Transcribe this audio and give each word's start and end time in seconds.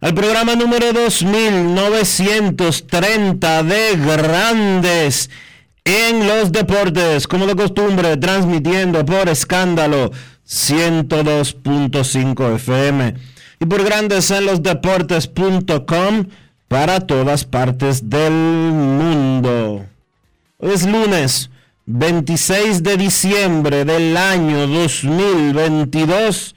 al 0.00 0.14
programa 0.14 0.56
número 0.56 0.94
2930 0.94 3.62
de 3.64 3.96
Grandes 3.96 5.28
en 5.84 6.26
los 6.26 6.50
deportes, 6.52 7.28
como 7.28 7.46
de 7.46 7.54
costumbre, 7.54 8.16
transmitiendo 8.16 9.04
por 9.04 9.28
escándalo 9.28 10.10
102.5 10.48 12.54
FM 12.56 13.14
y 13.60 13.66
por 13.66 13.84
grandes 13.84 14.30
en 14.30 14.46
los 14.46 14.62
deportes.com 14.62 16.28
para 16.68 17.00
todas 17.00 17.44
partes 17.44 18.08
del 18.08 18.32
mundo. 18.32 19.84
Es 20.60 20.86
lunes 20.86 21.50
26 21.86 22.82
de 22.82 22.96
diciembre 22.96 23.84
del 23.84 24.16
año 24.16 24.66
2022 24.66 26.54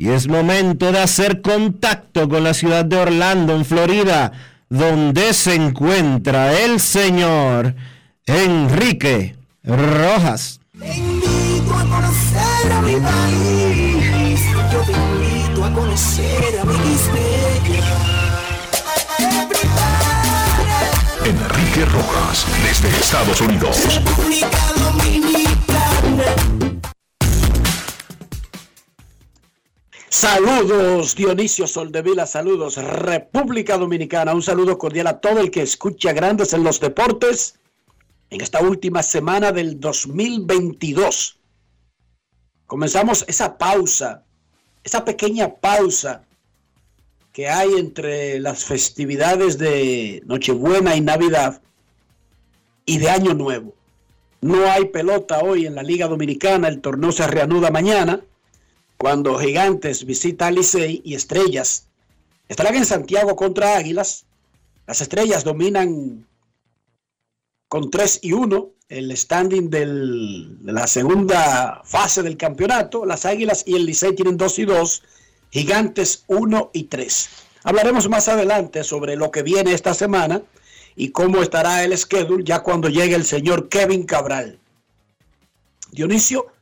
y 0.00 0.08
es 0.08 0.28
momento 0.28 0.92
de 0.92 0.98
hacer 0.98 1.42
contacto 1.42 2.26
con 2.26 2.42
la 2.42 2.54
ciudad 2.54 2.86
de 2.86 2.96
Orlando, 2.96 3.54
en 3.54 3.66
Florida, 3.66 4.32
donde 4.70 5.34
se 5.34 5.54
encuentra 5.54 6.58
el 6.58 6.80
señor 6.80 7.74
Enrique 8.24 9.36
Rojas. 9.62 10.60
Te 10.78 10.96
invito 10.96 11.74
a 11.74 11.84
conocer 11.84 12.72
a 12.72 12.80
mi 12.80 12.94
país. 12.94 14.40
Yo 14.72 14.80
te 14.80 14.92
invito 14.92 15.64
a 15.66 15.72
conocer 15.74 16.60
a 16.62 16.64
mi 16.64 16.74
Enrique 21.26 21.84
Rojas, 21.84 22.46
desde 22.62 22.88
Estados 22.88 23.38
Unidos. 23.42 23.76
República 23.84 24.48
Dominicana. 24.78 26.69
Saludos 30.12 31.14
Dionisio 31.14 31.68
Soldevila, 31.68 32.26
saludos 32.26 32.76
República 32.78 33.78
Dominicana, 33.78 34.34
un 34.34 34.42
saludo 34.42 34.76
cordial 34.76 35.06
a 35.06 35.20
todo 35.20 35.38
el 35.38 35.52
que 35.52 35.62
escucha 35.62 36.12
Grandes 36.12 36.52
en 36.52 36.64
los 36.64 36.80
Deportes 36.80 37.60
en 38.28 38.40
esta 38.40 38.60
última 38.60 39.04
semana 39.04 39.52
del 39.52 39.78
2022. 39.78 41.38
Comenzamos 42.66 43.24
esa 43.28 43.56
pausa, 43.56 44.24
esa 44.82 45.04
pequeña 45.04 45.54
pausa 45.54 46.24
que 47.32 47.48
hay 47.48 47.74
entre 47.74 48.40
las 48.40 48.64
festividades 48.64 49.58
de 49.58 50.24
Nochebuena 50.26 50.96
y 50.96 51.02
Navidad 51.02 51.62
y 52.84 52.98
de 52.98 53.10
Año 53.10 53.34
Nuevo. 53.34 53.76
No 54.40 54.68
hay 54.72 54.86
pelota 54.86 55.38
hoy 55.38 55.66
en 55.66 55.76
la 55.76 55.84
Liga 55.84 56.08
Dominicana, 56.08 56.66
el 56.66 56.80
torneo 56.80 57.12
se 57.12 57.28
reanuda 57.28 57.70
mañana, 57.70 58.24
cuando 59.00 59.38
Gigantes 59.38 60.04
visita 60.04 60.48
a 60.48 60.50
Licey 60.50 61.00
y 61.02 61.14
Estrellas 61.14 61.86
estarán 62.50 62.74
en 62.74 62.84
Santiago 62.84 63.34
contra 63.34 63.78
Águilas. 63.78 64.26
Las 64.86 65.00
Estrellas 65.00 65.42
dominan 65.42 66.26
con 67.68 67.90
3 67.90 68.18
y 68.20 68.34
1 68.34 68.70
el 68.90 69.16
standing 69.16 69.70
de 69.70 69.86
la 70.70 70.86
segunda 70.86 71.80
fase 71.82 72.22
del 72.22 72.36
campeonato. 72.36 73.06
Las 73.06 73.24
Águilas 73.24 73.62
y 73.66 73.76
el 73.76 73.86
Licey 73.86 74.14
tienen 74.14 74.36
2 74.36 74.58
y 74.58 74.64
2, 74.66 75.02
Gigantes 75.50 76.24
1 76.26 76.70
y 76.74 76.82
3. 76.84 77.30
Hablaremos 77.64 78.06
más 78.10 78.28
adelante 78.28 78.84
sobre 78.84 79.16
lo 79.16 79.30
que 79.30 79.42
viene 79.42 79.72
esta 79.72 79.94
semana 79.94 80.42
y 80.94 81.08
cómo 81.08 81.40
estará 81.40 81.84
el 81.84 81.96
schedule 81.96 82.44
ya 82.44 82.62
cuando 82.62 82.90
llegue 82.90 83.14
el 83.14 83.24
señor 83.24 83.70
Kevin 83.70 84.02
Cabral. 84.02 84.58
Dionisio, 85.90 86.52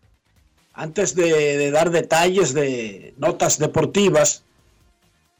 antes 0.78 1.16
de, 1.16 1.58
de 1.58 1.70
dar 1.72 1.90
detalles 1.90 2.54
de 2.54 3.12
notas 3.18 3.58
deportivas, 3.58 4.44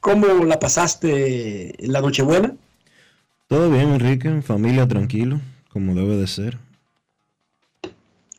¿cómo 0.00 0.26
la 0.44 0.58
pasaste 0.58 1.84
en 1.84 1.92
la 1.92 2.00
Nochebuena? 2.00 2.56
Todo 3.46 3.70
bien, 3.70 3.92
Enrique, 3.92 4.42
familia 4.42 4.86
tranquilo 4.88 5.40
como 5.72 5.94
debe 5.94 6.16
de 6.16 6.26
ser. 6.26 6.58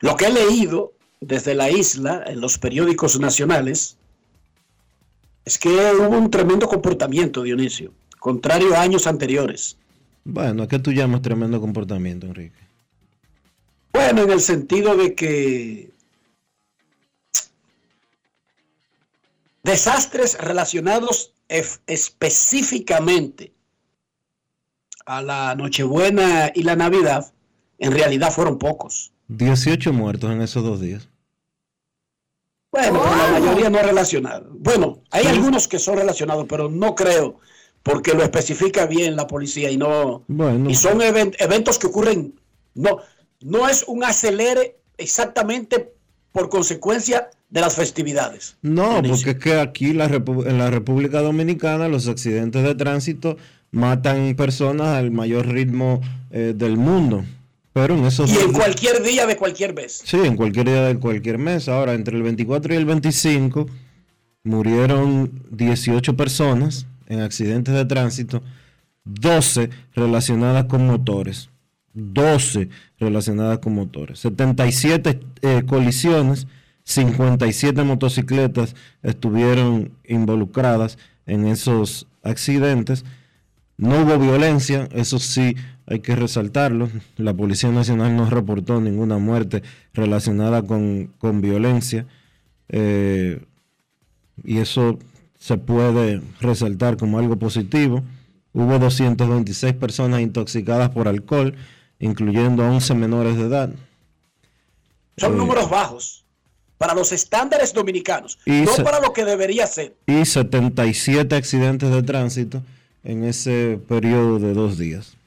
Lo 0.01 0.17
que 0.17 0.25
he 0.25 0.33
leído 0.33 0.91
desde 1.21 1.55
la 1.55 1.69
isla 1.69 2.23
en 2.27 2.41
los 2.41 2.57
periódicos 2.57 3.17
nacionales 3.17 3.97
es 5.45 5.57
que 5.57 5.69
hubo 5.69 6.17
un 6.17 6.29
tremendo 6.29 6.67
comportamiento, 6.67 7.43
Dionisio, 7.43 7.93
contrario 8.19 8.75
a 8.75 8.81
años 8.81 9.07
anteriores. 9.07 9.77
Bueno, 10.25 10.63
¿a 10.63 10.67
qué 10.67 10.79
tú 10.79 10.91
llamas 10.91 11.21
tremendo 11.21 11.61
comportamiento, 11.61 12.27
Enrique? 12.27 12.59
Bueno, 13.93 14.23
en 14.23 14.31
el 14.31 14.41
sentido 14.41 14.97
de 14.97 15.15
que 15.15 15.91
desastres 19.69 20.37
relacionados 20.39 21.33
específicamente 21.47 23.53
a 25.05 25.21
la 25.21 25.55
Nochebuena 25.55 26.51
y 26.53 26.63
la 26.63 26.75
Navidad, 26.75 27.31
en 27.77 27.91
realidad 27.91 28.31
fueron 28.31 28.57
pocos. 28.57 29.11
18 29.27 29.93
muertos 29.93 30.31
en 30.31 30.41
esos 30.41 30.63
dos 30.63 30.81
días. 30.81 31.07
Bueno, 32.71 33.03
la 33.03 33.39
mayoría 33.39 33.69
no 33.69 33.81
relacionados. 33.81 34.47
Bueno, 34.51 35.03
hay 35.11 35.27
algunos 35.27 35.67
que 35.67 35.79
son 35.79 35.97
relacionados, 35.97 36.45
pero 36.47 36.69
no 36.69 36.95
creo, 36.95 37.39
porque 37.83 38.13
lo 38.13 38.23
especifica 38.23 38.85
bien 38.85 39.15
la 39.15 39.27
policía 39.27 39.71
y 39.71 39.77
no. 39.77 40.25
Y 40.67 40.75
son 40.75 41.01
eventos 41.01 41.79
que 41.79 41.87
ocurren. 41.87 42.39
No, 42.75 42.99
no 43.41 43.67
es 43.67 43.83
un 43.87 44.03
acelere 44.03 44.79
exactamente 44.97 45.95
por 46.31 46.49
consecuencia 46.49 47.29
de 47.49 47.61
las 47.61 47.75
festividades. 47.75 48.55
No, 48.61 49.01
porque 49.01 49.31
es 49.31 49.37
que 49.37 49.59
aquí 49.59 49.93
la 49.93 50.05
en 50.05 50.57
la 50.57 50.69
República 50.69 51.21
Dominicana 51.21 51.87
los 51.87 52.07
accidentes 52.07 52.63
de 52.63 52.75
tránsito 52.75 53.37
matan 53.71 54.35
personas 54.35 54.97
al 54.97 55.11
mayor 55.11 55.47
ritmo 55.47 56.01
eh, 56.31 56.53
del 56.55 56.77
mundo. 56.77 57.23
Pero 57.73 57.95
en 57.95 58.05
esos 58.05 58.31
y 58.31 58.37
en 58.37 58.51
cualquier 58.51 59.03
día 59.03 59.27
de 59.27 59.37
cualquier 59.37 59.73
mes. 59.73 60.01
Sí, 60.03 60.17
en 60.17 60.35
cualquier 60.35 60.65
día 60.65 60.83
de 60.85 60.97
cualquier 60.97 61.37
mes. 61.37 61.69
Ahora, 61.69 61.93
entre 61.93 62.17
el 62.17 62.23
24 62.23 62.73
y 62.73 62.77
el 62.77 62.85
25 62.85 63.67
murieron 64.43 65.43
18 65.51 66.17
personas 66.17 66.87
en 67.07 67.21
accidentes 67.21 67.73
de 67.73 67.85
tránsito, 67.85 68.41
12 69.05 69.69
relacionadas 69.93 70.65
con 70.65 70.85
motores. 70.87 71.48
12 71.93 72.69
relacionadas 72.99 73.59
con 73.59 73.75
motores. 73.75 74.19
77 74.19 75.19
eh, 75.41 75.63
colisiones, 75.65 76.47
57 76.83 77.83
motocicletas 77.83 78.75
estuvieron 79.03 79.91
involucradas 80.07 80.97
en 81.25 81.45
esos 81.45 82.07
accidentes. 82.23 83.05
No 83.77 84.01
hubo 84.01 84.17
violencia, 84.17 84.89
eso 84.91 85.19
sí 85.19 85.55
hay 85.85 85.99
que 85.99 86.15
resaltarlo. 86.15 86.89
La 87.17 87.33
Policía 87.33 87.71
Nacional 87.71 88.15
no 88.15 88.29
reportó 88.29 88.81
ninguna 88.81 89.17
muerte 89.17 89.63
relacionada 89.93 90.63
con, 90.63 91.11
violencia. 91.41 92.05
Eh, 92.69 93.45
y 94.43 94.57
eso 94.57 94.99
se 95.37 95.57
puede 95.57 96.21
resaltar 96.41 96.97
como 96.97 97.17
algo 97.19 97.37
positivo. 97.37 98.03
Hubo 98.53 98.77
226 98.77 99.73
personas 99.75 100.21
intoxicadas 100.21 100.89
por 100.89 101.07
alcohol, 101.07 101.55
incluyendo 101.99 102.63
11 102.63 102.95
menores 102.95 103.37
de 103.37 103.43
edad. 103.43 103.69
Son 105.17 105.33
eh, 105.33 105.37
números 105.37 105.69
bajos 105.69 106.25
para 106.77 106.93
los 106.93 107.11
estándares 107.11 107.73
dominicanos, 107.73 108.39
no 108.45 108.83
para 108.83 109.01
lo 109.01 109.11
que 109.11 109.25
debería 109.25 109.67
ser. 109.67 109.95
Y 110.07 110.25
77 110.25 111.35
accidentes 111.35 111.91
de 111.91 112.03
tránsito 112.03 112.63
en 113.03 113.25
ese 113.25 113.79
periodo 113.87 114.39
de 114.39 114.53
dos 114.53 114.77
días. 114.77 115.17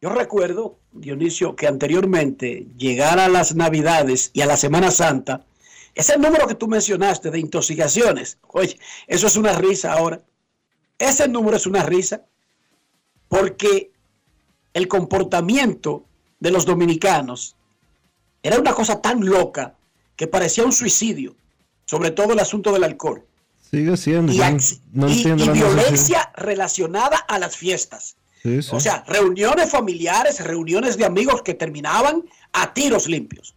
Yo 0.00 0.10
recuerdo, 0.10 0.78
Dionisio, 0.92 1.56
que 1.56 1.66
anteriormente, 1.66 2.66
llegar 2.76 3.18
a 3.18 3.28
las 3.28 3.56
Navidades 3.56 4.30
y 4.32 4.42
a 4.42 4.46
la 4.46 4.56
Semana 4.56 4.92
Santa, 4.92 5.44
ese 5.96 6.16
número 6.16 6.46
que 6.46 6.54
tú 6.54 6.68
mencionaste 6.68 7.32
de 7.32 7.40
intoxicaciones, 7.40 8.38
oye, 8.46 8.78
eso 9.08 9.26
es 9.26 9.36
una 9.36 9.54
risa 9.54 9.92
ahora. 9.92 10.20
Ese 10.98 11.26
número 11.26 11.56
es 11.56 11.66
una 11.66 11.82
risa 11.82 12.22
porque 13.28 13.90
el 14.74 14.88
comportamiento 14.88 16.04
de 16.40 16.50
los 16.50 16.64
dominicanos 16.64 17.56
era 18.42 18.58
una 18.58 18.72
cosa 18.72 19.00
tan 19.00 19.24
loca 19.24 19.74
que 20.16 20.26
parecía 20.26 20.64
un 20.64 20.72
suicidio, 20.72 21.34
sobre 21.84 22.10
todo 22.10 22.32
el 22.32 22.38
asunto 22.38 22.72
del 22.72 22.84
alcohol. 22.84 23.24
Sigue 23.70 23.96
siendo. 23.96 24.32
Y, 24.32 24.38
violencia 25.52 26.32
relacionada 26.36 27.16
a 27.16 27.38
las 27.38 27.56
fiestas. 27.56 28.16
O 28.70 28.80
sea, 28.80 29.04
reuniones 29.06 29.70
familiares, 29.70 30.42
reuniones 30.42 30.96
de 30.96 31.04
amigos 31.04 31.42
que 31.42 31.54
terminaban 31.54 32.24
a 32.52 32.72
tiros 32.72 33.06
limpios. 33.08 33.54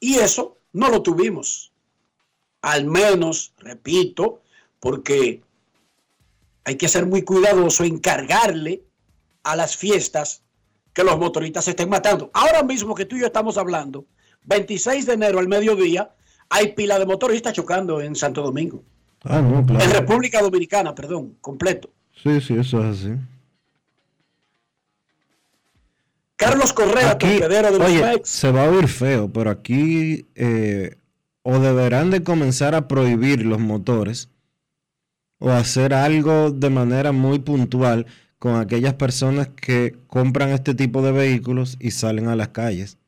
Y 0.00 0.16
eso 0.16 0.58
no 0.72 0.90
lo 0.90 1.02
tuvimos. 1.02 1.72
Al 2.60 2.84
menos, 2.86 3.54
repito, 3.58 4.42
porque 4.80 5.42
hay 6.64 6.76
que 6.76 6.88
ser 6.88 7.06
muy 7.06 7.22
cuidadoso 7.22 7.84
en 7.84 7.98
cargarle 7.98 8.82
a 9.42 9.56
las 9.56 9.76
fiestas 9.76 10.42
que 10.92 11.04
los 11.04 11.18
motoristas 11.18 11.64
se 11.64 11.70
estén 11.70 11.88
matando. 11.88 12.30
Ahora 12.34 12.62
mismo 12.62 12.94
que 12.94 13.04
tú 13.04 13.16
y 13.16 13.20
yo 13.20 13.26
estamos 13.26 13.56
hablando, 13.56 14.06
26 14.44 15.06
de 15.06 15.14
enero 15.14 15.38
al 15.38 15.48
mediodía, 15.48 16.10
hay 16.48 16.72
pila 16.72 16.98
de 16.98 17.06
motoristas 17.06 17.52
chocando 17.52 18.00
en 18.00 18.16
Santo 18.16 18.42
Domingo. 18.42 18.82
Ah, 19.24 19.40
no, 19.40 19.64
claro. 19.64 19.84
En 19.84 19.90
República 19.90 20.40
Dominicana, 20.40 20.94
perdón, 20.94 21.36
completo. 21.40 21.90
Sí, 22.22 22.40
sí, 22.40 22.54
eso 22.54 22.80
es 22.84 23.00
así. 23.00 23.14
Carlos 26.36 26.72
Correa, 26.72 27.18
torpedero 27.18 27.72
de 27.72 27.78
los 27.78 27.88
oye, 27.88 28.20
Se 28.22 28.52
va 28.52 28.64
a 28.64 28.70
oír 28.70 28.86
feo, 28.86 29.32
pero 29.32 29.50
aquí 29.50 30.28
eh, 30.36 30.96
o 31.42 31.58
deberán 31.58 32.10
de 32.10 32.22
comenzar 32.22 32.76
a 32.76 32.86
prohibir 32.86 33.44
los 33.44 33.58
motores 33.58 34.30
o 35.38 35.50
hacer 35.50 35.94
algo 35.94 36.50
de 36.50 36.70
manera 36.70 37.10
muy 37.10 37.40
puntual 37.40 38.06
con 38.38 38.56
aquellas 38.56 38.94
personas 38.94 39.48
que 39.48 39.96
compran 40.06 40.50
este 40.50 40.74
tipo 40.74 41.02
de 41.02 41.12
vehículos 41.12 41.76
y 41.80 41.90
salen 41.90 42.28
a 42.28 42.36
las 42.36 42.48
calles. 42.48 42.98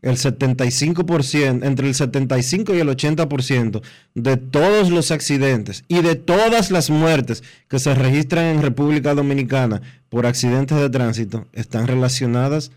El 0.00 0.16
75%, 0.16 1.64
entre 1.64 1.88
el 1.88 1.94
75 1.94 2.74
y 2.74 2.78
el 2.78 2.88
80% 2.88 3.82
de 4.14 4.36
todos 4.36 4.90
los 4.90 5.10
accidentes 5.10 5.84
y 5.88 6.02
de 6.02 6.14
todas 6.14 6.70
las 6.70 6.88
muertes 6.88 7.42
que 7.66 7.80
se 7.80 7.94
registran 7.94 8.44
en 8.44 8.62
República 8.62 9.14
Dominicana 9.14 9.82
por 10.08 10.24
accidentes 10.24 10.78
de 10.78 10.88
tránsito 10.88 11.48
están 11.52 11.88
relacionadas 11.88 12.70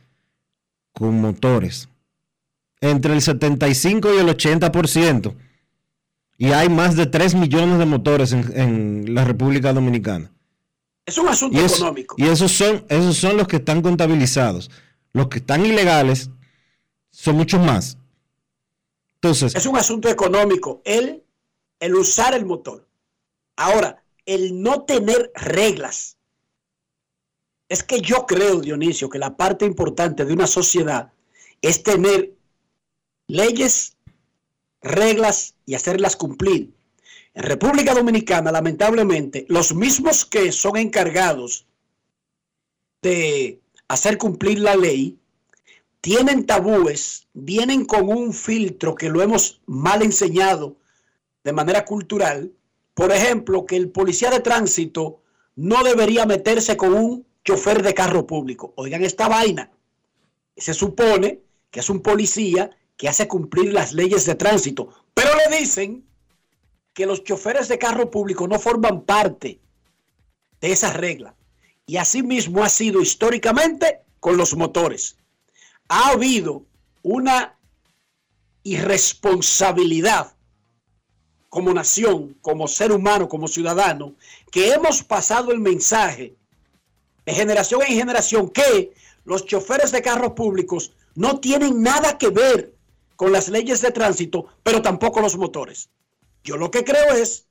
con 0.94 1.22
motores. 1.22 1.90
Entre 2.82 3.14
el 3.14 3.22
75 3.22 4.16
y 4.16 4.18
el 4.18 4.28
80%. 4.28 5.36
Y 6.40 6.48
hay 6.48 6.70
más 6.70 6.96
de 6.96 7.06
3 7.06 7.36
millones 7.36 7.78
de 7.78 7.86
motores 7.86 8.34
en 8.34 9.14
la 9.14 9.24
República 9.26 9.74
Dominicana. 9.74 10.32
Es 11.12 11.18
un 11.18 11.28
asunto 11.28 11.60
económico. 11.60 12.16
Y 12.18 12.26
esos 12.26 12.52
son, 12.54 12.86
esos 12.88 13.18
son 13.18 13.36
los 13.36 13.48
que 13.48 13.58
están 13.58 13.82
contabilizados. 13.82 14.72
Los 15.12 15.28
que 15.28 15.40
están 15.40 15.66
ilegales 15.66 16.30
son 17.12 17.36
muchos 17.36 17.60
más. 17.60 17.98
Entonces. 19.16 19.54
Es 19.54 19.66
un 19.66 19.76
asunto 19.76 20.08
económico. 20.08 20.82
El, 20.86 21.22
el 21.82 21.96
usar 21.96 22.34
el 22.34 22.46
motor. 22.46 22.88
Ahora, 23.58 24.02
el 24.26 24.62
no 24.62 24.84
tener 24.84 25.34
reglas. 25.36 26.18
Es 27.68 27.84
que 27.84 28.00
yo 28.00 28.26
creo, 28.26 28.62
Dionisio, 28.62 29.10
que 29.10 29.20
la 29.20 29.36
parte 29.36 29.66
importante 29.66 30.24
de 30.24 30.34
una 30.34 30.48
sociedad 30.48 31.12
es 31.62 31.84
tener 31.84 32.34
leyes, 33.28 33.98
reglas 34.82 35.56
y 35.66 35.76
hacerlas 35.76 36.16
cumplir. 36.16 36.74
En 37.34 37.44
República 37.44 37.94
Dominicana, 37.94 38.52
lamentablemente, 38.52 39.46
los 39.48 39.74
mismos 39.74 40.26
que 40.26 40.52
son 40.52 40.76
encargados 40.76 41.66
de 43.02 43.62
hacer 43.88 44.18
cumplir 44.18 44.60
la 44.60 44.76
ley 44.76 45.18
tienen 46.02 46.46
tabúes, 46.46 47.28
vienen 47.34 47.86
con 47.86 48.10
un 48.10 48.34
filtro 48.34 48.96
que 48.96 49.10
lo 49.10 49.22
hemos 49.22 49.62
mal 49.66 50.02
enseñado 50.02 50.76
de 51.44 51.54
manera 51.54 51.86
cultural. 51.86 52.52
Por 52.94 53.12
ejemplo, 53.12 53.66
que 53.66 53.78
el 53.78 53.90
policía 53.90 54.30
de 54.30 54.42
tránsito 54.42 55.22
no 55.56 55.84
debería 55.84 56.26
meterse 56.26 56.76
con 56.76 56.94
un 56.94 57.26
chofer 57.46 57.82
de 57.82 57.94
carro 57.94 58.28
público. 58.28 58.74
Oigan 58.76 59.04
esta 59.04 59.30
vaina. 59.30 59.72
Se 60.58 60.74
supone 60.74 61.40
que 61.70 61.80
es 61.80 61.90
un 61.90 62.02
policía 62.02 62.72
que 62.98 63.08
hace 63.08 63.28
cumplir 63.28 63.72
las 63.72 63.94
leyes 63.94 64.26
de 64.26 64.36
tránsito, 64.36 64.90
pero 65.14 65.30
le 65.36 65.58
dicen 65.58 66.04
que 66.94 67.06
los 67.06 67.24
choferes 67.24 67.68
de 67.68 67.80
carro 67.80 68.10
público 68.10 68.48
no 68.48 68.60
forman 68.60 69.02
parte 69.02 69.60
de 70.60 70.72
esa 70.72 70.94
regla. 70.94 71.36
Y 71.86 71.98
así 71.98 72.24
mismo 72.24 72.64
ha 72.64 72.70
sido 72.70 73.02
históricamente 73.02 74.02
con 74.20 74.38
los 74.38 74.56
motores. 74.56 75.18
Ha 75.88 76.10
habido 76.10 76.66
una 77.02 77.58
irresponsabilidad 78.64 80.34
como 81.50 81.74
nación, 81.74 82.38
como 82.42 82.68
ser 82.68 82.92
humano, 82.92 83.28
como 83.28 83.48
ciudadano, 83.48 84.16
que 84.52 84.72
hemos 84.72 85.04
pasado 85.04 85.52
el 85.52 85.60
mensaje 85.60 86.36
de 87.26 87.34
generación 87.34 87.82
en 87.82 87.98
generación 87.98 88.50
que 88.50 88.94
los 89.26 89.46
choferes 89.46 89.92
de 89.92 90.02
carros 90.02 90.34
públicos 90.34 90.94
no 91.16 91.40
tienen 91.40 91.82
nada 91.82 92.18
que 92.18 92.30
ver 92.30 92.74
con 93.16 93.32
las 93.32 93.50
leyes 93.50 93.82
de 93.82 93.92
tránsito, 93.92 94.46
pero 94.64 94.82
tampoco 94.82 95.20
los 95.20 95.38
motores. 95.38 95.90
Yo 96.44 96.58
lo 96.58 96.72
que 96.72 96.84
creo 96.84 97.16
es 97.16 97.48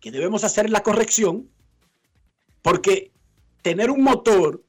que 0.00 0.10
debemos 0.10 0.44
hacer 0.44 0.70
la 0.70 0.82
corrección 0.82 1.48
porque 2.62 3.12
tener 3.62 3.90
un 3.90 4.02
motor 4.02 4.62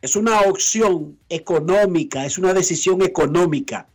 es 0.00 0.16
una 0.16 0.42
opción 0.42 1.18
económica, 1.28 2.26
es 2.26 2.38
una 2.38 2.52
decisión 2.52 3.02
económica. 3.02 3.88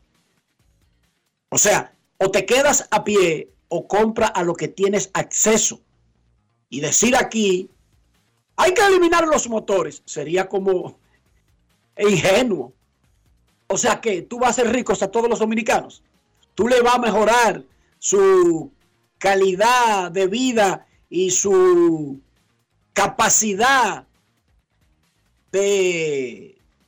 O 1.50 1.58
sea, 1.58 1.94
o 2.18 2.32
te 2.32 2.46
quedas 2.46 2.88
a 2.92 3.04
pie 3.04 3.52
o 3.68 3.88
compra 3.88 4.28
a 4.28 4.44
lo 4.44 4.54
que 4.54 4.68
tienes 4.68 5.10
acceso. 5.14 5.82
Y 6.70 6.82
decir 6.82 7.16
aquí, 7.16 7.70
hay 8.56 8.74
que 8.74 8.86
eliminar 8.86 9.26
los 9.28 9.48
motores, 9.50 10.02
sería 10.06 10.50
como 10.50 11.00
ingenuo. 11.98 12.74
O 13.68 13.78
sea 13.78 14.02
que 14.02 14.24
tú 14.24 14.40
vas 14.40 14.52
a 14.52 14.64
ser 14.64 14.74
rico 14.74 14.94
a 15.00 15.08
todos 15.08 15.30
los 15.30 15.40
dominicanos. 15.40 16.04
Tú 16.56 16.68
le 16.68 16.82
vas 16.82 16.96
a 16.96 17.00
mejorar 17.00 17.64
su 18.00 18.72
calidad 19.18 20.12
de 20.12 20.28
vida 20.28 20.88
y 21.10 21.30
su 21.30 22.20
capacidad 22.94 24.08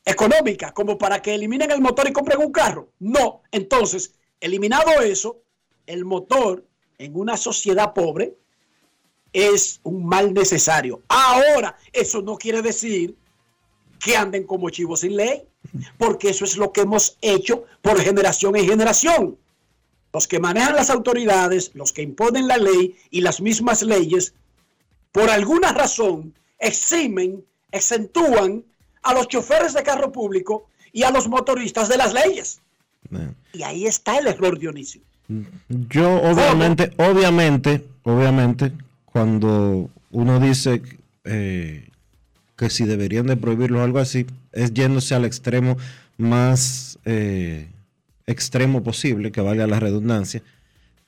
económica 0.06 0.72
como 0.72 0.98
para 0.98 1.22
que 1.22 1.34
eliminen 1.34 1.72
el 1.72 1.82
motor 1.82 2.08
y 2.08 2.14
compren 2.14 2.40
un 2.40 2.52
carro. 2.52 2.90
No, 3.00 3.44
entonces, 3.52 4.14
eliminado 4.40 5.02
eso, 5.02 5.44
el 5.86 6.06
motor 6.06 6.66
en 6.98 7.16
una 7.16 7.38
sociedad 7.38 7.94
pobre 7.94 8.38
es 9.34 9.80
un 9.84 10.06
mal 10.06 10.34
necesario. 10.34 11.02
Ahora, 11.08 11.76
eso 11.92 12.22
no 12.22 12.38
quiere 12.38 12.62
decir 12.62 13.16
que 14.00 14.16
anden 14.16 14.46
como 14.46 14.70
chivos 14.70 15.02
sin 15.02 15.16
ley, 15.16 15.44
porque 15.98 16.30
eso 16.30 16.46
es 16.46 16.58
lo 16.58 16.72
que 16.72 16.82
hemos 16.82 17.18
hecho 17.22 17.66
por 17.82 18.00
generación 18.02 18.56
en 18.56 18.68
generación. 18.68 19.38
Los 20.14 20.28
que 20.28 20.40
manejan 20.40 20.76
las 20.76 20.90
autoridades, 20.90 21.72
los 21.74 21.94
que 21.94 22.02
imponen 22.02 22.48
la 22.48 22.58
ley 22.58 22.96
y 23.10 23.22
las 23.22 23.42
mismas 23.42 23.82
leyes, 23.82 24.34
por 25.12 25.30
alguna 25.30 25.72
razón 25.72 26.34
eximen, 26.60 27.44
exentúan 27.72 28.64
a 29.04 29.14
los 29.14 29.28
choferes 29.28 29.74
de 29.74 29.84
carro 29.84 30.12
público 30.12 30.68
y 30.92 31.04
a 31.04 31.12
los 31.12 31.28
motoristas 31.28 31.90
de 31.90 31.98
las 31.98 32.14
leyes. 32.14 32.62
Y 33.54 33.64
ahí 33.64 33.86
está 33.86 34.18
el 34.18 34.28
error, 34.28 34.58
Dionisio. 34.60 35.02
Yo 35.70 36.22
obviamente, 36.22 36.92
obviamente, 36.98 37.86
obviamente, 38.04 38.72
cuando 39.06 39.90
uno 40.12 40.40
dice 40.40 40.82
eh, 41.24 41.88
que 42.58 42.70
si 42.70 42.86
deberían 42.86 43.28
de 43.28 43.38
prohibirlo 43.38 43.80
o 43.80 43.84
algo 43.84 44.00
así, 44.00 44.26
es 44.52 44.74
yéndose 44.74 45.16
al 45.16 45.26
extremo 45.26 45.78
más 46.18 47.00
eh, 47.06 47.70
extremo 48.32 48.84
posible, 48.84 49.32
que 49.32 49.42
valga 49.42 49.68
la 49.68 49.80
redundancia, 49.80 50.42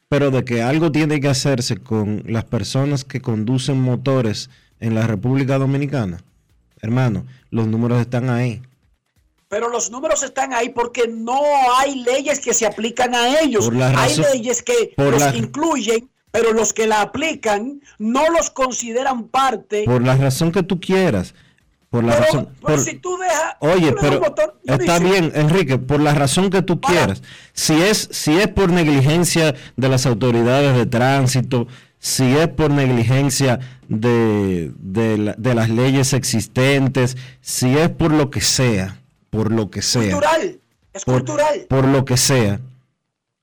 pero 0.10 0.32
de 0.32 0.46
que 0.46 0.62
algo 0.62 0.92
tiene 0.92 1.20
que 1.20 1.28
hacerse 1.28 1.78
con 1.78 2.24
las 2.28 2.46
personas 2.46 3.04
que 3.04 3.22
conducen 3.22 3.82
motores 3.82 4.50
en 4.80 4.96
la 4.96 5.08
República 5.08 5.58
Dominicana, 5.58 6.24
hermano, 6.82 7.26
los 7.50 7.68
números 7.68 8.02
están 8.02 8.30
ahí. 8.30 8.62
Pero 9.48 9.70
los 9.70 9.92
números 9.92 10.24
están 10.24 10.54
ahí 10.54 10.70
porque 10.70 11.08
no 11.08 11.40
hay 11.78 12.04
leyes 12.04 12.40
que 12.40 12.54
se 12.54 12.66
aplican 12.66 13.14
a 13.14 13.40
ellos. 13.40 13.70
hay 13.96 14.18
leyes 14.18 14.64
que 14.64 14.94
los 14.98 15.36
incluyen, 15.36 16.10
pero 16.32 16.54
los 16.54 16.74
que 16.74 16.88
la 16.88 17.02
aplican 17.02 17.80
no 18.00 18.30
los 18.30 18.50
consideran 18.50 19.28
parte. 19.28 19.84
Por 19.86 20.04
la 20.04 20.18
razón 20.18 20.52
que 20.52 20.64
tú 20.64 20.80
quieras. 20.80 21.36
Por 21.94 22.04
la 22.06 22.16
razón. 22.16 22.50
si 22.84 22.96
tú 22.96 23.20
dejas. 23.20 23.56
Oye, 23.60 23.94
pero 24.02 24.20
está 24.66 24.98
bien, 24.98 25.32
Enrique, 25.36 25.78
por 25.78 26.00
la 26.00 26.16
razón 26.16 26.50
que 26.50 26.64
tú 26.64 26.82
quieras. 26.82 27.22
Si 27.54 27.80
es, 27.80 28.10
si 28.12 28.32
es 28.32 28.48
por 28.48 28.72
negligencia 28.72 29.54
de 29.78 29.90
las 29.90 30.08
autoridades 30.08 30.76
de 30.76 30.88
tránsito, 30.88 31.68
si 32.00 32.36
es 32.36 32.48
por 32.48 32.72
negligencia 32.72 33.60
de, 33.90 34.72
de, 34.76 35.54
las 35.54 35.70
leyes 35.70 36.14
existentes, 36.14 37.16
si 37.42 37.78
es 37.78 37.90
por 37.90 38.12
lo 38.12 38.32
que 38.32 38.42
sea, 38.42 39.00
por 39.30 39.52
lo 39.52 39.70
que 39.70 39.84
sea. 39.84 40.14
Cultural, 40.14 40.60
es 40.94 41.06
cultural. 41.06 41.66
Por 41.70 41.88
lo 41.88 42.06
que 42.06 42.18
sea, 42.18 42.60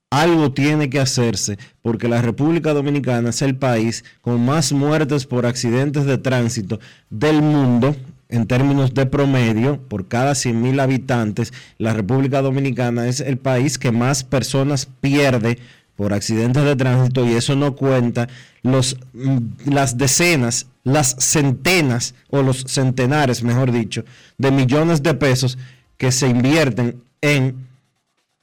algo 0.09 0.51
tiene 0.51 0.89
que 0.89 0.99
hacerse 0.99 1.57
porque 1.81 2.09
la 2.09 2.21
República 2.21 2.73
Dominicana 2.73 3.29
es 3.29 3.41
el 3.41 3.55
país 3.55 4.03
con 4.19 4.45
más 4.45 4.73
muertes 4.73 5.25
por 5.25 5.45
accidentes 5.45 6.03
de 6.03 6.17
tránsito 6.17 6.81
del 7.09 7.41
mundo 7.41 7.95
en 8.31 8.47
términos 8.47 8.93
de 8.93 9.05
promedio, 9.05 9.79
por 9.87 10.07
cada 10.07 10.31
100.000 10.31 10.81
habitantes, 10.81 11.53
la 11.77 11.93
República 11.93 12.41
Dominicana 12.41 13.07
es 13.07 13.19
el 13.19 13.37
país 13.37 13.77
que 13.77 13.91
más 13.91 14.23
personas 14.23 14.87
pierde 15.01 15.59
por 15.97 16.13
accidentes 16.13 16.63
de 16.63 16.75
tránsito 16.75 17.27
y 17.27 17.33
eso 17.33 17.55
no 17.55 17.75
cuenta 17.75 18.29
los, 18.63 18.97
mm, 19.13 19.37
las 19.65 19.97
decenas, 19.97 20.67
las 20.83 21.15
centenas 21.19 22.15
o 22.29 22.41
los 22.41 22.61
centenares, 22.67 23.43
mejor 23.43 23.71
dicho, 23.71 24.05
de 24.37 24.49
millones 24.49 25.03
de 25.03 25.13
pesos 25.13 25.57
que 25.97 26.11
se 26.11 26.27
invierten 26.27 27.03
en 27.21 27.67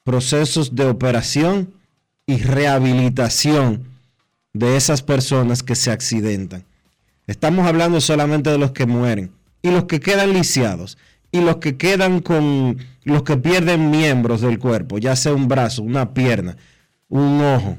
procesos 0.05 0.77
de 0.77 0.85
operación 0.85 1.73
y 2.27 2.37
rehabilitación 2.37 3.85
de 4.53 4.77
esas 4.77 5.03
personas 5.03 5.63
que 5.63 5.75
se 5.75 5.91
accidentan. 5.91 6.65
Estamos 7.27 7.67
hablando 7.67 8.01
solamente 8.01 8.51
de 8.51 8.59
los 8.59 8.73
que 8.73 8.87
mueren 8.87 9.38
y 9.63 9.71
los 9.71 9.85
que 9.85 10.01
quedan 10.01 10.33
lisiados 10.33 10.99
y 11.31 11.41
los 11.41 11.57
que 11.57 11.77
quedan 11.77 12.21
con 12.21 12.79
los 13.05 13.23
que 13.23 13.37
pierden 13.37 13.91
miembros 13.91 14.41
del 14.41 14.59
cuerpo, 14.59 14.99
ya 14.99 15.17
sea 15.17 15.35
un 15.35 15.49
brazo, 15.49 15.83
una 15.83 16.15
pierna, 16.15 16.57
un 17.09 17.41
ojo. 17.43 17.77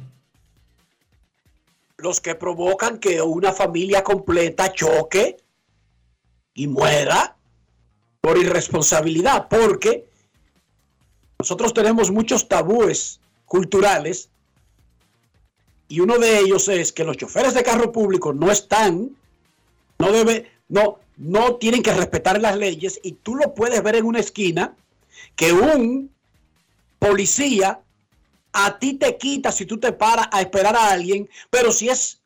Los 1.98 2.21
que 2.21 2.36
provocan 2.36 3.00
que 3.00 3.21
una 3.21 3.51
familia 3.51 4.03
completa 4.03 4.71
choque 4.71 5.38
y 6.53 6.67
muera 6.67 7.36
por 8.21 8.38
irresponsabilidad, 8.38 9.48
porque 9.50 10.05
nosotros 11.39 11.74
tenemos 11.74 12.12
muchos 12.12 12.48
tabúes 12.48 13.19
culturales 13.45 14.29
y 15.88 16.01
uno 16.01 16.19
de 16.19 16.39
ellos 16.39 16.67
es 16.67 16.91
que 16.93 17.03
los 17.03 17.17
choferes 17.17 17.53
de 17.53 17.63
carro 17.63 17.91
público 17.91 18.31
no 18.31 18.51
están, 18.51 19.15
no 19.98 20.12
debe, 20.12 20.51
no, 20.69 20.99
no 21.17 21.55
tienen 21.55 21.83
que 21.83 21.93
respetar 21.93 22.39
las 22.39 22.55
leyes 22.55 22.99
y 23.03 23.13
tú 23.13 23.35
lo 23.35 23.53
puedes 23.53 23.83
ver 23.83 23.95
en 23.95 24.05
una 24.05 24.19
esquina 24.19 24.75
que 25.35 25.51
un 25.51 26.11
policía 26.97 27.81
a 28.53 28.79
ti 28.79 28.93
te 28.93 29.17
quita 29.17 29.51
si 29.51 29.65
tú 29.65 29.79
te 29.79 29.91
paras 29.91 30.27
a 30.31 30.41
esperar 30.41 30.75
a 30.75 30.91
alguien, 30.91 31.29
pero 31.49 31.71
si 31.71 31.89
es 31.89 32.21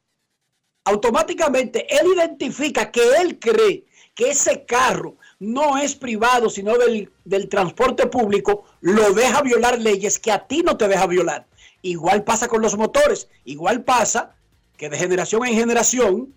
automáticamente, 0.86 1.88
él 1.94 2.08
identifica 2.16 2.92
que 2.92 3.02
él 3.22 3.40
cree 3.40 3.86
que 4.16 4.30
ese 4.30 4.66
carro 4.66 5.16
no 5.40 5.78
es 5.78 5.96
privado, 5.96 6.50
sino 6.50 6.78
del, 6.78 7.12
del 7.26 7.50
transporte 7.50 8.08
público, 8.08 8.66
lo 8.82 9.14
deja 9.14 9.42
violar 9.42 9.80
leyes 9.80 10.20
que 10.20 10.32
a 10.32 10.46
ti 10.46 10.62
no 10.62 10.78
te 10.78 10.88
deja 10.88 11.08
violar. 11.08 11.46
Igual 11.82 12.24
pasa 12.24 12.48
con 12.48 12.62
los 12.62 12.78
motores, 12.78 13.28
igual 13.44 13.84
pasa 13.84 14.36
que 14.78 14.90
de 14.90 14.98
generación 14.98 15.46
en 15.46 15.56
generación, 15.56 16.34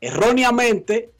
erróneamente, 0.00 1.12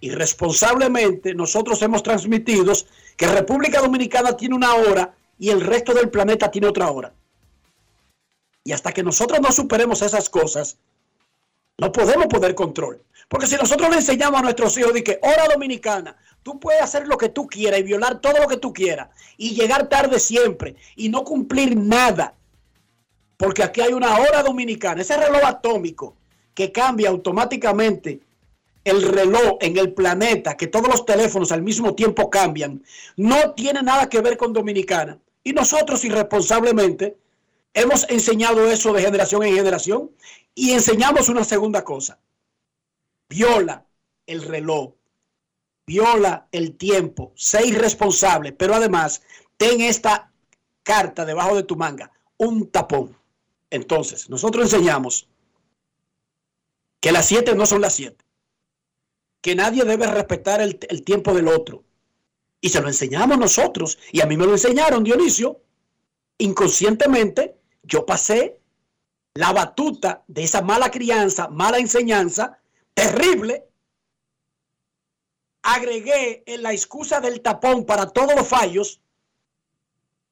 irresponsablemente 0.00 1.34
nosotros 1.34 1.80
hemos 1.82 2.02
transmitido 2.02 2.72
que 3.16 3.26
República 3.26 3.80
Dominicana 3.80 4.36
tiene 4.36 4.54
una 4.54 4.74
hora 4.74 5.14
y 5.38 5.50
el 5.50 5.60
resto 5.60 5.92
del 5.94 6.08
planeta 6.08 6.50
tiene 6.50 6.68
otra 6.68 6.90
hora. 6.90 7.12
Y 8.64 8.72
hasta 8.72 8.92
que 8.92 9.02
nosotros 9.02 9.40
no 9.40 9.50
superemos 9.50 10.02
esas 10.02 10.28
cosas, 10.28 10.76
no 11.78 11.90
podemos 11.92 12.26
poder 12.26 12.54
control. 12.54 13.02
Porque 13.28 13.46
si 13.46 13.56
nosotros 13.56 13.90
le 13.90 13.96
enseñamos 13.96 14.40
a 14.40 14.42
nuestros 14.42 14.76
hijos 14.78 14.92
de 14.94 15.04
que 15.04 15.18
hora 15.22 15.48
dominicana, 15.52 16.16
tú 16.42 16.58
puedes 16.58 16.82
hacer 16.82 17.06
lo 17.06 17.18
que 17.18 17.28
tú 17.28 17.46
quieras 17.46 17.80
y 17.80 17.84
violar 17.84 18.20
todo 18.20 18.38
lo 18.38 18.48
que 18.48 18.56
tú 18.56 18.72
quieras 18.72 19.08
y 19.36 19.54
llegar 19.54 19.88
tarde 19.88 20.18
siempre 20.18 20.76
y 20.96 21.08
no 21.08 21.24
cumplir 21.24 21.76
nada. 21.76 22.34
Porque 23.36 23.62
aquí 23.62 23.80
hay 23.80 23.92
una 23.92 24.18
hora 24.18 24.42
dominicana, 24.42 25.02
ese 25.02 25.16
reloj 25.16 25.44
atómico 25.44 26.16
que 26.54 26.72
cambia 26.72 27.10
automáticamente 27.10 28.20
el 28.88 29.02
reloj 29.02 29.58
en 29.60 29.76
el 29.76 29.92
planeta, 29.92 30.56
que 30.56 30.66
todos 30.66 30.88
los 30.88 31.04
teléfonos 31.04 31.52
al 31.52 31.62
mismo 31.62 31.94
tiempo 31.94 32.30
cambian, 32.30 32.82
no 33.16 33.54
tiene 33.54 33.82
nada 33.82 34.08
que 34.08 34.20
ver 34.20 34.36
con 34.36 34.52
Dominicana. 34.52 35.18
Y 35.44 35.52
nosotros 35.52 36.04
irresponsablemente 36.04 37.16
hemos 37.74 38.08
enseñado 38.08 38.70
eso 38.70 38.92
de 38.92 39.02
generación 39.02 39.42
en 39.44 39.54
generación 39.54 40.10
y 40.54 40.72
enseñamos 40.72 41.28
una 41.28 41.44
segunda 41.44 41.84
cosa. 41.84 42.18
Viola 43.28 43.86
el 44.26 44.42
reloj, 44.42 44.94
viola 45.86 46.48
el 46.52 46.76
tiempo, 46.76 47.32
sé 47.34 47.66
irresponsable, 47.66 48.52
pero 48.52 48.74
además 48.74 49.22
ten 49.56 49.80
esta 49.80 50.32
carta 50.82 51.24
debajo 51.24 51.56
de 51.56 51.62
tu 51.62 51.76
manga, 51.76 52.12
un 52.36 52.70
tapón. 52.70 53.16
Entonces, 53.70 54.30
nosotros 54.30 54.64
enseñamos 54.64 55.28
que 57.00 57.12
las 57.12 57.26
siete 57.26 57.54
no 57.54 57.66
son 57.66 57.80
las 57.80 57.94
siete 57.94 58.27
que 59.40 59.54
nadie 59.54 59.84
debe 59.84 60.06
respetar 60.06 60.60
el, 60.60 60.78
tiempo 61.04 61.32
del 61.34 61.48
otro. 61.48 61.84
Y 62.60 62.70
se 62.70 62.80
lo 62.80 62.88
enseñamos 62.88 63.38
nosotros. 63.38 63.98
Y 64.12 64.20
a 64.20 64.26
mí 64.26 64.36
me 64.36 64.46
lo 64.46 64.52
enseñaron, 64.52 65.04
Dionisio. 65.04 65.60
Inconscientemente, 66.38 67.58
yo 67.82 68.04
pasé 68.04 68.60
la 69.34 69.52
batuta 69.52 70.24
de 70.26 70.44
esa 70.44 70.62
mala 70.62 70.90
crianza, 70.90 71.48
mala 71.48 71.78
enseñanza, 71.78 72.58
terrible. 72.94 73.64
Agregué 75.62 76.42
en 76.46 76.62
la 76.62 76.72
excusa 76.72 77.20
del 77.20 77.40
tapón 77.40 77.84
para 77.84 78.08
todos 78.10 78.34
los 78.34 78.46
fallos 78.46 79.00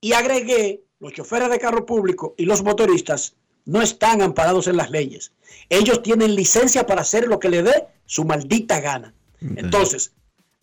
y 0.01 0.13
agregué 0.13 0.85
los 0.99 1.13
choferes 1.13 1.51
de 1.51 1.59
carro 1.59 1.85
público 1.85 2.35
y 2.37 2.45
los 2.45 2.63
motoristas 2.63 3.37
no 3.67 3.83
están 3.83 4.23
amparados 4.23 4.69
en 4.69 4.77
las 4.77 4.91
leyes. 4.91 5.33
Ellos 5.69 6.03
tienen 6.03 6.35
licencia 6.35 6.87
para 6.87 7.03
hacer 7.03 7.27
lo 7.27 7.39
que 7.39 7.51
le 7.51 7.63
dé 7.63 7.87
su 8.07 8.25
maldita 8.25 8.81
gana. 8.81 9.13
Entonces, 9.41 10.13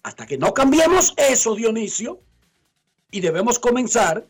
hasta 0.02 0.26
que 0.26 0.38
no 0.38 0.54
cambiemos 0.54 1.14
eso, 1.18 1.56
Dionisio, 1.56 2.20
y 3.12 3.20
debemos 3.20 3.60
comenzar, 3.60 4.26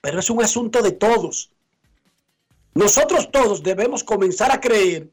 pero 0.00 0.20
es 0.20 0.30
un 0.30 0.42
asunto 0.42 0.80
de 0.80 0.92
todos. 0.92 1.50
Nosotros 2.74 3.30
todos 3.30 3.62
debemos 3.62 4.02
comenzar 4.02 4.50
a 4.50 4.60
creer 4.60 5.10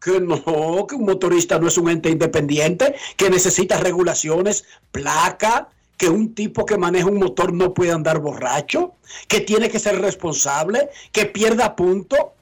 que 0.00 0.20
no, 0.20 0.86
que 0.88 0.96
un 0.96 1.04
motorista 1.04 1.58
no 1.58 1.68
es 1.68 1.78
un 1.78 1.88
ente 1.88 2.10
independiente, 2.10 2.96
que 3.16 3.30
necesita 3.30 3.78
regulaciones, 3.78 4.64
placa, 4.90 5.68
que 6.02 6.08
un 6.08 6.34
tipo 6.34 6.66
que 6.66 6.76
maneja 6.76 7.06
un 7.06 7.20
motor 7.20 7.52
no 7.52 7.72
puede 7.72 7.92
andar 7.92 8.18
borracho, 8.18 8.96
que 9.28 9.40
tiene 9.40 9.70
que 9.70 9.78
ser 9.78 10.00
responsable, 10.00 10.88
que 11.12 11.26
pierda 11.26 11.76
punto 11.76 12.32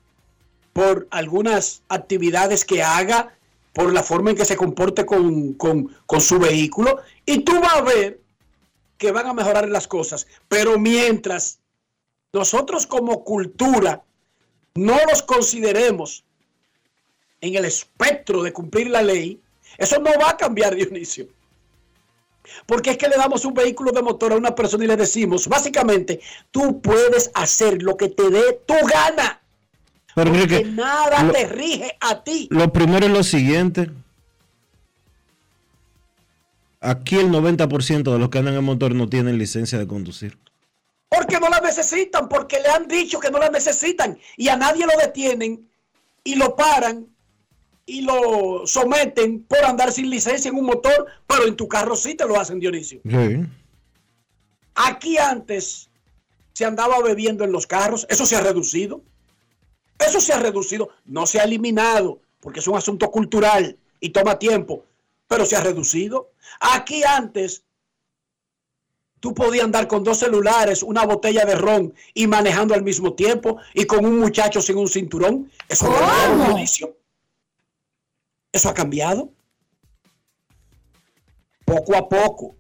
por 0.72 1.06
algunas 1.10 1.82
actividades 1.90 2.64
que 2.64 2.82
haga, 2.82 3.34
por 3.74 3.92
la 3.92 4.02
forma 4.02 4.30
en 4.30 4.36
que 4.36 4.46
se 4.46 4.56
comporte 4.56 5.04
con, 5.04 5.52
con 5.52 6.20
su 6.22 6.38
vehículo, 6.38 7.00
y 7.26 7.40
tú 7.40 7.60
vas 7.60 7.74
a 7.74 7.82
ver 7.82 8.18
que 8.96 9.12
van 9.12 9.26
a 9.26 9.34
mejorar 9.34 9.68
las 9.68 9.86
cosas. 9.86 10.26
Pero 10.48 10.78
mientras 10.78 11.58
nosotros 12.32 12.86
como 12.86 13.24
cultura 13.24 14.02
no 14.74 14.96
los 15.06 15.20
consideremos 15.22 16.24
en 17.42 17.56
el 17.56 17.66
espectro 17.66 18.42
de 18.42 18.54
cumplir 18.54 18.88
la 18.88 19.02
ley, 19.02 19.38
eso 19.76 19.98
no 19.98 20.12
va 20.18 20.30
a 20.30 20.36
cambiar, 20.38 20.74
Dionisio. 20.76 21.28
Porque 22.66 22.90
es 22.90 22.99
que 22.99 23.09
le 23.09 23.16
damos 23.16 23.44
un 23.44 23.54
vehículo 23.54 23.92
de 23.92 24.02
motor 24.02 24.32
a 24.32 24.37
una 24.37 24.54
persona 24.54 24.85
y 24.85 24.87
le 24.88 24.97
decimos, 24.97 25.47
básicamente, 25.49 26.20
tú 26.50 26.80
puedes 26.80 27.30
hacer 27.35 27.82
lo 27.82 27.97
que 27.97 28.09
te 28.09 28.28
dé 28.30 28.61
tu 28.66 28.75
gana. 28.87 29.40
Pero 30.14 30.32
creo 30.32 30.47
Que 30.49 30.62
que 30.62 30.68
nada 30.70 31.23
lo- 31.23 31.32
te 31.32 31.47
rige 31.47 31.97
a 32.00 32.23
ti. 32.25 32.49
lo 32.50 32.73
primero 32.73 33.06
es 33.06 33.12
lo 33.12 33.23
siguiente. 33.23 33.90
Aquí 36.80 37.16
el 37.18 37.30
90% 37.30 38.12
de 38.12 38.18
los 38.18 38.30
que 38.30 38.38
andan 38.38 38.54
en 38.54 38.64
motor 38.64 38.94
no 38.94 39.09
tienen 39.09 39.37
licencia 39.38 39.78
de 39.78 39.87
conducir. 39.87 40.38
Porque 41.09 41.38
no 41.38 41.49
la 41.49 41.61
necesitan, 41.61 42.28
porque 42.28 42.61
le 42.61 42.68
han 42.68 42.88
dicho 42.88 43.20
que 43.20 43.30
no 43.30 43.38
la 43.38 43.50
necesitan 43.50 44.18
y 44.37 44.49
a 44.49 44.56
nadie 44.56 44.87
lo 44.87 44.97
detienen 44.97 45.68
y 46.25 46.37
lo 46.37 46.56
paran 46.56 47.06
y 47.90 48.02
lo 48.02 48.66
someten 48.66 49.42
por 49.42 49.64
andar 49.64 49.90
sin 49.90 50.09
licencia 50.09 50.49
en 50.49 50.56
un 50.56 50.64
motor, 50.64 51.06
pero 51.26 51.47
en 51.47 51.56
tu 51.56 51.66
carro 51.66 51.97
sí 51.97 52.14
te 52.14 52.25
lo 52.25 52.38
hacen, 52.38 52.61
Dionisio. 52.61 53.00
Sí. 53.04 53.40
Aquí 54.76 55.18
antes 55.18 55.90
se 56.52 56.64
andaba 56.64 57.00
bebiendo 57.02 57.42
en 57.42 57.50
los 57.50 57.66
carros, 57.66 58.06
eso 58.09 58.26
se 58.26 58.37
ha 58.37 58.40
reducido. 58.42 59.02
Eso 59.99 60.20
se 60.20 60.32
ha 60.32 60.38
reducido, 60.38 60.90
no 61.04 61.26
se 61.26 61.40
ha 61.40 61.44
eliminado, 61.44 62.20
porque 62.40 62.61
es 62.61 62.68
un 62.68 62.76
asunto 62.76 63.11
cultural 63.11 63.76
y 63.99 64.11
toma 64.11 64.38
tiempo, 64.38 64.85
pero 65.26 65.44
se 65.44 65.56
ha 65.56 65.61
reducido. 65.61 66.30
Aquí 66.61 67.02
antes 67.02 67.64
tú 69.18 69.35
podías 69.35 69.64
andar 69.64 69.88
con 69.88 70.04
dos 70.04 70.18
celulares, 70.18 70.85
una 70.85 71.04
botella 71.04 71.44
de 71.44 71.56
ron 71.56 71.92
y 72.14 72.28
manejando 72.28 72.73
al 72.73 72.85
mismo 72.85 73.14
tiempo 73.14 73.59
y 73.75 73.85
con 73.85 74.06
un 74.06 74.18
muchacho 74.18 74.62
sin 74.62 74.78
un 74.78 74.88
cinturón. 74.88 75.50
Eso 75.68 75.90
ha 75.90 75.99
cambiado, 75.99 76.44
Dionisio. 76.47 77.00
Eso 78.52 78.69
ha 78.69 78.75
cambiado. 78.75 79.30
Poco 81.64 81.97
a 81.97 82.09
poco 82.09 82.57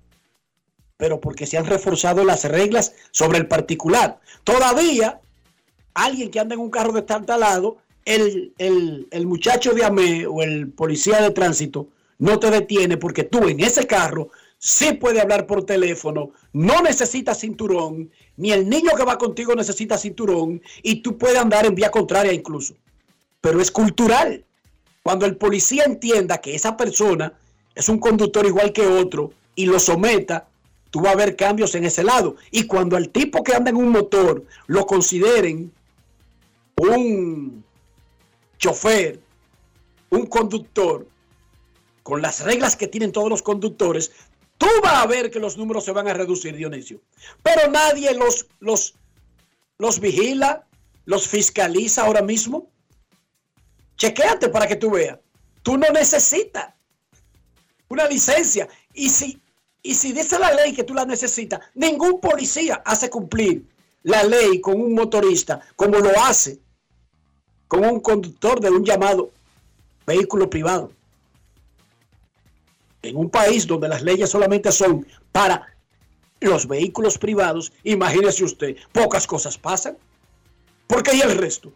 pero 1.00 1.18
porque 1.18 1.46
se 1.46 1.56
han 1.56 1.64
reforzado 1.64 2.24
las 2.24 2.44
reglas 2.44 2.94
sobre 3.10 3.38
el 3.38 3.48
particular. 3.48 4.20
Todavía, 4.44 5.18
alguien 5.94 6.30
que 6.30 6.38
anda 6.38 6.54
en 6.54 6.60
un 6.60 6.70
carro 6.70 6.92
de 6.92 7.38
lado, 7.38 7.78
el, 8.04 8.52
el, 8.58 9.08
el 9.10 9.26
muchacho 9.26 9.72
de 9.72 9.84
AME 9.84 10.26
o 10.26 10.42
el 10.42 10.68
policía 10.68 11.22
de 11.22 11.30
tránsito 11.30 11.88
no 12.18 12.38
te 12.38 12.50
detiene 12.50 12.98
porque 12.98 13.24
tú 13.24 13.48
en 13.48 13.60
ese 13.60 13.86
carro 13.86 14.28
sí 14.58 14.92
puedes 14.92 15.22
hablar 15.22 15.46
por 15.46 15.64
teléfono, 15.64 16.32
no 16.52 16.82
necesitas 16.82 17.40
cinturón, 17.40 18.10
ni 18.36 18.52
el 18.52 18.68
niño 18.68 18.90
que 18.94 19.04
va 19.04 19.16
contigo 19.16 19.54
necesita 19.54 19.96
cinturón 19.96 20.60
y 20.82 20.96
tú 20.96 21.16
puedes 21.16 21.38
andar 21.38 21.64
en 21.64 21.74
vía 21.74 21.90
contraria 21.90 22.32
incluso. 22.32 22.74
Pero 23.40 23.62
es 23.62 23.70
cultural. 23.70 24.44
Cuando 25.10 25.26
el 25.26 25.36
policía 25.36 25.82
entienda 25.86 26.38
que 26.38 26.54
esa 26.54 26.76
persona 26.76 27.32
es 27.74 27.88
un 27.88 27.98
conductor 27.98 28.46
igual 28.46 28.72
que 28.72 28.86
otro 28.86 29.32
y 29.56 29.66
lo 29.66 29.80
someta, 29.80 30.46
tú 30.92 31.00
vas 31.00 31.14
a 31.14 31.16
ver 31.16 31.34
cambios 31.34 31.74
en 31.74 31.84
ese 31.84 32.04
lado. 32.04 32.36
Y 32.52 32.68
cuando 32.68 32.96
al 32.96 33.08
tipo 33.08 33.42
que 33.42 33.52
anda 33.52 33.70
en 33.70 33.76
un 33.76 33.88
motor 33.88 34.44
lo 34.68 34.86
consideren 34.86 35.72
un 36.76 37.64
chofer, 38.56 39.18
un 40.10 40.26
conductor, 40.26 41.08
con 42.04 42.22
las 42.22 42.44
reglas 42.44 42.76
que 42.76 42.86
tienen 42.86 43.10
todos 43.10 43.30
los 43.30 43.42
conductores, 43.42 44.12
tú 44.58 44.68
vas 44.80 45.02
a 45.02 45.08
ver 45.08 45.32
que 45.32 45.40
los 45.40 45.58
números 45.58 45.84
se 45.84 45.90
van 45.90 46.06
a 46.06 46.14
reducir, 46.14 46.54
Dionisio. 46.54 47.00
Pero 47.42 47.68
nadie 47.68 48.14
los, 48.14 48.46
los, 48.60 48.94
los 49.76 49.98
vigila, 49.98 50.68
los 51.04 51.26
fiscaliza 51.26 52.04
ahora 52.04 52.22
mismo. 52.22 52.70
Chequéate 54.00 54.48
para 54.48 54.66
que 54.66 54.76
tú 54.76 54.92
veas. 54.92 55.18
Tú 55.62 55.76
no 55.76 55.86
necesitas 55.90 56.72
una 57.90 58.06
licencia. 58.08 58.66
Y 58.94 59.10
si 59.10 59.38
y 59.82 59.94
si 59.94 60.12
dice 60.12 60.38
la 60.38 60.52
ley 60.54 60.72
que 60.72 60.84
tú 60.84 60.94
la 60.94 61.04
necesitas, 61.04 61.60
ningún 61.74 62.18
policía 62.18 62.82
hace 62.84 63.10
cumplir 63.10 63.66
la 64.04 64.22
ley 64.22 64.60
con 64.62 64.80
un 64.80 64.94
motorista 64.94 65.60
como 65.76 65.98
lo 65.98 66.10
hace 66.22 66.58
con 67.68 67.84
un 67.84 68.00
conductor 68.00 68.58
de 68.58 68.70
un 68.70 68.84
llamado 68.84 69.32
vehículo 70.06 70.48
privado. 70.48 70.92
En 73.02 73.16
un 73.16 73.28
país 73.28 73.66
donde 73.66 73.88
las 73.88 74.02
leyes 74.02 74.30
solamente 74.30 74.72
son 74.72 75.06
para 75.30 75.66
los 76.40 76.66
vehículos 76.66 77.18
privados, 77.18 77.70
imagínese 77.84 78.44
usted, 78.44 78.76
pocas 78.92 79.26
cosas 79.26 79.58
pasan. 79.58 79.96
Porque 80.86 81.10
hay 81.12 81.20
el 81.20 81.36
resto. 81.36 81.72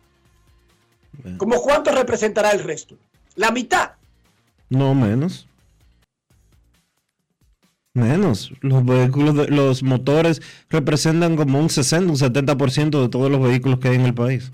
¿Cómo 1.39 1.61
cuánto 1.63 1.91
representará 1.93 2.51
el 2.53 2.63
resto? 2.65 2.97
La 3.37 3.51
mitad. 3.51 3.93
No 4.69 4.95
menos. 4.95 5.47
Menos. 7.93 8.51
Los 8.61 8.85
vehículos, 8.85 9.37
de- 9.37 9.49
los 9.49 9.83
motores 9.83 10.43
representan 10.69 11.37
como 11.37 11.61
un 11.61 11.71
60, 11.71 12.11
un 12.13 12.19
70% 12.19 13.01
de 13.03 13.09
todos 13.09 13.31
los 13.31 13.41
vehículos 13.41 13.79
que 13.79 13.89
hay 13.89 13.95
en 13.97 14.07
el 14.07 14.15
país. 14.15 14.51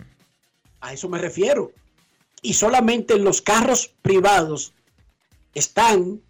A 0.81 0.92
eso 0.92 1.09
me 1.09 1.18
refiero. 1.18 1.73
Y 2.42 2.55
solamente 2.55 3.18
los 3.18 3.40
carros 3.40 3.92
privados 4.03 4.73
están 5.55 6.20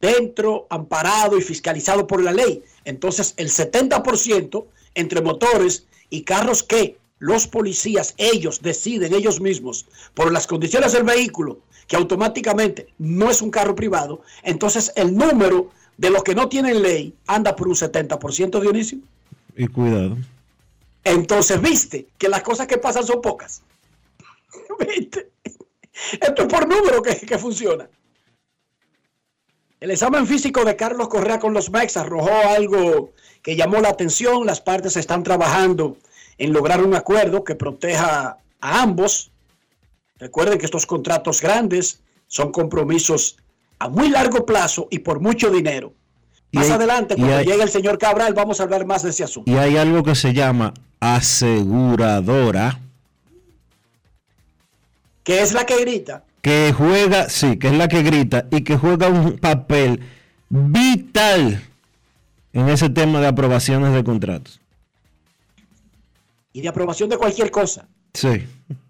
dentro, 0.00 0.66
amparado 0.70 1.38
y 1.38 1.42
fiscalizado 1.42 2.06
por 2.06 2.22
la 2.22 2.32
ley. 2.32 2.62
Entonces, 2.84 3.34
el 3.38 3.48
70% 3.50 4.66
entre 4.94 5.22
motores 5.22 5.86
y 6.10 6.22
carros 6.22 6.62
que 6.62 6.98
los 7.18 7.46
policías, 7.46 8.14
ellos 8.16 8.62
deciden 8.62 9.12
ellos 9.12 9.40
mismos 9.40 9.86
por 10.14 10.32
las 10.32 10.46
condiciones 10.46 10.92
del 10.92 11.02
vehículo, 11.02 11.58
que 11.86 11.96
automáticamente 11.96 12.88
no 12.98 13.30
es 13.30 13.42
un 13.42 13.50
carro 13.50 13.74
privado, 13.74 14.22
entonces 14.42 14.92
el 14.94 15.16
número 15.16 15.70
de 15.96 16.10
los 16.10 16.22
que 16.22 16.34
no 16.34 16.48
tienen 16.48 16.82
ley 16.82 17.14
anda 17.26 17.56
por 17.56 17.68
un 17.68 17.74
70%, 17.74 18.60
Dionisio. 18.60 18.98
Y 19.56 19.66
cuidado. 19.66 20.16
Entonces, 21.04 21.60
viste 21.60 22.06
que 22.18 22.28
las 22.28 22.42
cosas 22.42 22.66
que 22.66 22.78
pasan 22.78 23.04
son 23.04 23.20
pocas. 23.20 23.62
¿Viste? 24.96 25.30
Esto 26.20 26.42
es 26.42 26.48
por 26.48 26.68
número 26.68 27.02
que, 27.02 27.16
que 27.16 27.38
funciona. 27.38 27.88
El 29.80 29.90
examen 29.90 30.26
físico 30.26 30.64
de 30.64 30.76
Carlos 30.76 31.08
Correa 31.08 31.38
con 31.38 31.54
los 31.54 31.70
Mex 31.70 31.96
arrojó 31.96 32.30
algo 32.48 33.12
que 33.42 33.56
llamó 33.56 33.80
la 33.80 33.88
atención. 33.88 34.44
Las 34.44 34.60
partes 34.60 34.96
están 34.96 35.22
trabajando 35.22 35.96
en 36.38 36.52
lograr 36.52 36.82
un 36.82 36.94
acuerdo 36.94 37.44
que 37.44 37.54
proteja 37.54 38.38
a 38.60 38.82
ambos. 38.82 39.30
Recuerden 40.18 40.58
que 40.58 40.64
estos 40.66 40.86
contratos 40.86 41.40
grandes 41.40 42.00
son 42.26 42.50
compromisos 42.52 43.36
a 43.78 43.88
muy 43.88 44.08
largo 44.08 44.44
plazo 44.46 44.88
y 44.90 45.00
por 45.00 45.20
mucho 45.20 45.50
dinero. 45.50 45.92
Más 46.52 46.66
hay- 46.66 46.72
adelante, 46.72 47.14
cuando 47.16 47.36
hay- 47.36 47.44
llegue 47.46 47.62
el 47.62 47.68
señor 47.68 47.98
Cabral, 47.98 48.34
vamos 48.34 48.58
a 48.60 48.62
hablar 48.64 48.86
más 48.86 49.02
de 49.02 49.10
ese 49.10 49.22
asunto. 49.24 49.50
Y 49.50 49.56
hay 49.56 49.76
algo 49.76 50.02
que 50.02 50.14
se 50.14 50.32
llama 50.32 50.72
aseguradora, 51.00 52.80
Que 55.22 55.42
es 55.42 55.52
la 55.52 55.66
que 55.66 55.78
grita. 55.80 56.24
que 56.40 56.72
juega, 56.76 57.28
sí, 57.28 57.58
que 57.58 57.68
es 57.68 57.74
la 57.74 57.88
que 57.88 58.02
grita 58.02 58.46
y 58.50 58.62
que 58.64 58.76
juega 58.78 59.08
un 59.08 59.38
papel 59.38 60.00
vital 60.48 61.62
en 62.54 62.68
ese 62.70 62.88
tema 62.88 63.20
de 63.20 63.26
aprobaciones 63.26 63.92
de 63.92 64.02
contratos. 64.04 64.60
Y 66.58 66.60
de 66.60 66.68
aprobación 66.68 67.08
de 67.08 67.16
cualquier 67.16 67.52
cosa, 67.52 67.88
Sí. 68.12 68.44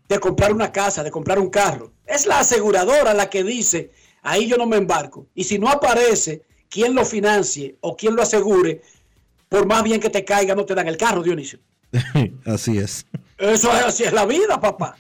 de 0.09 0.19
comprar 0.19 0.55
una 0.55 0.73
casa, 0.73 1.03
de 1.05 1.11
comprar 1.11 1.39
un 1.39 1.51
carro. 1.51 1.93
Es 2.07 2.25
la 2.25 2.39
aseguradora 2.41 3.13
la 3.13 3.29
que 3.29 3.45
dice, 3.45 3.91
ahí 4.23 4.49
yo 4.49 4.57
no 4.57 4.67
me 4.67 4.79
embarco. 4.79 5.27
Y 5.35 5.45
si 5.45 5.59
no 5.59 5.69
aparece 5.69 6.43
quien 6.71 6.95
lo 6.95 7.05
financie 7.05 7.77
o 7.83 7.95
quien 7.95 8.17
lo 8.17 8.23
asegure, 8.23 8.81
por 9.51 9.67
más 9.67 9.83
bien 9.83 10.01
que 10.01 10.09
te 10.09 10.25
caiga, 10.25 10.55
no 10.55 10.65
te 10.65 10.75
dan 10.75 10.89
el 10.89 10.97
carro, 10.97 11.23
Dionisio. 11.23 11.59
Así 12.47 12.79
es. 12.79 13.05
Eso 13.37 13.71
es 13.77 13.83
así 13.85 14.05
es 14.05 14.13
la 14.15 14.25
vida, 14.25 14.59
papá. 14.61 14.97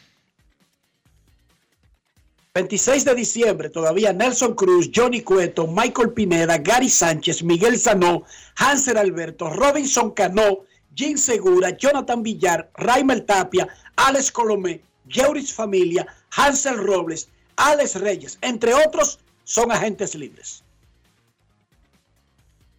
26 2.55 3.05
de 3.07 3.15
diciembre, 3.15 3.71
todavía 3.71 4.13
Nelson 4.13 4.55
Cruz, 4.55 4.91
Johnny 4.95 5.23
Cueto, 5.23 5.67
Michael 5.67 6.11
Pineda, 6.13 6.59
Gary 6.59 6.89
Sánchez, 6.91 7.43
Miguel 7.45 7.79
Sanó, 7.79 8.25
Hanser 8.57 8.99
Alberto, 8.99 9.49
Robinson 9.49 10.11
Cano, 10.11 10.61
Jim 10.99 11.17
Segura, 11.17 11.71
Jonathan 11.77 12.25
Villar, 12.25 12.71
Raimel 12.75 13.25
Tapia, 13.25 13.69
Alex 13.95 14.33
Colomé, 14.33 14.83
Jeuris 15.09 15.55
Familia, 15.55 16.05
Hansel 16.37 16.77
Robles, 16.77 17.29
Alex 17.55 18.01
Reyes, 18.01 18.37
entre 18.41 18.75
otros, 18.75 19.21
son 19.45 19.71
agentes 19.71 20.17
libres. 20.17 20.65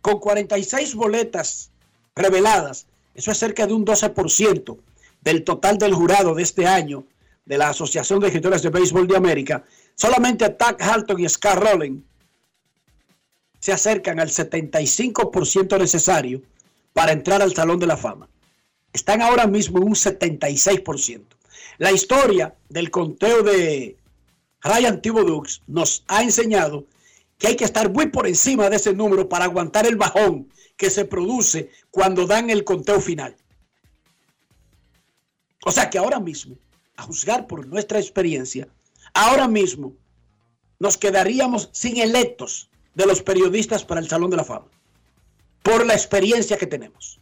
Con 0.02 0.20
46 0.20 0.96
boletas 0.96 1.72
reveladas, 2.14 2.88
eso 3.16 3.32
es 3.32 3.38
cerca 3.38 3.66
de 3.66 3.74
un 3.74 3.86
12% 3.86 4.78
del 5.22 5.46
total 5.46 5.78
del 5.78 5.94
jurado 5.94 6.36
de 6.36 6.44
este 6.44 6.68
año 6.68 7.06
de 7.46 7.58
la 7.58 7.70
Asociación 7.70 8.20
de 8.20 8.28
Escritores 8.28 8.62
de 8.62 8.70
Béisbol 8.70 9.08
de 9.08 9.16
América, 9.16 9.64
solamente 9.96 10.50
Tack 10.50 10.82
Halton 10.82 11.22
y 11.22 11.30
Scar 11.30 11.58
Rowling 11.58 12.02
se 13.62 13.72
acercan 13.72 14.20
al 14.20 14.28
75% 14.28 15.80
necesario 15.80 16.42
para 17.00 17.14
entrar 17.14 17.42
al 17.42 17.56
Salón 17.56 17.80
de 17.80 17.88
la 17.88 17.96
Fama. 17.96 18.28
Están 18.92 19.22
ahora 19.22 19.48
mismo 19.48 19.78
en 19.78 19.86
un 19.86 19.96
76%. 19.96 21.24
La 21.78 21.94
historia 21.94 22.58
del 22.68 22.92
conteo 22.92 23.42
de 23.42 23.96
Ryan 24.60 25.02
Thibodeau 25.02 25.42
nos 25.68 26.04
ha 26.10 26.24
enseñado 26.24 26.88
que 27.38 27.48
hay 27.48 27.56
que 27.56 27.64
estar 27.64 27.90
muy 27.90 28.08
por 28.08 28.28
encima 28.28 28.70
de 28.70 28.76
ese 28.76 28.92
número 28.92 29.30
para 29.30 29.46
aguantar 29.46 29.88
el 29.88 29.96
bajón 29.96 30.50
que 30.76 30.90
se 30.90 31.06
produce 31.06 31.70
cuando 31.90 32.28
dan 32.28 32.50
el 32.50 32.66
conteo 32.66 33.00
final. 33.00 33.34
O 35.64 35.72
sea 35.72 35.90
que 35.90 36.00
ahora 36.00 36.20
mismo 36.20 36.58
a 36.98 37.04
juzgar 37.04 37.48
por 37.48 37.66
nuestra 37.66 38.00
experiencia, 38.00 38.68
ahora 39.14 39.48
mismo 39.48 39.94
nos 40.80 40.98
quedaríamos 40.98 41.70
sin 41.72 41.96
electos 41.96 42.70
de 42.94 43.06
los 43.06 43.24
periodistas 43.24 43.86
para 43.86 44.02
el 44.02 44.10
Salón 44.10 44.32
de 44.32 44.36
la 44.36 44.44
Fama, 44.44 44.68
por 45.64 45.86
la 45.86 45.94
experiencia 45.94 46.58
que 46.58 46.68
tenemos. 46.68 47.20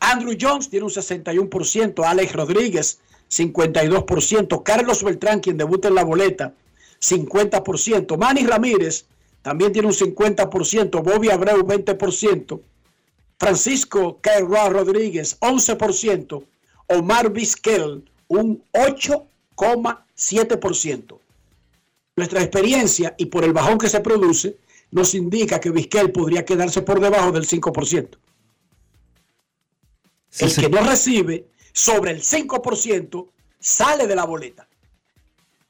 Andrew 0.00 0.36
Jones 0.40 0.70
tiene 0.70 0.86
un 0.86 0.92
61%, 0.92 2.04
Alex 2.04 2.32
Rodríguez 2.32 3.00
52%, 3.30 4.62
Carlos 4.62 5.02
Beltrán, 5.02 5.40
quien 5.40 5.56
debuta 5.56 5.88
en 5.88 5.94
la 5.94 6.04
boleta, 6.04 6.54
50%, 7.00 8.16
Manny 8.16 8.46
Ramírez 8.46 9.06
también 9.42 9.72
tiene 9.72 9.88
un 9.88 9.94
50%, 9.94 11.02
Bobby 11.02 11.30
Abreu 11.30 11.66
20%, 11.66 12.60
Francisco 13.38 14.18
Cairua 14.20 14.68
Rodríguez 14.68 15.38
11%, 15.40 16.44
Omar 16.88 17.30
Vizquel 17.30 18.04
un 18.28 18.62
8,7%. 18.72 21.18
Nuestra 22.16 22.42
experiencia 22.42 23.14
y 23.16 23.26
por 23.26 23.44
el 23.44 23.52
bajón 23.52 23.78
que 23.78 23.88
se 23.88 24.00
produce 24.00 24.56
nos 24.90 25.14
indica 25.14 25.60
que 25.60 25.70
Vizquel 25.70 26.12
podría 26.12 26.44
quedarse 26.44 26.82
por 26.82 27.00
debajo 27.00 27.32
del 27.32 27.46
5%. 27.46 28.18
el 30.40 30.54
que 30.54 30.68
no 30.68 30.82
recibe 30.82 31.48
sobre 31.72 32.12
el 32.12 32.22
5% 32.22 33.28
sale 33.58 34.06
de 34.06 34.16
la 34.16 34.24
boleta. 34.24 34.68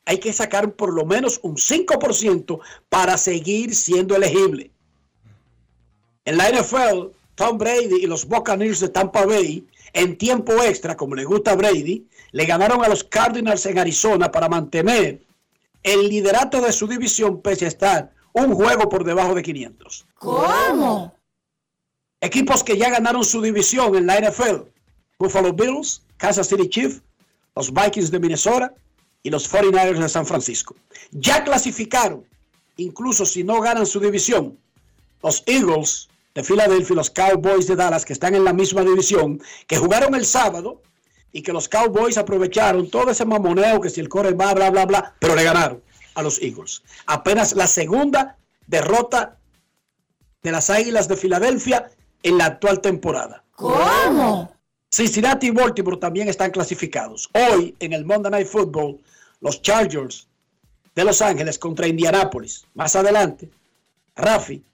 Hay 0.05 0.19
que 0.19 0.33
sacar 0.33 0.73
por 0.73 0.93
lo 0.93 1.05
menos 1.05 1.41
un 1.43 1.57
5% 1.57 2.61
para 2.89 3.19
seguir 3.19 3.75
siendo 3.75 4.17
elegible. 4.17 4.71
En 6.25 6.37
la 6.37 6.51
NFL, 6.51 7.09
Tom 7.35 7.59
Brady 7.59 8.03
y 8.03 8.07
los 8.07 8.27
Buccaneers 8.27 8.81
de 8.81 8.89
Tampa 8.89 9.25
Bay, 9.27 9.67
en 9.93 10.17
tiempo 10.19 10.53
extra, 10.63 10.97
como 10.97 11.15
le 11.15 11.25
gusta 11.25 11.53
a 11.53 11.57
Brady, 11.57 12.07
le 12.33 12.45
ganaron 12.45 12.85
a 12.85 12.89
los 12.89 13.05
Cardinals 13.05 13.65
en 13.67 13.79
Arizona 13.79 14.31
para 14.31 14.49
mantener 14.49 15.23
el 15.83 16.09
liderato 16.09 16.61
de 16.61 16.73
su 16.73 16.87
división 16.87 17.41
pese 17.41 17.65
a 17.65 17.69
estar 17.69 18.13
un 18.33 18.55
juego 18.55 18.89
por 18.89 19.05
debajo 19.05 19.35
de 19.35 19.43
500. 19.43 20.07
¿Cómo? 20.15 21.15
Equipos 22.21 22.65
que 22.65 22.77
ya 22.77 22.91
ganaron 22.91 23.25
su 23.25 23.41
división 23.41 23.95
en 23.97 24.07
la 24.07 24.21
NFL. 24.21 24.63
Buffalo 25.19 25.53
Bills, 25.53 26.03
Kansas 26.17 26.49
City 26.49 26.69
Chiefs, 26.69 27.03
los 27.57 27.73
Vikings 27.73 28.11
de 28.11 28.21
Minnesota 28.21 28.73
y 29.23 29.31
los 29.31 29.53
49ers 29.53 29.99
de 29.99 30.09
San 30.09 30.27
Francisco. 30.27 30.77
Ya 31.11 31.43
clasificaron, 31.45 32.25
incluso 32.77 33.25
si 33.25 33.43
no 33.43 33.61
ganan 33.61 33.87
su 33.87 34.01
división, 34.01 34.59
los 35.23 35.43
Eagles 35.47 36.09
de 36.35 36.45
Filadelfia 36.45 36.95
y 36.95 36.97
los 36.97 37.11
Cowboys 37.11 37.67
de 37.67 37.77
Dallas, 37.77 38.05
que 38.05 38.13
están 38.13 38.35
en 38.35 38.45
la 38.45 38.53
misma 38.53 38.83
división, 38.83 39.41
que 39.67 39.77
jugaron 39.77 40.15
el 40.15 40.25
sábado 40.25 40.83
y 41.33 41.43
que 41.43 41.53
los 41.53 41.69
Cowboys 41.69 42.17
aprovecharon 42.17 42.89
todo 42.91 43.11
ese 43.11 43.25
mamoneo 43.25 43.81
que 43.81 43.91
si 43.91 44.01
el 44.01 44.09
core 44.09 44.33
va, 44.33 44.55
bla, 44.55 44.71
bla, 44.71 44.87
bla, 44.87 45.15
pero 45.19 45.35
le 45.35 45.43
ganaron 45.43 45.83
a 46.19 46.23
los 46.23 46.43
Eagles. 46.43 46.83
Apenas 47.07 47.53
la 47.55 47.69
segunda 47.69 48.37
derrota 48.67 49.37
de 50.43 50.51
las 50.51 50.69
Águilas 50.69 51.07
de 51.07 51.17
Filadelfia 51.17 51.91
en 52.25 52.39
la 52.39 52.47
actual 52.47 52.81
temporada. 52.81 53.45
¿Cómo? 53.55 54.53
Cincinnati 54.91 55.47
y 55.47 55.51
Baltimore 55.51 55.99
también 55.99 56.29
están 56.29 56.51
clasificados. 56.51 57.31
Hoy 57.35 57.77
en 57.79 57.93
el 57.93 58.05
Monday 58.05 58.33
Night 58.33 58.49
Football, 58.49 58.99
los 59.41 59.63
Chargers 59.63 60.27
de 60.97 61.05
Los 61.05 61.23
Ángeles 61.23 61.57
contra 61.57 61.87
Indianápolis. 61.87 62.67
Más 62.75 62.97
adelante, 62.97 63.49
Rafi 64.17 64.65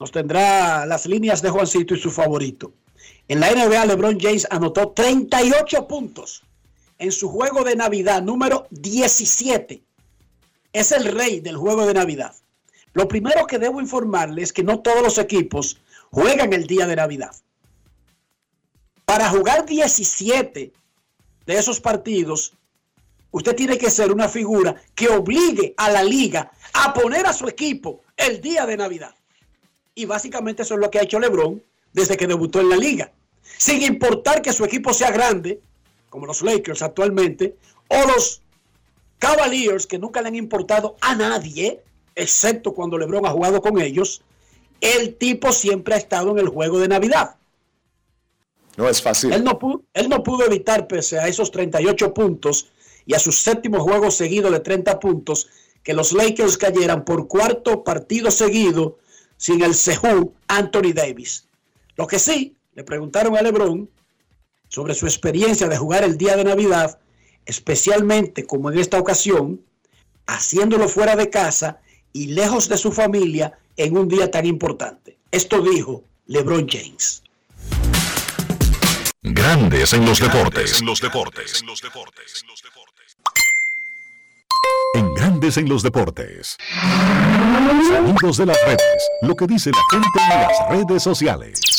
nos 0.00 0.10
tendrá 0.12 0.86
las 0.86 1.04
líneas 1.04 1.42
de 1.42 1.50
Juancito 1.50 1.94
y 1.94 2.00
su 2.00 2.10
favorito. 2.10 2.72
En 3.28 3.40
la 3.40 3.50
NBA, 3.50 3.84
LeBron 3.84 4.18
James 4.18 4.46
anotó 4.50 4.92
38 4.92 5.86
puntos 5.86 6.42
en 6.98 7.12
su 7.12 7.28
juego 7.28 7.64
de 7.64 7.76
Navidad 7.76 8.22
número 8.22 8.66
17. 8.70 9.82
Es 10.74 10.90
el 10.90 11.04
rey 11.04 11.38
del 11.40 11.56
juego 11.56 11.86
de 11.86 11.94
Navidad. 11.94 12.34
Lo 12.94 13.06
primero 13.06 13.46
que 13.46 13.60
debo 13.60 13.80
informarles 13.80 14.44
es 14.44 14.52
que 14.52 14.64
no 14.64 14.80
todos 14.80 15.02
los 15.02 15.18
equipos 15.18 15.80
juegan 16.10 16.52
el 16.52 16.66
día 16.66 16.86
de 16.88 16.96
Navidad. 16.96 17.34
Para 19.04 19.30
jugar 19.30 19.66
17 19.66 20.72
de 21.46 21.56
esos 21.56 21.80
partidos, 21.80 22.54
usted 23.30 23.54
tiene 23.54 23.78
que 23.78 23.88
ser 23.88 24.10
una 24.10 24.28
figura 24.28 24.74
que 24.96 25.08
obligue 25.08 25.74
a 25.76 25.90
la 25.90 26.02
liga 26.02 26.50
a 26.72 26.92
poner 26.92 27.24
a 27.26 27.32
su 27.32 27.46
equipo 27.46 28.02
el 28.16 28.40
día 28.40 28.66
de 28.66 28.76
Navidad. 28.76 29.14
Y 29.94 30.06
básicamente 30.06 30.62
eso 30.62 30.74
es 30.74 30.80
lo 30.80 30.90
que 30.90 30.98
ha 30.98 31.02
hecho 31.02 31.20
LeBron 31.20 31.62
desde 31.92 32.16
que 32.16 32.26
debutó 32.26 32.60
en 32.60 32.70
la 32.70 32.76
liga. 32.76 33.12
Sin 33.58 33.80
importar 33.82 34.42
que 34.42 34.52
su 34.52 34.64
equipo 34.64 34.92
sea 34.92 35.12
grande, 35.12 35.60
como 36.10 36.26
los 36.26 36.42
Lakers 36.42 36.82
actualmente, 36.82 37.56
o 37.86 38.06
los 38.08 38.42
Cavaliers, 39.24 39.86
que 39.86 39.98
nunca 39.98 40.20
le 40.20 40.28
han 40.28 40.34
importado 40.34 40.96
a 41.00 41.14
nadie, 41.14 41.82
excepto 42.14 42.74
cuando 42.74 42.98
LeBron 42.98 43.24
ha 43.24 43.30
jugado 43.30 43.62
con 43.62 43.80
ellos, 43.80 44.22
el 44.80 45.16
tipo 45.16 45.50
siempre 45.50 45.94
ha 45.94 45.98
estado 45.98 46.30
en 46.32 46.38
el 46.38 46.48
juego 46.48 46.78
de 46.78 46.88
Navidad. 46.88 47.36
No 48.76 48.86
es 48.86 49.00
fácil. 49.00 49.32
Él 49.32 49.42
no, 49.42 49.58
pudo, 49.58 49.82
él 49.94 50.10
no 50.10 50.22
pudo 50.22 50.44
evitar, 50.44 50.86
pese 50.86 51.18
a 51.18 51.26
esos 51.26 51.50
38 51.50 52.12
puntos 52.12 52.68
y 53.06 53.14
a 53.14 53.18
su 53.18 53.32
séptimo 53.32 53.80
juego 53.80 54.10
seguido 54.10 54.50
de 54.50 54.60
30 54.60 55.00
puntos, 55.00 55.48
que 55.82 55.94
los 55.94 56.12
Lakers 56.12 56.58
cayeran 56.58 57.04
por 57.04 57.26
cuarto 57.26 57.82
partido 57.82 58.30
seguido 58.30 58.98
sin 59.38 59.62
el 59.62 59.74
Sehu 59.74 60.34
Anthony 60.48 60.92
Davis. 60.94 61.48
Lo 61.96 62.06
que 62.06 62.18
sí, 62.18 62.56
le 62.74 62.84
preguntaron 62.84 63.36
a 63.36 63.42
LeBron 63.42 63.88
sobre 64.68 64.94
su 64.94 65.06
experiencia 65.06 65.68
de 65.68 65.78
jugar 65.78 66.04
el 66.04 66.18
día 66.18 66.36
de 66.36 66.44
Navidad, 66.44 66.98
especialmente 67.46 68.46
como 68.46 68.70
en 68.70 68.78
esta 68.78 68.98
ocasión, 68.98 69.60
haciéndolo 70.26 70.88
fuera 70.88 71.16
de 71.16 71.30
casa 71.30 71.80
y 72.12 72.28
lejos 72.28 72.68
de 72.68 72.76
su 72.76 72.92
familia 72.92 73.58
en 73.76 73.96
un 73.96 74.08
día 74.08 74.30
tan 74.30 74.46
importante. 74.46 75.18
Esto 75.30 75.60
dijo 75.60 76.04
LeBron 76.26 76.66
James. 76.68 77.22
Grandes 79.22 79.92
en 79.92 80.04
los 80.04 80.20
deportes. 80.20 80.80
En 80.80 80.86
los 80.86 81.00
deportes. 81.00 81.62
En 84.94 85.14
Grandes 85.14 85.56
en 85.56 85.68
los 85.68 85.82
deportes. 85.82 86.56
Sonidos 87.88 88.36
de 88.36 88.46
las 88.46 88.64
redes. 88.64 89.10
Lo 89.22 89.34
que 89.34 89.46
dice 89.46 89.70
la 89.70 89.82
gente 89.90 90.08
en 90.20 90.40
las 90.40 90.86
redes 90.86 91.02
sociales. 91.02 91.73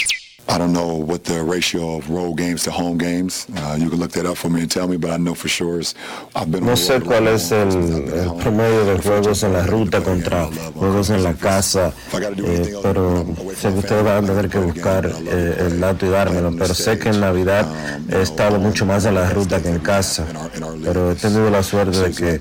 I 0.48 0.58
don't 0.58 0.74
know 0.74 0.94
what 0.96 1.24
the 1.24 1.44
ratio 1.44 1.98
of 1.98 2.10
road 2.10 2.38
games 2.38 2.64
to 2.64 2.72
home 2.72 2.98
games. 2.98 3.48
Uh, 3.58 3.78
you 3.80 3.90
can 3.90 4.00
look 4.00 4.12
that 4.12 4.26
up 4.26 4.38
for 4.38 4.50
me 4.50 4.62
and 4.62 4.70
tell 4.70 4.88
me, 4.88 4.96
but 4.96 5.10
I 5.10 5.18
know 5.18 5.34
for 5.34 5.48
sure 5.48 5.80
is 5.80 5.96
I've 6.36 6.52
been. 6.52 6.66
No 6.66 6.76
sé 6.76 7.02
cuál 7.02 7.28
es 7.28 7.52
el, 7.52 7.70
el 8.14 8.34
promedio 8.36 8.86
de 8.86 9.02
juegos 9.02 9.44
en 9.44 9.54
la 9.54 9.66
ruta 9.66 10.02
contra 10.02 10.48
juegos 10.76 11.10
en 11.10 11.24
la 11.24 11.34
casa, 11.34 11.94
eh, 12.14 12.76
pero 12.84 13.26
sé 13.56 13.72
que 13.72 13.80
ustedes 13.80 14.04
van 14.04 14.24
a 14.24 14.28
tener 14.28 14.50
que 14.50 14.60
buscar 14.60 15.06
eh, 15.06 15.56
el 15.68 15.80
dato 15.80 16.06
y 16.06 16.10
dármelo. 16.10 16.52
Pero 16.58 16.74
sé 16.76 17.00
que 17.00 17.10
en 17.10 17.22
Navidad 17.22 17.68
he 18.10 18.22
estado 18.22 18.60
mucho 18.60 18.86
más 18.86 19.06
en 19.06 19.16
la 19.16 19.30
ruta 19.32 19.62
que 19.62 19.70
en 19.70 19.80
casa. 19.80 20.26
Pero 20.84 21.12
he 21.12 21.16
tenido 21.16 21.50
la 21.50 21.64
suerte 21.64 21.98
de 21.98 22.12
que 22.12 22.40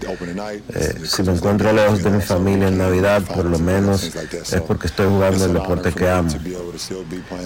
eh, 0.75 0.95
si 1.05 1.23
me 1.23 1.33
encuentro 1.33 1.73
lejos 1.73 2.03
de 2.03 2.11
mi 2.11 2.21
familia 2.21 2.69
en 2.69 2.79
Navidad, 2.79 3.23
por 3.23 3.47
lo 3.47 3.59
menos 3.59 4.05
es 4.05 4.61
porque 4.61 4.89
estoy 4.89 5.07
jugando 5.09 5.47
el 5.47 5.55
deporte 5.55 5.93
que 5.93 6.09
amo. 6.09 6.31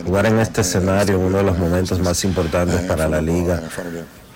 Jugar 0.05 0.27
en 0.27 0.48
este 0.49 0.63
escenario, 0.63 1.19
uno 1.19 1.39
de 1.39 1.45
los 1.45 1.59
momentos 1.59 2.01
más 2.01 2.25
importantes 2.25 2.81
para 2.83 3.09
la 3.09 3.21
liga. 3.21 3.63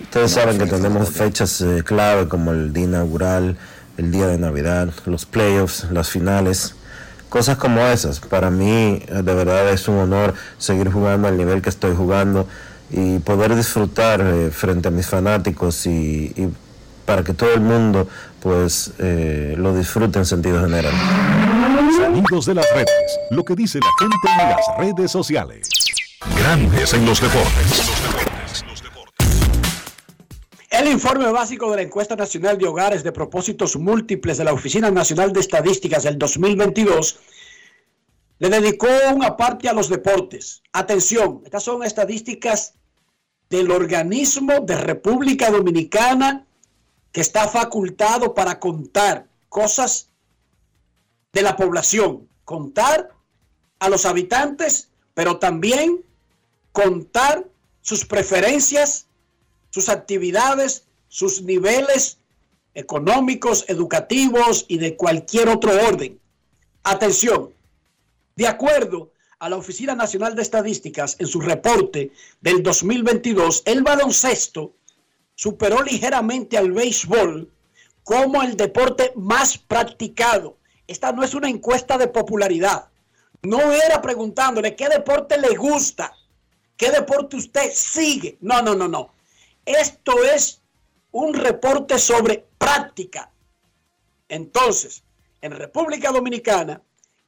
Ustedes 0.01 0.31
saben 0.31 0.57
que 0.57 0.65
tenemos 0.65 1.09
fechas 1.09 1.59
eh, 1.61 1.83
clave 1.83 2.27
como 2.27 2.51
el 2.51 2.71
día 2.71 2.83
inaugural, 2.85 3.57
el 3.97 4.11
día 4.11 4.27
de 4.27 4.37
Navidad, 4.37 4.89
los 5.05 5.25
playoffs, 5.25 5.87
las 5.91 6.09
finales, 6.09 6.75
cosas 7.29 7.57
como 7.57 7.81
esas. 7.81 8.19
Para 8.19 8.51
mí, 8.51 9.01
eh, 9.07 9.21
de 9.23 9.33
verdad, 9.33 9.69
es 9.69 9.87
un 9.87 9.97
honor 9.97 10.35
seguir 10.57 10.91
jugando 10.91 11.27
al 11.27 11.35
nivel 11.35 11.61
que 11.61 11.69
estoy 11.69 11.95
jugando 11.95 12.47
y 12.91 13.17
poder 13.19 13.55
disfrutar 13.55 14.21
eh, 14.21 14.51
frente 14.51 14.89
a 14.89 14.91
mis 14.91 15.07
fanáticos 15.07 15.87
y, 15.87 16.31
y, 16.35 16.53
para 17.05 17.23
que 17.23 17.33
todo 17.33 17.53
el 17.53 17.61
mundo 17.61 18.07
pues 18.39 18.91
eh, 18.99 19.55
lo 19.57 19.75
disfrute 19.75 20.19
en 20.19 20.25
sentido 20.25 20.61
general. 20.61 20.93
Sonidos 21.95 22.45
de 22.45 22.53
las 22.55 22.69
redes. 22.73 22.89
Lo 23.31 23.43
que 23.43 23.55
dice 23.55 23.79
la 23.79 23.89
gente 23.99 24.15
en 24.29 24.49
las 24.49 24.77
redes 24.77 25.11
sociales. 25.11 25.82
Grandes 26.37 26.93
en 26.93 27.05
los 27.05 27.19
deportes. 27.19 27.83
El 30.69 30.87
informe 30.87 31.29
básico 31.31 31.69
de 31.69 31.77
la 31.77 31.81
encuesta 31.83 32.15
nacional 32.15 32.57
de 32.57 32.65
hogares 32.65 33.03
de 33.03 33.11
propósitos 33.11 33.75
múltiples 33.75 34.37
de 34.37 34.43
la 34.45 34.53
Oficina 34.53 34.89
Nacional 34.89 35.33
de 35.33 35.41
Estadísticas 35.41 36.03
del 36.03 36.17
2022 36.17 37.19
le 38.39 38.49
dedicó 38.49 38.87
una 39.13 39.37
parte 39.37 39.69
a 39.69 39.73
los 39.73 39.89
deportes. 39.89 40.63
Atención, 40.71 41.41
estas 41.45 41.63
son 41.63 41.83
estadísticas 41.83 42.73
del 43.49 43.69
organismo 43.69 44.61
de 44.61 44.77
República 44.77 45.51
Dominicana 45.51 46.45
que 47.11 47.21
está 47.21 47.47
facultado 47.47 48.33
para 48.33 48.59
contar 48.59 49.27
cosas 49.49 50.09
de 51.33 51.41
la 51.41 51.55
población, 51.55 52.27
contar 52.45 53.09
a 53.79 53.89
los 53.89 54.05
habitantes, 54.05 54.89
pero 55.13 55.37
también 55.37 56.03
contar 56.73 57.47
sus 57.81 58.03
preferencias, 58.03 59.07
sus 59.69 59.87
actividades, 59.87 60.85
sus 61.07 61.41
niveles 61.41 62.17
económicos, 62.73 63.65
educativos 63.69 64.65
y 64.67 64.79
de 64.79 64.97
cualquier 64.97 65.47
otro 65.47 65.71
orden. 65.71 66.19
Atención, 66.83 67.53
de 68.35 68.47
acuerdo 68.47 69.11
a 69.39 69.49
la 69.49 69.57
Oficina 69.57 69.95
Nacional 69.95 70.35
de 70.35 70.41
Estadísticas 70.41 71.15
en 71.19 71.27
su 71.27 71.39
reporte 71.39 72.11
del 72.41 72.63
2022, 72.63 73.63
el 73.65 73.83
baloncesto 73.83 74.73
superó 75.35 75.83
ligeramente 75.83 76.57
al 76.57 76.71
béisbol 76.71 77.49
como 78.03 78.41
el 78.41 78.57
deporte 78.57 79.11
más 79.15 79.57
practicado. 79.57 80.57
Esta 80.87 81.11
no 81.11 81.23
es 81.23 81.33
una 81.33 81.49
encuesta 81.49 81.97
de 81.97 82.07
popularidad. 82.07 82.87
No 83.43 83.71
era 83.71 84.01
preguntándole 84.01 84.75
qué 84.75 84.89
deporte 84.89 85.37
le 85.37 85.55
gusta, 85.55 86.13
qué 86.77 86.91
deporte 86.91 87.37
usted 87.37 87.71
sigue. 87.73 88.37
No, 88.41 88.61
no, 88.61 88.75
no, 88.75 88.87
no. 88.87 89.11
Esto 89.65 90.23
es 90.23 90.61
un 91.11 91.33
reporte 91.33 91.97
sobre 91.99 92.45
práctica. 92.57 93.29
Entonces, 94.29 95.03
en 95.41 95.51
República 95.51 96.11
Dominicana, 96.11 96.81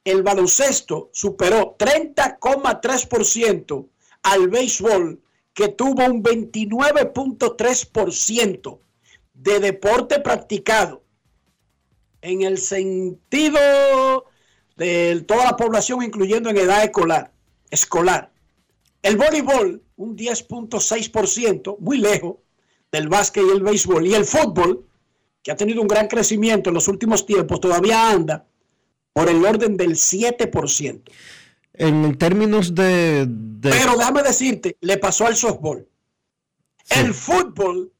el 0.04 0.22
baloncesto 0.22 1.10
superó 1.12 1.76
30,3% 1.78 3.86
al 4.22 4.48
béisbol, 4.48 5.20
que 5.52 5.68
tuvo 5.68 6.02
un 6.04 6.22
29.3% 6.22 8.78
de 9.34 9.60
deporte 9.60 10.20
practicado. 10.20 11.02
En 12.22 12.40
el 12.42 12.56
sentido 12.58 13.58
de 14.76 15.24
toda 15.26 15.44
la 15.44 15.56
población, 15.56 16.02
incluyendo 16.02 16.50
en 16.50 16.58
edad 16.58 16.84
escolar. 16.84 17.32
escolar. 17.70 18.30
El 19.06 19.16
voleibol, 19.16 19.84
un 19.98 20.16
10.6%, 20.16 21.78
muy 21.78 21.98
lejos 21.98 22.38
del 22.90 23.08
básquet 23.08 23.44
y 23.46 23.52
el 23.52 23.62
béisbol. 23.62 24.04
Y 24.04 24.14
el 24.14 24.24
fútbol, 24.24 24.84
que 25.44 25.52
ha 25.52 25.56
tenido 25.56 25.80
un 25.80 25.86
gran 25.86 26.08
crecimiento 26.08 26.70
en 26.70 26.74
los 26.74 26.88
últimos 26.88 27.24
tiempos, 27.24 27.60
todavía 27.60 28.10
anda 28.10 28.46
por 29.12 29.28
el 29.28 29.44
orden 29.44 29.76
del 29.76 29.92
7%. 29.92 31.02
En 31.74 32.18
términos 32.18 32.74
de, 32.74 33.28
Pero 33.62 33.96
déjame 33.96 34.24
decirte, 34.24 34.76
le 34.80 34.98
pasó 34.98 35.28
al 35.28 35.36
softball. 35.36 35.86
El 36.90 37.14
fútbol 37.14 37.92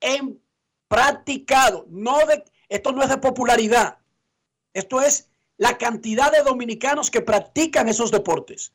en 0.00 0.36
practicado, 0.88 1.86
no 1.90 2.18
de, 2.26 2.42
esto 2.68 2.90
no 2.90 3.04
es 3.04 3.08
de 3.08 3.18
popularidad, 3.18 3.98
esto 4.74 5.00
es 5.00 5.28
la 5.58 5.78
cantidad 5.78 6.32
de 6.32 6.42
dominicanos 6.42 7.08
que 7.08 7.20
practican 7.20 7.88
esos 7.88 8.10
deportes. 8.10 8.72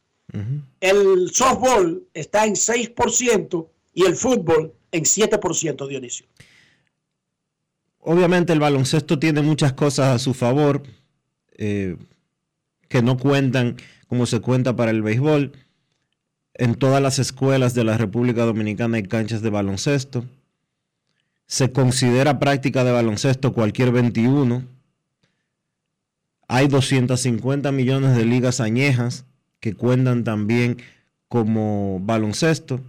El 0.81 1.31
softball 1.31 2.03
está 2.13 2.45
en 2.45 2.53
6% 2.53 3.67
y 3.93 4.05
el 4.05 4.15
fútbol 4.15 4.73
en 4.91 5.03
7%, 5.03 5.88
Dionisio. 5.88 6.25
Obviamente 7.99 8.53
el 8.53 8.59
baloncesto 8.59 9.17
tiene 9.17 9.41
muchas 9.41 9.73
cosas 9.73 10.15
a 10.15 10.19
su 10.19 10.33
favor 10.33 10.83
eh, 11.57 11.97
que 12.88 13.01
no 13.01 13.17
cuentan 13.17 13.77
como 14.07 14.25
se 14.25 14.41
cuenta 14.41 14.75
para 14.75 14.91
el 14.91 15.01
béisbol. 15.01 15.53
En 16.53 16.75
todas 16.75 17.01
las 17.01 17.19
escuelas 17.19 17.73
de 17.73 17.83
la 17.83 17.97
República 17.97 18.45
Dominicana 18.45 18.97
hay 18.97 19.03
canchas 19.03 19.41
de 19.41 19.49
baloncesto. 19.49 20.25
Se 21.47 21.71
considera 21.71 22.39
práctica 22.39 22.83
de 22.83 22.91
baloncesto 22.91 23.53
cualquier 23.53 23.91
21. 23.91 24.63
Hay 26.47 26.67
250 26.67 27.71
millones 27.71 28.15
de 28.15 28.25
ligas 28.25 28.59
añejas 28.59 29.25
que 29.60 29.74
cuentan 29.74 30.24
también 30.24 30.78
como 31.28 32.00
baloncesto. 32.02 32.82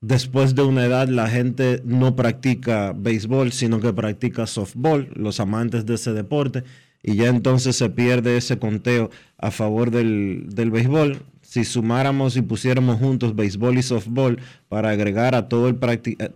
Después 0.00 0.54
de 0.54 0.62
una 0.62 0.84
edad 0.84 1.08
la 1.08 1.28
gente 1.28 1.80
no 1.84 2.14
practica 2.14 2.92
béisbol, 2.96 3.52
sino 3.52 3.80
que 3.80 3.92
practica 3.92 4.46
softball, 4.46 5.10
los 5.14 5.40
amantes 5.40 5.86
de 5.86 5.94
ese 5.94 6.12
deporte, 6.12 6.64
y 7.02 7.16
ya 7.16 7.28
entonces 7.28 7.76
se 7.76 7.88
pierde 7.88 8.36
ese 8.36 8.58
conteo 8.58 9.10
a 9.38 9.50
favor 9.50 9.90
del, 9.90 10.46
béisbol. 10.54 11.22
Si 11.40 11.64
sumáramos 11.64 12.36
y 12.36 12.42
pusiéramos 12.42 12.98
juntos 12.98 13.34
béisbol 13.34 13.78
y 13.78 13.82
softball 13.82 14.38
para 14.68 14.90
agregar 14.90 15.34
a 15.34 15.48
todo 15.48 15.68
el, 15.68 15.78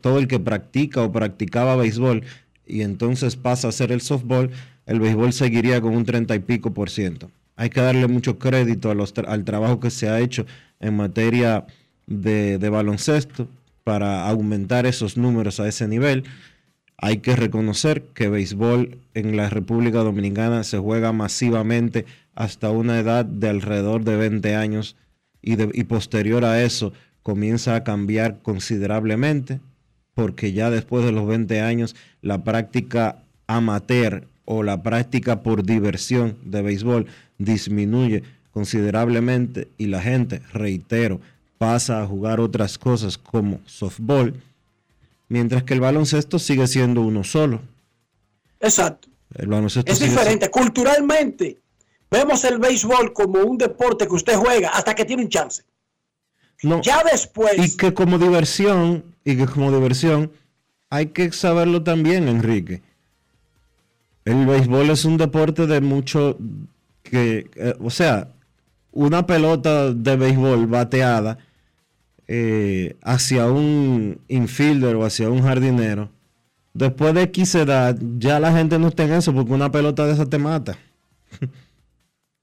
todo 0.00 0.18
el 0.18 0.28
que 0.28 0.38
practica 0.38 1.02
o 1.02 1.12
practicaba 1.12 1.76
béisbol 1.76 2.22
y 2.66 2.82
entonces 2.82 3.36
pasa 3.36 3.68
a 3.68 3.72
ser 3.72 3.90
el 3.90 4.00
softball, 4.00 4.50
el 4.86 5.00
béisbol 5.00 5.32
seguiría 5.32 5.80
con 5.80 5.96
un 5.96 6.04
30 6.04 6.34
y 6.36 6.38
pico 6.38 6.72
por 6.72 6.88
ciento. 6.88 7.30
Hay 7.60 7.68
que 7.68 7.82
darle 7.82 8.06
mucho 8.06 8.38
crédito 8.38 8.90
al 8.90 9.44
trabajo 9.44 9.80
que 9.80 9.90
se 9.90 10.08
ha 10.08 10.18
hecho 10.18 10.46
en 10.80 10.96
materia 10.96 11.66
de, 12.06 12.56
baloncesto 12.70 13.48
para 13.84 14.26
aumentar 14.26 14.86
esos 14.86 15.18
números 15.18 15.60
a 15.60 15.68
ese 15.68 15.86
nivel. 15.86 16.24
Hay 16.96 17.18
que 17.18 17.36
reconocer 17.36 18.00
que 18.14 18.30
béisbol 18.30 18.96
en 19.12 19.36
la 19.36 19.50
República 19.50 19.98
Dominicana 19.98 20.64
se 20.64 20.78
juega 20.78 21.12
masivamente 21.12 22.06
hasta 22.34 22.70
una 22.70 22.98
edad 22.98 23.26
de 23.26 23.50
alrededor 23.50 24.04
de 24.04 24.16
20 24.16 24.56
años 24.56 24.96
y, 25.42 25.84
posterior 25.84 26.46
a 26.46 26.62
eso 26.62 26.94
comienza 27.22 27.74
a 27.74 27.84
cambiar 27.84 28.38
considerablemente 28.40 29.60
porque 30.14 30.54
ya 30.54 30.70
después 30.70 31.04
de 31.04 31.12
los 31.12 31.26
20 31.26 31.60
años 31.60 31.94
la 32.22 32.42
práctica 32.42 33.18
amateur 33.46 34.26
o 34.46 34.62
la 34.62 34.82
práctica 34.82 35.42
por 35.42 35.62
diversión 35.62 36.38
de 36.42 36.62
béisbol 36.62 37.06
disminuye 37.40 38.22
considerablemente 38.52 39.68
y 39.78 39.86
la 39.86 40.00
gente, 40.00 40.42
reitero, 40.52 41.20
pasa 41.58 42.02
a 42.02 42.06
jugar 42.06 42.40
otras 42.40 42.78
cosas 42.78 43.18
como 43.18 43.60
softball, 43.66 44.34
mientras 45.28 45.62
que 45.64 45.74
el 45.74 45.80
baloncesto 45.80 46.38
sigue 46.38 46.66
siendo 46.66 47.00
uno 47.00 47.24
solo. 47.24 47.60
Exacto. 48.60 49.08
El 49.34 49.48
baloncesto 49.48 49.90
es 49.90 50.00
diferente. 50.00 50.50
Culturalmente, 50.50 51.58
vemos 52.10 52.44
el 52.44 52.58
béisbol 52.58 53.12
como 53.12 53.40
un 53.40 53.56
deporte 53.56 54.06
que 54.06 54.14
usted 54.14 54.36
juega 54.36 54.70
hasta 54.70 54.94
que 54.94 55.04
tiene 55.04 55.22
un 55.22 55.28
chance. 55.28 55.62
No, 56.62 56.82
ya 56.82 57.02
después. 57.10 57.52
Y 57.56 57.76
que 57.76 57.94
como 57.94 58.18
diversión, 58.18 59.04
y 59.24 59.36
que 59.36 59.46
como 59.46 59.72
diversión, 59.72 60.30
hay 60.90 61.06
que 61.06 61.32
saberlo 61.32 61.82
también, 61.82 62.28
Enrique. 62.28 62.82
El 64.26 64.44
béisbol 64.44 64.90
es 64.90 65.04
un 65.04 65.16
deporte 65.16 65.66
de 65.66 65.80
mucho 65.80 66.36
que, 67.10 67.50
eh, 67.56 67.74
o 67.80 67.90
sea, 67.90 68.28
una 68.92 69.26
pelota 69.26 69.92
de 69.92 70.16
béisbol 70.16 70.66
bateada 70.66 71.38
eh, 72.28 72.96
hacia 73.02 73.46
un 73.46 74.20
infielder 74.28 74.96
o 74.96 75.04
hacia 75.04 75.28
un 75.28 75.42
jardinero, 75.42 76.10
después 76.72 77.12
de 77.14 77.22
X 77.22 77.56
edad, 77.56 77.96
ya 78.18 78.38
la 78.40 78.52
gente 78.52 78.78
no 78.78 78.88
está 78.88 79.04
en 79.04 79.14
eso 79.14 79.34
porque 79.34 79.52
una 79.52 79.72
pelota 79.72 80.06
de 80.06 80.12
esa 80.12 80.26
te 80.26 80.38
mata. 80.38 80.78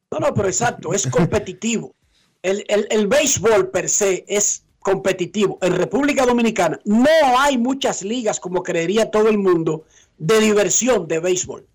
No, 0.09 0.19
no, 0.19 0.33
pero 0.33 0.47
exacto, 0.47 0.93
es 0.93 1.05
competitivo. 1.05 1.93
El, 2.41 2.63
el 2.69 3.07
béisbol 3.07 3.69
per 3.71 3.89
se 3.89 4.23
es 4.25 4.63
competitivo. 4.79 5.59
En 5.61 5.75
República 5.75 6.25
Dominicana 6.25 6.79
no 6.85 7.09
hay 7.37 7.57
muchas 7.57 8.03
ligas, 8.03 8.39
como 8.39 8.63
creería 8.63 9.11
todo 9.11 9.27
el 9.27 9.37
mundo, 9.37 9.83
de 10.17 10.39
diversión 10.39 11.09
de 11.09 11.19
béisbol. 11.19 11.67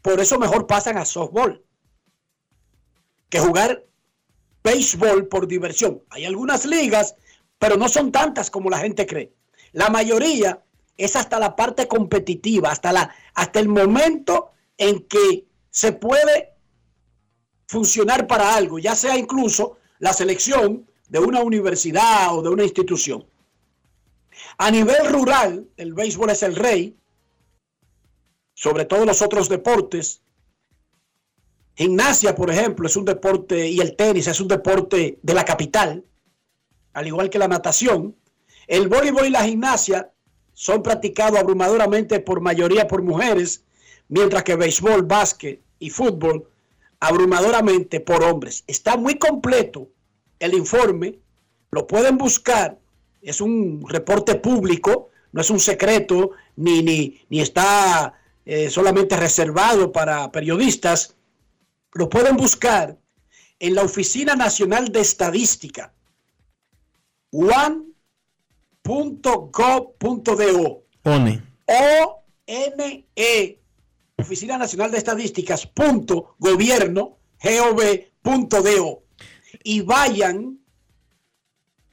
Por 0.00 0.18
eso 0.18 0.38
mejor 0.38 0.66
pasan 0.66 0.96
a 0.96 1.04
softball 1.04 1.62
que 3.28 3.40
jugar 3.40 3.84
béisbol 4.62 5.28
por 5.28 5.46
diversión. 5.46 6.02
Hay 6.10 6.24
algunas 6.24 6.64
ligas, 6.66 7.14
pero 7.58 7.76
no 7.76 7.88
son 7.88 8.12
tantas 8.12 8.50
como 8.50 8.70
la 8.70 8.78
gente 8.78 9.06
cree. 9.06 9.32
La 9.72 9.88
mayoría 9.90 10.62
es 10.96 11.16
hasta 11.16 11.38
la 11.38 11.54
parte 11.54 11.86
competitiva, 11.86 12.70
hasta, 12.70 12.92
la, 12.92 13.14
hasta 13.34 13.60
el 13.60 13.68
momento 13.68 14.50
en 14.78 15.02
que 15.04 15.46
se 15.70 15.92
puede 15.92 16.54
funcionar 17.66 18.26
para 18.26 18.54
algo, 18.54 18.78
ya 18.78 18.94
sea 18.94 19.16
incluso 19.16 19.78
la 19.98 20.12
selección 20.12 20.86
de 21.08 21.18
una 21.18 21.42
universidad 21.42 22.36
o 22.36 22.42
de 22.42 22.48
una 22.48 22.64
institución. 22.64 23.26
A 24.58 24.70
nivel 24.70 25.06
rural, 25.06 25.68
el 25.76 25.94
béisbol 25.94 26.30
es 26.30 26.42
el 26.42 26.56
rey, 26.56 26.96
sobre 28.54 28.86
todos 28.86 29.06
los 29.06 29.20
otros 29.20 29.48
deportes, 29.48 30.22
Gimnasia, 31.76 32.34
por 32.34 32.50
ejemplo, 32.50 32.86
es 32.86 32.96
un 32.96 33.04
deporte, 33.04 33.68
y 33.68 33.80
el 33.80 33.96
tenis 33.96 34.26
es 34.28 34.40
un 34.40 34.48
deporte 34.48 35.18
de 35.22 35.34
la 35.34 35.44
capital, 35.44 36.02
al 36.94 37.06
igual 37.06 37.28
que 37.28 37.38
la 37.38 37.48
natación. 37.48 38.16
El 38.66 38.88
voleibol 38.88 39.26
y 39.26 39.30
la 39.30 39.44
gimnasia 39.44 40.10
son 40.54 40.82
practicados 40.82 41.38
abrumadoramente 41.38 42.18
por 42.20 42.40
mayoría 42.40 42.88
por 42.88 43.02
mujeres, 43.02 43.62
mientras 44.08 44.42
que 44.42 44.56
béisbol, 44.56 45.02
básquet 45.02 45.60
y 45.78 45.90
fútbol 45.90 46.48
abrumadoramente 46.98 48.00
por 48.00 48.24
hombres. 48.24 48.64
Está 48.66 48.96
muy 48.96 49.16
completo 49.16 49.88
el 50.38 50.54
informe, 50.54 51.18
lo 51.70 51.86
pueden 51.86 52.16
buscar, 52.16 52.78
es 53.20 53.42
un 53.42 53.84
reporte 53.86 54.36
público, 54.36 55.10
no 55.32 55.42
es 55.42 55.50
un 55.50 55.60
secreto, 55.60 56.30
ni, 56.56 56.82
ni, 56.82 57.20
ni 57.28 57.40
está 57.42 58.14
eh, 58.46 58.70
solamente 58.70 59.14
reservado 59.14 59.92
para 59.92 60.32
periodistas 60.32 61.16
lo 61.96 62.08
pueden 62.08 62.36
buscar 62.36 62.98
en 63.58 63.74
la 63.74 63.82
Oficina 63.82 64.34
Nacional 64.34 64.88
de 64.92 65.00
Estadística, 65.00 65.92
one.gov.do. 67.30 68.04
ONE. 71.04 71.42
O-N-E, 71.66 73.60
Oficina 74.16 74.58
Nacional 74.58 74.90
de 74.90 74.98
Estadísticas, 74.98 75.66
punto, 75.66 76.36
gobierno, 76.38 77.18
gov.do. 77.42 79.02
Y 79.64 79.80
vayan 79.80 80.60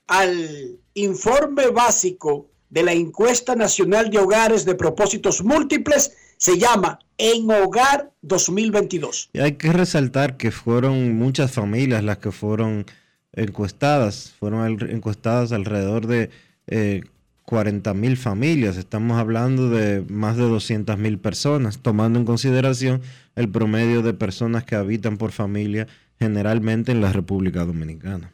al 0.08 0.80
informe 0.94 1.68
básico 1.68 2.50
de 2.70 2.84
la 2.84 2.94
encuesta 2.94 3.56
nacional 3.56 4.10
de 4.10 4.20
hogares 4.20 4.66
de 4.66 4.76
propósitos 4.76 5.44
múltiples, 5.44 6.16
se 6.44 6.60
llama 6.60 7.00
En 7.18 7.50
Hogar 7.50 8.12
2022. 8.22 9.30
Y 9.32 9.40
hay 9.40 9.54
que 9.54 9.72
resaltar 9.72 10.36
que 10.36 10.52
fueron 10.52 11.18
muchas 11.18 11.54
familias 11.54 12.04
las 12.04 12.18
que 12.18 12.34
fueron 12.34 12.86
encuestadas, 13.32 14.34
fueron 14.38 14.90
encuestadas 14.90 15.54
alrededor 15.54 16.06
de 16.06 16.32
eh, 16.68 17.04
40 17.46 17.94
mil 17.94 18.18
familias, 18.18 18.76
estamos 18.76 19.18
hablando 19.18 19.70
de 19.70 20.02
más 20.10 20.36
de 20.36 20.44
200 20.44 20.98
mil 20.98 21.18
personas, 21.18 21.80
tomando 21.80 22.20
en 22.20 22.26
consideración 22.26 23.02
el 23.38 23.48
promedio 23.48 24.02
de 24.02 24.14
personas 24.14 24.66
que 24.66 24.76
habitan 24.76 25.16
por 25.16 25.32
familia 25.32 25.88
generalmente 26.20 26.92
en 26.92 27.00
la 27.00 27.14
República 27.14 27.64
Dominicana. 27.64 28.34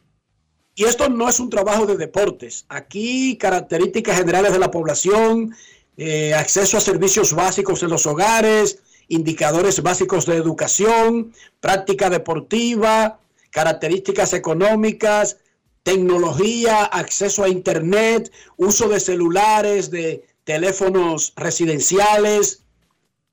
Y 0.74 0.84
esto 0.84 1.08
no 1.08 1.28
es 1.28 1.38
un 1.38 1.48
trabajo 1.48 1.86
de 1.86 1.96
deportes. 1.96 2.64
Aquí 2.68 3.36
características 3.36 4.18
generales 4.18 4.52
de 4.52 4.58
la 4.58 4.72
población, 4.72 5.54
eh, 6.02 6.32
acceso 6.34 6.78
a 6.78 6.80
servicios 6.80 7.34
básicos 7.34 7.82
en 7.82 7.90
los 7.90 8.06
hogares, 8.06 8.78
indicadores 9.08 9.82
básicos 9.82 10.24
de 10.24 10.36
educación, 10.36 11.32
práctica 11.60 12.08
deportiva, 12.08 13.20
características 13.50 14.32
económicas, 14.32 15.36
tecnología, 15.82 16.84
acceso 16.84 17.44
a 17.44 17.48
Internet, 17.48 18.32
uso 18.56 18.88
de 18.88 18.98
celulares, 18.98 19.90
de 19.90 20.24
teléfonos 20.44 21.34
residenciales, 21.36 22.62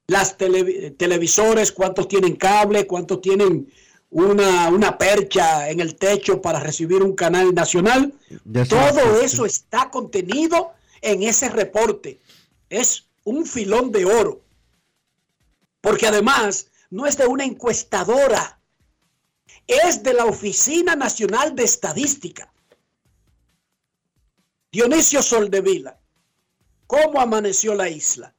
las 0.08 0.38
tele- 0.38 0.92
televisores, 0.98 1.72
cuántos 1.72 2.08
tienen 2.08 2.36
cable, 2.36 2.86
cuántos 2.86 3.22
tienen 3.22 3.72
una, 4.10 4.70
una 4.70 4.98
percha 4.98 5.70
en 5.70 5.80
el 5.80 5.96
techo 5.96 6.42
para 6.42 6.60
recibir 6.60 7.02
un 7.04 7.16
canal 7.16 7.54
nacional. 7.54 8.14
Todo 8.70 9.22
eso 9.22 9.46
está 9.46 9.90
contenido 9.90 10.72
en 11.02 11.24
ese 11.24 11.50
reporte. 11.50 12.20
Es 12.70 13.10
un 13.24 13.46
filón 13.46 13.92
de 13.92 14.06
oro. 14.06 14.42
Porque 15.82 16.08
además 16.08 16.72
no 16.90 17.06
es 17.06 17.18
de 17.18 17.28
una 17.28 17.44
encuestadora, 17.44 18.60
es 19.68 20.04
de 20.04 20.14
la 20.14 20.26
Oficina 20.26 20.96
Nacional 20.96 21.56
de 21.56 21.64
Estadística. 21.64 22.52
Dionisio 24.72 25.22
Soldevila, 25.22 25.98
¿cómo 26.88 27.20
amaneció 27.20 27.74
la 27.74 27.90
isla? 27.90 28.34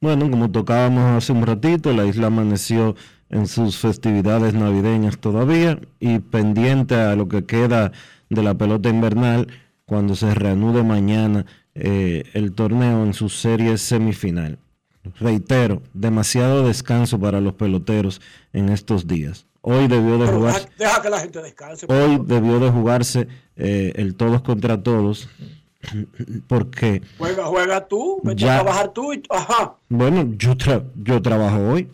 Bueno, 0.00 0.28
como 0.30 0.50
tocábamos 0.50 1.22
hace 1.22 1.32
un 1.32 1.46
ratito, 1.46 1.92
la 1.92 2.04
isla 2.04 2.26
amaneció 2.26 2.96
en 3.30 3.46
sus 3.46 3.78
festividades 3.78 4.52
navideñas 4.54 5.18
todavía 5.18 5.80
y 6.00 6.18
pendiente 6.18 6.96
a 6.96 7.14
lo 7.14 7.28
que 7.28 7.46
queda 7.46 7.92
de 8.28 8.42
la 8.42 8.54
pelota 8.54 8.88
invernal 8.88 9.46
cuando 9.86 10.16
se 10.16 10.34
reanude 10.34 10.82
mañana 10.82 11.46
eh, 11.74 12.24
el 12.34 12.52
torneo 12.52 13.04
en 13.04 13.14
su 13.14 13.28
serie 13.28 13.78
semifinal. 13.78 14.58
Reitero, 15.18 15.82
demasiado 15.94 16.66
descanso 16.66 17.18
para 17.18 17.40
los 17.40 17.54
peloteros 17.54 18.20
en 18.52 18.68
estos 18.68 19.06
días. 19.06 19.46
Hoy 19.60 19.86
debió 19.88 20.18
de 20.18 20.26
jugarse, 20.28 20.68
deja, 20.78 20.90
deja 20.90 21.02
que 21.02 21.10
la 21.10 21.20
gente 21.20 21.42
descanse. 21.42 21.86
por 21.86 21.96
hoy 21.96 22.20
debió 22.24 22.58
de 22.60 22.70
jugarse 22.70 23.28
eh, 23.56 23.92
el 23.96 24.14
todos 24.14 24.42
contra 24.42 24.82
todos, 24.82 25.28
porque 26.46 27.02
Juega, 27.18 27.44
juega 27.46 27.86
tú, 27.86 28.20
vete 28.22 28.42
Ya. 28.44 28.58
a 28.58 28.62
trabajar 28.62 28.92
tú. 28.92 29.12
Y, 29.12 29.22
ajá, 29.30 29.74
bueno, 29.88 30.32
yo 30.36 30.54
tra- 30.56 30.84
yo 30.96 31.20
trabajo 31.22 31.58
hoy. 31.58 31.88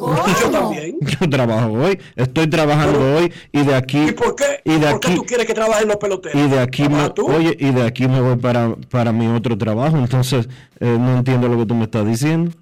Yo 0.00 0.50
también. 0.50 0.98
Yo 1.20 1.28
trabajo 1.30 1.72
hoy, 1.72 1.98
estoy 2.16 2.46
trabajando 2.48 2.98
Pero- 2.98 3.16
hoy 3.18 3.32
y 3.52 3.62
de 3.64 3.74
aquí 3.74 4.08
¿Y 4.08 4.12
por 4.12 4.34
qué, 4.34 4.60
y 4.64 4.78
de 4.78 4.90
por 4.90 5.00
qué 5.00 5.14
tú 5.14 5.24
quieres 5.24 5.46
que 5.46 5.54
trabajen 5.54 5.88
los 5.88 5.96
peloteros? 5.96 6.40
y 6.40 6.48
de 6.48 6.58
aquí 6.60 6.88
me, 6.88 7.10
oye, 7.24 7.56
y 7.58 7.70
de 7.70 7.82
aquí 7.82 8.08
me 8.08 8.20
voy 8.20 8.36
para, 8.36 8.74
para 8.90 9.12
mi 9.12 9.26
otro 9.28 9.56
trabajo, 9.58 9.96
entonces 9.96 10.48
eh, 10.80 10.96
no 10.98 11.18
entiendo 11.18 11.48
lo 11.48 11.58
que 11.58 11.66
tú 11.66 11.74
me 11.74 11.84
estás 11.84 12.06
diciendo. 12.06 12.52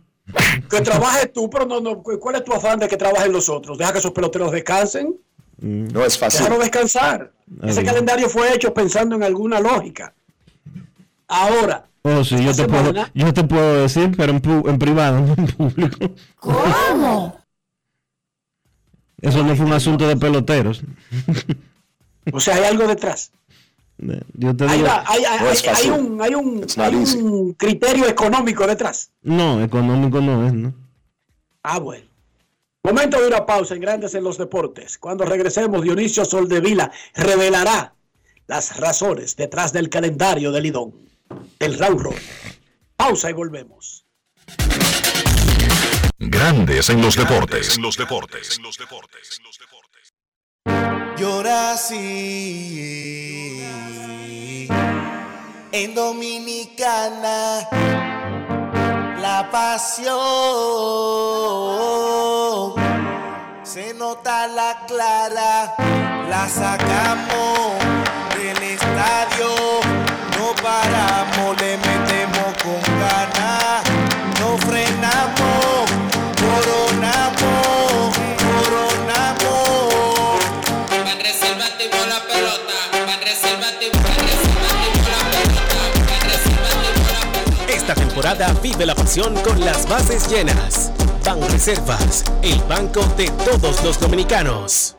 Que 0.69 0.81
trabajes 0.83 1.33
tú, 1.33 1.49
pero 1.49 1.65
no, 1.65 1.81
no, 1.81 2.03
¿cuál 2.03 2.35
es 2.37 2.45
tu 2.45 2.53
afán 2.53 2.79
de 2.79 2.87
que 2.89 2.97
trabajen 2.97 3.33
los 3.33 3.49
otros? 3.49 3.79
Deja 3.79 3.93
que 3.93 3.99
esos 3.99 4.13
peloteros 4.13 4.53
descansen. 4.53 5.17
No 5.61 6.05
es 6.05 6.19
fácil. 6.19 6.41
Déjalo 6.45 6.61
descansar. 6.61 7.33
Ese 7.63 7.83
calendario 7.83 8.29
fue 8.29 8.55
hecho 8.55 8.73
pensando 8.75 9.17
en 9.17 9.23
alguna 9.23 9.59
lógica. 9.59 10.13
Ahora, 11.27 11.87
Oh, 12.17 12.25
sí, 12.25 12.43
yo 12.43 12.55
te, 12.55 12.65
puedo, 12.67 12.93
yo 13.15 13.35
te 13.35 13.45
puedo 13.45 13.83
decir, 13.83 14.13
pero 14.17 14.33
en, 14.33 14.41
pu- 14.43 14.69
en 14.69 14.79
privado, 14.79 15.21
no 15.21 15.35
en 15.37 15.47
público. 15.49 16.11
¿Cómo? 16.37 17.37
Eso 19.21 19.43
no 19.43 19.57
fue 19.57 19.67
un 19.67 19.73
asunto 19.73 20.07
de 20.07 20.17
peloteros. 20.17 20.83
o 22.33 22.41
sea, 22.41 22.55
hay 22.57 22.65
algo 22.65 22.87
detrás. 22.87 23.33
Yo 24.35 24.55
te 24.57 24.65
Hay, 24.65 24.77
digo, 24.79 24.85
una- 24.89 25.03
hay- 25.07 25.25
hay- 25.25 25.41
No 25.41 25.51
es 25.51 25.63
hay- 25.63 25.69
hay 25.69 25.75
fácil. 25.75 25.93
un, 25.93 26.23
hay, 26.23 26.35
un, 26.35 26.67
hay 26.77 26.95
un 26.95 27.53
criterio 27.55 28.07
económico 28.07 28.67
detrás. 28.67 29.11
no, 29.23 29.61
económico 29.63 30.21
no 30.21 30.47
es, 30.47 30.53
¿no? 30.53 30.73
Ah, 31.65 31.79
bueno. 31.81 32.07
Momento 32.85 33.21
de 33.21 33.27
una 33.27 33.45
pausa 33.45 33.75
en 33.75 33.81
Grandes 33.81 34.15
en 34.15 34.23
los 34.23 34.39
Deportes. 34.39 34.99
Cuando 34.99 35.25
regresemos, 35.25 35.83
Dionisio 35.83 36.25
Soldevila 36.25 36.91
revelará 37.15 37.93
las 38.47 38.77
razones 38.79 39.35
detrás 39.37 39.73
del 39.73 39.91
calendario 39.91 40.53
del 40.53 40.63
Lidón, 40.63 40.95
del 41.59 41.79
round 41.79 42.01
robin. 42.01 42.23
Pausa 42.97 43.31
y 43.31 43.33
volvemos. 43.33 44.05
Grandes 46.19 46.91
en 46.91 47.01
los 47.01 47.17
deportes. 47.17 47.77
En 47.77 47.83
los 47.83 47.97
deportes. 47.97 48.57
En 48.57 48.65
los 48.65 48.77
deportes. 48.77 50.23
Yo 51.17 51.43
nací 51.43 51.99
en 55.73 55.95
Dominicana. 55.95 57.69
La 59.21 59.49
pasión 59.51 60.15
se 63.65 63.95
nota 63.95 64.47
la 64.49 64.85
clara. 64.87 65.75
La 66.29 66.49
sacamos 66.49 67.79
del 68.37 68.63
estadio. 68.63 70.08
Paramos, 70.69 71.59
le 71.63 71.79
metemos 71.79 72.51
con 72.63 72.79
ganas. 73.01 73.83
No 74.39 74.59
frenamos, 74.59 75.89
coronamos, 76.37 78.13
coronamos. 78.45 79.65
La 82.07 82.21
pelota, 82.27 82.77
pan 82.93 83.21
reservativo, 83.25 83.93
pan 83.93 84.21
reservativo 84.29 85.09
la 85.09 85.23
pelota, 85.31 85.73
pan 86.07 86.23
reservativo 86.29 87.01
la 87.15 87.23
pelota. 87.33 87.73
Esta 87.73 87.95
temporada 87.95 88.47
vive 88.63 88.85
la 88.85 88.95
pasión 88.95 89.35
con 89.37 89.65
las 89.65 89.89
bases 89.89 90.29
llenas. 90.29 90.93
Ban 91.25 91.41
Reservas, 91.49 92.27
el 92.43 92.61
banco 92.65 93.03
de 93.17 93.31
todos 93.31 93.83
los 93.83 93.99
dominicanos. 93.99 94.97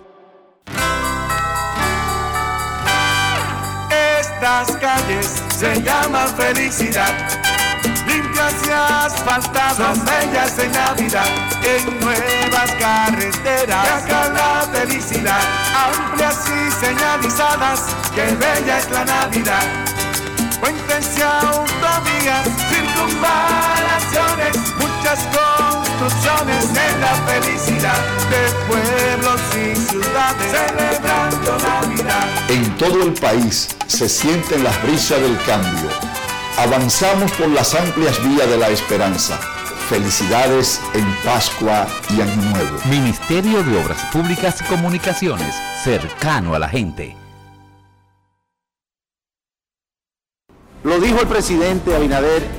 Estas 3.92 4.76
calles 4.78 5.49
se 5.60 5.82
llaman 5.82 6.34
felicidad. 6.38 7.14
Limpias 8.08 8.54
y 8.66 8.72
asfaltadas, 8.72 10.06
bellas 10.06 10.58
en 10.58 10.72
Navidad. 10.72 11.28
En 11.64 12.00
nuevas 12.00 12.72
carreteras, 12.80 13.86
y 13.86 13.90
acá 13.90 14.30
la 14.30 14.68
felicidad. 14.72 15.42
Amplias 15.76 16.46
y 16.48 16.86
señalizadas, 16.86 17.82
que 18.16 18.24
bella 18.36 18.78
es 18.78 18.90
la 18.90 19.04
Navidad. 19.04 19.68
Puentes 20.62 21.18
y 21.18 21.22
autovías, 21.22 22.48
muchas 24.78 25.28
construcciones 25.28 26.70
en 26.70 27.02
la 27.02 27.14
felicidad 27.28 27.98
de 28.30 28.42
pueblos 28.68 29.42
y 29.56 29.76
ciudades 29.76 30.52
celebrando 30.52 31.58
Navidad. 31.58 32.28
En 32.50 32.78
todo 32.78 33.04
el 33.04 33.14
país 33.14 33.68
se 33.88 34.10
sienten 34.10 34.64
las 34.64 34.82
brisas 34.84 35.22
del 35.22 35.38
cambio. 35.44 35.90
Avanzamos 36.58 37.32
por 37.34 37.48
las 37.50 37.74
amplias 37.74 38.22
vías 38.24 38.50
de 38.50 38.58
la 38.58 38.70
esperanza. 38.70 39.38
Felicidades 39.90 40.80
en 40.94 41.06
Pascua 41.24 41.88
y 42.10 42.22
Año 42.22 42.36
Nuevo. 42.52 42.80
Ministerio 42.86 43.64
de 43.64 43.82
Obras 43.84 44.04
Públicas 44.12 44.62
y 44.62 44.64
Comunicaciones, 44.66 45.56
cercano 45.84 46.54
a 46.54 46.60
la 46.60 46.70
gente. 46.70 47.16
Lo 50.84 51.00
dijo 51.00 51.20
el 51.20 51.28
presidente 51.28 51.96
Abinader 51.96 52.59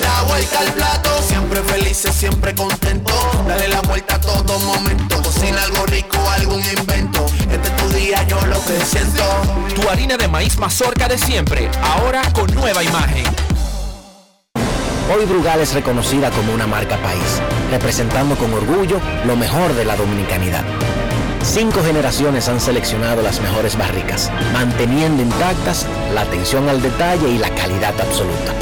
La 0.00 0.22
vuelta 0.22 0.60
al 0.60 0.72
plato, 0.72 1.10
siempre 1.22 1.62
felices, 1.62 2.14
siempre 2.14 2.54
contento. 2.54 3.12
Dale 3.46 3.68
la 3.68 3.80
vuelta 3.82 4.16
a 4.16 4.20
todo 4.20 4.58
momento. 4.60 5.22
Cocina 5.22 5.62
algo 5.62 5.86
rico, 5.86 6.18
algún 6.30 6.60
invento. 6.60 7.26
Este 7.50 7.68
es 7.68 7.76
tu 7.76 7.88
día, 7.90 8.22
yo 8.26 8.40
lo 8.46 8.62
que 8.64 8.80
siento. 8.84 9.24
Tu 9.74 9.88
harina 9.88 10.16
de 10.16 10.28
maíz 10.28 10.58
mazorca 10.58 11.08
de 11.08 11.18
siempre, 11.18 11.70
ahora 11.82 12.22
con 12.32 12.52
nueva 12.54 12.82
imagen. 12.82 13.24
Hoy 15.14 15.26
Brugal 15.26 15.60
es 15.60 15.74
reconocida 15.74 16.30
como 16.30 16.54
una 16.54 16.66
marca 16.66 16.96
país, 16.98 17.42
representando 17.70 18.36
con 18.36 18.54
orgullo 18.54 18.98
lo 19.26 19.36
mejor 19.36 19.74
de 19.74 19.84
la 19.84 19.96
dominicanidad. 19.96 20.64
Cinco 21.42 21.82
generaciones 21.82 22.48
han 22.48 22.60
seleccionado 22.60 23.20
las 23.20 23.40
mejores 23.40 23.76
barricas, 23.76 24.30
manteniendo 24.52 25.22
intactas 25.22 25.86
la 26.14 26.22
atención 26.22 26.68
al 26.68 26.80
detalle 26.80 27.28
y 27.28 27.38
la 27.38 27.50
calidad 27.50 28.00
absoluta. 28.00 28.54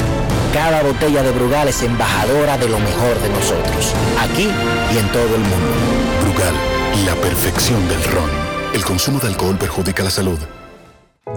Cada 0.53 0.83
botella 0.83 1.23
de 1.23 1.31
Brugal 1.31 1.69
es 1.69 1.81
embajadora 1.81 2.57
de 2.57 2.67
lo 2.67 2.77
mejor 2.77 3.17
de 3.21 3.29
nosotros, 3.29 3.93
aquí 4.19 4.49
y 4.93 4.97
en 4.97 5.07
todo 5.13 5.35
el 5.35 5.41
mundo. 5.41 5.73
Brugal, 6.23 6.53
la 7.05 7.15
perfección 7.15 7.87
del 7.87 8.03
ron. 8.03 8.29
El 8.73 8.83
consumo 8.83 9.19
de 9.19 9.27
alcohol 9.27 9.57
perjudica 9.57 10.03
la 10.03 10.09
salud. 10.09 10.37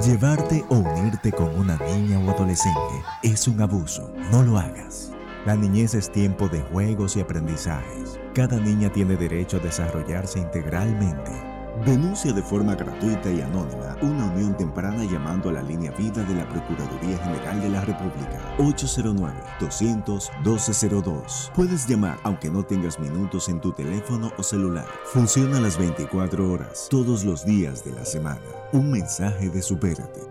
Llevarte 0.05 0.65
o 0.69 0.79
unirte 0.79 1.31
con 1.31 1.57
una 1.57 1.77
niña 1.77 2.19
o 2.19 2.29
adolescente 2.29 3.05
es 3.23 3.47
un 3.47 3.62
abuso. 3.62 4.12
No 4.33 4.43
lo 4.43 4.59
hagas. 4.59 5.12
La 5.47 5.55
niñez 5.55 5.95
es 5.95 6.11
tiempo 6.11 6.49
de 6.49 6.62
juegos 6.62 7.17
y 7.17 7.21
aprendizajes. 7.21 8.19
Cada 8.35 8.57
niña 8.57 8.91
tiene 8.91 9.15
derecho 9.15 9.59
a 9.59 9.61
desarrollarse 9.61 10.41
integralmente. 10.41 11.54
Denuncia 11.85 12.32
de 12.32 12.43
forma 12.43 12.74
gratuita 12.74 13.30
y 13.30 13.43
anónima 13.43 13.95
una 14.01 14.24
unión 14.24 14.57
temprana 14.57 15.05
llamando 15.05 15.51
a 15.51 15.53
la 15.53 15.62
línea 15.62 15.91
vida 15.91 16.24
de 16.24 16.35
la 16.35 16.49
Procuraduría 16.49 17.18
General 17.18 17.61
de 17.61 17.68
la 17.68 17.82
República 17.82 18.41
809-200-1202. 18.57 21.51
Puedes 21.55 21.87
llamar 21.87 22.18
aunque 22.22 22.51
no 22.51 22.62
tengas 22.62 22.99
minutos 22.99 23.51
en 23.51 23.61
tu 23.61 23.72
teléfono 23.72 24.32
o 24.39 24.43
celular. 24.43 24.87
Funciona 25.12 25.61
las 25.61 25.76
24 25.76 26.51
horas, 26.51 26.87
todos 26.89 27.22
los 27.22 27.45
días 27.45 27.85
de 27.85 27.93
la 27.93 28.07
semana. 28.07 28.41
Un 28.72 28.91
mensaje 28.91 29.51
de 29.51 29.61
Supérate. 29.61 30.22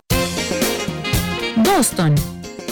Boston, 1.56 2.16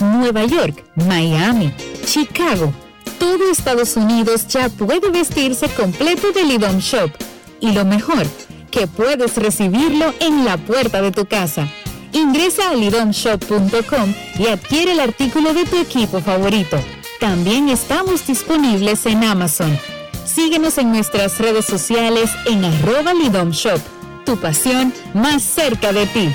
Nueva 0.00 0.44
York, 0.44 0.84
Miami, 1.06 1.72
Chicago. 2.04 2.72
Todo 3.20 3.48
Estados 3.48 3.96
Unidos 3.96 4.48
ya 4.48 4.68
puede 4.68 5.08
vestirse 5.10 5.68
completo 5.68 6.32
de 6.32 6.42
Lidom 6.42 6.78
Shop. 6.78 7.12
Y 7.60 7.70
lo 7.70 7.84
mejor, 7.84 8.26
que 8.72 8.88
puedes 8.88 9.36
recibirlo 9.36 10.12
en 10.18 10.44
la 10.44 10.56
puerta 10.56 11.00
de 11.00 11.12
tu 11.12 11.26
casa. 11.26 11.68
Ingresa 12.12 12.70
a 12.70 12.74
lidomshop.com 12.74 14.14
y 14.38 14.48
adquiere 14.48 14.92
el 14.92 15.00
artículo 15.00 15.54
de 15.54 15.64
tu 15.64 15.76
equipo 15.76 16.20
favorito. 16.20 16.76
También 17.20 17.68
estamos 17.68 18.26
disponibles 18.26 19.06
en 19.06 19.22
Amazon. 19.22 19.78
Síguenos 20.24 20.78
en 20.78 20.90
nuestras 20.90 21.38
redes 21.38 21.66
sociales 21.66 22.30
en 22.46 22.64
arroba 22.64 23.14
lidomshop. 23.14 23.80
Tu 24.26 24.36
pasión 24.38 24.92
más 25.14 25.42
cerca 25.42 25.92
de 25.92 26.06
ti. 26.06 26.32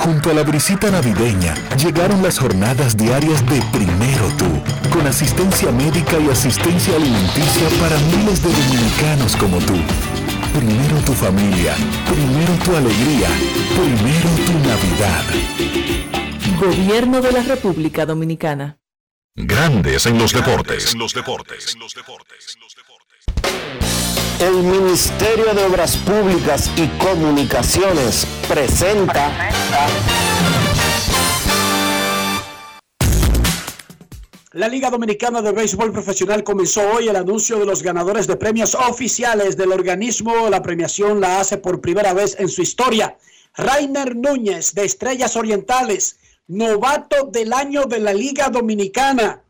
Junto 0.00 0.30
a 0.30 0.32
la 0.32 0.42
brisita 0.42 0.90
navideña 0.90 1.54
llegaron 1.76 2.22
las 2.22 2.38
jornadas 2.38 2.96
diarias 2.96 3.44
de 3.44 3.60
Primero 3.70 4.28
Tú, 4.38 4.48
con 4.90 5.06
asistencia 5.06 5.70
médica 5.70 6.18
y 6.18 6.30
asistencia 6.30 6.96
alimenticia 6.96 7.68
para 7.78 7.98
miles 7.98 8.42
de 8.42 8.50
dominicanos 8.50 9.36
como 9.36 9.58
tú. 9.58 9.76
Primero 10.54 10.96
tu 11.04 11.12
familia, 11.12 11.74
primero 12.06 12.52
tu 12.64 12.74
alegría, 12.76 13.28
primero 13.76 14.30
tu 14.46 14.52
Navidad. 14.66 15.24
Gobierno 16.58 17.20
de 17.20 17.32
la 17.32 17.42
República 17.42 18.06
Dominicana. 18.06 18.78
Grandes 19.34 20.06
en 20.06 20.18
los 20.18 20.32
deportes. 20.32 20.96
El 24.40 24.62
Ministerio 24.62 25.52
de 25.52 25.62
Obras 25.64 25.98
Públicas 25.98 26.70
y 26.74 26.88
Comunicaciones 26.96 28.26
presenta 28.48 29.50
La 34.52 34.66
Liga 34.66 34.88
Dominicana 34.88 35.42
de 35.42 35.52
Béisbol 35.52 35.92
Profesional 35.92 36.42
comenzó 36.42 36.80
hoy 36.90 37.08
el 37.08 37.16
anuncio 37.16 37.58
de 37.58 37.66
los 37.66 37.82
ganadores 37.82 38.26
de 38.26 38.36
premios 38.36 38.74
oficiales 38.74 39.58
del 39.58 39.72
organismo. 39.72 40.48
La 40.48 40.62
premiación 40.62 41.20
la 41.20 41.40
hace 41.40 41.58
por 41.58 41.82
primera 41.82 42.14
vez 42.14 42.34
en 42.38 42.48
su 42.48 42.62
historia. 42.62 43.18
Rainer 43.58 44.16
Núñez 44.16 44.72
de 44.72 44.86
Estrellas 44.86 45.36
Orientales, 45.36 46.16
novato 46.46 47.26
del 47.26 47.52
año 47.52 47.84
de 47.84 47.98
la 48.00 48.14
Liga 48.14 48.48
Dominicana. 48.48 49.42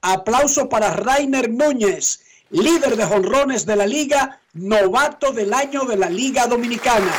Aplauso 0.00 0.70
para 0.70 0.94
Rainer 0.94 1.50
Núñez, 1.50 2.20
líder 2.50 2.96
de 2.96 3.04
jonrones 3.04 3.66
de 3.66 3.76
la 3.76 3.86
liga, 3.86 4.40
novato 4.54 5.32
del 5.32 5.52
año 5.52 5.84
de 5.84 5.96
la 5.96 6.08
Liga 6.08 6.46
Dominicana. 6.46 7.12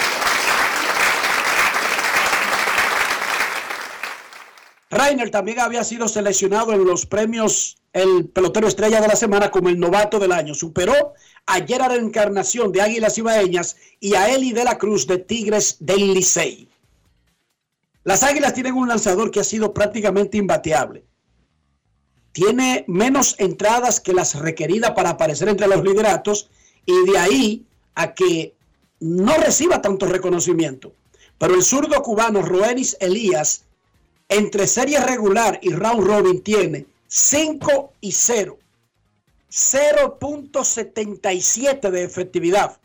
Rainer 4.92 5.30
también 5.30 5.60
había 5.60 5.84
sido 5.84 6.08
seleccionado 6.08 6.74
en 6.74 6.84
los 6.84 7.06
premios 7.06 7.78
el 7.94 8.28
pelotero 8.30 8.68
estrella 8.68 9.02
de 9.02 9.08
la 9.08 9.16
semana 9.16 9.52
como 9.52 9.70
el 9.70 9.80
novato 9.80 10.18
del 10.20 10.32
año. 10.32 10.56
Superó 10.56 11.14
a 11.46 11.62
Gerard 11.66 11.96
Encarnación 11.96 12.72
de 12.72 12.82
Águilas 12.82 13.18
Ibaeñas 13.18 13.78
y 14.00 14.16
a 14.16 14.30
Eli 14.34 14.52
de 14.52 14.64
la 14.64 14.78
Cruz 14.78 15.06
de 15.06 15.20
Tigres 15.20 15.78
del 15.80 16.14
Licey. 16.14 16.70
Las 18.04 18.24
Águilas 18.24 18.54
tienen 18.54 18.74
un 18.74 18.88
lanzador 18.88 19.30
que 19.30 19.42
ha 19.42 19.44
sido 19.44 19.74
prácticamente 19.74 20.38
imbateable. 20.38 21.06
Tiene 22.40 22.86
menos 22.88 23.36
entradas 23.38 24.00
que 24.00 24.14
las 24.14 24.36
requeridas 24.36 24.92
para 24.92 25.10
aparecer 25.10 25.50
entre 25.50 25.68
los 25.68 25.84
lideratos 25.84 26.50
y 26.86 26.94
de 27.12 27.18
ahí 27.18 27.66
a 27.96 28.14
que 28.14 28.56
no 29.02 29.36
reciba 29.36 29.82
tanto 29.82 30.06
reconocimiento. 30.06 30.94
Pero 31.38 31.56
el 31.56 31.64
zurdo 31.64 32.02
cubano 32.02 32.42
Roenis 32.42 32.96
Elías 33.02 33.66
entre 34.30 34.68
serie 34.68 35.02
regular 35.02 35.60
y 35.62 35.74
round 35.74 36.08
robin 36.08 36.42
tiene 36.42 36.86
5 37.08 37.92
y 38.00 38.14
0. 38.14 38.58
0.77 39.52 41.90
de 41.90 42.04
efectividad. 42.04 42.78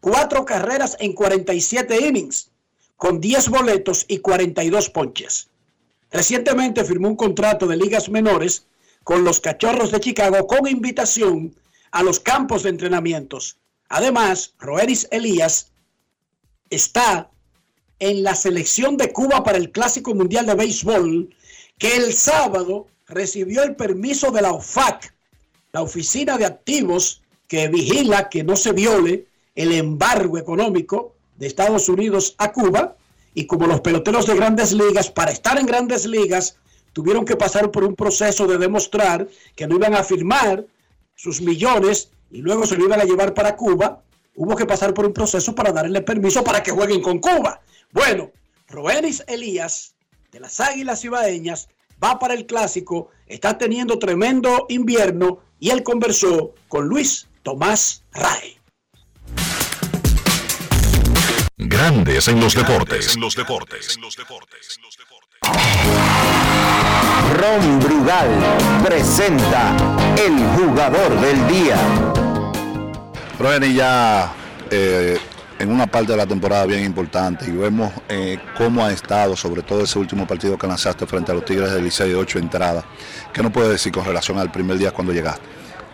Cuatro 0.00 0.44
carreras 0.44 0.96
en 1.00 1.12
47 1.12 2.06
innings, 2.06 2.52
con 2.96 3.20
10 3.20 3.48
boletos 3.48 4.04
y 4.06 4.18
42 4.18 4.90
ponches. 4.90 5.48
Recientemente 6.12 6.84
firmó 6.84 7.08
un 7.08 7.16
contrato 7.16 7.66
de 7.66 7.76
ligas 7.76 8.08
menores 8.08 8.64
con 9.04 9.24
los 9.24 9.40
Cachorros 9.40 9.90
de 9.90 10.00
Chicago 10.00 10.46
con 10.46 10.66
invitación 10.66 11.54
a 11.90 12.02
los 12.02 12.20
campos 12.20 12.62
de 12.62 12.70
entrenamientos. 12.70 13.58
Además, 13.88 14.54
Roeris 14.58 15.08
Elías 15.10 15.72
está 16.70 17.30
en 17.98 18.22
la 18.22 18.34
selección 18.34 18.96
de 18.96 19.12
Cuba 19.12 19.44
para 19.44 19.58
el 19.58 19.70
Clásico 19.70 20.14
Mundial 20.14 20.46
de 20.46 20.54
Béisbol, 20.54 21.34
que 21.78 21.96
el 21.96 22.12
sábado 22.12 22.86
recibió 23.06 23.62
el 23.62 23.76
permiso 23.76 24.30
de 24.30 24.42
la 24.42 24.52
OFAC, 24.52 25.14
la 25.72 25.82
Oficina 25.82 26.38
de 26.38 26.46
Activos 26.46 27.22
que 27.48 27.68
vigila 27.68 28.30
que 28.30 28.42
no 28.42 28.56
se 28.56 28.72
viole 28.72 29.26
el 29.54 29.72
embargo 29.72 30.38
económico 30.38 31.14
de 31.36 31.46
Estados 31.46 31.88
Unidos 31.88 32.34
a 32.38 32.50
Cuba, 32.52 32.96
y 33.34 33.46
como 33.46 33.66
los 33.66 33.82
peloteros 33.82 34.26
de 34.26 34.36
grandes 34.36 34.72
ligas, 34.72 35.10
para 35.10 35.30
estar 35.30 35.58
en 35.58 35.66
grandes 35.66 36.06
ligas, 36.06 36.56
tuvieron 36.92 37.24
que 37.24 37.36
pasar 37.36 37.70
por 37.70 37.84
un 37.84 37.94
proceso 37.94 38.46
de 38.46 38.58
demostrar 38.58 39.28
que 39.56 39.66
no 39.66 39.76
iban 39.76 39.94
a 39.94 40.04
firmar 40.04 40.64
sus 41.14 41.40
millones 41.40 42.10
y 42.30 42.38
luego 42.38 42.66
se 42.66 42.76
lo 42.76 42.84
iban 42.84 43.00
a 43.00 43.04
llevar 43.04 43.34
para 43.34 43.56
Cuba, 43.56 44.02
hubo 44.34 44.56
que 44.56 44.66
pasar 44.66 44.94
por 44.94 45.06
un 45.06 45.12
proceso 45.12 45.54
para 45.54 45.72
darle 45.72 46.00
permiso 46.02 46.42
para 46.42 46.62
que 46.62 46.70
jueguen 46.70 47.02
con 47.02 47.18
Cuba. 47.18 47.60
Bueno, 47.92 48.30
Roenis 48.68 49.22
Elías 49.26 49.94
de 50.30 50.40
las 50.40 50.60
Águilas 50.60 51.04
Ibaeñas 51.04 51.68
va 52.02 52.18
para 52.18 52.34
el 52.34 52.46
clásico, 52.46 53.10
está 53.26 53.58
teniendo 53.58 53.98
tremendo 53.98 54.66
invierno 54.68 55.40
y 55.60 55.70
él 55.70 55.82
conversó 55.82 56.54
con 56.68 56.88
Luis 56.88 57.28
Tomás 57.42 58.02
Ray. 58.12 58.56
Grandes 61.56 62.28
en 62.28 62.40
los 62.40 62.54
deportes. 62.54 63.16
Ron 67.34 67.80
Brugal 67.80 68.28
presenta 68.84 69.74
el 70.16 70.38
jugador 70.56 71.20
del 71.20 71.48
día. 71.48 71.76
Roeni 73.38 73.74
ya 73.74 74.32
eh, 74.70 75.18
en 75.58 75.70
una 75.70 75.86
parte 75.86 76.12
de 76.12 76.18
la 76.18 76.26
temporada 76.26 76.66
bien 76.66 76.84
importante 76.84 77.46
y 77.46 77.52
vemos 77.52 77.92
eh, 78.08 78.38
cómo 78.56 78.84
ha 78.84 78.92
estado, 78.92 79.36
sobre 79.36 79.62
todo 79.62 79.82
ese 79.82 79.98
último 79.98 80.26
partido 80.26 80.58
que 80.58 80.66
lanzaste 80.66 81.06
frente 81.06 81.32
a 81.32 81.34
los 81.34 81.44
Tigres 81.44 81.72
del 81.72 81.84
Licey 81.84 82.10
de 82.10 82.16
8 82.16 82.38
entradas. 82.38 82.84
¿Qué 83.32 83.42
nos 83.42 83.52
puedes 83.52 83.70
decir 83.70 83.92
con 83.92 84.04
relación 84.04 84.38
al 84.38 84.50
primer 84.52 84.78
día 84.78 84.90
cuando 84.90 85.12
llegaste? 85.12 85.44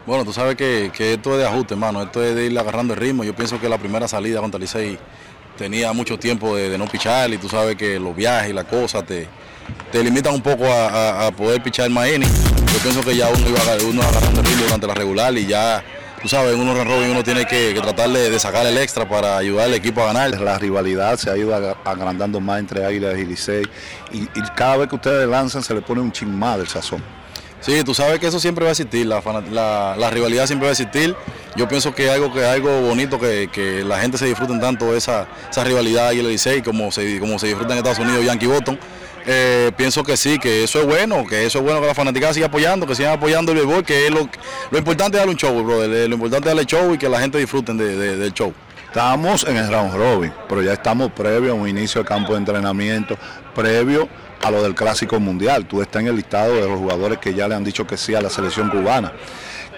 Bueno, 0.07 0.25
tú 0.25 0.33
sabes 0.33 0.57
que, 0.57 0.91
que 0.93 1.15
esto 1.15 1.33
es 1.33 1.39
de 1.39 1.47
ajuste, 1.47 1.75
hermano. 1.75 2.03
Esto 2.03 2.25
es 2.25 2.35
de 2.35 2.47
ir 2.47 2.59
agarrando 2.59 2.95
el 2.95 3.01
ritmo. 3.01 3.25
Yo 3.25 3.37
pienso 3.37 3.61
que 3.61 3.69
la 3.69 3.77
primera 3.77 4.09
salida 4.09 4.41
contra 4.41 4.57
el 4.57 4.63
Licey 4.63 4.99
tenía 5.59 5.93
mucho 5.93 6.19
tiempo 6.19 6.57
de, 6.57 6.79
no 6.79 6.87
pichar 6.87 7.31
y 7.35 7.37
tú 7.39 7.49
sabes 7.49 7.77
que 7.77 7.99
los 7.99 8.15
viajes 8.17 8.51
y 8.51 8.53
la 8.55 8.65
cosa 8.65 9.03
te, 9.03 9.29
te 9.93 10.03
limitan 10.03 10.33
un 10.35 10.41
poco 10.41 10.65
a, 10.65 10.87
a- 10.89 11.27
a 11.27 11.31
poder 11.33 11.63
pichar 11.63 11.91
más 11.91 12.09
innings. 12.09 12.33
Yo 12.73 12.79
pienso 12.83 13.03
que 13.03 13.15
ya 13.17 13.29
uno 13.29 13.47
iba 13.49 13.61
agar- 13.61 13.83
uno 13.85 14.03
agarrando 14.03 14.41
el 14.41 14.59
durante 14.59 14.87
la 14.87 14.95
regular 14.95 15.37
y 15.37 15.47
ya, 15.47 15.83
tú 16.23 16.29
sabes, 16.29 16.55
uno 16.55 16.73
robin 16.85 17.11
uno 17.11 17.23
tiene 17.25 17.45
que, 17.45 17.75
que 17.75 17.81
tratar 17.81 18.09
de, 18.11 18.39
sacar 18.39 18.65
el 18.67 18.79
extra 18.79 19.09
para 19.09 19.37
ayudar 19.37 19.67
al 19.67 19.75
equipo 19.75 20.01
a 20.03 20.07
ganar. 20.07 20.41
La 20.41 20.59
rivalidad 20.59 21.17
se 21.19 21.29
ha 21.31 21.37
ido 21.37 21.55
agrandando 21.85 22.41
más 22.41 22.61
entre 22.61 22.85
Águilas 22.85 23.19
y 23.19 23.25
Licey 23.27 23.65
y, 24.13 24.23
y 24.23 24.43
cada 24.57 24.77
vez 24.79 24.89
que 24.89 24.95
ustedes 24.95 25.29
lanzan 25.29 25.63
se 25.63 25.75
le 25.75 25.83
pone 25.83 26.01
un 26.01 26.13
chin 26.13 26.35
más 26.39 26.57
del 26.59 26.69
sazón. 26.69 27.03
Sí, 27.61 27.83
tú 27.85 27.93
sabes 27.93 28.21
que 28.21 28.29
eso 28.29 28.39
siempre 28.39 28.65
va 28.65 28.71
a 28.71 28.73
existir, 28.73 29.05
la, 29.07 29.21
la- 29.99 30.11
rivalidad 30.11 30.47
siempre 30.47 30.67
va 30.67 30.71
a 30.71 30.73
existir. 30.73 31.15
Yo 31.57 31.67
pienso 31.69 31.93
que 31.95 32.09
algo, 32.11 32.33
que, 32.33 32.45
algo 32.45 32.83
bonito 32.83 33.19
que, 33.19 33.49
que 33.53 33.83
la 33.85 33.99
gente 34.01 34.17
se 34.17 34.27
disfruten 34.27 34.61
tanto 34.61 34.95
esa, 34.97 35.27
esa 35.51 35.65
rivalidad 35.65 36.13
y 36.13 36.21
el 36.21 36.29
Licey 36.29 36.63
como 36.63 36.93
se, 36.93 37.19
como 37.19 37.39
se 37.39 37.49
disfruta 37.49 37.73
en 37.73 37.79
Estados 37.79 37.99
Unidos 37.99 38.25
Yankee 38.25 38.47
Boston. 38.47 38.79
Eh, 39.27 39.73
pienso 39.77 40.05
que 40.05 40.17
sí, 40.17 40.39
que 40.39 40.63
eso 40.65 40.81
es 40.81 40.87
bueno, 40.87 41.27
que 41.29 41.45
eso 41.45 41.59
es 41.59 41.65
bueno 41.65 41.81
que 41.81 41.87
la 41.89 41.95
fanaticada 41.95 42.33
siga 42.33 42.47
apoyando, 42.47 42.87
que 42.87 42.95
sigan 42.95 43.13
apoyando 43.15 43.53
el 43.53 43.59
béisbol, 43.59 43.85
que 43.85 44.07
es 44.07 44.11
lo, 44.11 44.29
lo 44.71 44.79
importante 44.79 45.17
es 45.17 45.21
darle 45.21 45.33
un 45.33 45.37
show, 45.39 45.63
brother. 45.63 45.91
eh, 45.91 46.09
Lo 46.09 46.15
importante 46.15 46.49
es 46.49 46.55
darle 46.55 46.65
show 46.65 46.95
y 46.95 46.99
que 46.99 47.09
la 47.09 47.21
gente 47.21 47.37
disfruten 47.39 47.77
de- 47.77 47.97
de- 47.97 48.17
del 48.17 48.33
show. 48.33 48.55
Estamos 48.89 49.45
en 49.47 49.59
el 49.59 49.69
round 49.69 49.93
robin, 49.93 50.33
pero 50.49 50.63
ya 50.63 50.73
estamos 50.73 51.13
previo 51.13 51.53
a 51.53 51.55
un 51.55 51.69
inicio 51.69 52.01
de 52.01 52.09
campo 52.09 52.33
de 52.33 52.39
entrenamiento, 52.39 53.19
previo 53.55 54.09
a 54.43 54.51
lo 54.51 54.63
del 54.63 54.75
clásico 54.75 55.21
mundial. 55.21 55.67
Tú 55.67 55.83
estás 55.83 56.01
en 56.01 56.09
el 56.09 56.17
listado 56.17 56.55
de 56.55 56.67
los 56.67 56.79
jugadores 56.79 57.19
que 57.19 57.35
ya 57.35 57.47
le 57.49 57.55
han 57.55 57.63
dicho 57.63 57.87
que 57.87 57.99
sí 57.99 58.15
a 58.15 58.23
la 58.23 58.31
selección 58.31 58.71
cubana. 58.71 59.13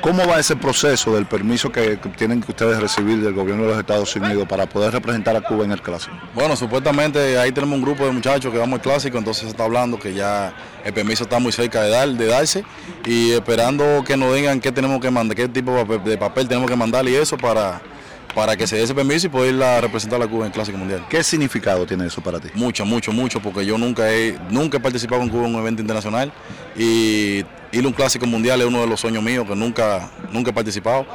¿Cómo 0.01 0.25
va 0.29 0.39
ese 0.39 0.55
proceso 0.55 1.13
del 1.13 1.27
permiso 1.27 1.73
que, 1.73 1.99
tienen 2.17 2.41
que 2.41 2.53
ustedes 2.53 2.81
recibir 2.81 3.21
del 3.21 3.35
gobierno 3.35 3.65
de 3.65 3.71
los 3.71 3.79
Estados 3.81 4.15
Unidos 4.15 4.47
para 4.49 4.67
poder 4.67 4.93
representar 4.93 5.37
a 5.37 5.41
Cuba 5.41 5.65
en 5.65 5.73
el 5.73 5.83
clásico? 5.83 6.15
Bueno, 6.33 6.55
supuestamente 6.55 7.37
ahí 7.37 7.51
tenemos 7.51 7.77
un 7.77 7.83
grupo 7.83 8.07
de 8.07 8.13
muchachos 8.13 8.53
que 8.53 8.59
vamos 8.59 8.79
al 8.79 8.81
clásico, 8.81 9.19
entonces 9.19 9.43
se 9.43 9.51
está 9.51 9.65
hablando 9.65 9.99
que 9.99 10.15
ya 10.15 10.55
el 10.85 10.93
permiso 10.95 11.25
está 11.25 11.41
muy 11.41 11.51
cerca 11.51 11.83
de, 11.83 11.91
dar, 11.91 12.09
de 12.09 12.27
darse 12.27 12.65
y 13.05 13.33
esperando 13.33 14.05
que 14.07 14.17
nos 14.17 14.35
digan 14.37 14.61
qué 14.61 14.71
tenemos 14.71 15.01
que 15.01 15.11
mandar, 15.11 15.37
qué 15.37 15.49
tipo 15.49 15.73
de 15.85 16.17
papel 16.17 16.47
tenemos 16.47 16.71
que 16.71 16.77
mandar 16.77 17.07
y 17.07 17.17
eso 17.17 17.37
para, 17.37 17.83
para 18.35 18.57
que 18.57 18.67
se 18.67 18.77
dé 18.77 18.83
ese 18.83 18.95
permiso 18.95 19.27
y 19.27 19.31
poder 19.31 19.55
ir 19.55 19.63
a 19.63 19.81
representar 19.81 20.23
a 20.23 20.27
Cuba 20.27 20.41
en 20.41 20.47
el 20.47 20.53
clásico 20.53 20.79
mundial. 20.79 21.05
¿Qué 21.09 21.23
significado 21.23 21.87
tiene 21.87 22.07
eso 22.07 22.21
para 22.21 22.39
ti? 22.41 22.49
Mucho, 22.55 22.85
mucho, 22.85 23.13
mucho, 23.13 23.41
porque 23.41 23.65
yo 23.67 23.79
nunca 23.79 24.13
he, 24.13 24.39
nunca 24.51 24.79
he 24.79 24.81
participado 24.81 25.23
en 25.23 25.29
Cuba 25.29 25.47
en 25.47 25.55
un 25.55 25.61
evento 25.61 25.81
internacional 25.83 26.33
y 26.77 27.45
ir 27.73 27.85
a 27.85 27.87
un 27.87 27.93
clásico 27.93 28.27
mundial 28.27 28.61
es 28.61 28.67
uno 28.67 28.81
de 28.81 28.87
los 28.87 29.01
sueños 29.01 29.23
míos 29.23 29.47
que 29.47 29.55
nunca, 29.55 30.11
nunca 30.33 30.51
he 30.51 30.55
participado. 30.55 31.07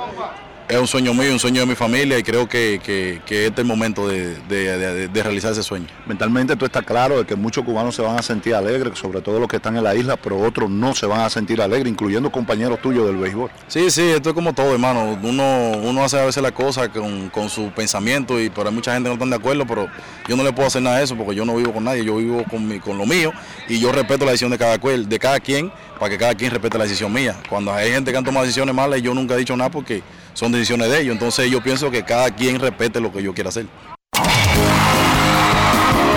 Es 0.68 0.78
un 0.80 0.88
sueño 0.88 1.14
mío, 1.14 1.32
un 1.32 1.38
sueño 1.38 1.62
de 1.62 1.68
mi 1.68 1.76
familia 1.76 2.18
y 2.18 2.24
creo 2.24 2.50
que, 2.50 2.82
que- 2.84 3.22
que 3.24 3.46
este 3.46 3.62
es 3.62 3.64
el 3.64 3.66
momento 3.68 4.08
de, 4.08 4.36
de- 4.50 4.78
de- 4.80 5.08
de 5.10 5.24
realizar 5.24 5.52
ese 5.52 5.62
sueño. 5.62 5.86
Mentalmente 6.08 6.56
tú 6.56 6.66
estás 6.66 6.84
claro 6.84 7.20
de 7.20 7.26
que 7.26 7.36
muchos 7.36 7.64
cubanos 7.64 7.94
se 7.96 8.02
van 8.02 8.18
a 8.18 8.24
sentir 8.24 8.56
alegres, 8.56 8.98
sobre 8.98 9.22
todo 9.22 9.40
los 9.40 9.48
que 9.48 9.58
están 9.58 9.78
en 9.78 9.84
la 9.84 9.94
isla, 9.94 10.18
pero 10.18 10.40
otros 10.40 10.68
no 10.72 10.96
se 10.96 11.06
van 11.06 11.20
a 11.22 11.30
sentir 11.30 11.62
alegres, 11.62 11.92
incluyendo 11.92 12.32
compañeros 12.32 12.82
tuyos 12.82 13.06
del 13.06 13.18
béisbol. 13.18 13.52
Sí, 13.68 13.92
sí, 13.92 14.02
esto 14.10 14.30
es 14.30 14.34
como 14.36 14.54
todo, 14.54 14.74
hermano. 14.74 15.20
Uno, 15.22 15.74
uno 15.84 16.04
hace 16.04 16.20
a 16.20 16.26
veces 16.26 16.42
las 16.42 16.54
cosas 16.54 16.90
con, 16.90 17.30
con 17.30 17.48
su 17.48 17.70
pensamiento 17.70 18.40
y 18.42 18.52
hay 18.56 18.72
mucha 18.72 18.92
gente 18.96 19.08
no 19.08 19.14
está 19.14 19.26
de 19.28 19.36
acuerdo, 19.36 19.68
pero 19.68 19.88
yo 20.28 20.36
no 20.36 20.44
le 20.44 20.52
puedo 20.52 20.66
hacer 20.68 20.82
nada 20.82 20.98
de 20.98 21.04
eso 21.04 21.16
porque 21.16 21.36
yo 21.36 21.46
no 21.46 21.56
vivo 21.58 21.74
con 21.74 21.84
nadie, 21.84 22.04
yo 22.04 22.16
vivo 22.16 22.44
con, 22.50 22.68
mi- 22.68 22.80
con 22.80 22.98
lo 22.98 23.06
mío 23.06 23.32
y 23.70 23.80
yo 23.80 23.92
respeto 23.92 24.26
la 24.26 24.32
decisión 24.32 24.50
de 24.50 24.58
cada, 24.58 24.80
cual, 24.80 25.08
de 25.08 25.20
cada 25.20 25.40
quien 25.40 25.72
para 26.00 26.10
que 26.10 26.18
cada 26.18 26.34
quien 26.34 26.50
respete 26.50 26.76
la 26.80 26.86
decisión 26.86 27.14
mía. 27.14 27.36
Cuando 27.48 27.72
hay 27.72 27.92
gente 27.92 28.12
que 28.12 28.18
han 28.18 28.24
tomado 28.24 28.46
decisiones 28.48 28.74
malas, 28.74 29.00
yo 29.04 29.14
nunca 29.14 29.36
he 29.36 29.38
dicho 29.38 29.56
nada 29.56 29.70
porque 29.70 30.02
son 30.36 30.52
decisiones 30.52 30.92
de 30.92 31.02
ellos. 31.02 31.14
Entonces 31.14 31.50
yo 31.50 31.64
pienso 31.64 31.90
que 31.90 32.04
cada 32.04 32.30
quien 32.30 32.60
respete 32.60 33.00
lo 33.00 33.12
que 33.12 33.24
yo 33.24 33.34
quiera 33.34 33.50
hacer. 33.50 33.66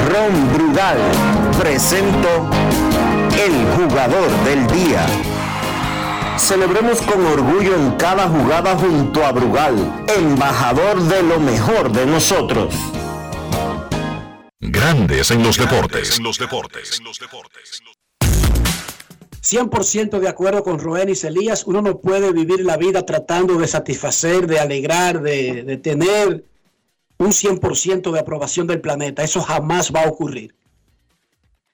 Ron 0.09 0.53
Brugal 0.53 0.99
presento 1.59 2.51
el 3.43 3.53
jugador 3.77 4.31
del 4.45 4.67
día. 4.67 5.07
Celebremos 6.37 7.01
con 7.03 7.25
orgullo 7.27 7.75
en 7.75 7.93
cada 7.93 8.29
jugada 8.29 8.77
junto 8.77 9.25
a 9.25 9.33
Brugal, 9.33 10.05
embajador 10.17 11.03
de 11.03 11.23
lo 11.23 11.41
mejor 11.41 11.91
de 11.91 12.07
nosotros. 12.07 12.75
Grandes 14.61 15.31
en 15.31 15.43
los 15.43 15.57
deportes. 15.57 16.21
100% 19.51 20.19
de 20.19 20.29
acuerdo 20.29 20.63
con 20.63 20.79
Roenis 20.79 21.25
Elías, 21.25 21.65
uno 21.67 21.81
no 21.81 21.99
puede 21.99 22.33
vivir 22.33 22.65
la 22.65 22.77
vida 22.77 23.07
tratando 23.07 23.57
de 23.57 23.67
satisfacer, 23.67 24.47
de 24.47 24.61
alegrar, 24.61 25.23
de, 25.23 25.65
de 25.65 25.77
tener 25.79 26.45
un 27.19 27.29
100% 27.29 28.13
de 28.13 28.21
aprobación 28.21 28.67
del 28.67 28.81
planeta. 28.81 29.23
Eso 29.23 29.41
jamás 29.41 29.93
va 29.93 30.03
a 30.03 30.09
ocurrir. 30.09 30.55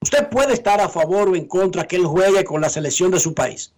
Usted 0.00 0.28
puede 0.28 0.52
estar 0.52 0.80
a 0.80 0.88
favor 0.88 1.30
o 1.30 1.36
en 1.36 1.46
contra 1.46 1.86
que 1.86 1.96
él 1.96 2.06
juegue 2.06 2.44
con 2.44 2.60
la 2.60 2.68
selección 2.68 3.10
de 3.10 3.20
su 3.20 3.34
país. 3.34 3.72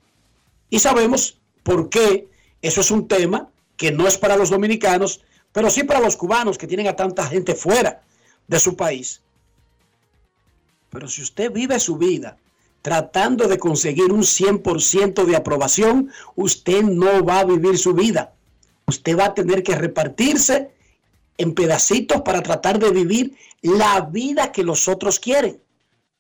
Y 0.68 0.80
sabemos 0.80 1.38
por 1.62 1.88
qué 1.88 2.28
eso 2.62 2.80
es 2.80 2.90
un 2.90 3.09
tema 3.09 3.49
que 3.76 3.92
no 3.92 4.07
es 4.07 4.18
para 4.18 4.36
los 4.36 4.51
dominicanos, 4.51 5.22
pero 5.53 5.70
sí 5.70 5.84
para 5.84 6.01
los 6.01 6.16
cubanos 6.16 6.59
que 6.59 6.66
tienen 6.66 6.88
a 6.88 6.97
tanta 6.97 7.24
gente 7.26 7.55
fuera 7.55 8.03
de 8.47 8.59
su 8.59 8.76
país. 8.76 9.22
Pero 10.90 11.09
si 11.09 11.22
usted 11.22 11.51
vive 11.51 11.78
su 11.78 11.97
vida 11.97 12.36
tratando 12.87 13.49
de 13.49 13.59
conseguir 13.59 14.12
un 14.12 14.22
100% 14.22 15.24
de 15.24 15.34
aprobación, 15.34 16.12
usted 16.37 16.84
no 16.84 17.24
va 17.24 17.41
a 17.41 17.45
vivir 17.45 17.78
su 17.78 17.95
vida. 17.95 18.32
Usted 18.87 19.18
va 19.18 19.24
a 19.24 19.34
tener 19.34 19.64
que 19.64 19.74
repartirse 19.74 20.70
en 21.37 21.53
pedacitos 21.53 22.20
para 22.20 22.45
tratar 22.45 22.78
de 22.78 22.93
vivir 22.93 23.34
la 23.61 24.03
vida 24.03 24.53
que 24.53 24.62
los 24.62 24.87
otros 24.87 25.18
quieren. 25.18 25.61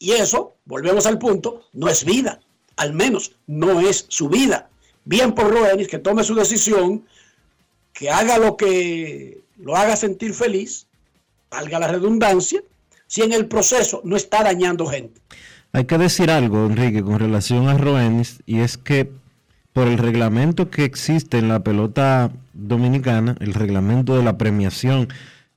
Y 0.00 0.14
eso, 0.14 0.56
volvemos 0.64 1.06
al 1.06 1.20
punto, 1.20 1.68
no 1.72 1.88
es 1.88 2.04
vida. 2.04 2.40
Al 2.74 2.94
menos 2.94 3.36
no 3.46 3.80
es 3.80 4.06
su 4.08 4.28
vida. 4.28 4.68
Bien 5.04 5.36
por 5.36 5.48
Roenis 5.48 5.86
que 5.86 6.00
tome 6.00 6.24
su 6.24 6.34
decisión, 6.34 7.06
que 7.92 8.10
haga 8.10 8.38
lo 8.38 8.56
que 8.56 9.40
lo 9.56 9.76
haga 9.76 9.94
sentir 9.94 10.34
feliz, 10.34 10.88
valga 11.48 11.78
la 11.78 11.86
redundancia, 11.86 12.60
si 13.06 13.22
en 13.22 13.32
el 13.32 13.46
proceso 13.46 14.00
no 14.02 14.16
está 14.16 14.42
dañando 14.42 14.84
gente. 14.86 15.20
Hay 15.72 15.84
que 15.84 15.98
decir 15.98 16.30
algo, 16.30 16.66
Enrique, 16.66 17.02
con 17.02 17.18
relación 17.18 17.68
a 17.68 17.76
Roenis, 17.76 18.40
y 18.46 18.60
es 18.60 18.78
que 18.78 19.10
por 19.72 19.88
el 19.88 19.98
reglamento 19.98 20.70
que 20.70 20.84
existe 20.84 21.38
en 21.38 21.48
la 21.48 21.60
pelota 21.60 22.30
dominicana, 22.54 23.36
el 23.40 23.52
reglamento 23.52 24.16
de 24.16 24.22
la 24.22 24.38
premiación 24.38 25.08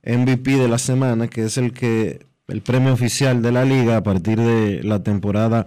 MVP 0.04 0.56
de 0.56 0.68
la 0.68 0.78
semana, 0.78 1.28
que 1.28 1.44
es 1.44 1.56
el 1.56 1.72
que 1.72 2.26
el 2.48 2.60
premio 2.60 2.92
oficial 2.92 3.40
de 3.40 3.52
la 3.52 3.64
liga 3.64 3.96
a 3.96 4.02
partir 4.02 4.38
de 4.38 4.82
la 4.82 5.02
temporada 5.02 5.66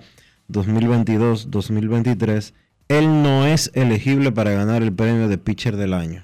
2022-2023, 0.51 2.53
él 2.89 3.23
no 3.23 3.47
es 3.47 3.71
elegible 3.73 4.31
para 4.31 4.51
ganar 4.51 4.83
el 4.83 4.93
premio 4.93 5.27
de 5.27 5.39
pitcher 5.39 5.75
del 5.75 5.93
año. 5.93 6.23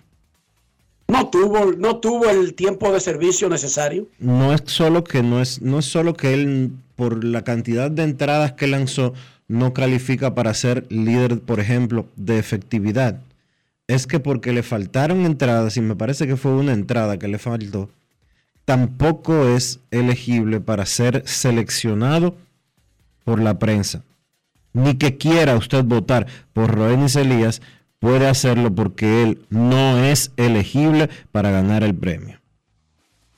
No 1.07 1.29
tuvo, 1.29 1.71
no 1.77 1.97
tuvo 1.97 2.29
el 2.29 2.53
tiempo 2.53 2.91
de 2.91 2.99
servicio 2.99 3.49
necesario. 3.49 4.07
no 4.19 4.53
es 4.53 4.61
solo 4.65 5.03
que 5.03 5.23
no 5.23 5.41
es 5.41 5.63
no 5.63 5.79
es 5.79 5.85
solo 5.85 6.13
que 6.13 6.35
él 6.35 6.73
por 6.99 7.23
la 7.23 7.45
cantidad 7.45 7.89
de 7.89 8.03
entradas 8.03 8.51
que 8.51 8.67
lanzó 8.67 9.13
no 9.47 9.73
califica 9.73 10.35
para 10.35 10.53
ser 10.53 10.85
líder, 10.89 11.39
por 11.39 11.61
ejemplo, 11.61 12.07
de 12.17 12.37
efectividad. 12.37 13.21
Es 13.87 14.05
que 14.05 14.19
porque 14.19 14.51
le 14.51 14.63
faltaron 14.63 15.25
entradas 15.25 15.77
y 15.77 15.81
me 15.81 15.95
parece 15.95 16.27
que 16.27 16.35
fue 16.35 16.51
una 16.51 16.73
entrada 16.73 17.17
que 17.17 17.29
le 17.29 17.39
faltó, 17.39 17.89
tampoco 18.65 19.47
es 19.47 19.79
elegible 19.91 20.59
para 20.59 20.85
ser 20.85 21.23
seleccionado 21.25 22.35
por 23.23 23.41
la 23.41 23.59
prensa. 23.59 24.03
Ni 24.73 24.95
que 24.95 25.15
quiera 25.15 25.55
usted 25.55 25.85
votar 25.85 26.27
por 26.51 26.75
Roenis 26.75 27.15
Elías, 27.15 27.61
puede 27.99 28.27
hacerlo 28.27 28.75
porque 28.75 29.23
él 29.23 29.45
no 29.49 30.03
es 30.03 30.33
elegible 30.35 31.09
para 31.31 31.49
ganar 31.49 31.81
el 31.85 31.95
premio. 31.95 32.41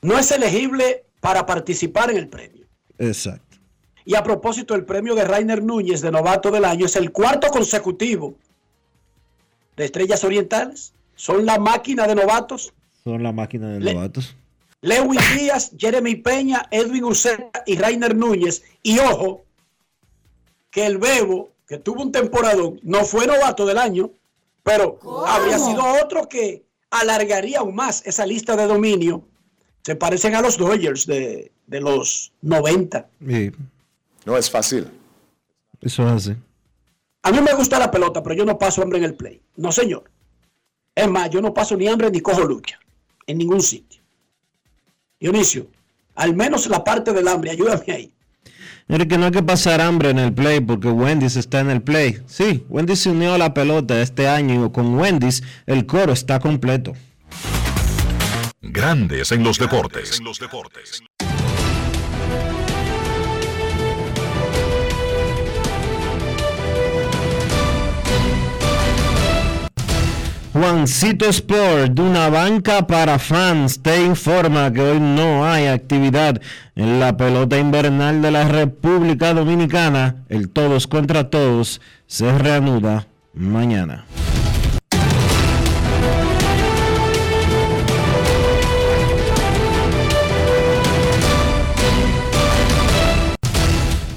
No 0.02 0.18
es 0.18 0.32
elegible 0.32 1.06
para 1.20 1.46
participar 1.46 2.10
en 2.10 2.18
el 2.18 2.28
premio. 2.28 2.66
Exacto. 2.98 3.51
Y 4.06 4.16
a 4.16 4.24
propósito, 4.24 4.76
el 4.76 4.86
premio 4.86 5.16
de 5.16 5.24
Rainer 5.26 5.64
Núñez 5.64 6.02
de 6.02 6.12
novato 6.12 6.50
del 6.52 6.66
año 6.66 6.86
es 6.86 6.96
el 6.96 7.12
cuarto 7.12 7.50
consecutivo 7.50 8.34
de 9.76 9.86
Estrellas 9.86 10.24
Orientales. 10.24 10.94
Son 11.16 11.46
la 11.46 11.60
máquina 11.60 12.08
de 12.08 12.16
novatos. 12.16 12.74
Son 13.04 13.22
la 13.22 13.32
máquina 13.32 13.70
de 13.70 13.80
Le- 13.80 13.94
novatos. 13.94 14.36
Lewin 14.82 15.20
Díaz, 15.38 15.72
Jeremy 15.78 16.16
Peña, 16.16 16.66
Edwin 16.72 17.04
Uceta 17.04 17.64
y 17.68 17.76
Rainer 17.76 18.16
Núñez. 18.16 18.64
Y 18.82 18.98
ojo, 19.00 19.44
que 20.72 20.86
el 20.88 20.98
Bebo, 20.98 21.52
que 21.68 21.78
tuvo 21.78 22.02
un 22.02 22.12
temporada, 22.12 22.58
no 22.82 23.06
fue 23.06 23.28
novato 23.28 23.66
del 23.68 23.78
año, 23.78 24.10
pero 24.64 24.98
habría 25.28 25.60
sido 25.60 25.84
otro 26.04 26.28
que 26.28 26.64
alargaría 26.90 27.60
aún 27.60 27.76
más 27.76 28.02
esa 28.08 28.26
lista 28.26 28.56
de 28.56 28.66
dominio. 28.66 29.22
Se 29.84 29.96
parecen 29.96 30.34
a 30.36 30.42
los 30.42 30.58
Dodgers 30.58 31.06
de, 31.06 31.52
de 31.68 31.80
los 31.82 32.32
90. 32.42 33.08
Sí, 33.28 33.52
No 34.26 34.38
es 34.38 34.50
fácil. 34.50 34.88
eso 35.82 36.06
es 36.08 36.12
así. 36.12 36.36
A 37.24 37.32
mí 37.32 37.40
me 37.42 37.54
gusta 37.54 37.78
la 37.78 37.92
pelota, 37.92 38.24
pero 38.24 38.36
yo 38.36 38.46
no 38.46 38.58
paso 38.58 38.82
hambre 38.82 38.98
en 38.98 39.06
el 39.06 39.14
play. 39.16 39.42
No, 39.56 39.72
señor. 39.72 40.10
Es 40.96 41.08
más, 41.08 41.30
yo 41.30 41.42
no 41.42 41.54
paso 41.54 41.76
ni 41.76 41.88
hambre 41.88 42.10
ni 42.12 42.20
cojo 42.20 42.44
lucha. 42.44 42.80
En 43.28 43.38
ningún 43.38 43.62
sitio. 43.62 44.02
Dionisio, 45.20 45.68
al 46.16 46.36
menos 46.36 46.68
la 46.68 46.84
parte 46.84 47.14
del 47.14 47.28
hambre, 47.28 47.52
ayúdame 47.52 47.86
ahí. 47.94 48.14
Mire 48.88 49.08
que 49.08 49.18
no 49.18 49.26
hay 49.26 49.32
que 49.32 49.44
pasar 49.44 49.80
hambre 49.80 50.10
en 50.10 50.20
el 50.20 50.34
play 50.34 50.60
porque 50.60 50.90
Wendy's 50.90 51.36
está 51.36 51.60
en 51.60 51.70
el 51.70 51.82
play. 51.82 52.22
Sí, 52.26 52.66
Wendy's 52.68 53.00
se 53.00 53.12
unió 53.12 53.36
a 53.36 53.38
la 53.38 53.54
pelota 53.54 54.02
este 54.02 54.28
año 54.28 54.66
y 54.66 54.72
con 54.72 54.96
Wendy's 54.96 55.44
el 55.66 55.86
coro 55.86 56.12
está 56.12 56.40
completo. 56.40 56.94
Grandes 58.62 59.32
en 59.32 59.44
los 59.44 59.58
deportes. 59.60 60.22
Juancito 70.54 71.30
Sport, 71.30 71.94
de 71.94 72.02
una 72.02 72.30
banca 72.30 72.86
para 72.86 73.18
fans, 73.20 73.82
te 73.82 74.04
informa 74.04 74.72
que 74.74 74.82
hoy 74.82 75.00
no 75.00 75.46
hay 75.46 75.68
actividad 75.68 76.42
en 76.76 77.00
la 77.00 77.16
pelota 77.16 77.58
invernal 77.58 78.22
de 78.22 78.32
la 78.32 78.46
República 78.46 79.34
Dominicana. 79.34 80.26
El 80.28 80.50
todos 80.50 80.88
contra 80.88 81.30
todos 81.30 81.80
se 82.06 82.38
reanuda 82.38 83.08
mañana. 83.34 84.04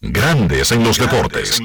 Grandes 0.00 0.70
en 0.70 0.84
los 0.84 0.96
deportes. 0.98 1.60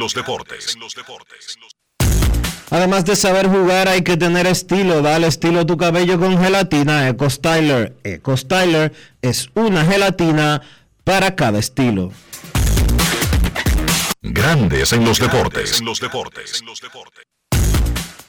Además 2.71 3.05
de 3.05 3.15
saber 3.15 3.47
jugar, 3.47 3.88
hay 3.88 4.01
que 4.01 4.17
tener 4.17 4.47
estilo. 4.47 5.03
Dale 5.03 5.27
estilo 5.27 5.59
a 5.59 5.65
tu 5.65 5.77
cabello 5.77 6.19
con 6.19 6.41
gelatina 6.41 7.07
Eco 7.07 7.29
Styler. 7.29 7.95
Eco 8.03 8.36
Styler 8.36 8.91
es 9.21 9.49
una 9.53 9.86
gelatina 9.86 10.63
para 11.03 11.36
cada 11.36 11.59
estilo. 11.59 12.11
Grandes 14.23 14.93
en 14.93 15.05
los 15.05 15.19
deportes. 15.19 15.84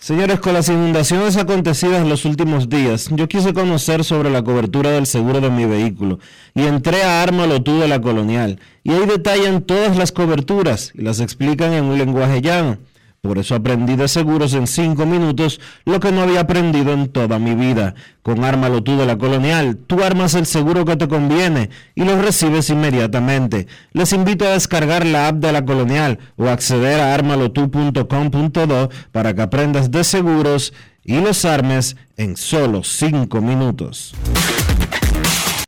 Señores, 0.05 0.39
con 0.39 0.53
las 0.53 0.69
inundaciones 0.69 1.39
acontecidas 1.39 2.03
en 2.03 2.11
los 2.11 2.27
últimos 2.27 2.69
días, 2.69 3.09
yo 3.11 3.27
quise 3.27 3.55
conocer 3.55 4.05
sobre 4.05 4.29
la 4.29 4.45
cobertura 4.45 4.91
del 4.91 5.07
seguro 5.07 5.41
de 5.41 5.49
mi 5.49 5.65
vehículo 5.65 6.19
y 6.55 6.65
entré 6.65 7.05
a 7.05 7.23
Ármalo 7.23 7.63
tú 7.63 7.81
de 7.81 7.89
la 7.89 8.03
Colonial. 8.03 8.61
Y 8.83 8.93
ahí 8.93 9.07
detallan 9.07 9.63
todas 9.63 9.97
las 9.97 10.13
coberturas 10.13 10.93
y 10.95 11.01
las 11.01 11.21
explican 11.21 11.73
en 11.73 11.85
un 11.85 11.97
lenguaje 11.97 12.43
llano. 12.43 12.77
Por 13.25 13.39
eso 13.39 13.55
aprendí 13.55 13.97
de 13.97 14.07
seguros 14.07 14.53
en 14.53 14.67
5 14.67 15.07
minutos 15.07 15.59
lo 15.87 15.99
que 15.99 16.13
no 16.13 16.21
había 16.21 16.41
aprendido 16.41 16.93
en 16.93 17.09
toda 17.09 17.39
mi 17.39 17.55
vida. 17.55 17.95
Con 18.23 18.45
Ármalo 18.45 18.83
tú 18.83 18.99
de 18.99 19.07
la 19.07 19.17
Colonial, 19.17 19.79
tú 19.79 20.05
armas 20.05 20.35
el 20.35 20.45
seguro 20.45 20.85
que 20.85 20.97
te 20.97 21.09
conviene 21.09 21.71
y 21.95 22.05
lo 22.05 22.21
recibes 22.21 22.69
inmediatamente. 22.69 23.67
Les 23.95 24.13
invito 24.13 24.45
a 24.45 24.51
descargar 24.51 25.07
la 25.07 25.29
app 25.29 25.37
de 25.37 25.53
la 25.53 25.65
Colonial 25.65 26.19
o 26.37 26.49
acceder 26.49 27.01
a 27.01 27.15
armalotu.com.do 27.15 28.91
para 29.11 29.35
que 29.35 29.41
aprendas 29.41 29.91
de 29.91 30.05
seguros 30.05 30.75
y 31.03 31.19
los 31.19 31.47
armes 31.47 31.97
en 32.19 32.37
solo 32.37 32.85
5 32.85 33.41
minutos. 33.41 34.15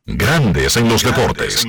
Grandes 0.04 0.76
en 0.76 0.90
los 0.90 1.02
deportes. 1.02 1.64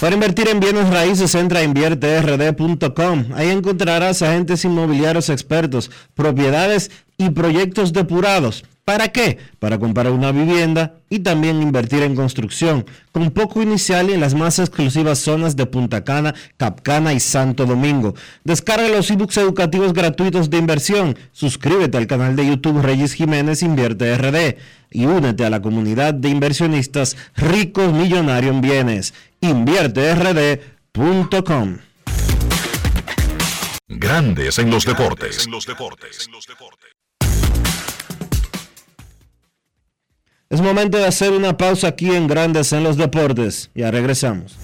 Para 0.00 0.14
invertir 0.14 0.48
en 0.48 0.60
bienes 0.60 0.88
raíces, 0.90 1.34
entra 1.34 1.58
a 1.58 1.64
invierterd.com. 1.64 3.24
Ahí 3.34 3.48
encontrarás 3.48 4.22
agentes 4.22 4.64
inmobiliarios 4.64 5.28
expertos, 5.28 5.90
propiedades 6.14 6.92
y 7.16 7.30
proyectos 7.30 7.92
depurados. 7.92 8.64
¿Para 8.84 9.08
qué? 9.08 9.38
Para 9.58 9.78
comprar 9.78 10.10
una 10.12 10.30
vivienda 10.30 10.94
y 11.10 11.18
también 11.18 11.60
invertir 11.60 12.02
en 12.04 12.14
construcción, 12.14 12.86
con 13.12 13.32
poco 13.32 13.60
inicial 13.60 14.08
y 14.08 14.14
en 14.14 14.20
las 14.20 14.34
más 14.34 14.58
exclusivas 14.60 15.18
zonas 15.18 15.56
de 15.56 15.66
Punta 15.66 16.04
Cana, 16.04 16.34
Capcana 16.56 17.12
y 17.12 17.20
Santo 17.20 17.66
Domingo. 17.66 18.14
Descarga 18.44 18.88
los 18.88 19.10
ebooks 19.10 19.36
educativos 19.36 19.92
gratuitos 19.92 20.48
de 20.48 20.56
inversión, 20.56 21.18
suscríbete 21.32 21.98
al 21.98 22.06
canal 22.06 22.34
de 22.34 22.46
YouTube 22.46 22.80
Reyes 22.80 23.12
Jiménez 23.12 23.62
Invierte 23.62 24.16
RD 24.16 24.56
y 24.90 25.04
únete 25.04 25.44
a 25.44 25.50
la 25.50 25.60
comunidad 25.60 26.14
de 26.14 26.30
inversionistas 26.30 27.16
ricos 27.36 27.92
millonarios 27.92 28.54
en 28.54 28.60
bienes. 28.62 29.12
InvierteRD.com 29.40 31.78
Grandes 33.88 34.58
en 34.58 34.70
los 34.70 34.84
deportes. 34.84 35.48
Es 40.50 40.60
momento 40.60 40.98
de 40.98 41.06
hacer 41.06 41.32
una 41.32 41.56
pausa 41.56 41.88
aquí 41.88 42.14
en 42.14 42.26
Grandes 42.26 42.72
en 42.72 42.82
los 42.82 42.96
Deportes. 42.96 43.70
Ya 43.74 43.90
regresamos. 43.90 44.56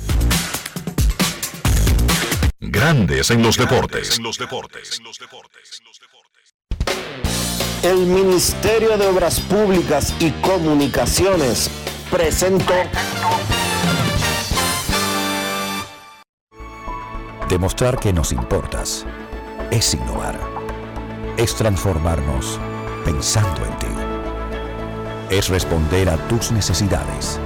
Grandes 2.61 3.31
en 3.31 3.43
los 3.43 3.59
deportes. 3.59 4.19
El 7.83 8.07
Ministerio 8.07 8.97
de 8.97 9.07
Obras 9.07 9.41
Públicas 9.41 10.15
y 10.21 10.31
Comunicaciones 10.31 11.71
presentó 12.11 12.73
Demostrar 17.55 18.01
que 18.01 18.13
nos 18.13 18.33
importas 18.33 19.07
es 19.71 19.95
innovar. 19.95 20.37
Es 21.37 21.55
transformarnos 21.55 22.59
pensando 23.05 23.65
en 23.65 23.79
ti. 23.79 23.87
Es 25.31 25.51
responder 25.51 26.11
a 26.11 26.17
tus 26.27 26.51
necesidades. 26.51 27.39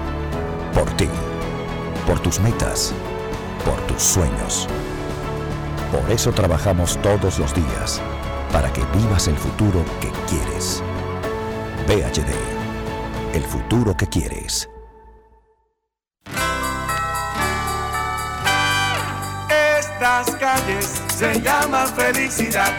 Por 0.72 0.90
ti. 0.92 1.10
Por 2.06 2.20
tus 2.20 2.40
metas. 2.40 2.94
Por 3.66 3.78
tus 3.82 4.02
sueños. 4.02 4.66
Por 5.92 6.10
eso 6.10 6.32
trabajamos 6.32 6.96
todos 7.02 7.38
los 7.38 7.54
días. 7.54 8.00
Para 8.50 8.72
que 8.72 8.82
vivas 8.96 9.28
el 9.28 9.36
futuro 9.36 9.84
que 10.00 10.10
quieres. 10.26 10.82
VHD. 11.86 12.32
El 13.34 13.42
futuro 13.42 13.94
que 13.94 14.06
quieres. 14.06 14.70
Estas 20.00 20.30
calles 20.36 21.02
se 21.12 21.40
llaman 21.40 21.88
felicidad. 21.96 22.72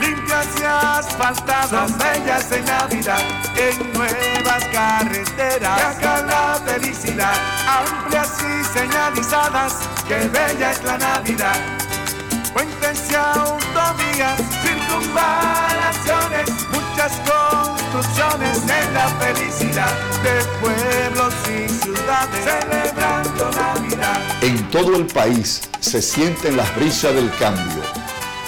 Limpias 0.00 0.46
y 0.58 0.64
asfaltadas, 0.64 1.68
son 1.68 1.98
bellas 1.98 2.50
en 2.52 2.64
Navidad. 2.64 3.20
En 3.54 3.92
nuevas 3.92 4.64
carreteras, 4.72 5.78
y 5.78 5.82
acá 5.82 6.22
la 6.22 6.58
felicidad. 6.64 7.34
Amplias 7.68 8.30
y 8.40 8.64
señalizadas, 8.64 9.74
que 10.08 10.26
bella 10.28 10.70
es 10.70 10.82
la 10.84 10.96
Navidad. 10.96 11.60
Puentes 12.54 13.10
y 13.10 13.14
autovías, 13.14 14.40
circunvalaciones, 14.62 16.48
muchas 16.70 17.12
construcciones 17.92 18.62
en 18.62 18.94
la 18.94 19.08
felicidad 19.08 19.92
de 20.22 20.44
pueblos 20.60 21.34
y 21.48 21.68
ciudades 21.68 22.44
celebrando 22.44 23.50
Navidad. 23.50 24.42
En 24.42 24.70
todo 24.70 24.96
el 24.96 25.06
país 25.06 25.60
se 25.80 26.00
sienten 26.00 26.56
las 26.56 26.74
brisas 26.76 27.14
del 27.14 27.30
cambio. 27.36 27.82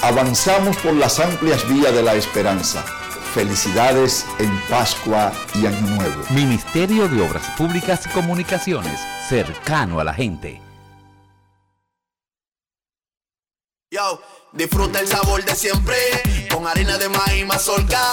Avanzamos 0.02 0.76
por 0.78 0.94
las 0.94 1.20
amplias 1.20 1.66
vías 1.68 1.94
de 1.94 2.02
la 2.02 2.14
esperanza. 2.14 2.82
Felicidades 3.34 4.24
en 4.38 4.50
Pascua 4.70 5.32
y 5.54 5.66
Año 5.66 5.80
Nuevo. 5.96 6.24
Ministerio 6.30 7.08
de 7.08 7.20
Obras 7.20 7.46
Públicas 7.58 8.06
y 8.06 8.08
Comunicaciones, 8.10 8.98
cercano 9.28 10.00
a 10.00 10.04
la 10.04 10.14
gente. 10.14 10.62
Yo, 13.90 14.20
disfruta 14.52 15.00
el 15.00 15.08
sabor 15.08 15.44
de 15.44 15.54
siempre 15.54 15.96
con 16.50 16.66
harina 16.66 16.96
de 16.96 17.08
maíz 17.08 17.46
mazorca 17.46 18.12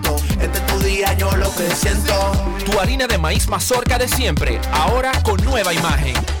Tu. 0.51 2.35
Tu 2.65 2.79
harina 2.79 3.07
de 3.07 3.17
maíz 3.17 3.47
mazorca 3.47 3.97
de 3.97 4.07
siempre, 4.07 4.59
ahora 4.71 5.11
con 5.23 5.43
nueva 5.43 5.73
imagen. 5.73 6.40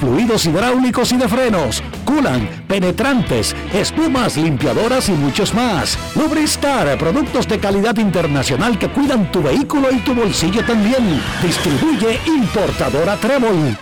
fluidos 0.00 0.46
hidráulicos 0.46 1.12
y 1.12 1.16
de 1.16 1.28
frenos, 1.28 1.82
culan, 2.04 2.64
penetrantes, 2.66 3.54
espumas, 3.72 4.36
limpiadoras 4.36 5.08
y 5.08 5.12
muchos 5.12 5.54
más. 5.54 5.98
Lubristar, 6.16 6.98
productos 6.98 7.46
de 7.48 7.58
calidad 7.58 7.96
internacional 7.98 8.78
que 8.78 8.88
cuidan 8.88 9.30
tu 9.30 9.42
vehículo 9.42 9.90
y 9.90 9.98
tu 9.98 10.14
bolsillo 10.14 10.64
también. 10.64 11.20
Distribuye 11.42 12.18
importadora 12.26 13.16
Trébol. 13.16 13.76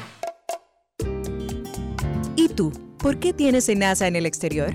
¿Y 2.36 2.48
tú? 2.48 2.72
¿Por 2.98 3.18
qué 3.18 3.32
tienes 3.32 3.68
NASA 3.68 4.06
en 4.06 4.16
el 4.16 4.26
exterior? 4.26 4.72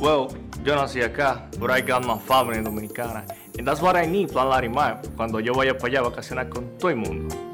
Well, 0.00 0.28
yo 0.64 0.74
nací 0.74 1.02
acá, 1.02 1.48
but 1.58 1.70
I 1.70 1.80
got 1.80 2.04
my 2.04 2.18
family 2.18 2.62
dominicana. 2.62 3.24
And 3.58 3.66
that's 3.66 3.82
what 3.82 3.96
I 3.96 4.06
need, 4.06 4.30
Plan 4.30 4.48
Larimar, 4.48 5.02
cuando 5.16 5.38
yo 5.40 5.52
vaya 5.52 5.76
para 5.76 5.88
allá 5.88 5.98
a 6.00 6.02
vacacionar 6.10 6.48
con 6.48 6.78
todo 6.78 6.90
el 6.90 6.96
mundo. 6.96 7.51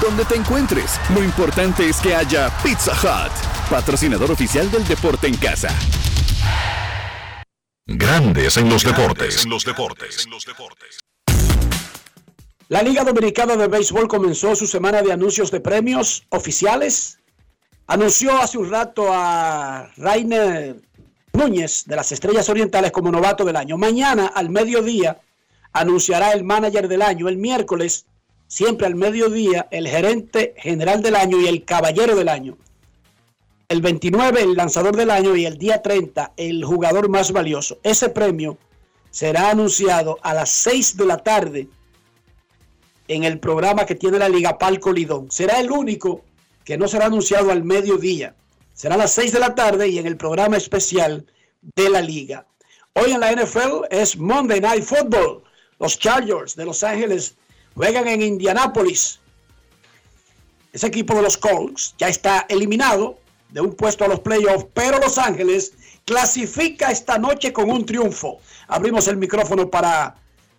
Donde 0.00 0.24
te 0.24 0.36
encuentres, 0.36 1.00
lo 1.12 1.24
importante 1.24 1.88
es 1.88 2.00
que 2.00 2.14
haya 2.14 2.50
Pizza 2.62 2.92
Hut, 2.92 3.32
patrocinador 3.68 4.30
oficial 4.30 4.70
del 4.70 4.86
deporte 4.86 5.26
en 5.26 5.36
casa. 5.36 5.68
Grandes 7.84 8.56
en 8.58 8.68
los 8.68 8.84
deportes. 8.84 9.44
En 9.44 9.50
los 9.50 9.64
deportes. 9.64 10.28
La 12.68 12.82
Liga 12.82 13.02
Dominicana 13.02 13.56
de 13.56 13.66
Béisbol 13.66 14.06
comenzó 14.06 14.54
su 14.54 14.68
semana 14.68 15.02
de 15.02 15.12
anuncios 15.12 15.50
de 15.50 15.60
premios 15.60 16.24
oficiales. 16.28 17.18
Anunció 17.88 18.38
hace 18.40 18.58
un 18.58 18.70
rato 18.70 19.08
a 19.10 19.90
Rainer 19.96 20.76
Núñez 21.32 21.86
de 21.86 21.96
las 21.96 22.12
Estrellas 22.12 22.48
Orientales 22.48 22.92
como 22.92 23.10
novato 23.10 23.44
del 23.44 23.56
año. 23.56 23.76
Mañana 23.76 24.26
al 24.26 24.50
mediodía 24.50 25.18
anunciará 25.72 26.32
el 26.32 26.44
manager 26.44 26.86
del 26.86 27.02
año. 27.02 27.28
El 27.28 27.38
miércoles, 27.38 28.06
siempre 28.48 28.86
al 28.86 28.96
mediodía, 28.96 29.68
el 29.70 29.86
gerente 29.86 30.54
general 30.56 31.02
del 31.02 31.14
año 31.14 31.40
y 31.40 31.46
el 31.46 31.64
caballero 31.64 32.16
del 32.16 32.28
año. 32.28 32.56
El 33.68 33.82
29, 33.82 34.42
el 34.42 34.54
lanzador 34.54 34.96
del 34.96 35.10
año 35.10 35.36
y 35.36 35.44
el 35.44 35.58
día 35.58 35.82
30, 35.82 36.32
el 36.36 36.64
jugador 36.64 37.10
más 37.10 37.30
valioso. 37.30 37.78
Ese 37.82 38.08
premio 38.08 38.56
será 39.10 39.50
anunciado 39.50 40.18
a 40.22 40.32
las 40.32 40.48
6 40.50 40.96
de 40.96 41.06
la 41.06 41.18
tarde 41.18 41.68
en 43.06 43.24
el 43.24 43.38
programa 43.38 43.84
que 43.84 43.94
tiene 43.94 44.18
la 44.18 44.28
Liga 44.28 44.58
Palco 44.58 44.92
Lidón. 44.92 45.30
Será 45.30 45.60
el 45.60 45.70
único 45.70 46.24
que 46.64 46.78
no 46.78 46.88
será 46.88 47.06
anunciado 47.06 47.50
al 47.50 47.62
mediodía. 47.62 48.34
Será 48.72 48.94
a 48.94 48.98
las 48.98 49.12
6 49.12 49.32
de 49.32 49.40
la 49.40 49.54
tarde 49.54 49.88
y 49.88 49.98
en 49.98 50.06
el 50.06 50.16
programa 50.16 50.56
especial 50.56 51.26
de 51.76 51.90
la 51.90 52.00
Liga. 52.00 52.46
Hoy 52.94 53.12
en 53.12 53.20
la 53.20 53.32
NFL 53.32 53.84
es 53.90 54.16
Monday 54.16 54.60
Night 54.60 54.84
Football. 54.84 55.42
Los 55.78 55.98
Chargers 55.98 56.56
de 56.56 56.64
Los 56.64 56.82
Ángeles 56.82 57.36
juegan 57.78 58.08
en 58.08 58.22
Indianápolis. 58.22 59.20
ese 60.72 60.88
equipo 60.88 61.14
de 61.14 61.22
los 61.22 61.36
Colts 61.36 61.94
ya 61.96 62.08
está 62.08 62.44
eliminado 62.48 63.18
de 63.52 63.60
un 63.60 63.72
puesto 63.72 64.04
a 64.04 64.08
los 64.08 64.18
playoffs, 64.18 64.66
pero 64.74 64.98
Los 64.98 65.16
Ángeles 65.16 65.72
clasifica 66.04 66.90
esta 66.90 67.18
noche 67.18 67.52
con 67.52 67.70
un 67.70 67.86
triunfo. 67.86 68.40
Abrimos 68.66 69.06
el 69.06 69.16
micrófono 69.16 69.70
para 69.70 70.16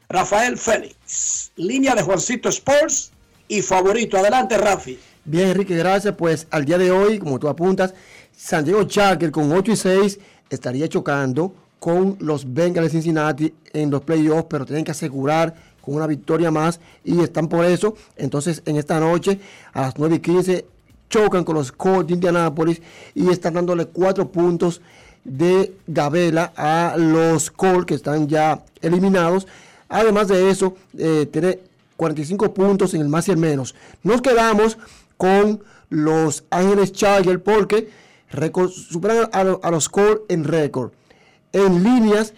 Rafael 0.07 0.57
Félix, 0.57 1.51
línea 1.57 1.93
de 1.93 2.03
Juancito 2.03 2.47
Sports 2.47 3.11
y 3.49 3.61
favorito. 3.61 4.17
Adelante, 4.17 4.57
Rafi. 4.57 4.97
Bien, 5.25 5.49
Enrique, 5.49 5.75
gracias. 5.75 6.15
Pues 6.15 6.47
al 6.49 6.63
día 6.63 6.77
de 6.77 6.89
hoy, 6.89 7.19
como 7.19 7.37
tú 7.37 7.49
apuntas, 7.49 7.93
San 8.35 8.63
Diego 8.63 8.85
Chargers 8.85 9.33
con 9.33 9.51
8 9.51 9.73
y 9.73 9.75
6 9.75 10.19
estaría 10.49 10.87
chocando 10.87 11.53
con 11.79 12.15
los 12.21 12.53
Bengals 12.53 12.87
de 12.87 12.91
Cincinnati 12.91 13.53
en 13.73 13.91
los 13.91 14.03
playoffs, 14.03 14.47
pero 14.49 14.65
tienen 14.65 14.85
que 14.85 14.91
asegurar 14.91 15.68
con 15.81 15.95
una 15.95 16.07
victoria 16.07 16.51
más 16.51 16.79
y 17.03 17.21
están 17.21 17.47
por 17.47 17.65
eso. 17.65 17.95
Entonces, 18.15 18.61
en 18.65 18.77
esta 18.77 18.99
noche, 18.99 19.39
a 19.73 19.81
las 19.81 19.97
9 19.97 20.15
y 20.15 20.19
15, 20.19 20.65
chocan 21.09 21.43
con 21.43 21.55
los 21.55 21.71
Colts 21.71 22.07
de 22.07 22.13
Indianapolis 22.13 22.81
y 23.15 23.29
están 23.29 23.53
dándole 23.53 23.85
4 23.85 24.29
puntos 24.29 24.81
de 25.23 25.73
Gabela 25.87 26.53
a 26.55 26.95
los 26.97 27.51
Colts 27.51 27.85
que 27.85 27.95
están 27.95 28.27
ya 28.27 28.63
eliminados. 28.81 29.47
Además 29.89 30.27
de 30.27 30.49
eso, 30.49 30.75
eh, 30.97 31.27
tiene 31.31 31.59
45 31.97 32.53
puntos 32.53 32.93
en 32.93 33.01
el 33.01 33.09
más 33.09 33.27
y 33.27 33.31
el 33.31 33.37
menos. 33.37 33.75
Nos 34.03 34.21
quedamos 34.21 34.77
con 35.17 35.61
los 35.89 36.43
Ángeles 36.49 36.93
Chargers 36.93 37.41
porque 37.41 37.89
superan 38.71 39.29
a, 39.31 39.39
a 39.39 39.71
los 39.71 39.89
Colts 39.89 40.21
en 40.29 40.43
récord 40.43 40.91
en 41.53 41.83
líneas, 41.83 42.33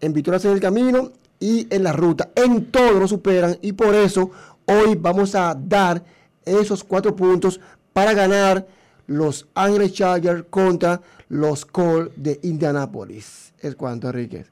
en 0.00 0.12
victorias 0.12 0.44
en 0.44 0.52
el 0.52 0.60
camino 0.60 1.10
y 1.44 1.66
en 1.68 1.82
la 1.82 1.92
ruta. 1.92 2.30
En 2.34 2.70
todo 2.70 2.92
lo 2.92 3.06
superan 3.06 3.58
y 3.60 3.72
por 3.72 3.94
eso 3.94 4.30
hoy 4.64 4.94
vamos 4.98 5.34
a 5.34 5.54
dar 5.54 6.02
esos 6.42 6.82
cuatro 6.82 7.14
puntos 7.14 7.60
para 7.92 8.14
ganar 8.14 8.66
los 9.06 9.46
Ángeles 9.54 9.92
Chargers 9.92 10.46
contra 10.48 11.02
los 11.28 11.66
Colts 11.66 12.14
de 12.16 12.40
Indianapolis. 12.44 13.52
Es 13.60 13.74
cuanto, 13.74 14.08
Enrique. 14.08 14.46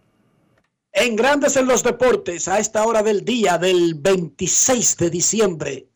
En 0.93 1.17
Grandes 1.17 1.57
en 1.57 1.67
los 1.67 1.83
Deportes, 1.83 2.47
a 2.49 2.59
esta 2.59 2.85
hora 2.85 3.03
del 3.03 3.25
día 3.25 3.57
del 3.57 3.95
26 3.95 4.99
de 4.99 5.09
diciembre, 5.09 5.87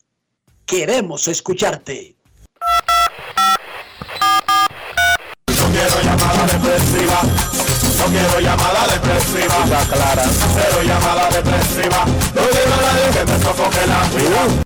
queremos 0.65 1.27
escucharte. 1.27 2.15
quiero 5.45 6.01
llamada 6.01 6.47
depresiva 6.47 7.46
no 7.97 8.05
quiero 8.05 8.39
llamada 8.39 8.87
depresiva. 8.93 9.55
clara. 9.91 10.23
Cero 10.53 10.81
llamada 10.83 11.29
depresiva. 11.29 12.05
No 12.05 12.41
quiero 12.49 12.73
a 12.73 12.81
nadie 12.81 13.09
que 13.13 13.25
me 13.25 13.37
sofoque 13.43 13.85
la 13.87 14.03
vida. 14.15 14.63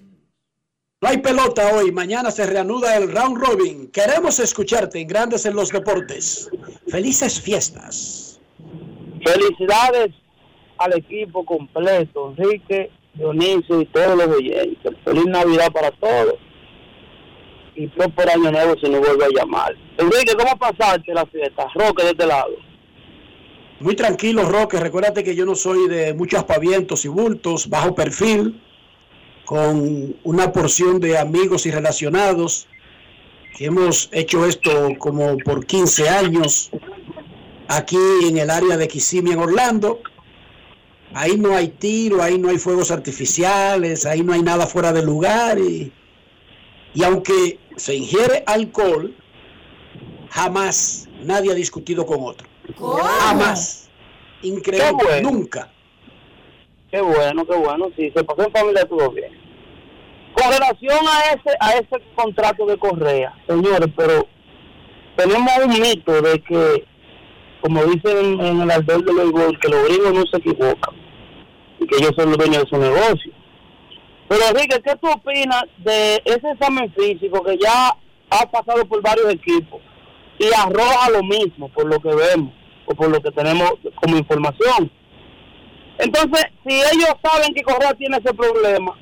No 1.02 1.08
hay 1.08 1.20
pelota 1.20 1.74
hoy, 1.74 1.94
mañana 1.94 2.30
se 2.30 2.46
reanuda 2.46 2.98
el 2.98 3.10
round 3.10 3.38
robin. 3.38 3.90
Queremos 3.90 4.38
escucharte 4.40 5.00
en 5.00 5.08
Grandes 5.08 5.46
en 5.46 5.56
los 5.56 5.70
Deportes. 5.70 6.50
Felices 6.90 7.40
fiestas. 7.40 8.42
Felicidades 9.24 10.12
al 10.80 10.98
equipo 10.98 11.46
completo, 11.46 12.34
Enrique, 12.38 12.90
Dionisio 13.14 13.82
y 13.82 13.86
todos 13.86 14.18
los 14.18 14.28
oyentes. 14.38 14.94
Feliz 15.04 15.26
Navidad 15.26 15.72
para 15.72 15.92
todos. 15.92 16.36
Y 17.76 17.88
por 17.88 18.30
año 18.30 18.52
nuevo 18.52 18.76
se 18.80 18.90
nos 18.90 19.00
vuelve 19.00 19.26
a 19.26 19.40
llamar. 19.40 19.76
Enrique, 19.98 20.34
¿cómo 20.38 20.58
pasaste 20.58 21.14
la 21.14 21.26
fiesta? 21.26 21.68
Roque 21.76 22.04
de 22.04 22.10
este 22.10 22.26
lado. 22.26 22.56
Muy 23.80 23.96
tranquilo, 23.96 24.44
Roque. 24.44 24.80
Recuérdate 24.80 25.24
que 25.24 25.36
yo 25.36 25.46
no 25.46 25.56
soy 25.56 25.88
de 25.88 26.14
muchos 26.14 26.44
pavientos 26.46 27.06
y 27.06 27.08
bultos, 27.08 27.70
bajo 27.70 27.96
perfil, 27.96 28.62
con 29.46 30.16
una 30.24 30.52
porción 30.52 31.00
de 31.00 31.18
amigos 31.18 31.66
y 31.66 31.72
relacionados 31.72 32.68
que 33.58 33.66
hemos 33.66 34.10
hecho 34.12 34.46
esto 34.46 34.90
como 34.98 35.38
por 35.38 35.66
15 35.66 36.10
años 36.10 36.70
aquí 37.68 37.98
en 38.24 38.38
el 38.38 38.50
área 38.50 38.78
de 38.78 38.88
Kissimmee, 38.88 39.34
en 39.34 39.40
Orlando. 39.40 40.02
Ahí 41.14 41.38
no 41.38 41.56
hay 41.56 41.70
tiro, 41.70 42.22
ahí 42.22 42.38
no 42.38 42.50
hay 42.50 42.58
fuegos 42.58 42.92
artificiales, 42.92 44.06
ahí 44.06 44.22
no 44.22 44.34
hay 44.34 44.44
nada 44.44 44.68
fuera 44.68 44.94
de 44.94 45.04
lugar. 45.04 45.58
Y, 45.60 45.92
y 46.94 47.04
aunque 47.04 47.60
se 47.76 47.96
ingiere 47.96 48.44
alcohol, 48.46 49.16
jamás 50.30 51.08
nadie 51.24 51.52
ha 51.52 51.56
discutido 51.56 52.06
con 52.06 52.18
otro. 52.22 52.48
Jamás. 52.78 53.90
Increíble, 54.42 55.22
nunca. 55.22 55.72
Qué 56.92 57.02
bueno, 57.02 57.46
qué 57.46 57.56
bueno. 57.56 57.90
Sí, 57.96 58.12
se 58.16 58.24
pasó 58.24 58.44
en 58.44 58.52
familia 58.52 58.86
todo 58.86 59.12
bien. 59.12 59.32
Con 60.34 60.52
relación 60.52 61.00
a 61.08 61.34
ese, 61.34 61.58
a 61.60 61.72
ese 61.74 62.04
contrato 62.16 62.66
de 62.66 62.78
Correa, 62.78 63.36
señores, 63.48 63.90
pero 63.96 64.28
tenemos 65.18 65.52
un 65.66 65.82
mito 65.82 66.22
de 66.22 66.42
que 66.42 66.86
como 67.62 67.84
dicen 67.86 68.40
en 68.40 68.62
el 68.62 68.72
alber 68.72 69.04
de 69.04 69.14
los 69.14 69.60
que 69.60 69.70
los 69.70 69.84
gringos 69.88 70.14
no 70.14 70.24
se 70.32 70.38
equivocan 70.38 70.96
y 71.80 71.88
que 71.88 71.98
ellos 71.98 72.12
son 72.16 72.30
los 72.30 72.38
dueños 72.38 72.64
de 72.64 72.70
su 72.70 72.78
negocio. 72.78 73.34
Pero 74.28 74.42
Enrique, 74.50 74.82
¿qué 74.84 74.96
tú 74.96 75.10
opinas 75.10 75.64
de 75.78 76.22
ese 76.26 76.52
examen 76.52 76.94
físico 76.94 77.44
que 77.44 77.58
ya 77.58 77.96
ha 78.30 78.52
pasado 78.52 78.86
por 78.86 79.02
varios 79.02 79.34
equipos 79.34 79.82
y 80.38 80.46
arroja 80.54 81.10
lo 81.10 81.24
mismo 81.24 81.68
por 81.70 81.86
lo 81.88 82.00
que 82.00 82.14
vemos 82.14 82.54
o 82.86 82.94
por 82.94 83.10
lo 83.10 83.20
que 83.22 83.32
tenemos 83.32 83.72
como 83.96 84.18
información? 84.18 84.92
Entonces, 85.98 86.46
si 86.66 86.76
ellos 86.76 87.14
saben 87.22 87.54
que 87.54 87.64
Correa 87.64 87.94
tiene 87.96 88.18
ese 88.18 88.34
problema, 88.34 88.98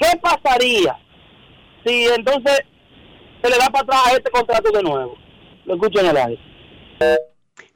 ¿qué 0.00 0.16
pasaría 0.22 0.98
si 1.84 2.06
entonces 2.06 2.60
se 3.42 3.50
le 3.50 3.58
da 3.58 3.68
para 3.70 3.82
atrás 3.82 4.06
a 4.06 4.12
este 4.12 4.30
contrato 4.30 4.70
de 4.70 4.82
nuevo? 4.82 5.16
Lo 5.66 5.74
escucho 5.74 6.00
en 6.00 6.06
el 6.06 6.16
aire. 6.16 6.40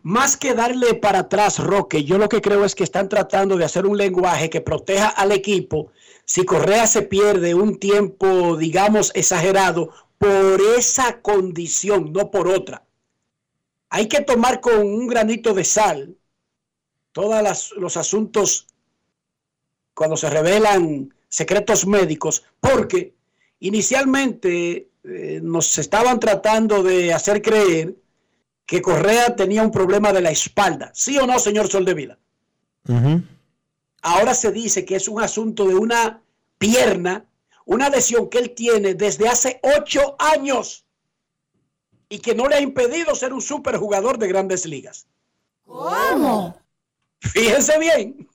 Más 0.02 0.36
que 0.36 0.54
darle 0.54 0.94
para 0.94 1.20
atrás, 1.20 1.60
Roque, 1.60 2.02
yo 2.02 2.18
lo 2.18 2.28
que 2.28 2.40
creo 2.40 2.64
es 2.64 2.74
que 2.74 2.82
están 2.82 3.08
tratando 3.08 3.56
de 3.56 3.64
hacer 3.64 3.86
un 3.86 3.96
lenguaje 3.96 4.50
que 4.50 4.60
proteja 4.60 5.08
al 5.08 5.30
equipo 5.30 5.92
si 6.24 6.44
Correa 6.44 6.86
se 6.86 7.02
pierde 7.02 7.54
un 7.54 7.78
tiempo, 7.78 8.56
digamos, 8.56 9.12
exagerado 9.14 9.90
por 10.18 10.60
esa 10.76 11.20
condición, 11.20 12.12
no 12.12 12.30
por 12.30 12.48
otra. 12.48 12.84
Hay 13.90 14.08
que 14.08 14.22
tomar 14.22 14.60
con 14.60 14.78
un 14.78 15.06
granito 15.06 15.54
de 15.54 15.64
sal 15.64 16.16
todos 17.12 17.72
los 17.76 17.96
asuntos 17.96 18.66
cuando 19.94 20.16
se 20.16 20.30
revelan 20.30 21.14
secretos 21.28 21.86
médicos, 21.86 22.44
porque 22.58 23.14
inicialmente 23.60 24.88
eh, 25.04 25.40
nos 25.42 25.78
estaban 25.78 26.18
tratando 26.18 26.82
de 26.82 27.12
hacer 27.12 27.42
creer 27.42 27.94
que 28.72 28.80
Correa 28.80 29.36
tenía 29.36 29.62
un 29.62 29.70
problema 29.70 30.14
de 30.14 30.22
la 30.22 30.30
espalda. 30.30 30.90
¿Sí 30.94 31.18
o 31.18 31.26
no, 31.26 31.38
señor 31.38 31.68
Soldevila? 31.68 32.18
Ahora 34.00 34.32
se 34.32 34.50
dice 34.50 34.86
que 34.86 34.96
es 34.96 35.08
un 35.08 35.20
asunto 35.20 35.68
de 35.68 35.74
una 35.74 36.22
pierna, 36.56 37.26
una 37.66 37.90
lesión 37.90 38.30
que 38.30 38.38
él 38.38 38.54
tiene 38.54 38.94
desde 38.94 39.28
hace 39.28 39.60
ocho 39.62 40.16
años 40.18 40.86
y 42.08 42.20
que 42.20 42.34
no 42.34 42.48
le 42.48 42.54
ha 42.54 42.60
impedido 42.62 43.14
ser 43.14 43.34
un 43.34 43.42
superjugador 43.42 44.16
de 44.16 44.28
grandes 44.28 44.64
ligas. 44.64 45.06
¿Cómo? 45.66 46.58
Fíjense 47.20 47.78
bien. 47.78 48.26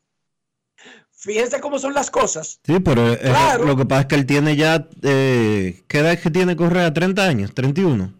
Fíjense 1.13 1.59
cómo 1.59 1.79
son 1.79 1.95
las 1.95 2.11
cosas. 2.11 2.59
Sí, 2.63 2.79
pero 2.79 3.13
eh, 3.13 3.33
lo 3.65 3.75
que 3.75 3.87
pasa 3.87 4.01
es 4.01 4.07
que 4.07 4.15
él 4.15 4.27
tiene 4.27 4.55
ya, 4.55 4.87
eh, 5.01 5.83
¿qué 5.87 5.97
edad 5.97 6.11
es 6.11 6.21
que 6.21 6.29
tiene 6.29 6.55
Correa? 6.55 6.93
¿30 6.93 7.19
años? 7.21 7.55
¿31? 7.55 8.13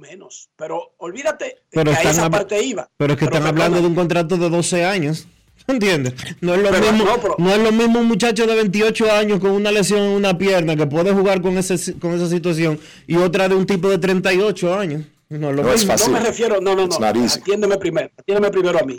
Menos. 0.00 0.50
Pero 0.56 0.94
olvídate 0.98 1.62
pero 1.70 1.92
que 1.92 1.98
a 1.98 2.10
esa 2.10 2.30
parte 2.30 2.62
iba. 2.62 2.88
Pero 2.96 3.12
es 3.12 3.18
que 3.18 3.26
están 3.26 3.46
hablando 3.46 3.80
de 3.80 3.86
un 3.86 3.94
contrato 3.94 4.36
de 4.36 4.50
12 4.50 4.84
años. 4.84 5.26
¿Entiendes? 5.66 6.14
No 6.40 6.54
es, 6.54 6.62
lo 6.62 6.70
mismo, 6.72 7.04
no, 7.38 7.52
es 7.52 7.58
lo 7.58 7.72
mismo 7.72 8.00
un 8.00 8.06
muchacho 8.06 8.46
de 8.46 8.54
28 8.54 9.12
años 9.12 9.40
con 9.40 9.50
una 9.52 9.70
lesión 9.70 10.00
en 10.00 10.10
una 10.10 10.36
pierna 10.36 10.74
que 10.74 10.86
puede 10.86 11.12
jugar 11.12 11.42
con, 11.42 11.58
ese, 11.58 11.98
con 11.98 12.14
esa 12.14 12.28
situación 12.28 12.80
y 13.06 13.16
otra 13.16 13.48
de 13.48 13.54
un 13.54 13.66
tipo 13.66 13.88
de 13.88 13.98
38 13.98 14.74
años. 14.74 15.02
No, 15.28 15.52
lo 15.52 15.62
mismo. 15.62 15.94
no 15.96 16.08
me 16.08 16.20
refiero, 16.20 16.60
no, 16.60 16.74
no, 16.74 16.88
no. 16.88 17.06
Atiéndeme 17.06 17.78
primero, 17.78 18.10
atiéndeme 18.16 18.50
primero 18.50 18.80
a 18.80 18.82
mí. 18.82 18.96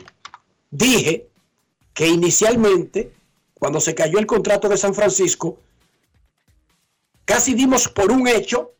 Dije 0.70 1.28
que 1.93 2.08
inicialmente, 2.08 3.12
cuando 3.54 3.82
se 3.82 3.93
cayó 3.93 4.18
el 4.18 4.26
contrato 4.26 4.70
de 4.70 4.78
San 4.78 4.93
Francisco, 4.93 5.60
casi 7.26 7.54
dimos 7.54 7.89
por 7.89 8.12
un 8.12 8.28
hecho 8.28 8.72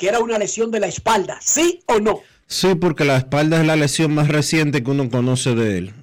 que 0.00 0.08
era 0.08 0.20
una 0.20 0.38
lesión 0.38 0.70
de 0.70 0.80
la 0.80 0.86
espalda, 0.86 1.38
¿sí 1.42 1.82
o 1.84 2.00
no? 2.00 2.22
Sí, 2.46 2.74
porque 2.74 3.04
la 3.04 3.18
espalda 3.18 3.60
es 3.60 3.66
la 3.66 3.76
lesión 3.76 4.14
más 4.14 4.28
reciente 4.28 4.82
que 4.82 4.90
uno 4.90 5.10
conoce 5.10 5.54
de 5.54 5.76
él. 5.76 5.94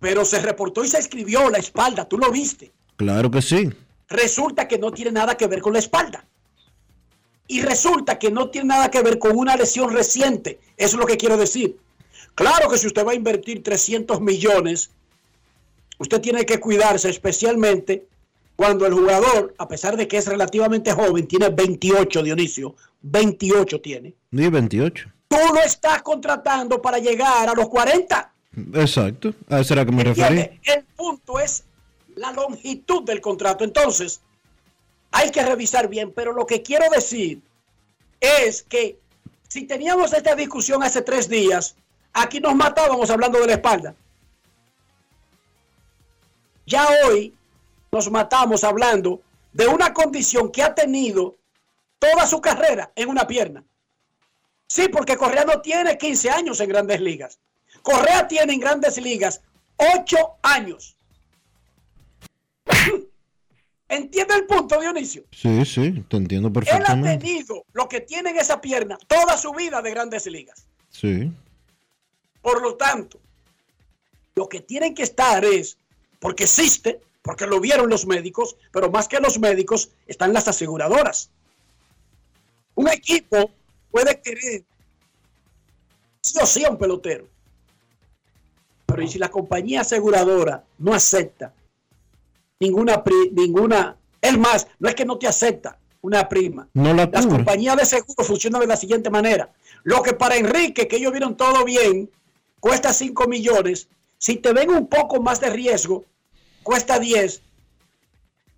Pero 0.00 0.24
se 0.24 0.40
reportó 0.40 0.82
y 0.82 0.88
se 0.88 1.00
escribió 1.00 1.50
la 1.50 1.58
espalda, 1.58 2.08
¿tú 2.08 2.16
lo 2.16 2.32
viste? 2.32 2.72
Claro 2.96 3.30
que 3.30 3.42
sí. 3.42 3.70
Resulta 4.08 4.66
que 4.66 4.78
no 4.78 4.90
tiene 4.90 5.12
nada 5.12 5.36
que 5.36 5.46
ver 5.46 5.60
con 5.60 5.74
la 5.74 5.80
espalda. 5.80 6.24
Y 7.46 7.60
resulta 7.60 8.18
que 8.18 8.30
no 8.30 8.48
tiene 8.48 8.68
nada 8.68 8.90
que 8.90 9.02
ver 9.02 9.18
con 9.18 9.36
una 9.36 9.54
lesión 9.54 9.92
reciente. 9.92 10.58
Eso 10.78 10.96
es 10.96 11.00
lo 11.00 11.06
que 11.06 11.18
quiero 11.18 11.36
decir. 11.36 11.76
Claro 12.34 12.70
que 12.70 12.78
si 12.78 12.86
usted 12.86 13.06
va 13.06 13.12
a 13.12 13.16
invertir 13.16 13.62
300 13.62 14.18
millones, 14.22 14.88
usted 15.98 16.22
tiene 16.22 16.46
que 16.46 16.58
cuidarse 16.58 17.10
especialmente 17.10 18.06
cuando 18.56 18.86
el 18.86 18.92
jugador, 18.92 19.54
a 19.58 19.66
pesar 19.66 19.96
de 19.96 20.06
que 20.06 20.18
es 20.18 20.26
relativamente 20.26 20.92
joven, 20.92 21.26
tiene 21.26 21.48
28, 21.48 22.22
Dionisio, 22.22 22.74
28 23.02 23.80
tiene. 23.80 24.14
Ni 24.30 24.48
28. 24.48 25.10
Tú 25.28 25.36
lo 25.52 25.60
estás 25.60 26.02
contratando 26.02 26.80
para 26.80 26.98
llegar 26.98 27.48
a 27.48 27.54
los 27.54 27.68
40. 27.68 28.32
Exacto, 28.74 29.34
a 29.48 29.60
eso 29.60 29.74
era 29.74 29.84
que 29.84 29.92
me 29.92 30.04
refería. 30.04 30.52
El 30.62 30.84
punto 30.96 31.40
es 31.40 31.64
la 32.14 32.32
longitud 32.32 33.02
del 33.02 33.20
contrato. 33.20 33.64
Entonces, 33.64 34.20
hay 35.10 35.30
que 35.30 35.42
revisar 35.42 35.88
bien, 35.88 36.12
pero 36.12 36.32
lo 36.32 36.46
que 36.46 36.62
quiero 36.62 36.88
decir 36.90 37.40
es 38.20 38.62
que 38.62 38.98
si 39.48 39.64
teníamos 39.64 40.12
esta 40.12 40.34
discusión 40.34 40.82
hace 40.82 41.02
tres 41.02 41.28
días, 41.28 41.76
aquí 42.12 42.40
nos 42.40 42.54
matábamos 42.54 43.10
hablando 43.10 43.40
de 43.40 43.46
la 43.46 43.52
espalda. 43.54 43.94
Ya 46.66 46.86
hoy 47.04 47.34
nos 47.94 48.10
matamos 48.10 48.64
hablando 48.64 49.22
de 49.52 49.68
una 49.68 49.94
condición 49.94 50.50
que 50.50 50.64
ha 50.64 50.74
tenido 50.74 51.36
toda 52.00 52.26
su 52.26 52.40
carrera 52.40 52.90
en 52.96 53.08
una 53.08 53.24
pierna. 53.24 53.62
Sí, 54.66 54.88
porque 54.88 55.16
Correa 55.16 55.44
no 55.44 55.60
tiene 55.60 55.96
15 55.96 56.28
años 56.30 56.58
en 56.58 56.68
grandes 56.70 57.00
ligas. 57.00 57.38
Correa 57.82 58.26
tiene 58.26 58.54
en 58.54 58.58
grandes 58.58 59.00
ligas 59.00 59.42
8 59.76 60.16
años. 60.42 60.96
¿Entiende 63.88 64.34
el 64.34 64.46
punto, 64.46 64.80
Dionisio? 64.80 65.22
Sí, 65.30 65.64
sí, 65.64 66.04
te 66.08 66.16
entiendo 66.16 66.52
perfectamente. 66.52 67.10
Él 67.10 67.16
ha 67.16 67.18
tenido 67.20 67.64
lo 67.74 67.88
que 67.88 68.00
tiene 68.00 68.30
en 68.30 68.38
esa 68.38 68.60
pierna 68.60 68.98
toda 69.06 69.38
su 69.38 69.52
vida 69.52 69.80
de 69.82 69.90
grandes 69.92 70.26
ligas. 70.26 70.66
Sí. 70.90 71.30
Por 72.42 72.60
lo 72.60 72.74
tanto, 72.74 73.20
lo 74.34 74.48
que 74.48 74.62
tienen 74.62 74.96
que 74.96 75.04
estar 75.04 75.44
es, 75.44 75.78
porque 76.18 76.42
existe, 76.44 77.00
porque 77.24 77.46
lo 77.46 77.58
vieron 77.58 77.88
los 77.88 78.06
médicos, 78.06 78.54
pero 78.70 78.90
más 78.90 79.08
que 79.08 79.18
los 79.18 79.38
médicos 79.38 79.88
están 80.06 80.34
las 80.34 80.46
aseguradoras. 80.46 81.30
Un 82.74 82.88
equipo 82.88 83.50
puede 83.90 84.20
querer 84.20 84.62
sí 86.20 86.38
o 86.40 86.44
sí 86.44 86.64
a 86.66 86.70
un 86.70 86.76
pelotero. 86.76 87.26
Pero 88.84 89.02
¿y 89.02 89.08
si 89.08 89.18
la 89.18 89.30
compañía 89.30 89.80
aseguradora 89.80 90.64
no 90.76 90.92
acepta 90.92 91.54
ninguna, 92.60 93.02
ninguna, 93.32 93.96
es 94.20 94.38
más, 94.38 94.66
no 94.78 94.90
es 94.90 94.94
que 94.94 95.06
no 95.06 95.16
te 95.16 95.26
acepta 95.26 95.78
una 96.02 96.28
prima. 96.28 96.68
No 96.74 96.92
la 96.92 97.06
Las 97.06 97.26
compañías 97.26 97.78
de 97.78 97.86
seguro 97.86 98.22
funcionan 98.22 98.60
de 98.60 98.66
la 98.66 98.76
siguiente 98.76 99.08
manera. 99.08 99.50
Lo 99.82 100.02
que 100.02 100.12
para 100.12 100.36
Enrique, 100.36 100.86
que 100.86 100.96
ellos 100.96 101.12
vieron 101.12 101.38
todo 101.38 101.64
bien, 101.64 102.10
cuesta 102.60 102.92
5 102.92 103.26
millones. 103.28 103.88
Si 104.18 104.36
te 104.36 104.52
ven 104.52 104.68
un 104.68 104.88
poco 104.88 105.22
más 105.22 105.40
de 105.40 105.48
riesgo, 105.48 106.04
cuesta 106.64 106.98
10. 106.98 107.42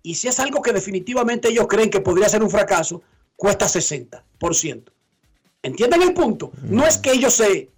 Y 0.01 0.15
si 0.15 0.27
es 0.27 0.39
algo 0.39 0.63
que 0.63 0.73
definitivamente 0.73 1.49
ellos 1.49 1.67
creen 1.67 1.91
que 1.91 2.01
podría 2.01 2.29
ser 2.29 2.41
un 2.41 2.49
fracaso, 2.49 3.03
cuesta 3.35 3.67
60%. 3.67 4.91
¿Entienden 5.61 6.01
el 6.01 6.13
punto? 6.13 6.51
No 6.63 6.87
es 6.87 6.97
que 6.97 7.11
ellos 7.11 7.33
se, 7.35 7.69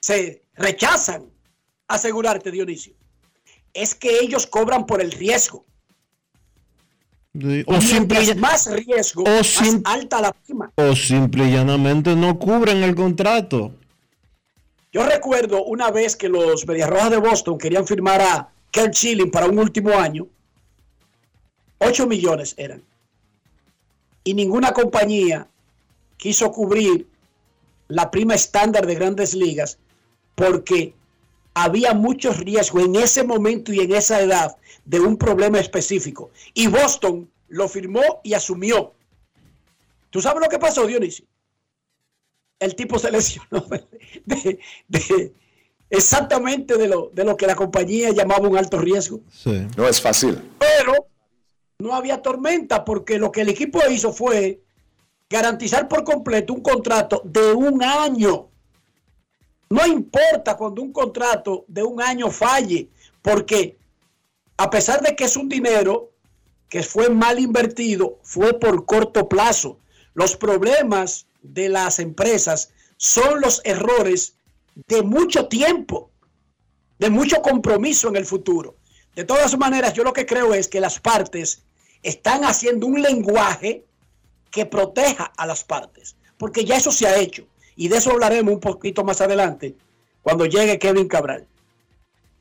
se 0.00 0.42
rechazan 0.54 1.26
asegurarte, 1.88 2.50
Dionisio. 2.50 2.94
Es 3.74 3.94
que 3.94 4.20
ellos 4.20 4.46
cobran 4.46 4.86
por 4.86 5.02
el 5.02 5.12
riesgo. 5.12 5.64
O 7.66 7.80
simple, 7.80 8.34
más 8.34 8.70
riesgo, 8.70 9.24
o 9.24 9.28
más 9.28 9.76
alta 9.84 10.20
la 10.20 10.32
prima. 10.32 10.70
O 10.76 10.94
simple 10.94 11.46
y 11.46 11.52
llanamente 11.52 12.14
no 12.14 12.38
cubren 12.38 12.82
el 12.82 12.94
contrato. 12.94 13.72
Yo 14.92 15.06
recuerdo 15.06 15.64
una 15.64 15.90
vez 15.90 16.14
que 16.14 16.28
los 16.28 16.66
Medias 16.66 16.90
Rojas 16.90 17.10
de 17.10 17.16
Boston 17.16 17.56
querían 17.56 17.86
firmar 17.86 18.20
a 18.20 18.52
Kurt 18.72 18.94
Schilling 18.94 19.30
para 19.30 19.46
un 19.46 19.58
último 19.58 19.90
año. 19.90 20.26
8 21.78 22.06
millones 22.06 22.54
eran. 22.56 22.82
Y 24.24 24.34
ninguna 24.34 24.72
compañía 24.72 25.48
quiso 26.16 26.50
cubrir 26.52 27.06
la 27.88 28.10
prima 28.10 28.34
estándar 28.34 28.86
de 28.86 28.94
grandes 28.94 29.34
ligas 29.34 29.78
porque 30.34 30.94
había 31.54 31.92
mucho 31.92 32.32
riesgo 32.32 32.80
en 32.80 32.96
ese 32.96 33.24
momento 33.24 33.72
y 33.72 33.80
en 33.80 33.94
esa 33.94 34.20
edad 34.20 34.56
de 34.84 35.00
un 35.00 35.16
problema 35.16 35.58
específico. 35.58 36.30
Y 36.54 36.68
Boston 36.68 37.30
lo 37.48 37.68
firmó 37.68 38.20
y 38.22 38.34
asumió. 38.34 38.94
¿Tú 40.10 40.20
sabes 40.20 40.42
lo 40.42 40.48
que 40.48 40.58
pasó, 40.58 40.86
Dionisio? 40.86 41.26
El 42.58 42.74
tipo 42.74 42.98
se 42.98 43.10
lesionó 43.12 43.66
de, 44.24 45.32
exactamente 45.92 46.78
de 46.78 46.88
lo, 46.88 47.10
de 47.12 47.22
lo 47.22 47.36
que 47.36 47.46
la 47.46 47.54
compañía 47.54 48.10
llamaba 48.10 48.48
un 48.48 48.56
alto 48.56 48.78
riesgo. 48.78 49.20
No 49.76 49.86
es 49.86 50.00
fácil. 50.00 50.42
Pero 50.58 51.06
no 51.78 51.94
había 51.94 52.22
tormenta 52.22 52.82
porque 52.84 53.18
lo 53.18 53.30
que 53.30 53.42
el 53.42 53.50
equipo 53.50 53.78
hizo 53.90 54.10
fue 54.12 54.62
garantizar 55.28 55.88
por 55.88 56.02
completo 56.02 56.54
un 56.54 56.62
contrato 56.62 57.20
de 57.24 57.52
un 57.52 57.82
año. 57.82 58.48
No 59.68 59.86
importa 59.86 60.56
cuando 60.56 60.80
un 60.80 60.92
contrato 60.92 61.66
de 61.68 61.82
un 61.82 62.00
año 62.00 62.30
falle, 62.30 62.88
porque 63.20 63.76
a 64.56 64.70
pesar 64.70 65.02
de 65.02 65.14
que 65.14 65.24
es 65.24 65.36
un 65.36 65.48
dinero 65.48 66.12
que 66.70 66.82
fue 66.82 67.10
mal 67.10 67.38
invertido, 67.38 68.18
fue 68.22 68.58
por 68.58 68.86
corto 68.86 69.28
plazo. 69.28 69.78
Los 70.14 70.36
problemas 70.36 71.26
de 71.42 71.68
las 71.68 71.98
empresas 71.98 72.70
son 72.96 73.42
los 73.42 73.60
errores 73.64 74.36
de 74.74 75.02
mucho 75.02 75.46
tiempo, 75.46 76.10
de 76.98 77.10
mucho 77.10 77.42
compromiso 77.42 78.08
en 78.08 78.16
el 78.16 78.26
futuro. 78.26 78.76
De 79.14 79.24
todas 79.24 79.56
maneras, 79.58 79.92
yo 79.92 80.04
lo 80.04 80.12
que 80.12 80.26
creo 80.26 80.54
es 80.54 80.68
que 80.68 80.80
las 80.80 80.98
partes 80.98 81.64
están 82.02 82.44
haciendo 82.44 82.86
un 82.86 83.02
lenguaje 83.02 83.84
que 84.50 84.66
proteja 84.66 85.32
a 85.36 85.46
las 85.46 85.64
partes, 85.64 86.16
porque 86.38 86.64
ya 86.64 86.76
eso 86.76 86.92
se 86.92 87.06
ha 87.06 87.16
hecho 87.16 87.46
y 87.76 87.88
de 87.88 87.96
eso 87.96 88.10
hablaremos 88.10 88.54
un 88.54 88.60
poquito 88.60 89.04
más 89.04 89.20
adelante 89.20 89.74
cuando 90.22 90.46
llegue 90.46 90.78
Kevin 90.78 91.08
Cabral. 91.08 91.46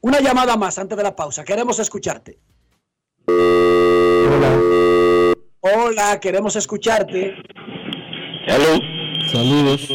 Una 0.01 0.19
llamada 0.19 0.57
más 0.57 0.77
antes 0.79 0.97
de 0.97 1.03
la 1.03 1.15
pausa, 1.15 1.43
queremos 1.43 1.79
escucharte. 1.79 2.37
Hola. 3.27 4.57
Hola, 5.61 6.19
queremos 6.19 6.55
escucharte. 6.55 7.35
Hello. 8.47 8.79
Saludos. 9.31 9.89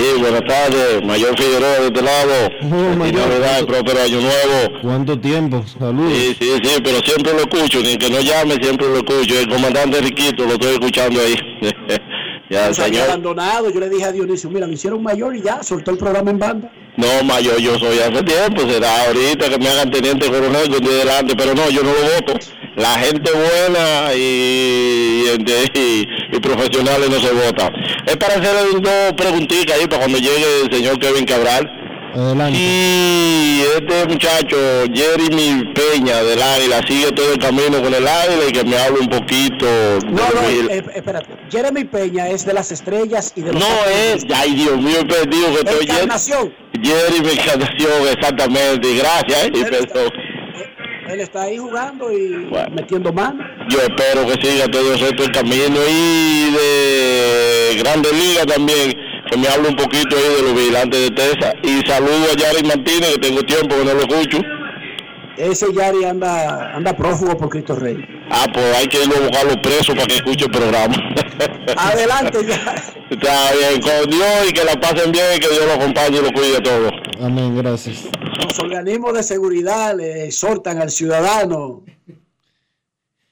Sí, 0.00 0.18
buenas 0.18 0.42
tardes, 0.46 1.04
Mayor 1.04 1.36
Figueroa 1.38 1.78
de 1.78 1.86
este 1.88 2.00
lado. 2.02 2.32
Oh, 2.62 2.96
mayor. 2.96 3.28
Navidad, 3.28 3.66
próspero 3.66 4.00
año 4.00 4.20
nuevo. 4.20 4.80
¿Cuánto 4.80 5.20
tiempo? 5.20 5.62
Saludos. 5.78 6.12
Sí, 6.14 6.36
sí, 6.40 6.52
sí, 6.62 6.80
pero 6.82 6.98
siempre 7.00 7.32
lo 7.32 7.40
escucho, 7.40 7.80
ni 7.80 7.98
que 7.98 8.08
no 8.08 8.20
llame, 8.20 8.54
siempre 8.62 8.88
lo 8.88 8.96
escucho. 8.96 9.38
El 9.38 9.48
comandante 9.48 10.00
Riquito 10.00 10.46
lo 10.46 10.52
estoy 10.52 10.72
escuchando 10.74 11.20
ahí. 11.20 11.34
ya, 12.50 12.68
el 12.68 12.74
señor. 12.74 13.08
abandonado, 13.08 13.70
yo 13.70 13.80
le 13.80 13.90
dije 13.90 14.04
a 14.04 14.12
Dionisio, 14.12 14.48
mira, 14.48 14.66
me 14.66 14.74
hicieron 14.74 15.02
mayor 15.02 15.36
y 15.36 15.42
ya, 15.42 15.62
soltó 15.62 15.90
el 15.90 15.98
programa 15.98 16.30
en 16.30 16.38
banda. 16.38 16.72
No, 16.96 17.24
mayor, 17.24 17.58
yo 17.58 17.78
soy 17.78 17.98
hace 17.98 18.22
tiempo, 18.22 18.62
será 18.62 19.06
ahorita 19.06 19.50
que 19.50 19.58
me 19.58 19.68
hagan 19.68 19.90
teniente 19.90 20.30
coronel 20.30 20.70
con 20.70 20.82
de 20.82 20.94
delante, 20.94 21.34
pero 21.36 21.54
no, 21.54 21.68
yo 21.68 21.82
no 21.82 21.92
lo 21.92 22.00
voto. 22.00 22.34
La 22.76 22.94
gente 22.98 23.30
buena 23.32 24.14
y, 24.14 25.24
y, 25.74 26.08
y 26.32 26.40
profesionales 26.40 27.10
no 27.10 27.20
se 27.20 27.32
vota. 27.32 27.70
Es 28.06 28.16
para 28.16 28.34
hacerle 28.34 28.80
dos 28.80 29.12
preguntitas 29.16 29.76
ahí 29.78 29.86
para 29.86 30.00
cuando 30.00 30.18
llegue 30.18 30.62
el 30.64 30.72
señor 30.72 30.98
Kevin 30.98 31.24
Cabral. 31.24 31.68
Adelante. 32.14 32.58
Y 32.58 33.62
este 33.76 34.06
muchacho, 34.08 34.56
Jeremy 34.92 35.72
Peña 35.74 36.22
del 36.24 36.42
Águila, 36.42 36.80
sigue 36.88 37.12
todo 37.12 37.32
el 37.32 37.38
camino 37.38 37.80
con 37.80 37.94
el 37.94 38.06
Águila 38.06 38.46
y 38.48 38.52
que 38.52 38.64
me 38.64 38.76
hable 38.78 39.00
un 39.00 39.08
poquito. 39.08 39.66
No, 40.06 40.22
no, 40.34 40.48
eh, 40.48 40.82
espérate. 40.94 41.28
Jeremy 41.50 41.84
Peña 41.84 42.28
es 42.28 42.44
de 42.44 42.52
las 42.52 42.72
estrellas 42.72 43.32
y 43.36 43.42
de 43.42 43.52
los. 43.52 43.62
No 43.62 43.68
es, 44.12 44.26
ay 44.34 44.54
Dios 44.54 44.76
mío, 44.78 44.98
he 45.00 45.04
perdido 45.04 45.52
que 45.52 45.60
estoy. 45.60 45.84
Encarnación. 45.84 46.52
Jeremy 46.82 47.30
Encarnación, 47.30 48.08
exactamente. 48.12 48.94
Gracias, 48.96 49.44
eh, 49.44 49.52
y 49.54 49.64
perdón. 49.64 50.10
Él 51.12 51.20
está 51.20 51.42
ahí 51.42 51.58
jugando 51.58 52.12
y 52.12 52.46
bueno, 52.50 52.70
metiendo 52.70 53.12
mano. 53.12 53.42
Yo 53.68 53.78
espero 53.80 54.24
que 54.26 54.46
siga 54.46 54.68
todo 54.68 54.94
esto 54.94 55.24
el 55.24 55.32
camino 55.32 55.76
y 55.88 56.52
de 56.52 57.82
Grande 57.82 58.12
Liga 58.12 58.46
también, 58.46 58.94
que 59.28 59.36
me 59.36 59.48
hable 59.48 59.70
un 59.70 59.76
poquito 59.76 60.16
ahí 60.16 60.36
de 60.36 60.42
los 60.42 60.54
vigilantes 60.54 61.00
de 61.00 61.10
Tesa. 61.10 61.52
Y 61.64 61.84
saludo 61.84 62.26
a 62.32 62.36
Yari 62.36 62.62
Martínez, 62.64 63.14
que 63.14 63.18
tengo 63.18 63.42
tiempo 63.42 63.76
que 63.76 63.84
no 63.84 63.94
lo 63.94 64.00
escucho. 64.02 64.38
Ese 65.36 65.72
Yari 65.72 66.04
anda, 66.04 66.76
anda 66.76 66.94
prófugo 66.94 67.36
por 67.36 67.48
Cristo 67.48 67.74
Rey. 67.74 67.96
Ah, 68.30 68.46
pues 68.52 68.76
hay 68.76 68.86
que 68.86 69.02
irlo 69.02 69.16
a 69.16 69.20
buscarlo 69.20 69.62
preso 69.62 69.92
para 69.94 70.06
que 70.06 70.14
escuche 70.14 70.44
el 70.44 70.50
programa. 70.52 70.94
Adelante 71.76 72.38
ya. 72.46 72.74
Está 73.10 73.52
bien, 73.52 73.80
con 73.80 74.10
Dios 74.10 74.48
y 74.48 74.52
que 74.52 74.64
la 74.64 74.74
pasen 74.78 75.10
bien 75.10 75.24
y 75.36 75.40
que 75.40 75.48
Dios 75.48 75.66
lo 75.66 75.72
acompañe 75.72 76.18
y 76.18 76.22
lo 76.22 76.30
cuide 76.30 76.60
todo. 76.60 76.90
Amén, 77.20 77.56
gracias. 77.56 78.04
Los 78.42 78.58
organismos 78.58 79.14
de 79.14 79.22
seguridad 79.22 79.94
le 79.96 80.26
exhortan 80.26 80.78
al 80.78 80.90
ciudadano 80.90 81.84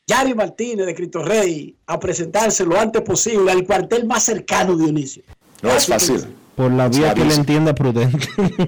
Yari 0.06 0.34
Martínez 0.34 0.86
de 0.86 0.94
Cristo 0.94 1.22
Rey 1.22 1.74
a 1.86 1.98
presentarse 1.98 2.64
lo 2.64 2.78
antes 2.78 3.02
posible 3.02 3.50
al 3.50 3.64
cuartel 3.64 4.06
más 4.06 4.24
cercano, 4.24 4.76
Dionisio. 4.76 5.22
No 5.62 5.70
es 5.70 5.86
fácil. 5.86 6.24
Por 6.54 6.70
la 6.72 6.88
vía 6.88 7.14
que 7.14 7.24
le 7.24 7.34
entienda 7.34 7.74
prudente. 7.74 8.26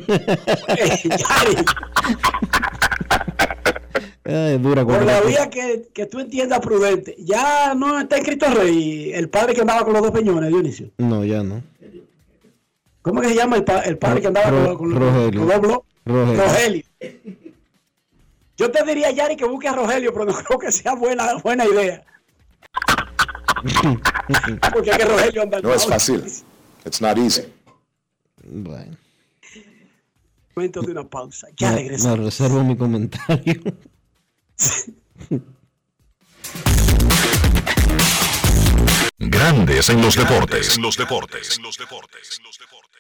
Ay, 4.25 4.59
dura 4.59 4.85
Por 4.85 5.03
la 5.03 5.21
vía 5.23 5.51
que, 5.51 5.89
que, 5.93 6.07
tú 6.07 6.21
entiendas 6.21 6.61
prudente. 6.61 7.17
Ya 7.19 7.75
no 7.75 7.99
está 7.99 8.17
escrito 8.17 8.47
Rey, 8.49 9.13
el 9.13 9.29
padre 9.29 9.55
que 9.55 9.63
andaba 9.63 9.83
con 9.85 9.93
los 9.93 10.03
dos 10.03 10.13
peñones, 10.13 10.51
Dionisio. 10.51 10.91
No, 10.99 11.25
ya 11.25 11.43
no. 11.43 11.63
¿Cómo 13.03 13.21
que 13.21 13.29
se 13.29 13.35
llama 13.35 13.57
el, 13.57 13.65
el 13.85 13.99
padre 13.99 14.21
que 14.21 14.27
andaba 14.27 14.51
con, 14.51 14.77
con, 14.77 14.95
Rogelio. 14.95 15.45
los 15.45 15.63
dos 15.63 15.79
Rogelio. 16.05 16.45
Rogelio. 16.45 16.83
Yo 18.57 18.71
te 18.71 18.85
diría, 18.85 19.11
Yari, 19.11 19.37
que 19.37 19.47
busque 19.47 19.69
a 19.69 19.73
Rogelio, 19.73 20.13
pero 20.13 20.27
no 20.27 20.35
creo 20.45 20.59
que 20.59 20.71
sea 20.71 20.95
buena, 20.95 21.35
buena 21.43 21.65
idea. 21.65 22.05
Porque 24.73 24.91
que 24.91 25.05
Rogelio 25.05 25.43
anda 25.43 25.61
No 25.61 25.75
es 25.75 25.87
fácil. 25.87 26.23
It's 26.85 27.01
not 27.01 27.17
easy. 27.17 27.43
Bueno. 28.45 28.97
Momento 30.55 30.83
de 30.83 30.93
una 30.93 31.05
pausa. 31.05 31.49
Ya 31.57 31.73
me, 31.73 31.91
Me 31.91 32.17
reservo 32.17 32.63
mi 32.65 32.77
comentario. 32.77 33.63
Grandes 39.23 39.91
en 39.91 40.01
los 40.01 40.17
deportes. 40.17 40.77
En 40.77 40.83
los 40.83 40.97
deportes. 40.97 41.59
En 41.59 41.63
los 41.63 41.77
deportes. 41.77 42.41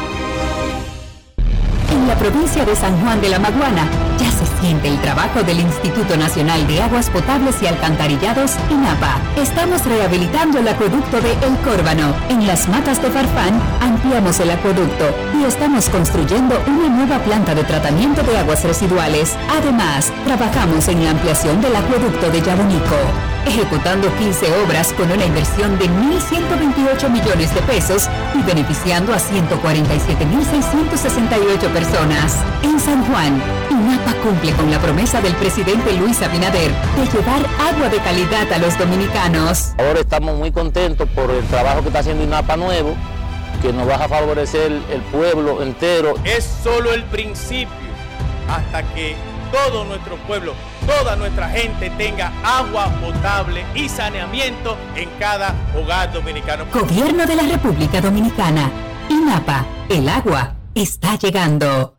En 1.91 2.07
la 2.07 2.19
provincia 2.19 2.67
de 2.67 2.77
San 2.77 3.01
Juan 3.01 3.23
de 3.23 3.31
la 3.31 3.39
Maguana 3.39 3.89
ya 4.19 4.31
se 4.31 4.44
siente 4.65 4.89
el 4.89 4.99
trabajo 5.03 5.43
del 5.43 5.61
Instituto 5.61 6.17
Nacional 6.17 6.67
de 6.67 6.81
Aguas 6.81 7.11
Potables 7.11 7.63
y 7.63 7.67
Alcantarillados, 7.67 8.53
INAPA. 8.71 9.21
Estamos 9.37 9.85
rehabilitando 9.85 10.59
el 10.59 10.67
acueducto 10.67 11.21
de 11.21 11.33
El 11.33 11.55
Córbano. 11.59 12.15
En 12.31 12.47
las 12.47 12.67
matas 12.67 13.03
de 13.03 13.11
Farfán 13.11 13.61
ampliamos 13.83 14.41
el 14.41 14.51
acueducto 14.51 15.05
y 15.39 15.45
estamos 15.45 15.91
construyendo 15.91 16.59
una 16.67 16.89
nueva 16.89 17.19
planta 17.19 17.55
de 17.55 17.65
tratamiento 17.65 18.23
de 18.23 18.39
aguas 18.39 18.65
residuales. 18.65 19.37
Además, 19.51 20.11
trabajamos 20.25 20.89
en 20.89 21.05
la 21.05 21.11
ampliación 21.11 21.61
del 21.61 21.77
acueducto 21.77 22.31
de 22.31 22.41
Yabonico 22.41 23.34
ejecutando 23.47 24.15
15 24.17 24.53
obras 24.65 24.93
con 24.93 25.11
una 25.11 25.25
inversión 25.25 25.77
de 25.79 25.87
1.128 25.87 27.11
millones 27.11 27.53
de 27.55 27.63
pesos 27.63 28.11
y 28.35 28.43
beneficiando 28.43 29.13
a 29.13 29.19
147.668 29.19 31.73
personas. 31.73 32.37
En 32.63 32.79
San 32.81 33.05
Juan, 33.07 33.43
INAPA 33.71 34.13
cumple 34.23 34.53
con 34.53 34.71
la 34.71 34.79
promesa 34.79 35.21
del 35.21 35.35
presidente 35.35 35.93
Luis 35.95 36.23
Abinader 36.23 36.71
de 36.71 37.07
llevar 37.13 37.45
agua 37.61 37.89
de 37.89 37.99
calidad 37.99 38.53
a 38.53 38.59
los 38.59 38.79
dominicanos. 38.79 39.73
Ahora 39.79 39.99
estamos 40.01 40.39
muy 40.39 40.53
contentos 40.53 41.09
por 41.11 41.31
el 41.31 41.45
trabajo 41.47 41.81
que 41.83 41.89
está 41.89 41.99
haciendo 42.01 42.25
INAPA 42.25 42.57
nuevo, 42.57 42.95
que 43.63 43.73
nos 43.73 43.89
va 43.89 43.95
a 43.97 44.09
favorecer 44.09 44.73
el 44.73 45.01
pueblo 45.13 45.63
entero. 45.63 46.15
Es 46.25 46.45
solo 46.63 46.93
el 46.93 47.05
principio 47.05 47.75
hasta 48.49 48.83
que 48.95 49.17
todo 49.53 49.85
nuestro 49.85 50.17
pueblo, 50.27 50.55
toda 50.87 51.17
nuestra 51.17 51.49
gente 51.49 51.91
tenga 51.91 52.33
agua 52.45 52.89
potable 53.01 53.65
y 53.75 53.89
saneamiento 53.89 54.77
en 54.95 55.09
cada 55.19 55.55
hogar 55.77 56.13
dominicano. 56.13 56.67
Gobierno 56.73 57.27
de 57.27 57.37
la 57.37 57.43
República 57.43 58.01
Dominicana. 58.01 58.71
INAPA, 59.09 59.67
el 59.89 60.09
agua 60.09 60.55
está 60.75 61.17
llegando. 61.17 61.94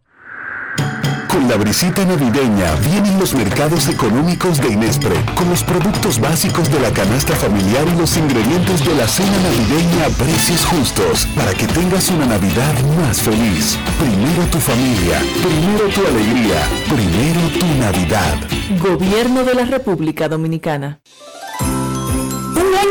Con 1.35 1.49
la 1.49 1.57
brisita 1.57 2.05
navideña 2.05 2.75
vienen 2.75 3.19
los 3.19 3.35
mercados 3.35 3.89
económicos 3.89 4.57
de 4.61 4.69
Inespre, 4.69 5.17
con 5.35 5.49
los 5.49 5.65
productos 5.65 6.17
básicos 6.17 6.71
de 6.71 6.79
la 6.79 6.91
canasta 6.91 7.35
familiar 7.35 7.85
y 7.93 7.97
los 7.97 8.15
ingredientes 8.15 8.85
de 8.85 8.95
la 8.95 9.05
cena 9.05 9.37
navideña 9.43 10.05
a 10.05 10.09
precios 10.11 10.63
justos, 10.63 11.27
para 11.35 11.53
que 11.53 11.67
tengas 11.67 12.09
una 12.09 12.25
Navidad 12.25 12.73
más 12.97 13.21
feliz. 13.21 13.77
Primero 13.99 14.47
tu 14.49 14.59
familia, 14.59 15.19
primero 15.43 15.89
tu 15.93 16.07
alegría, 16.07 16.69
primero 16.87 17.41
tu 17.59 17.65
Navidad. 17.81 18.37
Gobierno 18.79 19.43
de 19.43 19.55
la 19.55 19.65
República 19.65 20.29
Dominicana. 20.29 21.01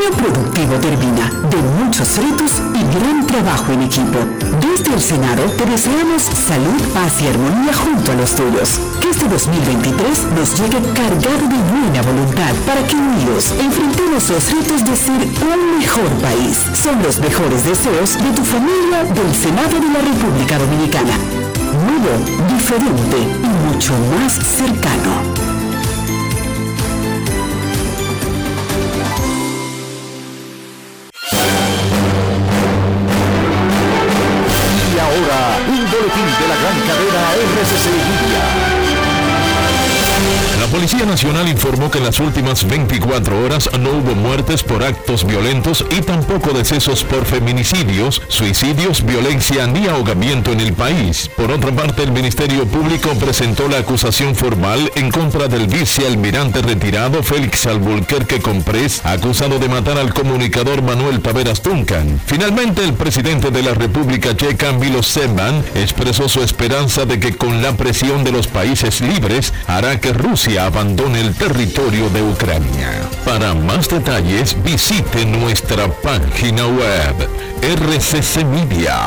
Año 0.05 0.17
productivo 0.17 0.75
termina, 0.75 1.31
de 1.49 1.83
muchos 1.83 2.17
retos 2.17 2.61
y 2.75 2.99
gran 2.99 3.25
trabajo 3.25 3.71
en 3.71 3.81
equipo. 3.83 4.19
Desde 4.61 4.93
el 4.93 5.01
Senado 5.01 5.43
te 5.57 5.65
deseamos 5.65 6.21
salud, 6.21 6.79
paz 6.93 7.23
y 7.23 7.27
armonía 7.27 7.73
junto 7.73 8.11
a 8.11 8.15
los 8.15 8.35
tuyos. 8.35 8.79
Que 9.01 9.09
este 9.09 9.27
2023 9.27 10.27
nos 10.35 10.59
llegue 10.59 10.77
cargado 10.93 11.47
de 11.49 11.57
buena 11.73 12.01
voluntad 12.03 12.53
para 12.67 12.85
que 12.87 12.95
unidos 12.95 13.51
enfrentemos 13.59 14.29
los 14.29 14.51
retos 14.51 14.85
de 14.85 14.95
ser 14.95 15.21
un 15.41 15.79
mejor 15.79 16.09
país. 16.21 16.67
Son 16.73 17.01
los 17.01 17.19
mejores 17.19 17.65
deseos 17.65 18.21
de 18.21 18.29
tu 18.29 18.43
familia 18.43 19.05
del 19.05 19.33
Senado 19.33 19.73
de 19.73 19.89
la 19.89 20.01
República 20.01 20.59
Dominicana. 20.59 21.17
Nuevo, 21.81 22.13
diferente 22.53 23.17
y 23.17 23.73
mucho 23.73 23.93
más 24.13 24.33
cercano. 24.33 25.34
Ahora, 37.35 37.49
un 37.51 38.54
Policía 40.75 41.05
Nacional 41.05 41.47
informó 41.47 41.89
que 41.89 41.99
en 41.99 42.03
las 42.03 42.19
últimas 42.19 42.67
24 42.67 43.45
horas 43.45 43.69
no 43.79 43.91
hubo 43.91 44.13
muertes 44.13 44.61
por 44.61 44.83
actos 44.83 45.25
violentos 45.25 45.85
y 45.89 46.01
tampoco 46.01 46.51
decesos 46.51 47.05
por 47.05 47.23
feminicidios, 47.23 48.21
suicidios, 48.27 49.05
violencia 49.05 49.67
ni 49.67 49.87
ahogamiento 49.87 50.51
en 50.51 50.59
el 50.59 50.73
país. 50.73 51.31
Por 51.37 51.49
otra 51.49 51.71
parte, 51.71 52.03
el 52.03 52.11
Ministerio 52.11 52.65
Público 52.65 53.11
presentó 53.11 53.69
la 53.69 53.77
acusación 53.77 54.35
formal 54.35 54.91
en 54.95 55.11
contra 55.11 55.47
del 55.47 55.67
vicealmirante 55.67 56.61
retirado 56.61 57.23
Félix 57.23 57.67
Albuquerque 57.67 58.41
Comprés, 58.41 58.99
acusado 59.05 59.59
de 59.59 59.69
matar 59.69 59.97
al 59.97 60.13
comunicador 60.13 60.81
Manuel 60.81 61.21
Taveras 61.21 61.61
Tuncan. 61.61 62.19
Finalmente, 62.25 62.83
el 62.83 62.95
presidente 62.95 63.49
de 63.49 63.63
la 63.63 63.75
República 63.75 64.35
Checa, 64.35 64.73
Milo 64.73 65.01
Zeman, 65.01 65.63
expresó 65.73 66.27
su 66.27 66.41
esperanza 66.41 67.05
de 67.05 67.17
que 67.17 67.37
con 67.37 67.61
la 67.61 67.77
presión 67.77 68.25
de 68.25 68.33
los 68.33 68.47
países 68.47 68.99
libres 68.99 69.53
hará 69.67 70.01
que 70.01 70.11
Rusia 70.11 70.64
abandone 70.65 71.21
el 71.21 71.33
territorio 71.35 72.09
de 72.09 72.23
Ucrania. 72.23 73.07
Para 73.23 73.53
más 73.53 73.87
detalles, 73.87 74.55
visite 74.63 75.25
nuestra 75.25 75.87
página 75.87 76.65
web 76.67 77.15
rccmedia.com.do. 77.61 79.05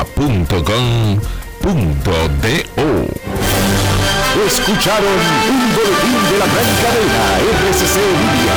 Escucharon 4.47 5.19
un 5.49 5.75
boletín 5.75 6.17
de 6.31 6.37
la 6.37 6.45
gran 6.45 6.71
cadena 6.81 7.23
RCC 7.69 7.95
Media. 8.23 8.55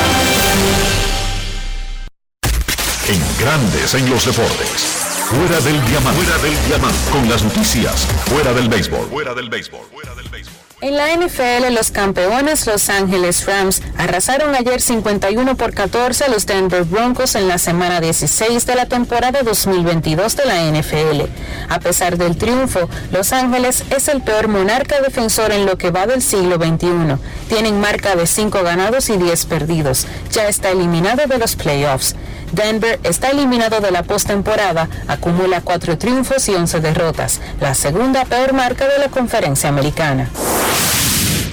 En 3.08 3.20
Grandes 3.38 3.94
en 3.94 4.08
los 4.08 4.24
Deportes. 4.24 5.02
Fuera 5.26 5.60
del 5.60 5.84
diamante. 5.86 6.22
Fuera 6.22 6.38
del 6.42 6.64
diamante. 6.66 7.10
Con 7.10 7.28
las 7.28 7.42
noticias. 7.42 8.06
Fuera 8.26 8.52
del 8.52 8.68
béisbol. 8.68 9.08
Fuera 9.08 9.34
del 9.34 9.48
béisbol. 9.48 9.86
Fuera 9.90 10.14
del 10.14 10.28
béisbol. 10.28 10.51
En 10.82 10.96
la 10.96 11.14
NFL, 11.14 11.72
los 11.72 11.92
campeones 11.92 12.66
Los 12.66 12.90
Ángeles 12.90 13.46
Rams 13.46 13.80
arrasaron 13.96 14.52
ayer 14.56 14.80
51 14.80 15.56
por 15.56 15.72
14 15.74 16.24
a 16.24 16.28
los 16.28 16.44
Denver 16.44 16.82
Broncos 16.82 17.36
en 17.36 17.46
la 17.46 17.58
semana 17.58 18.00
16 18.00 18.66
de 18.66 18.74
la 18.74 18.86
temporada 18.86 19.44
2022 19.44 20.34
de 20.34 20.44
la 20.44 20.60
NFL. 20.60 21.30
A 21.68 21.78
pesar 21.78 22.18
del 22.18 22.36
triunfo, 22.36 22.88
Los 23.12 23.32
Ángeles 23.32 23.84
es 23.90 24.08
el 24.08 24.22
peor 24.22 24.48
monarca 24.48 25.00
defensor 25.00 25.52
en 25.52 25.66
lo 25.66 25.78
que 25.78 25.92
va 25.92 26.08
del 26.08 26.20
siglo 26.20 26.56
XXI. 26.56 27.16
Tienen 27.48 27.80
marca 27.80 28.16
de 28.16 28.26
5 28.26 28.64
ganados 28.64 29.08
y 29.08 29.16
10 29.16 29.46
perdidos. 29.46 30.08
Ya 30.32 30.48
está 30.48 30.70
eliminado 30.70 31.28
de 31.28 31.38
los 31.38 31.54
playoffs. 31.54 32.16
Denver 32.50 32.98
está 33.04 33.30
eliminado 33.30 33.80
de 33.80 33.92
la 33.92 34.02
postemporada, 34.02 34.88
acumula 35.06 35.60
4 35.60 35.96
triunfos 35.96 36.48
y 36.48 36.56
11 36.56 36.80
derrotas, 36.80 37.40
la 37.60 37.74
segunda 37.74 38.24
peor 38.24 38.52
marca 38.52 38.88
de 38.88 38.98
la 38.98 39.08
conferencia 39.08 39.68
americana. 39.68 40.28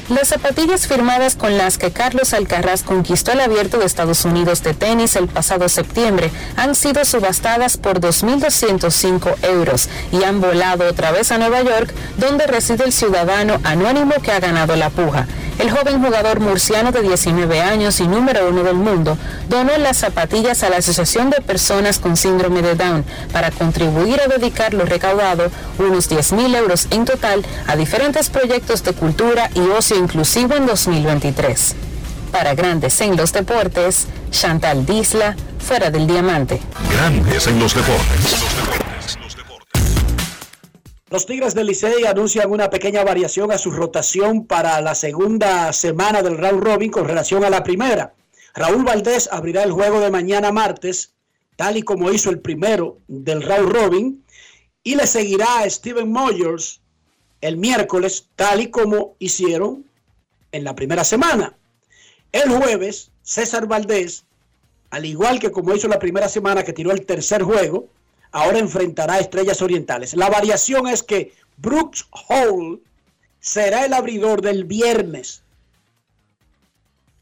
Las 0.10 0.30
zapatillas 0.30 0.88
firmadas 0.88 1.36
con 1.36 1.56
las 1.56 1.78
que 1.78 1.92
Carlos 1.92 2.34
Alcaraz 2.34 2.82
conquistó 2.82 3.32
el 3.32 3.42
abierto 3.42 3.78
de 3.78 3.86
Estados 3.86 4.26
Unidos 4.26 4.64
de 4.64 4.74
tenis 4.74 5.16
el 5.16 5.28
pasado 5.28 5.70
septiembre 5.70 6.32
han 6.56 6.74
sido 6.74 7.06
subastadas 7.06 7.78
por 7.78 8.02
2.205 8.02 9.36
euros 9.44 9.88
y 10.12 10.24
han 10.24 10.42
volado 10.42 10.88
otra 10.88 11.12
vez 11.12 11.32
a 11.32 11.38
Nueva 11.38 11.62
York, 11.62 11.94
donde 12.18 12.48
reside 12.48 12.86
el 12.86 12.92
ciudadano 12.92 13.60
anónimo 13.64 14.16
que 14.24 14.32
ha 14.32 14.40
ganado 14.40 14.76
la 14.76 14.90
puja. 14.90 15.28
El 15.60 15.72
joven 15.72 16.02
jugador 16.02 16.40
murciano 16.40 16.94
de 16.94 17.02
19 17.02 17.62
años 17.62 18.00
y 18.00 18.08
número 18.08 18.48
uno 18.48 18.64
del 18.64 18.76
mundo 18.76 19.18
donó 19.50 19.78
las 19.78 19.98
zapatillas 19.98 20.64
a 20.64 20.70
la 20.70 20.78
Asociación 20.78 21.30
de 21.30 21.42
Personas 21.42 22.00
con 22.00 22.16
Síndrome 22.16 22.62
de 22.62 22.76
Down 22.76 23.04
para 23.34 23.52
contribuir 23.52 24.22
a 24.22 24.28
dedicar 24.28 24.74
lo 24.74 24.86
recaudado, 24.86 25.52
unos 25.78 26.10
10.000 26.10 26.56
euros 26.56 26.88
en 26.92 27.04
total, 27.04 27.46
a 27.68 27.76
diferentes 27.76 28.30
proyectos 28.30 28.86
de 28.86 28.94
cultura 28.94 29.50
y 29.54 29.60
ocio 29.60 29.98
inclusivo 29.98 30.56
en 30.56 30.66
2023. 30.66 31.76
Para 32.32 32.56
Grandes 32.56 33.02
en 33.02 33.18
los 33.18 33.34
Deportes, 33.34 34.08
Chantal 34.32 34.86
Disla, 34.86 35.36
fuera 35.60 35.92
del 35.92 36.08
diamante. 36.08 36.62
Grandes 36.90 37.48
en 37.48 37.60
los 37.60 37.76
deportes. 37.76 38.89
Los 41.12 41.26
Tigres 41.26 41.56
del 41.56 41.66
Licey 41.66 42.06
anuncian 42.06 42.52
una 42.52 42.70
pequeña 42.70 43.04
variación 43.04 43.52
a 43.52 43.58
su 43.58 43.72
rotación 43.72 44.46
para 44.46 44.80
la 44.80 44.94
segunda 44.94 45.74
semana 45.74 46.22
del 46.22 46.38
round 46.38 46.64
robin 46.64 46.92
con 46.92 47.08
relación 47.08 47.44
a 47.44 47.50
la 47.50 47.64
primera. 47.64 48.14
Raúl 48.54 48.84
Valdés 48.84 49.28
abrirá 49.32 49.64
el 49.64 49.72
juego 49.72 50.02
de 50.02 50.12
mañana 50.12 50.52
martes, 50.52 51.14
tal 51.56 51.78
y 51.78 51.82
como 51.82 52.12
hizo 52.12 52.30
el 52.30 52.40
primero 52.40 53.00
del 53.08 53.42
round 53.42 53.72
robin, 53.72 54.24
y 54.84 54.96
le 54.96 55.08
seguirá 55.08 55.62
a 55.62 55.70
Steven 55.70 56.12
Moyers 56.12 56.80
el 57.42 57.58
miércoles, 57.58 58.28
tal 58.36 58.62
y 58.62 58.70
como 58.70 59.16
hicieron 59.18 59.86
en 60.52 60.64
la 60.64 60.76
primera 60.76 61.04
semana. 61.04 61.56
El 62.32 62.52
jueves, 62.52 63.10
César 63.24 63.66
Valdés, 63.66 64.26
al 64.92 65.06
igual 65.06 65.40
que 65.40 65.50
como 65.50 65.74
hizo 65.76 65.88
la 65.88 65.98
primera 65.98 66.30
semana 66.30 66.64
que 66.64 66.74
tiró 66.74 66.92
el 66.92 67.08
tercer 67.08 67.42
juego, 67.42 67.88
ahora 68.32 68.60
enfrentará 68.60 69.16
a 69.16 69.20
Estrellas 69.20 69.62
Orientales. 69.62 70.14
La 70.14 70.30
variación 70.30 70.88
es 70.88 71.04
que 71.04 71.34
Brooks 71.58 72.08
Hall 72.28 72.82
será 73.40 73.86
el 73.86 73.94
abridor 73.94 74.42
del 74.42 74.66
viernes. 74.66 75.44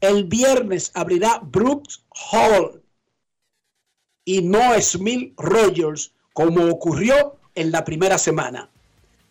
El 0.00 0.24
viernes 0.24 0.90
abrirá 0.94 1.40
Brooks 1.42 2.02
Hall 2.30 2.82
y 4.24 4.42
no 4.42 4.80
Smith 4.80 5.32
Rogers, 5.36 6.12
como 6.32 6.66
ocurrió 6.66 7.36
en 7.54 7.72
la 7.72 7.84
primera 7.84 8.18
semana. 8.18 8.68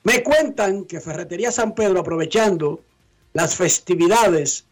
Me 0.03 0.23
cuentan 0.23 0.85
que 0.85 0.99
Ferretería 0.99 1.51
San 1.51 1.75
Pedro, 1.75 1.99
aprovechando 1.99 2.81
las 3.33 3.55
festividades 3.55 4.65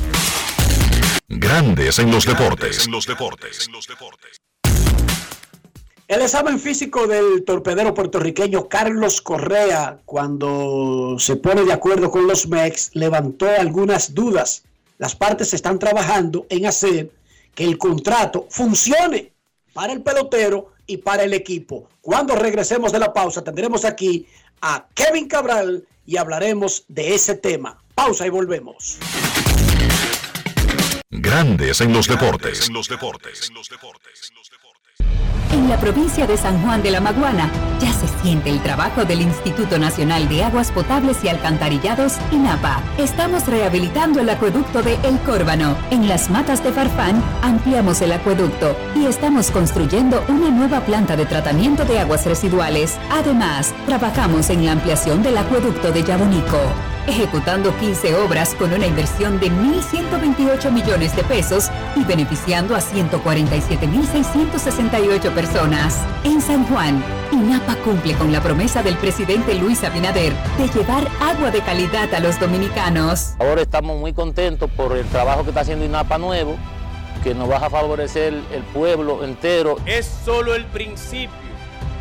Grandes 1.37 1.99
en 1.99 2.13
los 2.13 2.27
deportes. 2.27 2.89
El 6.07 6.23
examen 6.23 6.61
físico 6.61 7.09
del 7.09 7.43
torpedero 7.45 7.93
puertorriqueño 7.93 8.69
Carlos 8.69 9.21
Correa, 9.21 9.99
cuando 10.05 11.17
se 11.19 11.35
pone 11.35 11.65
de 11.65 11.73
acuerdo 11.73 12.13
con 12.13 12.29
los 12.29 12.47
MEX, 12.47 12.91
levantó 12.95 13.49
algunas 13.49 14.15
dudas. 14.15 14.63
Las 14.99 15.17
partes 15.17 15.53
están 15.55 15.81
trabajando 15.81 16.47
en 16.51 16.67
hacer 16.67 17.11
que 17.57 17.65
el 17.65 17.79
contrato 17.79 18.47
funcione 18.49 19.33
para 19.73 19.93
el 19.93 20.03
pelotero 20.03 20.71
y 20.87 20.99
para 20.99 21.25
el 21.25 21.33
equipo. 21.33 21.89
Cuando 22.01 22.37
regresemos 22.37 22.93
de 22.93 23.01
la 23.01 23.13
pausa, 23.13 23.43
tendremos 23.43 23.85
aquí 23.85 24.25
a 24.61 24.87
Kevin 24.95 25.27
Cabral 25.27 25.85
y 26.07 26.17
hablaremos 26.17 26.85
de 26.87 27.13
ese 27.13 27.35
tema. 27.35 27.83
Pausa 27.97 28.25
y 28.25 28.31
volvemos. 28.31 29.01
Grandes 31.17 31.81
en 31.81 31.93
los 31.93 32.09
deportes. 32.09 32.69
En 35.53 35.69
la 35.69 35.79
provincia 35.79 36.27
de 36.27 36.37
San 36.37 36.61
Juan 36.63 36.83
de 36.83 36.91
la 36.91 37.01
Maguana 37.01 37.49
ya 37.81 37.93
se 37.93 38.09
siente 38.21 38.51
el 38.51 38.61
trabajo 38.61 39.05
del 39.05 39.21
Instituto 39.21 39.79
Nacional 39.79 40.29
de 40.29 40.43
Aguas 40.43 40.73
Potables 40.73 41.23
y 41.23 41.29
Alcantarillados, 41.29 42.15
INAPA. 42.33 42.83
Estamos 42.99 43.47
rehabilitando 43.47 44.21
el 44.21 44.29
acueducto 44.29 44.83
de 44.83 44.95
El 45.05 45.21
Córbano. 45.21 45.77
En 45.93 46.09
las 46.09 46.31
matas 46.31 46.65
de 46.65 46.73
Farfán 46.73 47.23
ampliamos 47.43 48.03
el 48.03 48.11
acueducto 48.11 48.77
y 48.97 49.07
estamos 49.07 49.53
construyendo 49.53 50.25
una 50.29 50.51
nueva 50.51 50.81
planta 50.81 51.17
de 51.17 51.27
tratamiento 51.27 51.85
de 51.85 52.01
aguas 52.01 52.27
residuales. 52.27 52.99
Además, 53.13 53.73
trabajamos 53.87 54.51
en 54.51 54.65
la 54.65 54.73
ampliación 54.73 55.23
del 55.23 55.39
acueducto 55.39 55.93
de 55.93 56.03
Yabonico. 56.03 56.94
Ejecutando 57.07 57.77
15 57.79 58.17
obras 58.17 58.55
con 58.55 58.73
una 58.73 58.87
inversión 58.87 59.39
de 59.41 59.51
1.128 59.51 60.71
millones 60.71 61.17
de 61.17 61.25
pesos 61.25 61.71
y 61.97 62.05
beneficiando 62.05 62.77
a 62.77 62.81
147.668 62.81 65.33
personas. 65.33 65.99
En 66.25 66.41
San 66.41 66.65
Juan, 66.67 67.05
INAPA 67.33 67.75
cumple 67.77 68.15
con 68.15 68.33
la 68.33 68.41
promesa 68.41 68.83
del 68.83 68.97
presidente 68.97 69.55
Luis 69.55 69.85
Abinader 69.85 70.33
de 70.59 70.69
llevar 70.69 71.07
agua 71.21 71.51
de 71.51 71.61
calidad 71.61 72.13
a 72.15 72.21
los 72.21 72.41
dominicanos. 72.41 73.35
Ahora 73.39 73.63
estamos 73.63 73.99
muy 73.99 74.13
contentos 74.13 74.71
por 74.71 74.97
el 74.97 75.07
trabajo 75.07 75.43
que 75.43 75.49
está 75.51 75.63
haciendo 75.63 75.85
INAPA 75.85 76.19
nuevo, 76.19 76.57
que 77.23 77.35
nos 77.35 77.51
va 77.51 77.59
a 77.59 77.71
favorecer 77.71 78.35
el 78.53 78.63
pueblo 78.73 79.25
entero. 79.25 79.77
Es 79.87 80.07
solo 80.25 80.55
el 80.55 80.65
principio 80.67 81.45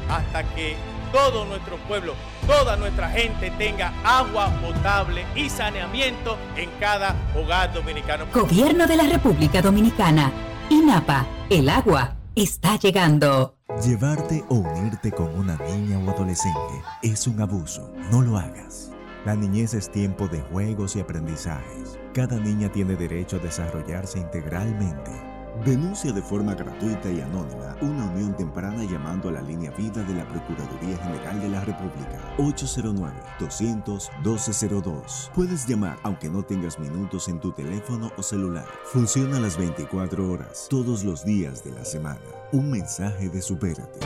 hasta 0.10 0.44
que 0.56 0.76
todo 1.12 1.46
nuestro 1.46 1.78
pueblo, 1.88 2.14
toda 2.48 2.76
nuestra 2.76 3.10
gente 3.10 3.52
tenga 3.52 3.94
agua 4.04 4.50
potable 4.62 5.26
y 5.36 5.50
saneamiento 5.50 6.38
en 6.56 6.70
cada 6.80 7.16
hogar 7.36 7.74
dominicano. 7.74 8.26
Gobierno 8.34 8.88
de 8.88 8.98
la 8.98 9.04
República 9.04 9.62
Dominicana. 9.62 10.32
INAPA. 10.70 11.26
El 11.50 11.70
agua 11.70 12.16
está 12.36 12.78
llegando. 12.78 13.58
Llevarte 13.84 14.44
o 14.50 14.56
unirte 14.56 15.12
con 15.12 15.34
una 15.38 15.58
niña 15.58 16.00
o 16.00 16.10
adolescente 16.10 16.82
es 17.02 17.28
un 17.28 17.42
abuso. 17.42 17.92
No 18.12 18.22
lo 18.22 18.38
hagas. 18.38 18.92
La 19.26 19.36
niñez 19.36 19.74
es 19.74 19.90
tiempo 19.90 20.28
de 20.28 20.42
juegos 20.42 20.96
y 20.96 21.00
aprendizajes. 21.00 21.98
Cada 22.14 22.38
niña 22.38 22.72
tiene 22.72 22.96
derecho 22.96 23.38
a 23.38 23.40
desarrollarse 23.40 24.20
integralmente. 24.20 25.33
Denuncia 25.62 26.12
de 26.12 26.22
forma 26.22 26.56
gratuita 26.56 27.10
y 27.12 27.22
anónima 27.22 27.78
una 27.80 28.06
unión 28.06 28.36
temprana 28.36 28.84
llamando 28.84 29.30
a 29.30 29.34
la 29.34 29.42
línea 29.42 29.72
vida 29.72 30.04
de 30.04 30.16
la 30.16 30.28
Procuraduría 30.28 30.98
General 30.98 31.40
de 31.40 31.48
la 31.48 31.64
República 31.64 32.20
809-200-1202. 32.38 35.30
Puedes 35.34 35.66
llamar 35.68 35.98
aunque 36.04 36.28
no 36.28 36.44
tengas 36.44 36.78
minutos 36.80 37.30
en 37.30 37.40
tu 37.40 37.52
teléfono 37.52 38.12
o 38.18 38.24
celular. 38.24 38.66
Funciona 38.86 39.40
las 39.40 39.58
24 39.58 40.30
horas, 40.30 40.68
todos 40.70 41.06
los 41.06 41.24
días 41.24 41.64
de 41.64 41.72
la 41.72 41.86
semana. 41.86 42.20
Un 42.52 42.72
mensaje 42.72 43.30
de 43.30 43.42
Supérate. 43.42 44.00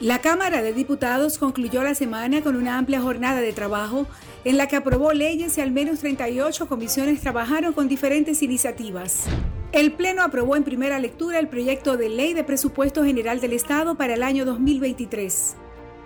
La 0.00 0.20
Cámara 0.20 0.62
de 0.62 0.72
Diputados 0.72 1.38
concluyó 1.38 1.82
la 1.82 1.94
semana 1.94 2.42
con 2.42 2.56
una 2.56 2.78
amplia 2.78 3.00
jornada 3.00 3.40
de 3.40 3.52
trabajo 3.52 4.06
en 4.44 4.58
la 4.58 4.68
que 4.68 4.76
aprobó 4.76 5.12
leyes 5.12 5.58
y 5.58 5.60
al 5.60 5.70
menos 5.70 6.00
38 6.00 6.66
comisiones 6.68 7.20
trabajaron 7.20 7.72
con 7.72 7.86
diferentes 7.88 8.42
iniciativas. 8.42 9.26
El 9.72 9.92
Pleno 9.92 10.22
aprobó 10.22 10.56
en 10.56 10.64
primera 10.64 10.98
lectura 11.00 11.38
el 11.38 11.48
proyecto 11.48 11.96
de 11.96 12.08
ley 12.08 12.34
de 12.34 12.44
presupuesto 12.44 13.04
general 13.04 13.40
del 13.40 13.54
Estado 13.54 13.96
para 13.96 14.14
el 14.14 14.22
año 14.22 14.44
2023. 14.44 15.56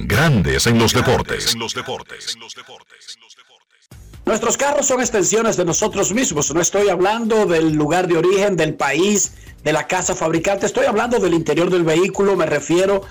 Grandes 0.00 0.68
en 0.68 0.78
los 0.78 0.94
deportes. 0.94 1.56
Nuestros 4.24 4.56
carros 4.56 4.86
son 4.86 5.00
extensiones 5.00 5.56
de 5.56 5.64
nosotros 5.64 6.12
mismos. 6.12 6.54
No 6.54 6.60
estoy 6.60 6.88
hablando 6.88 7.46
del 7.46 7.72
lugar 7.72 8.06
de 8.06 8.16
origen, 8.16 8.56
del 8.56 8.74
país, 8.74 9.32
de 9.64 9.72
la 9.72 9.88
casa 9.88 10.14
fabricante. 10.14 10.66
Estoy 10.66 10.86
hablando 10.86 11.18
del 11.18 11.34
interior 11.34 11.68
del 11.68 11.82
vehículo. 11.82 12.36
Me 12.36 12.46
refiero 12.46 13.02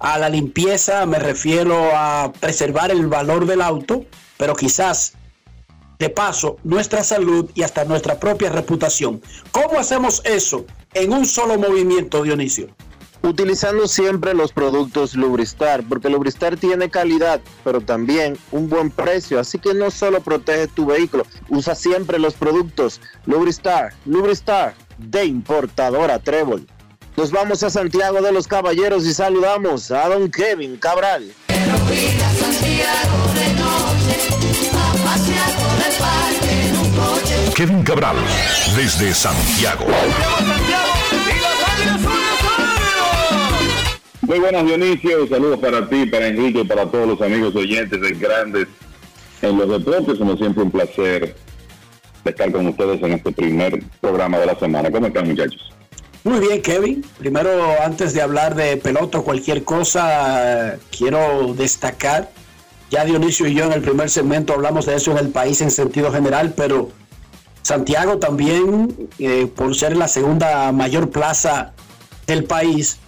a 0.00 0.18
la 0.18 0.28
limpieza, 0.28 1.06
me 1.06 1.20
refiero 1.20 1.90
a 1.94 2.32
preservar 2.40 2.90
el 2.90 3.06
valor 3.06 3.46
del 3.46 3.62
auto, 3.62 4.04
pero 4.36 4.56
quizás 4.56 5.12
de 6.00 6.10
paso 6.10 6.56
nuestra 6.64 7.04
salud 7.04 7.48
y 7.54 7.62
hasta 7.62 7.84
nuestra 7.84 8.18
propia 8.18 8.50
reputación. 8.50 9.22
¿Cómo 9.52 9.78
hacemos 9.78 10.20
eso 10.24 10.66
en 10.92 11.12
un 11.12 11.24
solo 11.24 11.56
movimiento, 11.56 12.20
Dionisio? 12.24 12.74
Utilizando 13.22 13.86
siempre 13.86 14.34
los 14.34 14.52
productos 14.52 15.14
Lubristar, 15.14 15.84
porque 15.88 16.10
Lubristar 16.10 16.56
tiene 16.56 16.90
calidad, 16.90 17.40
pero 17.62 17.80
también 17.80 18.36
un 18.50 18.68
buen 18.68 18.90
precio, 18.90 19.38
así 19.38 19.58
que 19.58 19.74
no 19.74 19.92
solo 19.92 20.20
protege 20.20 20.66
tu 20.66 20.86
vehículo, 20.86 21.24
usa 21.48 21.76
siempre 21.76 22.18
los 22.18 22.34
productos 22.34 23.00
Lubristar, 23.26 23.94
Lubristar 24.06 24.74
de 24.98 25.24
importadora 25.24 26.18
Trébol. 26.18 26.66
Nos 27.16 27.30
vamos 27.30 27.62
a 27.62 27.70
Santiago 27.70 28.22
de 28.22 28.32
los 28.32 28.48
Caballeros 28.48 29.06
y 29.06 29.14
saludamos 29.14 29.90
a 29.90 30.08
don 30.08 30.30
Kevin 30.30 30.76
Cabral. 30.76 31.32
Kevin 37.54 37.82
Cabral, 37.84 38.16
desde 38.74 39.14
Santiago. 39.14 39.86
Muy 44.32 44.40
buenas, 44.40 44.64
Dionisio. 44.64 45.28
Saludos 45.28 45.58
para 45.58 45.86
ti, 45.90 46.06
para 46.06 46.28
Enrique, 46.28 46.64
para 46.64 46.86
todos 46.86 47.06
los 47.06 47.20
amigos 47.20 47.54
oyentes 47.54 48.00
de 48.00 48.12
Grandes 48.12 48.66
en 49.42 49.58
los 49.58 49.68
Deportes. 49.68 50.16
Como 50.16 50.38
siempre, 50.38 50.62
un 50.62 50.70
placer 50.70 51.36
estar 52.24 52.50
con 52.50 52.66
ustedes 52.66 53.02
en 53.02 53.12
este 53.12 53.30
primer 53.30 53.84
programa 54.00 54.38
de 54.38 54.46
la 54.46 54.58
semana. 54.58 54.90
¿Cómo 54.90 55.08
están, 55.08 55.28
muchachos? 55.28 55.70
Muy 56.24 56.40
bien, 56.40 56.62
Kevin. 56.62 57.04
Primero, 57.18 57.50
antes 57.84 58.14
de 58.14 58.22
hablar 58.22 58.54
de 58.54 58.78
pelota 58.78 59.20
cualquier 59.20 59.64
cosa, 59.64 60.78
quiero 60.96 61.52
destacar, 61.52 62.30
ya 62.90 63.04
Dionisio 63.04 63.46
y 63.46 63.52
yo 63.52 63.66
en 63.66 63.72
el 63.72 63.82
primer 63.82 64.08
segmento 64.08 64.54
hablamos 64.54 64.86
de 64.86 64.94
eso 64.94 65.10
en 65.10 65.18
el 65.18 65.28
país 65.28 65.60
en 65.60 65.70
sentido 65.70 66.10
general, 66.10 66.54
pero 66.56 66.90
Santiago 67.60 68.16
también, 68.16 69.10
eh, 69.18 69.46
por 69.54 69.76
ser 69.76 69.94
la 69.94 70.08
segunda 70.08 70.72
mayor 70.72 71.10
plaza 71.10 71.74
del 72.26 72.44
país, 72.44 72.98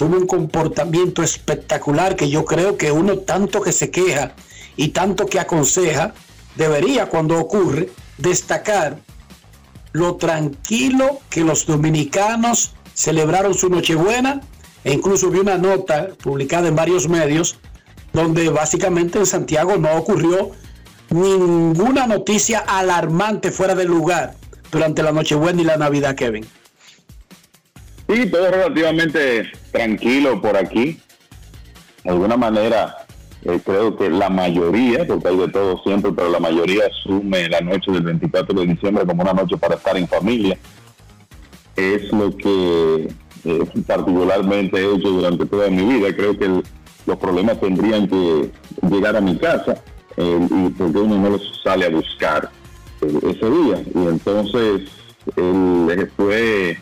tuvo 0.00 0.16
un 0.16 0.26
comportamiento 0.26 1.22
espectacular 1.22 2.16
que 2.16 2.30
yo 2.30 2.46
creo 2.46 2.78
que 2.78 2.90
uno 2.90 3.18
tanto 3.18 3.60
que 3.60 3.70
se 3.70 3.90
queja 3.90 4.32
y 4.74 4.88
tanto 4.88 5.26
que 5.26 5.38
aconseja, 5.38 6.14
debería 6.56 7.10
cuando 7.10 7.38
ocurre 7.38 7.90
destacar 8.16 8.96
lo 9.92 10.16
tranquilo 10.16 11.18
que 11.28 11.42
los 11.42 11.66
dominicanos 11.66 12.72
celebraron 12.94 13.52
su 13.52 13.68
Nochebuena 13.68 14.40
e 14.84 14.94
incluso 14.94 15.28
vi 15.28 15.40
una 15.40 15.58
nota 15.58 16.08
publicada 16.22 16.68
en 16.68 16.76
varios 16.76 17.06
medios 17.06 17.58
donde 18.14 18.48
básicamente 18.48 19.18
en 19.18 19.26
Santiago 19.26 19.76
no 19.76 19.92
ocurrió 19.98 20.52
ninguna 21.10 22.06
noticia 22.06 22.60
alarmante 22.60 23.50
fuera 23.50 23.74
del 23.74 23.88
lugar 23.88 24.34
durante 24.72 25.02
la 25.02 25.12
Nochebuena 25.12 25.60
y 25.60 25.66
la 25.66 25.76
Navidad, 25.76 26.14
Kevin. 26.14 26.46
Sí, 28.10 28.26
todo 28.26 28.50
relativamente 28.50 29.52
tranquilo 29.70 30.42
por 30.42 30.56
aquí. 30.56 30.98
De 32.02 32.10
alguna 32.10 32.36
manera, 32.36 32.96
eh, 33.44 33.60
creo 33.64 33.96
que 33.96 34.10
la 34.10 34.28
mayoría, 34.28 35.06
porque 35.06 35.28
hay 35.28 35.36
de 35.36 35.48
todo 35.48 35.80
siempre, 35.84 36.10
pero 36.10 36.28
la 36.28 36.40
mayoría 36.40 36.86
asume 36.86 37.48
la 37.48 37.60
noche 37.60 37.92
del 37.92 38.02
24 38.02 38.60
de 38.60 38.66
diciembre 38.66 39.06
como 39.06 39.22
una 39.22 39.32
noche 39.32 39.56
para 39.56 39.76
estar 39.76 39.96
en 39.96 40.08
familia. 40.08 40.58
Es 41.76 42.10
lo 42.10 42.36
que 42.36 43.14
eh, 43.44 43.64
particularmente 43.86 44.76
he 44.76 44.92
hecho 44.92 45.10
durante 45.10 45.46
toda 45.46 45.70
mi 45.70 45.84
vida. 45.84 46.12
Creo 46.12 46.36
que 46.36 46.62
los 47.06 47.16
problemas 47.16 47.60
tendrían 47.60 48.08
que 48.08 48.50
llegar 48.90 49.14
a 49.14 49.20
mi 49.20 49.36
casa 49.36 49.84
eh, 50.16 50.48
y 50.50 50.68
porque 50.70 50.98
uno 50.98 51.16
no 51.16 51.30
los 51.30 51.60
sale 51.62 51.86
a 51.86 51.90
buscar 51.90 52.50
ese 53.00 53.50
día. 53.50 53.84
Y 53.94 54.08
entonces 54.08 54.90
fue 56.16 56.76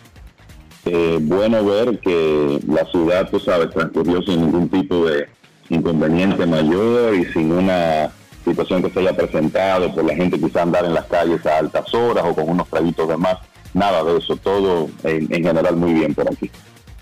bueno 1.20 1.64
ver 1.64 1.98
que 1.98 2.60
la 2.66 2.84
ciudad, 2.86 3.28
tú 3.30 3.40
sabes, 3.40 3.70
transcurrió 3.70 4.22
sin 4.22 4.40
ningún 4.42 4.68
tipo 4.68 5.06
de 5.06 5.28
inconveniente 5.68 6.46
mayor 6.46 7.14
y 7.14 7.24
sin 7.32 7.52
una 7.52 8.10
situación 8.44 8.82
que 8.82 8.90
se 8.90 9.00
haya 9.00 9.16
presentado 9.16 9.94
por 9.94 10.04
la 10.04 10.14
gente 10.14 10.38
quizá 10.38 10.62
andar 10.62 10.84
en 10.84 10.94
las 10.94 11.04
calles 11.06 11.44
a 11.46 11.58
altas 11.58 11.92
horas 11.94 12.24
o 12.26 12.34
con 12.34 12.48
unos 12.48 12.68
traguitos 12.68 13.08
de 13.08 13.16
más. 13.16 13.38
Nada 13.74 14.02
de 14.02 14.18
eso, 14.18 14.36
todo 14.36 14.88
en, 15.04 15.28
general 15.28 15.76
muy 15.76 15.92
bien 15.92 16.14
por 16.14 16.30
aquí. 16.30 16.50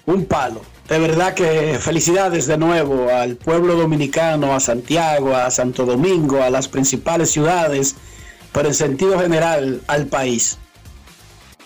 Un 0.05 0.25
palo. 0.25 0.61
De 0.89 0.99
verdad 0.99 1.35
que 1.35 1.79
felicidades 1.81 2.47
de 2.47 2.59
nuevo 2.59 3.09
al 3.11 3.37
pueblo 3.37 3.75
dominicano, 3.75 4.55
a 4.55 4.61
Santiago, 4.61 5.35
a 5.35 5.51
Santo 5.51 5.85
Domingo, 5.85 6.43
a 6.43 6.51
las 6.51 6.69
principales 6.69 7.31
ciudades, 7.31 7.97
pero 8.53 8.69
en 8.69 8.75
sentido 8.75 9.19
general 9.19 9.81
al 9.87 10.07
país. 10.07 10.59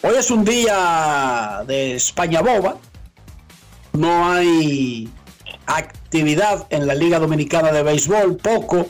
Hoy 0.02 0.14
es 0.16 0.30
un 0.30 0.46
día 0.46 1.62
de 1.66 1.96
España 1.96 2.40
boba. 2.40 2.78
No 3.92 4.32
hay 4.32 5.10
actividad 5.66 6.66
en 6.70 6.86
la 6.86 6.94
Liga 6.94 7.18
Dominicana 7.18 7.70
de 7.70 7.82
Béisbol, 7.82 8.38
poco. 8.38 8.88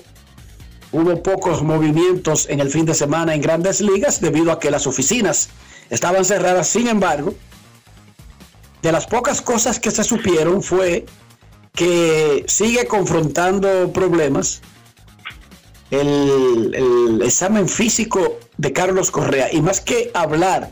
Hubo 0.92 1.20
pocos 1.20 1.62
movimientos 1.64 2.48
en 2.48 2.60
el 2.60 2.70
fin 2.70 2.84
de 2.84 2.94
semana 2.94 3.34
en 3.34 3.40
grandes 3.40 3.80
ligas 3.80 4.20
debido 4.20 4.52
a 4.52 4.60
que 4.60 4.70
las 4.70 4.86
oficinas 4.86 5.48
estaban 5.88 6.24
cerradas. 6.24 6.68
Sin 6.68 6.86
embargo, 6.86 7.34
de 8.80 8.92
las 8.92 9.08
pocas 9.08 9.42
cosas 9.42 9.80
que 9.80 9.90
se 9.90 10.04
supieron 10.04 10.62
fue 10.62 11.06
que 11.74 12.44
sigue 12.46 12.86
confrontando 12.86 13.92
problemas 13.92 14.62
el, 15.90 16.72
el, 16.72 17.22
examen 17.22 17.68
físico 17.68 18.38
de 18.58 18.72
Carlos 18.72 19.10
Correa. 19.10 19.52
Y 19.52 19.60
más 19.60 19.80
que 19.80 20.12
hablar 20.14 20.70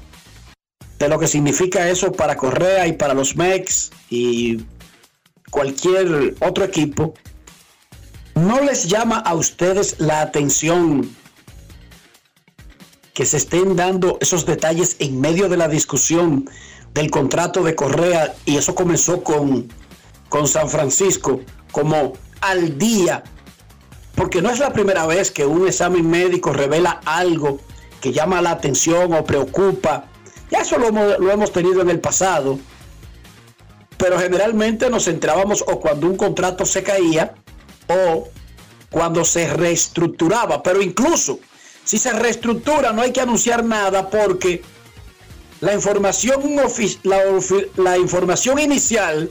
de 0.98 1.08
lo 1.08 1.18
que 1.18 1.28
significa 1.28 1.88
eso 1.88 2.12
para 2.12 2.36
Correa 2.36 2.86
y 2.86 2.92
para 2.92 3.14
los 3.14 3.36
MEX 3.36 3.90
y 4.10 4.64
cualquier 5.50 6.34
otro 6.40 6.64
equipo, 6.64 7.14
¿no 8.34 8.60
les 8.60 8.88
llama 8.88 9.18
a 9.18 9.34
ustedes 9.34 9.96
la 9.98 10.20
atención 10.20 11.14
que 13.14 13.24
se 13.24 13.36
estén 13.36 13.76
dando 13.76 14.18
esos 14.20 14.46
detalles 14.46 14.96
en 14.98 15.20
medio 15.20 15.48
de 15.48 15.56
la 15.56 15.68
discusión 15.68 16.48
del 16.94 17.10
contrato 17.10 17.62
de 17.62 17.74
Correa? 17.74 18.34
Y 18.44 18.56
eso 18.56 18.74
comenzó 18.74 19.22
con, 19.22 19.68
con 20.28 20.48
San 20.48 20.68
Francisco, 20.68 21.40
como 21.70 22.14
al 22.40 22.78
día, 22.78 23.22
porque 24.14 24.42
no 24.42 24.50
es 24.50 24.58
la 24.58 24.72
primera 24.72 25.06
vez 25.06 25.30
que 25.30 25.46
un 25.46 25.66
examen 25.68 26.08
médico 26.08 26.52
revela 26.52 27.00
algo 27.04 27.60
que 28.00 28.12
llama 28.12 28.42
la 28.42 28.50
atención 28.50 29.12
o 29.12 29.24
preocupa. 29.24 30.07
Eso 30.50 30.78
lo, 30.78 30.90
lo 30.90 31.30
hemos 31.30 31.52
tenido 31.52 31.82
en 31.82 31.90
el 31.90 32.00
pasado 32.00 32.58
pero 33.98 34.18
generalmente 34.18 34.88
nos 34.88 35.04
centrábamos 35.04 35.62
o 35.66 35.80
cuando 35.80 36.06
un 36.06 36.16
contrato 36.16 36.64
se 36.64 36.82
caía 36.82 37.34
o 37.88 38.28
cuando 38.90 39.24
se 39.24 39.52
reestructuraba. 39.52 40.62
Pero 40.62 40.80
incluso 40.80 41.40
si 41.84 41.98
se 41.98 42.12
reestructura 42.12 42.92
no 42.92 43.02
hay 43.02 43.12
que 43.12 43.20
anunciar 43.20 43.64
nada 43.64 44.08
porque 44.08 44.62
la 45.60 45.74
información, 45.74 46.56
la, 47.02 47.22
la 47.76 47.98
información 47.98 48.60
inicial 48.60 49.28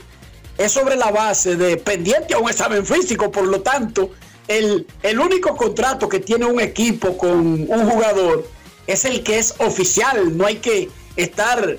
es 0.58 0.72
sobre 0.72 0.96
la 0.96 1.10
base 1.10 1.56
de 1.56 1.78
pendiente 1.78 2.34
a 2.34 2.38
un 2.38 2.50
examen 2.50 2.84
físico. 2.84 3.30
Por 3.30 3.46
lo 3.46 3.62
tanto, 3.62 4.10
el, 4.48 4.86
el 5.02 5.18
único 5.18 5.56
contrato 5.56 6.08
que 6.08 6.20
tiene 6.20 6.44
un 6.44 6.60
equipo 6.60 7.16
con 7.16 7.30
un 7.70 7.90
jugador 7.90 8.46
es 8.86 9.06
el 9.06 9.22
que 9.22 9.38
es 9.38 9.54
oficial. 9.60 10.36
No 10.36 10.44
hay 10.44 10.56
que 10.56 10.90
estar 11.18 11.76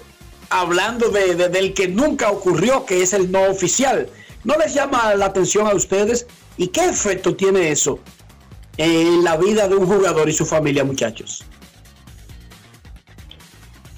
hablando 0.49 1.09
de, 1.09 1.35
del 1.49 1.73
que 1.73 1.87
nunca 1.87 2.29
ocurrió, 2.29 2.85
que 2.85 3.01
es 3.01 3.13
el 3.13 3.31
no 3.31 3.43
oficial. 3.43 4.07
¿No 4.43 4.55
les 4.57 4.73
llama 4.73 5.15
la 5.15 5.25
atención 5.25 5.67
a 5.67 5.73
ustedes? 5.73 6.27
¿Y 6.57 6.67
qué 6.67 6.85
efecto 6.85 7.35
tiene 7.35 7.71
eso 7.71 7.99
en 8.77 9.23
la 9.23 9.37
vida 9.37 9.67
de 9.67 9.75
un 9.75 9.87
jugador 9.87 10.29
y 10.29 10.33
su 10.33 10.45
familia, 10.45 10.83
muchachos? 10.83 11.45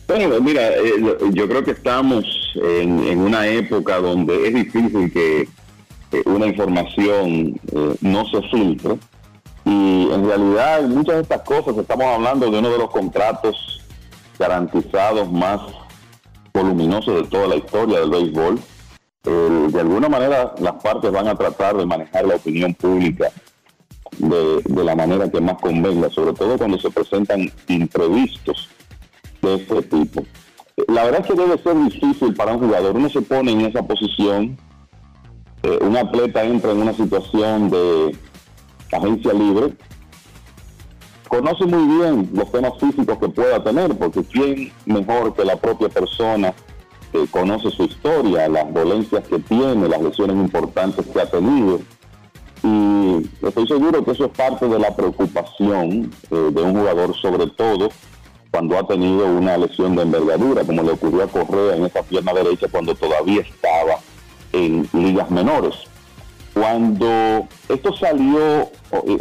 Bueno, 0.07 0.41
mira, 0.41 0.76
eh, 0.76 0.93
yo 1.31 1.47
creo 1.47 1.63
que 1.63 1.72
estamos 1.72 2.26
en, 2.55 3.19
una 3.19 3.47
época 3.47 3.97
donde 3.99 4.47
es 4.47 4.53
difícil 4.53 5.11
que 5.11 5.47
una 6.26 6.47
información 6.47 7.59
eh, 7.72 7.95
no 8.01 8.26
se 8.30 8.41
filtre. 8.49 8.97
Y 9.63 10.09
en 10.11 10.26
realidad 10.26 10.81
muchas 10.84 11.15
de 11.15 11.22
estas 11.22 11.41
cosas, 11.41 11.77
estamos 11.77 12.05
hablando 12.05 12.51
de 12.51 12.59
uno 12.59 12.72
de 12.72 12.77
los 12.77 12.89
contratos 12.89 13.80
garantizados 14.41 15.31
más 15.31 15.61
voluminoso 16.51 17.13
de 17.13 17.27
toda 17.27 17.47
la 17.47 17.55
historia 17.57 17.99
del 17.99 18.09
béisbol. 18.09 18.59
de 19.23 19.80
alguna 19.80 20.09
manera 20.09 20.55
las 20.59 20.73
partes 20.84 21.11
van 21.11 21.27
a 21.27 21.35
tratar 21.35 21.77
de 21.77 21.85
manejar 21.85 22.26
la 22.26 22.35
opinión 22.35 22.73
pública 22.73 23.31
de, 24.18 24.84
la 24.84 24.95
manera 24.95 25.30
que 25.30 25.39
más 25.39 25.61
convenga, 25.61 26.09
sobre 26.09 26.34
todo 26.34 26.57
cuando 26.57 26.80
se 26.80 26.89
presentan 26.89 27.51
imprevistos 27.68 28.68
de 29.43 29.55
este 29.55 29.81
tipo. 29.84 30.26
La 30.88 31.03
verdad 31.03 31.22
es 31.22 31.27
que 31.27 31.34
debe 31.34 31.57
ser 31.59 31.76
difícil 31.84 32.34
para 32.34 32.53
un 32.53 32.59
jugador. 32.59 32.95
Uno 32.95 33.09
se 33.09 33.22
pone 33.22 33.51
en 33.51 33.61
esa 33.61 33.84
posición, 33.84 34.57
eh, 35.63 35.80
un 35.81 35.95
atleta 35.95 36.43
entra 36.43 36.72
en 36.72 36.80
una 36.80 36.93
situación 36.93 37.69
de 37.69 38.15
agencia 38.91 39.34
libre 39.34 39.73
conoce 41.31 41.65
muy 41.65 41.97
bien 41.97 42.29
los 42.33 42.51
temas 42.51 42.73
físicos 42.77 43.17
que 43.17 43.29
pueda 43.29 43.63
tener, 43.63 43.97
porque 43.97 44.21
quién 44.21 44.73
mejor 44.85 45.33
que 45.33 45.45
la 45.45 45.55
propia 45.55 45.87
persona 45.87 46.53
que 47.13 47.25
conoce 47.27 47.71
su 47.71 47.83
historia, 47.83 48.49
las 48.49 48.73
dolencias 48.73 49.25
que 49.29 49.39
tiene, 49.39 49.87
las 49.87 50.01
lesiones 50.01 50.35
importantes 50.35 51.05
que 51.05 51.21
ha 51.21 51.31
tenido. 51.31 51.79
Y 52.63 53.29
estoy 53.47 53.65
seguro 53.65 54.03
que 54.03 54.11
eso 54.11 54.25
es 54.25 54.31
parte 54.31 54.67
de 54.67 54.77
la 54.77 54.93
preocupación 54.93 56.11
eh, 56.31 56.49
de 56.53 56.61
un 56.61 56.77
jugador, 56.77 57.15
sobre 57.15 57.47
todo 57.47 57.89
cuando 58.51 58.77
ha 58.77 58.85
tenido 58.85 59.25
una 59.25 59.57
lesión 59.57 59.95
de 59.95 60.01
envergadura, 60.01 60.65
como 60.65 60.83
le 60.83 60.91
ocurrió 60.91 61.23
a 61.23 61.27
Correa 61.27 61.77
en 61.77 61.85
esa 61.85 62.03
pierna 62.03 62.33
derecha 62.33 62.67
cuando 62.69 62.93
todavía 62.93 63.41
estaba 63.41 63.99
en 64.51 64.85
ligas 64.91 65.31
menores. 65.31 65.90
Cuando 66.53 67.48
esto 67.69 67.95
salió 67.95 68.69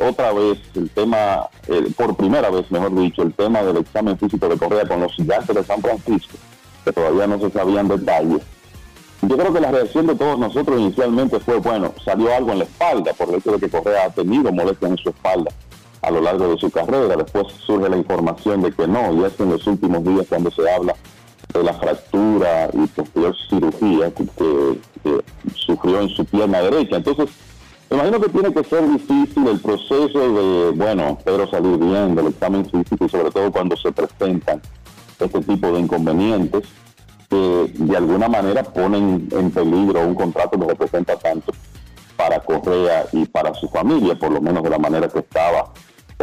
otra 0.09 0.33
vez, 0.33 0.59
el 0.75 0.91
tema, 0.91 1.49
por 1.97 2.17
primera 2.17 2.51
vez, 2.51 2.71
mejor 2.71 2.95
dicho, 2.95 3.23
el 3.23 3.33
tema 3.33 3.63
del 3.63 3.79
examen 3.79 4.19
físico 4.19 4.49
de 4.49 4.59
Correa 4.59 4.87
con 4.87 5.01
los 5.01 5.13
gigantes 5.15 5.55
de 5.55 5.65
San 5.65 5.81
Francisco, 5.81 6.37
que 6.85 6.93
todavía 6.93 7.27
no 7.27 7.39
se 7.39 7.51
sabían 7.51 7.89
detalles, 7.89 8.43
Yo 9.23 9.37
creo 9.37 9.53
que 9.53 9.61
la 9.61 9.71
reacción 9.71 10.07
de 10.07 10.15
todos 10.15 10.39
nosotros 10.39 10.81
inicialmente 10.81 11.39
fue, 11.41 11.59
bueno, 11.59 11.93
salió 12.05 12.35
algo 12.35 12.53
en 12.53 12.61
la 12.61 12.65
espalda, 12.65 13.13
por 13.13 13.29
el 13.29 13.37
hecho 13.37 13.53
de 13.53 13.61
que 13.61 13.69
Correa 13.69 14.07
ha 14.07 14.11
tenido 14.11 14.51
molestias 14.51 14.93
en 14.93 14.97
su 14.97 15.11
espalda 15.11 15.51
a 16.03 16.11
lo 16.11 16.23
largo 16.23 16.49
de 16.49 16.57
su 16.59 16.71
carrera. 16.71 17.15
Después 17.17 17.49
surge 17.67 17.89
la 17.91 17.99
información 17.99 18.63
de 18.63 18.73
que 18.73 18.87
no, 18.87 19.13
y 19.13 19.25
es 19.25 19.39
en 19.39 19.51
los 19.51 19.67
últimos 19.67 20.03
días 20.03 20.27
cuando 20.29 20.51
se 20.51 20.69
habla 20.71 20.95
de 21.53 21.63
la 21.63 21.75
fractura 21.75 22.71
y 22.73 22.87
posterior 22.89 23.35
cirugía 23.49 24.13
que, 24.13 24.81
sufrió 25.55 26.01
en 26.01 26.09
su 26.11 26.25
pierna 26.25 26.61
derecha. 26.61 26.97
Entonces, 26.97 27.31
me 27.89 27.97
imagino 27.97 28.21
que 28.21 28.29
tiene 28.29 28.53
que 28.53 28.65
ser 28.65 28.89
difícil 28.89 29.47
el 29.47 29.61
proceso 29.61 30.19
de, 30.19 30.71
bueno, 30.71 31.19
pero 31.25 31.49
salir 31.51 31.77
bien 31.79 32.15
del 32.15 32.29
examen 32.29 32.65
físico 32.65 33.05
y 33.05 33.09
sobre 33.09 33.31
todo 33.31 33.51
cuando 33.51 33.77
se 33.77 33.91
presentan 33.93 34.61
este 35.19 35.41
tipo 35.41 35.73
de 35.73 35.81
inconvenientes 35.81 36.65
que 37.29 37.73
de 37.75 37.97
alguna 37.97 38.29
manera 38.29 38.63
ponen 38.63 39.29
en 39.31 39.51
peligro 39.51 40.07
un 40.07 40.15
contrato 40.15 40.59
que 40.59 40.67
representa 40.67 41.17
tanto 41.17 41.53
para 42.17 42.41
Correa 42.41 43.07
y 43.13 43.25
para 43.27 43.55
su 43.55 43.69
familia, 43.69 44.15
por 44.15 44.31
lo 44.31 44.41
menos 44.41 44.63
de 44.63 44.71
la 44.71 44.79
manera 44.79 45.09
que 45.09 45.21
estaba 45.21 45.73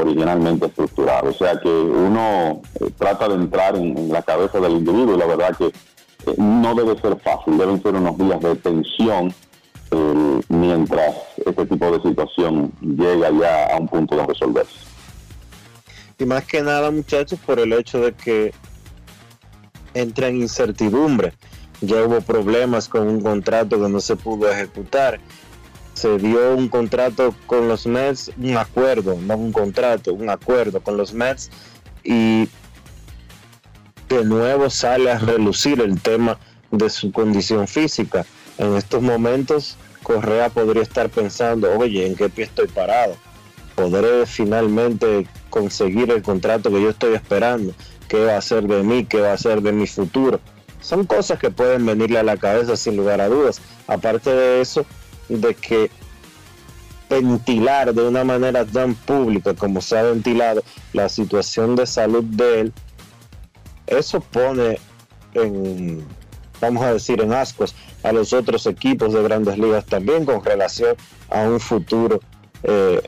originalmente 0.02 0.68
estructurado. 0.68 1.30
O 1.30 1.34
sea 1.34 1.60
que 1.60 1.70
uno 1.70 2.62
eh, 2.80 2.92
trata 2.98 3.28
de 3.28 3.36
entrar 3.36 3.76
en, 3.76 4.10
la 4.10 4.22
cabeza 4.22 4.60
del 4.60 4.74
individuo 4.74 5.16
y 5.16 5.18
la 5.18 5.26
verdad 5.26 5.56
que 5.58 5.68
eh, 5.68 6.36
no 6.38 6.76
debe 6.76 7.00
ser 7.00 7.18
fácil, 7.20 7.58
deben 7.58 7.82
ser 7.82 7.96
unos 7.96 8.18
días 8.18 8.40
de 8.40 8.56
tensión 8.56 9.34
eh, 9.92 10.42
mientras 10.50 11.16
este 11.46 11.66
tipo 11.66 11.92
de 11.92 12.10
situación 12.10 12.72
llega 12.82 13.32
ya 13.32 13.74
a 13.74 13.78
un 13.78 13.88
punto 13.88 14.16
de 14.16 14.26
resolverse. 14.26 14.88
Y 16.20 16.26
más 16.26 16.46
que 16.46 16.62
nada, 16.62 16.90
muchachos, 16.90 17.40
por 17.46 17.60
el 17.60 17.74
hecho 17.74 18.02
de 18.02 18.14
que 18.14 18.54
entra 19.94 20.28
en 20.28 20.38
incertidumbre. 20.38 21.34
Ya 21.82 22.04
hubo 22.04 22.22
problemas 22.22 22.90
con 22.90 23.08
un 23.08 23.22
contrato 23.22 23.80
que 23.80 23.90
no 23.90 24.00
se 24.00 24.16
pudo 24.16 24.52
ejecutar. 24.52 25.20
Se 25.98 26.20
dio 26.20 26.56
un 26.56 26.68
contrato 26.68 27.34
con 27.48 27.68
los 27.68 27.88
Mets, 27.88 28.32
un 28.38 28.56
acuerdo, 28.56 29.18
no 29.20 29.36
un 29.36 29.52
contrato, 29.52 30.14
un 30.14 30.30
acuerdo 30.30 30.80
con 30.80 30.96
los 30.96 31.12
Mets 31.12 31.50
y 32.04 32.48
de 34.08 34.24
nuevo 34.24 34.70
sale 34.70 35.10
a 35.10 35.18
relucir 35.18 35.82
el 35.82 36.00
tema 36.00 36.38
de 36.70 36.92
su 36.92 37.12
condición 37.12 37.68
física 37.68 38.28
en 38.60 38.76
estos 38.76 39.02
momentos 39.02 39.76
Correa 40.04 40.50
podría 40.50 40.84
estar 40.84 41.10
pensando, 41.10 41.76
oye, 41.78 42.06
¿en 42.06 42.16
qué 42.16 42.30
pie 42.30 42.46
estoy 42.46 42.68
parado? 42.68 43.16
¿Podré 43.74 44.28
finalmente 44.28 45.28
conseguir 45.50 46.12
el 46.12 46.22
contrato 46.22 46.70
que 46.70 46.80
yo 46.80 46.92
estoy 46.92 47.16
esperando? 47.16 47.74
¿Qué 48.08 48.24
va 48.24 48.38
a 48.38 48.42
ser 48.42 48.68
de 48.68 48.84
mí? 48.84 49.04
¿Qué 49.04 49.20
va 49.20 49.34
a 49.34 49.38
ser 49.38 49.62
de 49.62 49.72
mi 49.72 49.88
futuro? 49.88 50.40
Son 50.80 51.06
cosas 51.06 51.40
que 51.40 51.50
pueden 51.50 51.86
venirle 51.86 52.20
a 52.20 52.24
la 52.24 52.38
cabeza 52.38 52.78
sin 52.78 52.96
lugar 52.96 53.20
a 53.20 53.28
dudas. 53.28 53.60
Aparte 53.88 54.30
de 54.30 54.62
eso, 54.62 54.86
de 55.30 55.54
que 55.56 55.92
ventilar 57.10 57.94
de 57.94 58.08
una 58.08 58.24
manera 58.24 58.66
tan 58.66 58.94
pública 58.94 59.54
como 59.54 59.82
se 59.82 59.98
ha 59.98 60.04
ventilado 60.04 60.62
la 60.94 61.08
situación 61.08 61.76
de 61.76 61.86
salud 61.86 62.24
de 62.24 62.62
él, 62.62 62.74
eso 63.88 64.20
pone 64.20 64.80
en 65.34 66.06
vamos 66.62 66.84
a 66.84 66.94
decir, 66.94 67.22
en 67.22 67.34
ascos 67.34 67.76
a 68.04 68.12
los 68.12 68.34
otros 68.34 68.66
equipos 68.66 69.14
de 69.14 69.22
grandes 69.24 69.58
ligas 69.58 69.86
también 69.86 70.26
con 70.26 70.44
relación 70.44 70.96
a 71.30 71.42
un 71.42 71.60
futuro, 71.60 72.20
eh, 72.64 73.02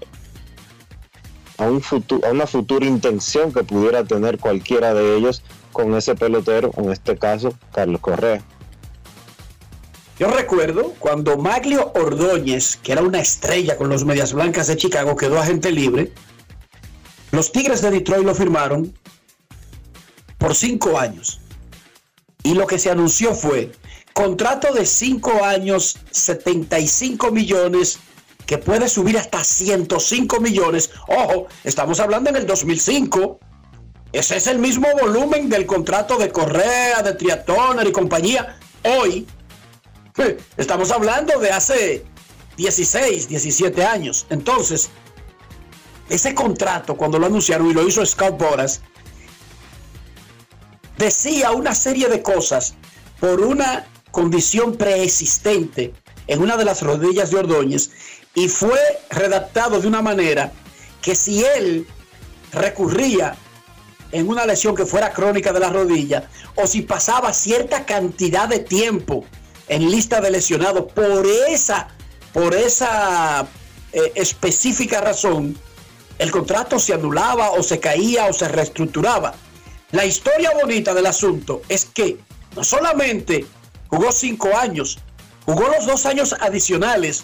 a, 1.58 1.66
un 1.66 1.82
futuro, 1.82 2.28
a 2.28 2.32
una 2.32 2.48
futura 2.48 2.86
intención 2.86 3.52
que 3.52 3.64
pudiera 3.64 4.04
tener 4.04 4.40
cualquiera 4.40 4.94
de 4.94 5.16
ellos 5.16 5.44
con 5.72 5.96
ese 5.96 6.16
pelotero, 6.16 6.72
en 6.78 6.92
este 6.92 7.18
caso 7.18 7.54
Carlos 7.72 8.02
Correa. 8.02 8.42
Yo 10.20 10.28
recuerdo 10.28 10.94
cuando 11.00 11.38
Maglio 11.38 11.94
Ordóñez, 11.96 12.76
que 12.76 12.92
era 12.92 13.02
una 13.02 13.22
estrella 13.22 13.78
con 13.78 13.88
los 13.88 14.04
Medias 14.04 14.34
Blancas 14.34 14.68
de 14.68 14.76
Chicago, 14.76 15.16
quedó 15.16 15.40
agente 15.40 15.72
libre, 15.72 16.12
los 17.32 17.54
Tigres 17.54 17.82
de 17.82 17.90
Detroit 17.90 18.26
lo 18.26 18.36
firmaron 18.36 18.94
por 20.38 20.56
cinco 20.56 21.00
años. 21.00 21.40
Y 22.44 22.54
lo 22.54 22.68
que 22.68 22.80
se 22.80 22.92
anunció 22.92 23.34
fue 23.34 23.72
contrato 24.14 24.74
de 24.74 24.86
5 24.86 25.46
años, 25.46 25.98
75 26.12 27.32
millones, 27.32 28.00
que 28.46 28.58
puede 28.58 28.90
subir 28.90 29.18
hasta 29.18 29.44
105 29.44 30.42
millones. 30.42 30.90
Ojo, 31.08 31.48
estamos 31.64 32.02
hablando 32.02 32.30
en 32.30 32.36
el 32.36 32.46
2005. 32.46 33.40
Ese 34.12 34.36
es 34.36 34.48
el 34.48 34.60
mismo 34.60 34.88
volumen 35.00 35.48
del 35.48 35.66
contrato 35.66 36.18
de 36.18 36.32
Correa, 36.32 37.02
de 37.04 37.14
Triatoner 37.14 37.88
y 37.88 37.92
compañía. 37.94 38.58
Hoy, 38.84 39.26
estamos 40.58 40.92
hablando 40.92 41.40
de 41.40 41.52
hace 41.52 42.06
16, 42.58 43.30
17 43.30 43.86
años. 43.86 44.26
Entonces, 44.30 44.90
ese 46.10 46.34
contrato, 46.34 46.96
cuando 46.96 47.20
lo 47.20 47.28
anunciaron 47.28 47.70
y 47.70 47.74
lo 47.74 47.88
hizo 47.88 48.06
Scott 48.06 48.38
Boras, 48.38 48.82
decía 50.98 51.52
una 51.52 51.74
serie 51.74 52.10
de 52.10 52.22
cosas 52.22 52.76
por 53.20 53.42
una 53.42 53.88
condición 54.12 54.76
preexistente 54.76 55.94
en 56.28 56.42
una 56.42 56.58
de 56.58 56.66
las 56.66 56.82
rodillas 56.82 57.32
de 57.32 57.38
Ordóñez 57.38 57.92
y 58.34 58.48
fue 58.48 58.80
redactado 59.10 59.80
de 59.80 59.88
una 59.88 60.02
manera 60.02 60.52
que 61.02 61.16
si 61.16 61.44
él 61.44 61.88
recurría 62.52 63.36
en 64.12 64.28
una 64.28 64.46
lesión 64.46 64.76
que 64.76 64.86
fuera 64.86 65.14
crónica 65.14 65.54
de 65.54 65.60
la 65.60 65.70
rodilla 65.70 66.28
o 66.56 66.66
si 66.68 66.82
pasaba 66.82 67.34
cierta 67.34 67.86
cantidad 67.86 68.48
de 68.48 68.60
tiempo 68.60 69.26
en 69.70 69.90
lista 69.90 70.20
de 70.22 70.32
lesionados 70.32 70.92
por 70.92 71.26
esa 71.26 71.88
por 72.34 72.54
esa 72.54 73.48
eh, 73.94 74.12
específica 74.16 75.02
razón 75.02 75.58
el 76.18 76.32
contrato 76.32 76.78
se 76.80 76.94
anulaba 76.94 77.52
o 77.52 77.64
se 77.64 77.80
caía 77.80 78.26
o 78.26 78.34
se 78.34 78.48
reestructuraba 78.48 79.34
la 79.92 80.06
historia 80.06 80.52
bonita 80.54 80.94
del 80.94 81.08
asunto 81.08 81.64
es 81.68 81.86
que 81.86 82.20
no 82.56 82.64
solamente 82.64 83.48
jugó 83.88 84.12
cinco 84.12 84.56
años, 84.56 85.00
jugó 85.46 85.68
los 85.68 85.88
dos 85.88 86.06
años 86.06 86.36
adicionales 86.40 87.24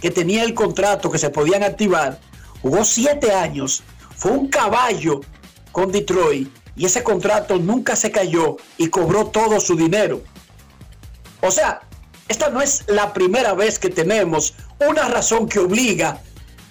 que 0.00 0.12
tenía 0.12 0.44
el 0.44 0.54
contrato 0.54 1.10
que 1.10 1.18
se 1.18 1.30
podían 1.30 1.64
activar, 1.64 2.20
jugó 2.62 2.84
siete 2.84 3.32
años, 3.32 3.82
fue 4.16 4.30
un 4.30 4.48
caballo 4.48 5.22
con 5.72 5.90
Detroit 5.90 6.48
y 6.76 6.86
ese 6.86 7.02
contrato 7.02 7.58
nunca 7.58 7.96
se 7.96 8.12
cayó 8.12 8.58
y 8.78 8.88
cobró 8.88 9.26
todo 9.26 9.58
su 9.58 9.74
dinero. 9.74 10.22
O 11.44 11.50
sea, 11.50 11.82
esta 12.26 12.48
no 12.48 12.62
es 12.62 12.84
la 12.88 13.12
primera 13.12 13.52
vez 13.52 13.78
que 13.78 13.90
tenemos 13.90 14.54
una 14.80 15.08
razón 15.08 15.46
que 15.46 15.58
obliga 15.58 16.18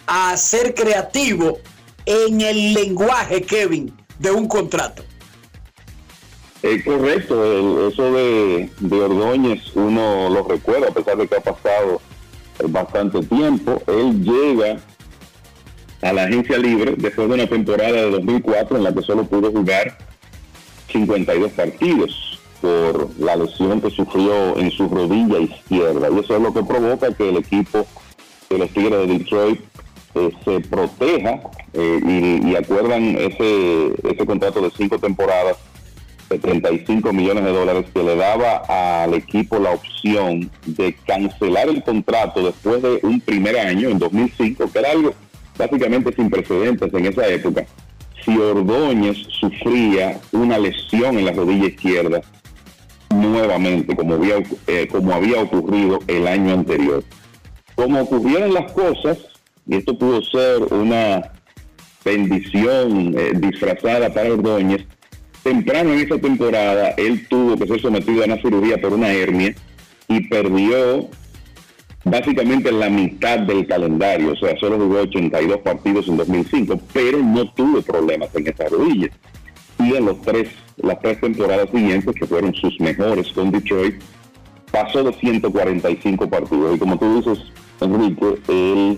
a 0.08 0.36
ser 0.36 0.74
creativo 0.74 1.60
en 2.08 2.42
el 2.42 2.74
lenguaje, 2.74 3.44
Kevin, 3.44 3.94
de 4.18 4.32
un 4.32 4.48
contrato. 4.48 5.04
Es 6.64 6.84
correcto, 6.84 7.88
eso 7.88 8.14
de, 8.14 8.72
de, 8.80 9.02
Ordóñez 9.02 9.62
uno 9.76 10.30
lo 10.30 10.48
recuerda, 10.48 10.88
a 10.88 10.92
pesar 10.92 11.18
de 11.18 11.28
que 11.28 11.36
ha 11.36 11.42
pasado 11.42 12.02
bastante 12.70 13.22
tiempo. 13.22 13.80
Él 13.86 14.24
llega 14.24 14.80
a 16.02 16.14
la 16.14 16.24
agencia 16.24 16.58
libre 16.58 16.96
después 16.98 17.28
de 17.28 17.36
una 17.36 17.48
temporada 17.48 17.92
de 17.92 18.10
2004 18.10 18.78
en 18.78 18.84
la 18.84 18.92
que 18.92 19.04
solo 19.04 19.24
pudo 19.26 19.52
jugar 19.52 20.00
52 20.92 21.52
partidos 21.52 22.33
por 22.64 23.10
la 23.20 23.36
lesión 23.36 23.82
que 23.82 23.90
sufrió 23.90 24.58
en 24.58 24.72
su 24.72 24.88
rodilla 24.88 25.38
izquierda. 25.38 26.08
Y 26.10 26.20
eso 26.20 26.38
es 26.38 26.42
lo 26.42 26.54
que 26.54 26.64
provoca 26.64 27.14
que 27.14 27.28
el 27.28 27.36
equipo 27.36 27.86
de 28.50 28.58
los 28.58 28.70
Tigres 28.70 29.06
de 29.06 29.08
Detroit 29.08 29.60
eh, 30.16 30.32
se 30.46 30.62
proteja 30.62 31.42
eh, 31.74 32.00
y, 32.42 32.52
y, 32.52 32.56
acuerdan 32.56 33.18
ese, 33.18 33.94
ese 34.10 34.26
contrato 34.26 34.62
de 34.62 34.72
cinco 34.72 34.98
temporadas 34.98 35.58
35 36.40 37.14
millones 37.14 37.44
de 37.44 37.52
dólares 37.52 37.86
que 37.94 38.02
le 38.02 38.16
daba 38.16 38.64
al 39.04 39.14
equipo 39.14 39.60
la 39.60 39.72
opción 39.72 40.50
de 40.66 40.96
cancelar 41.06 41.70
el 41.70 41.84
contrato 41.84 42.44
después 42.44 42.82
de 42.82 43.00
un 43.04 43.22
primer 43.22 43.60
año, 43.60 43.90
en 43.90 44.00
2005, 44.00 44.72
que 44.72 44.80
era 44.80 44.92
algo 44.92 45.14
básicamente 45.58 46.12
sin 46.16 46.32
precedentes 46.32 46.92
en 46.92 47.06
esa 47.06 47.28
época, 47.28 47.66
si 48.26 48.36
Ordóñez 48.36 49.18
sufría 49.40 50.20
una 50.32 50.58
lesión 50.58 51.20
en 51.20 51.26
la 51.26 51.34
rodilla 51.34 51.68
izquierda 51.68 52.22
nuevamente, 53.14 53.96
como 53.96 54.16
había, 54.16 54.44
eh, 54.68 54.88
como 54.92 55.14
había 55.14 55.42
ocurrido 55.42 56.00
el 56.08 56.28
año 56.28 56.54
anterior. 56.54 57.04
Como 57.76 58.02
ocurrieron 58.02 58.54
las 58.54 58.72
cosas, 58.72 59.18
y 59.68 59.76
esto 59.76 59.98
pudo 59.98 60.22
ser 60.22 60.62
una 60.72 61.32
bendición 62.04 63.16
eh, 63.18 63.32
disfrazada 63.36 64.14
para 64.14 64.34
Ordóñez, 64.34 64.86
temprano 65.44 65.94
en 65.94 66.00
esa 66.00 66.18
temporada 66.18 66.90
él 66.98 67.28
tuvo 67.28 67.58
que 67.58 67.68
ser 67.68 67.82
sometido 67.82 68.24
a 68.24 68.26
una 68.26 68.42
cirugía 68.42 68.80
por 68.80 68.94
una 68.94 69.12
hernia 69.12 69.54
y 70.08 70.28
perdió 70.28 71.10
básicamente 72.06 72.72
la 72.72 72.90
mitad 72.90 73.40
del 73.40 73.66
calendario, 73.66 74.34
o 74.34 74.36
sea, 74.36 74.58
solo 74.60 74.78
jugó 74.78 75.02
82 75.02 75.58
partidos 75.60 76.08
en 76.08 76.18
2005, 76.18 76.80
pero 76.94 77.20
no 77.20 77.52
tuvo 77.54 77.82
problemas 77.82 78.30
en 78.36 78.48
esa 78.48 78.68
rodilla. 78.68 79.10
Y 79.80 79.96
en 79.96 80.06
los 80.06 80.22
tres, 80.22 80.50
las 80.78 81.00
tres 81.02 81.20
temporadas 81.20 81.70
siguientes, 81.70 82.16
que 82.16 82.26
fueron 82.26 82.54
sus 82.56 82.80
mejores 82.80 83.32
con 83.34 83.52
Detroit, 83.52 84.02
pasó 84.72 85.04
de 85.04 85.14
145 85.14 86.30
partidos. 86.30 86.76
Y 86.76 86.80
como 86.80 86.98
tú 86.98 87.22
dices, 87.22 87.40
Enrique, 87.80 88.40
él 88.48 88.98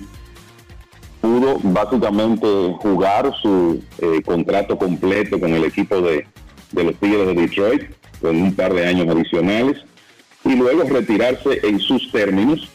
pudo 1.22 1.58
básicamente 1.64 2.48
jugar 2.80 3.34
su 3.42 3.84
eh, 4.00 4.22
contrato 4.24 4.78
completo 4.78 5.40
con 5.40 5.54
el 5.54 5.64
equipo 5.66 6.02
de, 6.02 6.26
de 6.72 6.84
los 6.84 6.96
Tigres 6.96 7.28
de 7.28 7.34
Detroit, 7.34 7.84
con 8.22 8.42
un 8.42 8.54
par 8.54 8.74
de 8.74 8.86
años 8.86 9.08
adicionales, 9.08 9.78
y 10.44 10.56
luego 10.56 10.84
retirarse 10.84 11.60
en 11.64 11.80
sus 11.80 12.12
términos 12.12 12.70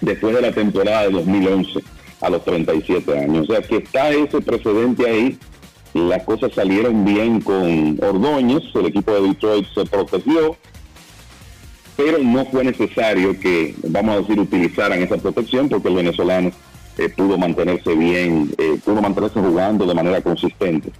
después 0.00 0.34
de 0.34 0.42
la 0.42 0.52
temporada 0.52 1.04
de 1.04 1.10
2011 1.10 1.80
a 2.20 2.30
los 2.30 2.44
37 2.44 3.18
años. 3.18 3.48
O 3.48 3.52
sea 3.52 3.62
que 3.62 3.76
está 3.78 4.10
ese 4.10 4.40
precedente 4.40 5.08
ahí. 5.08 5.38
Las 5.94 6.24
cosas 6.24 6.52
salieron 6.52 7.04
bien 7.04 7.40
con 7.40 7.98
Ordóñez, 8.02 8.64
el 8.74 8.86
equipo 8.86 9.12
de 9.12 9.28
Detroit 9.28 9.64
se 9.72 9.84
protegió, 9.84 10.56
pero 11.96 12.18
no 12.18 12.44
fue 12.46 12.64
necesario 12.64 13.38
que, 13.38 13.76
vamos 13.86 14.16
a 14.16 14.18
decir, 14.18 14.40
utilizaran 14.40 15.00
esa 15.00 15.16
protección 15.18 15.68
porque 15.68 15.88
el 15.88 15.94
venezolano 15.94 16.50
eh, 16.98 17.08
pudo 17.10 17.38
mantenerse 17.38 17.94
bien, 17.94 18.52
eh, 18.58 18.76
pudo 18.84 19.00
mantenerse 19.00 19.38
jugando 19.38 19.86
de 19.86 19.94
manera 19.94 20.20
consistente 20.20 20.90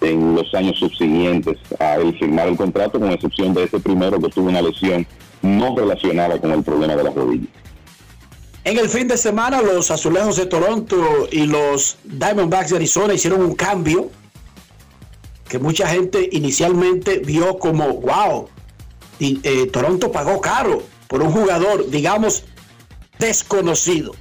en 0.00 0.36
los 0.36 0.54
años 0.54 0.78
subsiguientes 0.78 1.58
a 1.80 1.96
él 1.96 2.16
firmar 2.16 2.46
el 2.46 2.56
contrato, 2.56 3.00
con 3.00 3.10
excepción 3.10 3.54
de 3.54 3.64
ese 3.64 3.80
primero 3.80 4.20
que 4.20 4.28
tuvo 4.28 4.50
una 4.50 4.62
lesión 4.62 5.04
no 5.42 5.76
relacionada 5.76 6.40
con 6.40 6.52
el 6.52 6.62
problema 6.62 6.94
de 6.94 7.02
la 7.02 7.10
rodilla. 7.10 7.48
En 8.62 8.78
el 8.78 8.88
fin 8.88 9.08
de 9.08 9.16
semana, 9.16 9.60
los 9.60 9.90
Azulejos 9.90 10.36
de 10.36 10.46
Toronto 10.46 11.28
y 11.32 11.46
los 11.46 11.98
Diamondbacks 12.04 12.70
de 12.70 12.76
Arizona 12.76 13.14
hicieron 13.14 13.42
un 13.42 13.54
cambio 13.54 14.10
que 15.48 15.58
mucha 15.58 15.88
gente 15.88 16.28
inicialmente 16.32 17.18
vio 17.18 17.58
como, 17.58 18.00
wow, 18.00 18.48
eh, 19.20 19.66
Toronto 19.72 20.10
pagó 20.10 20.40
caro 20.40 20.82
por 21.08 21.22
un 21.22 21.30
jugador, 21.30 21.88
digamos, 21.90 22.44
desconocido. 23.18 24.14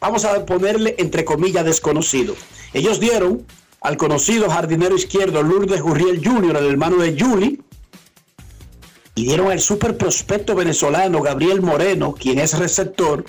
Vamos 0.00 0.24
a 0.24 0.44
ponerle 0.46 0.94
entre 0.98 1.24
comillas 1.24 1.64
desconocido. 1.64 2.34
Ellos 2.72 3.00
dieron 3.00 3.46
al 3.82 3.96
conocido 3.96 4.50
jardinero 4.50 4.96
izquierdo 4.96 5.42
Lourdes 5.42 5.82
Gurriel 5.82 6.20
Jr., 6.24 6.56
el 6.56 6.66
hermano 6.66 6.96
de 6.98 7.18
Julie, 7.18 7.60
y 9.14 9.24
dieron 9.24 9.50
al 9.50 9.60
super 9.60 9.96
prospecto 9.96 10.54
venezolano 10.54 11.20
Gabriel 11.20 11.60
Moreno, 11.60 12.14
quien 12.14 12.38
es 12.38 12.58
receptor, 12.58 13.24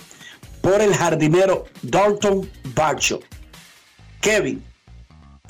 por 0.62 0.82
el 0.82 0.96
jardinero 0.96 1.66
Dalton 1.82 2.50
Bacho. 2.76 3.20
Kevin, 4.22 4.64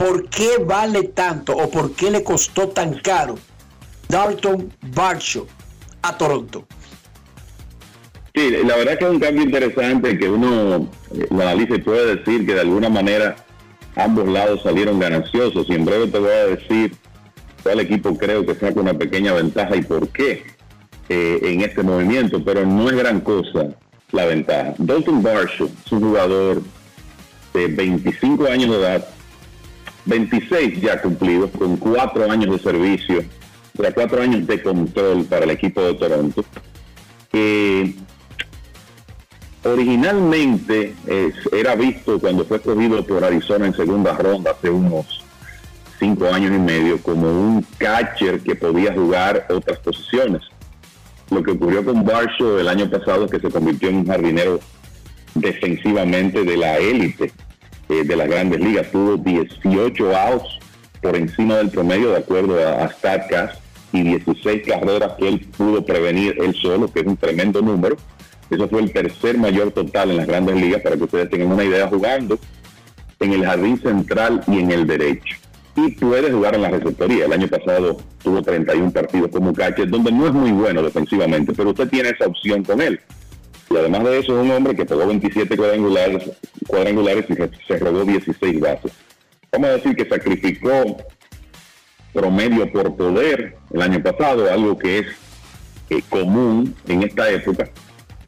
¿por 0.01 0.27
qué 0.29 0.57
vale 0.65 1.03
tanto 1.03 1.55
o 1.55 1.69
por 1.69 1.93
qué 1.93 2.09
le 2.09 2.23
costó 2.23 2.69
tan 2.69 2.95
caro 2.95 3.35
Dalton 4.09 4.73
Bacho 4.95 5.45
a 6.01 6.17
Toronto? 6.17 6.65
Sí, 8.33 8.49
la 8.65 8.77
verdad 8.77 8.97
que 8.97 9.05
es 9.05 9.11
un 9.11 9.19
cambio 9.19 9.43
interesante 9.43 10.17
que 10.17 10.27
uno 10.27 10.89
eh, 11.13 11.27
lo 11.29 11.41
analiza 11.41 11.75
y 11.75 11.81
puede 11.81 12.15
decir 12.15 12.47
que 12.47 12.55
de 12.55 12.61
alguna 12.61 12.89
manera 12.89 13.35
ambos 13.95 14.27
lados 14.27 14.63
salieron 14.63 14.99
gananciosos 14.99 15.67
y 15.69 15.73
en 15.73 15.85
breve 15.85 16.07
te 16.07 16.17
voy 16.17 16.31
a 16.31 16.47
decir 16.47 16.95
cuál 17.61 17.81
equipo 17.81 18.17
creo 18.17 18.43
que 18.43 18.55
saca 18.55 18.79
una 18.79 18.95
pequeña 18.95 19.33
ventaja 19.33 19.75
y 19.75 19.83
por 19.83 20.07
qué 20.09 20.45
eh, 21.09 21.39
en 21.43 21.61
este 21.61 21.83
movimiento, 21.83 22.43
pero 22.43 22.65
no 22.65 22.89
es 22.89 22.95
gran 22.95 23.21
cosa 23.21 23.67
la 24.11 24.25
ventaja. 24.25 24.73
Dalton 24.79 25.21
Barshaw 25.21 25.69
es 25.85 25.91
un 25.91 26.01
jugador 26.01 26.63
de 27.53 27.67
25 27.67 28.47
años 28.47 28.71
de 28.71 28.77
edad, 28.77 29.07
26 30.05 30.81
ya 30.81 31.01
cumplidos, 31.01 31.51
con 31.51 31.77
4 31.77 32.31
años 32.31 32.51
de 32.51 32.59
servicio, 32.59 33.23
de 33.73 33.93
4 33.93 34.21
años 34.21 34.47
de 34.47 34.61
control 34.61 35.25
para 35.25 35.45
el 35.45 35.51
equipo 35.51 35.81
de 35.81 35.93
Toronto, 35.95 36.43
que 37.31 37.95
originalmente 39.63 40.95
era 41.51 41.75
visto 41.75 42.19
cuando 42.19 42.45
fue 42.45 42.57
escogido 42.57 43.05
por 43.05 43.23
Arizona 43.23 43.67
en 43.67 43.75
segunda 43.75 44.13
ronda 44.13 44.51
hace 44.51 44.69
unos 44.69 45.23
5 45.99 46.33
años 46.33 46.51
y 46.55 46.59
medio 46.59 47.01
como 47.01 47.29
un 47.29 47.65
catcher 47.77 48.39
que 48.41 48.55
podía 48.55 48.91
jugar 48.93 49.45
otras 49.49 49.77
posiciones. 49.79 50.41
Lo 51.29 51.43
que 51.43 51.51
ocurrió 51.51 51.85
con 51.85 52.03
Barshaw 52.03 52.57
el 52.57 52.67
año 52.67 52.89
pasado 52.89 53.25
es 53.25 53.31
que 53.31 53.39
se 53.39 53.49
convirtió 53.49 53.89
en 53.89 53.97
un 53.97 54.07
jardinero 54.07 54.59
defensivamente 55.35 56.43
de 56.43 56.57
la 56.57 56.77
élite 56.77 57.31
eh, 57.91 58.03
de 58.03 58.15
las 58.15 58.27
grandes 58.27 58.59
ligas. 58.59 58.89
Tuvo 58.91 59.17
18 59.17 60.15
outs 60.15 60.59
por 61.01 61.15
encima 61.15 61.57
del 61.57 61.69
promedio 61.69 62.11
de 62.11 62.17
acuerdo 62.17 62.57
a, 62.65 62.85
a 62.85 62.89
StatCast 62.89 63.61
y 63.91 64.03
16 64.03 64.63
carreras 64.65 65.13
que 65.19 65.27
él 65.27 65.39
pudo 65.57 65.85
prevenir 65.85 66.35
él 66.39 66.55
solo, 66.55 66.91
que 66.91 67.01
es 67.01 67.05
un 67.05 67.17
tremendo 67.17 67.61
número. 67.61 67.97
Eso 68.49 68.67
fue 68.67 68.81
el 68.81 68.91
tercer 68.91 69.37
mayor 69.37 69.71
total 69.71 70.11
en 70.11 70.17
las 70.17 70.27
grandes 70.27 70.55
ligas, 70.55 70.81
para 70.81 70.95
que 70.95 71.03
ustedes 71.03 71.29
tengan 71.29 71.51
una 71.51 71.63
idea, 71.63 71.87
jugando 71.87 72.39
en 73.19 73.33
el 73.33 73.45
jardín 73.45 73.79
central 73.79 74.41
y 74.47 74.59
en 74.59 74.71
el 74.71 74.87
derecho 74.87 75.35
y 75.75 75.91
puede 75.91 76.31
jugar 76.31 76.55
en 76.55 76.63
la 76.63 76.69
receptoría. 76.69 77.25
El 77.25 77.33
año 77.33 77.47
pasado 77.47 77.97
tuvo 78.23 78.41
31 78.41 78.91
partidos 78.91 79.31
como 79.31 79.53
catcher, 79.53 79.89
donde 79.89 80.11
no 80.11 80.27
es 80.27 80.33
muy 80.33 80.51
bueno 80.51 80.81
defensivamente, 80.81 81.53
pero 81.53 81.69
usted 81.69 81.87
tiene 81.89 82.09
esa 82.09 82.27
opción 82.27 82.63
con 82.63 82.81
él. 82.81 82.99
Y 83.71 83.77
además 83.77 84.03
de 84.03 84.19
eso, 84.19 84.37
es 84.37 84.45
un 84.45 84.51
hombre 84.51 84.75
que 84.75 84.85
pegó 84.85 85.07
27 85.07 85.55
cuadrangulares, 85.55 86.29
cuadrangulares 86.67 87.25
y 87.29 87.35
se 87.67 87.77
robó 87.77 88.03
16 88.03 88.59
bases. 88.59 88.91
Vamos 89.51 89.69
a 89.69 89.73
decir 89.73 89.95
que 89.95 90.07
sacrificó 90.07 90.97
promedio 92.13 92.71
por 92.71 92.95
poder 92.95 93.55
el 93.71 93.81
año 93.81 94.01
pasado, 94.03 94.51
algo 94.51 94.77
que 94.77 94.99
es 94.99 95.07
eh, 95.89 96.01
común 96.09 96.75
en 96.87 97.03
esta 97.03 97.29
época. 97.29 97.69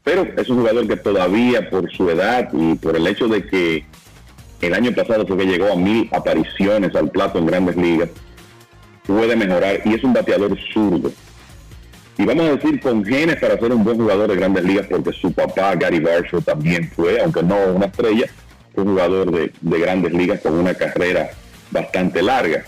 Pero 0.02 0.26
es 0.36 0.48
un 0.48 0.58
jugador 0.58 0.86
que 0.86 0.96
todavía 0.96 1.68
por 1.70 1.90
su 1.90 2.08
edad 2.10 2.48
y 2.52 2.74
por 2.74 2.96
el 2.96 3.06
hecho 3.06 3.26
de 3.28 3.46
que 3.46 3.86
el 4.60 4.74
año 4.74 4.92
pasado 4.92 5.26
fue 5.26 5.36
que 5.38 5.46
llegó 5.46 5.72
a 5.72 5.76
mil 5.76 6.08
apariciones 6.12 6.94
al 6.94 7.10
plato 7.10 7.38
en 7.38 7.46
grandes 7.46 7.76
ligas, 7.76 8.10
puede 9.06 9.36
mejorar 9.36 9.80
y 9.84 9.94
es 9.94 10.04
un 10.04 10.12
bateador 10.12 10.56
zurdo. 10.72 11.10
Y 12.16 12.24
vamos 12.24 12.46
a 12.46 12.56
decir 12.56 12.80
con 12.80 13.04
genes 13.04 13.36
para 13.36 13.58
ser 13.58 13.72
un 13.72 13.82
buen 13.82 13.96
jugador 13.96 14.30
de 14.30 14.36
grandes 14.36 14.64
ligas, 14.64 14.86
porque 14.88 15.12
su 15.12 15.32
papá 15.32 15.74
Gary 15.74 15.98
Barshaw 15.98 16.42
también 16.42 16.90
fue, 16.94 17.20
aunque 17.20 17.42
no 17.42 17.56
una 17.74 17.86
estrella, 17.86 18.26
un 18.76 18.84
jugador 18.84 19.30
de, 19.32 19.52
de 19.60 19.78
grandes 19.78 20.12
ligas 20.12 20.40
con 20.40 20.54
una 20.54 20.74
carrera 20.74 21.30
bastante 21.70 22.22
larga. 22.22 22.64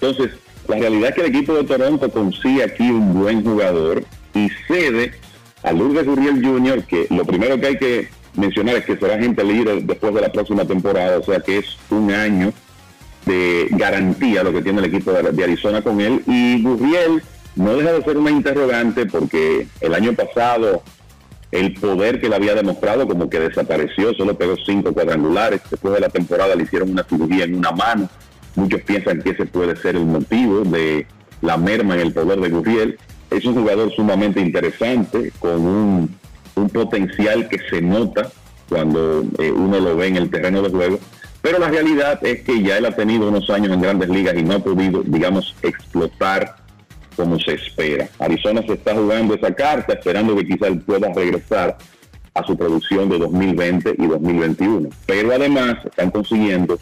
Entonces, 0.00 0.30
la 0.68 0.76
realidad 0.76 1.10
es 1.10 1.14
que 1.14 1.20
el 1.22 1.36
equipo 1.36 1.54
de 1.54 1.64
Toronto 1.64 2.10
consigue 2.10 2.62
aquí 2.62 2.88
un 2.88 3.20
buen 3.20 3.44
jugador 3.44 4.04
y 4.34 4.48
cede 4.66 5.12
a 5.62 5.72
Lourdes 5.72 6.06
Uriel 6.06 6.44
Jr., 6.44 6.84
que 6.84 7.06
lo 7.10 7.24
primero 7.24 7.60
que 7.60 7.66
hay 7.66 7.78
que 7.78 8.08
mencionar 8.34 8.76
es 8.76 8.84
que 8.84 8.96
será 8.96 9.18
gente 9.18 9.44
libre 9.44 9.80
después 9.82 10.14
de 10.14 10.20
la 10.20 10.32
próxima 10.32 10.64
temporada, 10.64 11.18
o 11.18 11.22
sea 11.22 11.40
que 11.40 11.58
es 11.58 11.76
un 11.90 12.10
año 12.10 12.52
de 13.26 13.68
garantía 13.72 14.42
lo 14.42 14.52
que 14.52 14.62
tiene 14.62 14.80
el 14.80 14.86
equipo 14.86 15.12
de, 15.12 15.44
Arizona 15.44 15.82
con 15.82 16.00
él. 16.00 16.22
Y 16.26 16.62
Gurriel 16.62 17.22
no 17.56 17.76
deja 17.76 17.92
de 17.92 18.02
ser 18.02 18.16
una 18.16 18.30
interrogante 18.30 19.06
porque 19.06 19.66
el 19.80 19.94
año 19.94 20.12
pasado 20.14 20.82
el 21.50 21.74
poder 21.74 22.20
que 22.20 22.28
le 22.28 22.36
había 22.36 22.54
demostrado 22.54 23.06
como 23.06 23.28
que 23.28 23.38
desapareció, 23.38 24.14
solo 24.14 24.38
pegó 24.38 24.56
cinco 24.64 24.92
cuadrangulares, 24.94 25.60
después 25.70 25.92
de 25.94 26.00
la 26.00 26.08
temporada 26.08 26.54
le 26.54 26.62
hicieron 26.62 26.90
una 26.90 27.04
cirugía 27.04 27.44
en 27.44 27.56
una 27.56 27.72
mano, 27.72 28.08
muchos 28.54 28.80
piensan 28.82 29.20
que 29.20 29.30
ese 29.30 29.44
puede 29.44 29.76
ser 29.76 29.96
el 29.96 30.06
motivo 30.06 30.60
de 30.60 31.06
la 31.42 31.58
merma 31.58 31.94
en 31.94 32.00
el 32.00 32.12
poder 32.12 32.40
de 32.40 32.48
Gurriel. 32.48 32.98
Es 33.30 33.44
un 33.44 33.54
jugador 33.54 33.92
sumamente 33.94 34.40
interesante, 34.40 35.32
con 35.40 35.60
un 35.60 36.22
un 36.54 36.68
potencial 36.68 37.48
que 37.48 37.58
se 37.70 37.80
nota 37.80 38.30
cuando 38.68 39.24
eh, 39.38 39.50
uno 39.50 39.80
lo 39.80 39.96
ve 39.96 40.08
en 40.08 40.16
el 40.16 40.30
terreno 40.30 40.62
de 40.62 40.70
juego, 40.70 40.98
pero 41.40 41.58
la 41.58 41.68
realidad 41.68 42.24
es 42.24 42.42
que 42.42 42.62
ya 42.62 42.78
él 42.78 42.86
ha 42.86 42.94
tenido 42.94 43.28
unos 43.28 43.48
años 43.50 43.72
en 43.72 43.82
grandes 43.82 44.08
ligas 44.08 44.34
y 44.36 44.42
no 44.42 44.54
ha 44.54 44.58
podido, 44.60 45.02
digamos, 45.02 45.54
explotar 45.62 46.56
como 47.16 47.38
se 47.38 47.54
espera. 47.54 48.08
Arizona 48.18 48.62
se 48.66 48.74
está 48.74 48.94
jugando 48.94 49.34
esa 49.34 49.54
carta, 49.54 49.94
esperando 49.94 50.36
que 50.36 50.46
quizás 50.46 50.70
pueda 50.84 51.12
regresar 51.12 51.76
a 52.34 52.44
su 52.44 52.56
producción 52.56 53.08
de 53.08 53.18
2020 53.18 53.96
y 53.98 54.06
2021. 54.06 54.88
Pero 55.06 55.32
además 55.32 55.76
están 55.84 56.10
consiguiendo 56.10 56.78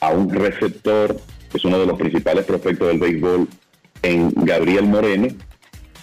a 0.00 0.10
un 0.10 0.30
receptor, 0.30 1.16
que 1.50 1.58
es 1.58 1.64
uno 1.64 1.78
de 1.78 1.86
los 1.86 1.98
principales 1.98 2.44
prospectos 2.44 2.88
del 2.88 2.98
béisbol, 2.98 3.48
en 4.02 4.32
Gabriel 4.34 4.86
Moreno, 4.86 5.28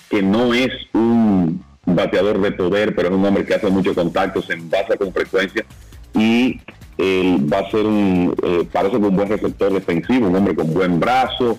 que 0.09 0.21
no 0.21 0.53
es 0.53 0.71
un 0.93 1.63
bateador 1.85 2.41
de 2.41 2.51
poder, 2.51 2.95
pero 2.95 3.09
es 3.09 3.15
un 3.15 3.25
hombre 3.25 3.45
que 3.45 3.55
hace 3.55 3.69
muchos 3.69 3.95
contactos, 3.95 4.45
se 4.45 4.53
envasa 4.53 4.95
con 4.97 5.13
frecuencia 5.13 5.65
y 6.13 6.59
él 6.97 7.47
va 7.51 7.59
a 7.59 7.71
ser 7.71 7.85
un, 7.85 8.35
eh, 8.43 8.67
parece 8.71 8.97
un 8.97 9.15
buen 9.15 9.29
receptor 9.29 9.71
defensivo, 9.73 10.27
un 10.27 10.35
hombre 10.35 10.55
con 10.55 10.73
buen 10.73 10.99
brazo, 10.99 11.57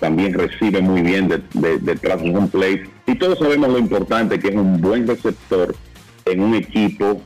también 0.00 0.34
recibe 0.34 0.80
muy 0.80 1.02
bien 1.02 1.28
detrás 1.28 2.22
de, 2.22 2.30
un 2.30 2.48
plate. 2.48 2.88
Y 3.06 3.14
todos 3.16 3.38
sabemos 3.38 3.68
lo 3.68 3.78
importante 3.78 4.38
que 4.38 4.48
es 4.48 4.54
un 4.54 4.80
buen 4.80 5.06
receptor 5.06 5.74
en 6.24 6.40
un 6.40 6.54
equipo 6.54 7.22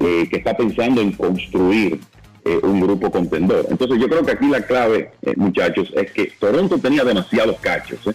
eh, 0.00 0.28
que 0.30 0.36
está 0.36 0.56
pensando 0.56 1.00
en 1.00 1.12
construir 1.12 2.00
eh, 2.44 2.58
un 2.62 2.80
grupo 2.80 3.10
contendor. 3.10 3.66
Entonces 3.70 3.98
yo 3.98 4.08
creo 4.08 4.24
que 4.24 4.32
aquí 4.32 4.48
la 4.48 4.62
clave, 4.62 5.10
muchachos, 5.36 5.92
es 5.96 6.10
que 6.12 6.32
Toronto 6.38 6.78
tenía 6.78 7.04
demasiados 7.04 7.58
cachos 7.60 8.08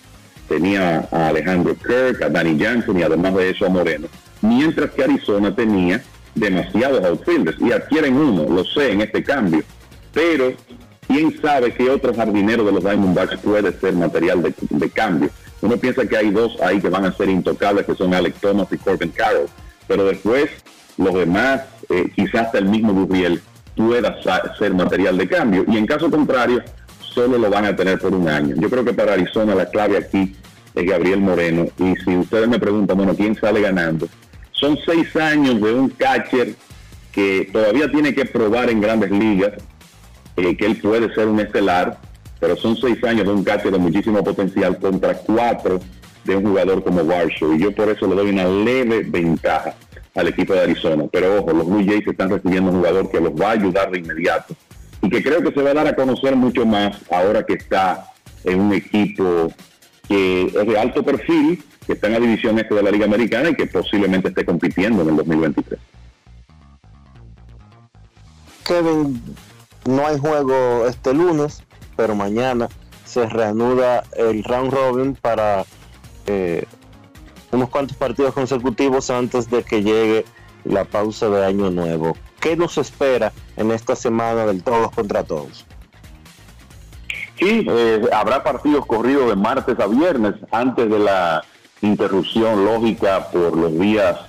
tenía 0.50 1.08
a 1.12 1.28
Alejandro 1.30 1.76
Kirk, 1.76 2.22
a 2.24 2.30
Danny 2.30 2.62
Johnson 2.62 3.00
y 3.00 3.04
además 3.04 3.36
de 3.36 3.52
eso 3.52 3.68
a 3.68 3.70
Moreno, 3.70 4.08
mientras 4.41 4.90
que 4.91 5.04
Arizona 5.04 5.56
tenía 5.56 6.04
demasiados 6.36 7.06
outfielders 7.06 7.58
y 7.62 7.72
adquieren 7.72 8.16
uno, 8.16 8.44
lo 8.50 8.66
sé, 8.66 8.91
en 8.91 9.02
este 9.02 9.24
cambio, 9.24 9.64
pero 10.14 10.54
quién 11.10 11.41
sabe 11.41 11.73
qué 11.73 11.90
otro 11.90 12.14
jardinero 12.14 12.64
de 12.64 12.72
los 12.72 12.84
Diamondbacks 12.84 13.40
puede 13.40 13.77
ser 13.80 13.94
material 13.94 14.44
de, 14.44 14.90
cambio. 14.91 15.30
Uno 15.61 15.76
piensa 15.76 16.06
que 16.06 16.15
hay 16.15 16.30
dos 16.30 16.61
ahí 16.61 16.80
que 16.80 16.88
van 16.88 17.03
a 17.03 17.11
ser 17.11 17.30
intocables, 17.30 17.86
que 17.86 17.95
son 17.95 18.14
Alex 18.14 18.40
Thomas 18.40 18.68
y 18.72 18.77
Corbin 18.77 19.10
Carroll, 19.10 19.48
pero 19.88 20.06
después 20.06 20.52
los 20.98 21.15
demás, 21.15 21.64
eh, 21.90 22.11
quizás 22.15 22.45
hasta 22.45 22.60
el 22.60 22.65
mismo 22.65 22.94
Gurriel, 22.94 23.41
pueda 23.76 24.15
ser 24.57 24.73
material 24.73 25.18
de 25.18 25.27
cambio 25.27 25.65
y 25.68 25.77
en 25.77 25.88
caso 25.88 26.11
contrario, 26.11 26.61
solo 26.99 27.38
lo 27.38 27.49
van 27.49 27.65
a 27.65 27.76
tener 27.76 27.98
por 27.98 28.14
un 28.14 28.30
año. 28.30 28.56
Yo 28.57 28.69
creo 28.69 28.86
que 28.86 28.94
para 28.94 29.14
Arizona 29.14 29.56
la 29.56 29.65
clave 29.65 29.98
aquí 29.98 30.36
es 30.76 30.86
Gabriel 30.86 31.22
Moreno 31.22 31.65
y 31.80 31.95
si 32.03 32.18
ustedes 32.18 32.48
me 32.48 32.60
preguntan, 32.60 32.98
bueno, 32.98 33.15
¿quién 33.15 33.36
sale 33.36 33.61
ganando? 33.61 34.07
Son 34.52 34.77
seis 34.86 35.15
años 35.15 35.60
de 35.60 35.73
un 35.73 35.90
catcher 35.90 36.53
que 37.11 37.49
todavía 37.52 37.90
tiene 37.90 38.14
que 38.14 38.26
probar 38.26 38.69
en 38.69 38.81
grandes 38.81 39.10
ligas 39.10 39.53
que 40.56 40.66
él 40.66 40.78
puede 40.78 41.14
ser 41.14 41.28
un 41.28 41.40
estelar, 41.40 41.98
pero 42.40 42.56
son 42.56 42.76
seis 42.78 43.03
años 43.03 43.26
de 43.26 43.34
un 43.34 43.44
catcher 43.44 43.72
de 43.72 43.78
muchísimo 43.78 44.24
potencial 44.24 44.78
contra 44.80 45.14
cuatro 45.16 45.80
de 46.24 46.36
un 46.36 46.44
jugador 46.44 46.84
como 46.84 47.02
Warshaw. 47.02 47.53
Y 47.53 47.60
yo 47.60 47.74
por 47.74 47.90
eso 47.90 48.07
le 48.07 48.16
doy 48.16 48.30
una 48.30 48.45
leve 48.45 49.03
ventaja 49.03 49.76
al 50.16 50.28
equipo 50.28 50.53
de 50.53 50.61
Arizona. 50.61 51.06
Pero 51.11 51.40
ojo, 51.40 51.53
los 51.53 51.68
Blue 51.68 51.86
Jays 51.86 52.07
están 52.07 52.30
recibiendo 52.30 52.72
un 52.72 52.78
jugador 52.78 53.10
que 53.10 53.20
los 53.20 53.34
va 53.34 53.49
a 53.49 53.52
ayudar 53.52 53.91
de 53.91 53.99
inmediato 53.99 54.56
y 55.02 55.10
que 55.10 55.24
creo 55.24 55.41
que 55.41 55.52
se 55.52 55.61
va 55.61 55.72
a 55.72 55.74
dar 55.74 55.88
a 55.88 55.95
conocer 55.95 56.36
mucho 56.36 56.66
más 56.66 56.98
ahora 57.11 57.44
que 57.44 57.53
está 57.53 58.11
en 58.44 58.60
un 58.60 58.74
equipo 58.74 59.52
que 60.07 60.45
es 60.48 60.53
de 60.53 60.80
alto 60.80 61.03
perfil, 61.03 61.64
que 61.86 61.94
está 61.94 62.07
en 62.07 62.14
la 62.14 62.20
división 62.20 62.57
este 62.60 62.76
de 62.76 62.84
la 62.84 62.91
Liga 62.91 63.06
Americana 63.06 63.49
y 63.49 63.56
que 63.56 63.68
posiblemente 63.68 64.30
esté 64.30 64.44
compitiendo 64.44 65.03
en 65.03 65.10
el 65.10 65.16
2023. 65.18 65.80
Kevin, 68.66 69.22
no 69.90 70.06
hay 70.06 70.20
juego 70.20 70.86
este 70.88 71.14
lunes, 71.14 71.64
pero 71.98 72.16
mañana 72.16 72.70
se 73.06 73.26
reanuda 73.26 74.03
el 74.16 74.44
round 74.44 74.72
robin 74.72 75.16
para 75.16 75.66
eh, 76.28 76.66
unos 77.52 77.70
cuantos 77.70 77.98
partidos 77.98 78.34
consecutivos 78.36 79.10
antes 79.10 79.49
de 79.49 79.64
que 79.64 79.82
llegue 79.82 80.26
la 80.64 80.86
pausa 80.86 81.28
de 81.30 81.44
año 81.44 81.72
nuevo. 81.72 82.16
¿Qué 82.40 82.56
nos 82.56 82.78
espera 82.78 83.34
en 83.57 83.72
esta 83.72 83.95
semana 83.95 84.45
del 84.45 84.61
todos 84.64 84.91
contra 84.91 85.24
todos? 85.24 85.66
Sí, 87.40 87.66
eh, 87.68 88.02
habrá 88.14 88.44
partidos 88.44 88.86
corridos 88.86 89.30
de 89.30 89.36
martes 89.36 89.80
a 89.80 89.88
viernes 89.88 90.36
antes 90.52 90.88
de 90.90 90.99
la 90.99 91.44
interrupción 91.82 92.64
lógica 92.64 93.30
por 93.32 93.57
los 93.57 93.80
días 93.80 94.20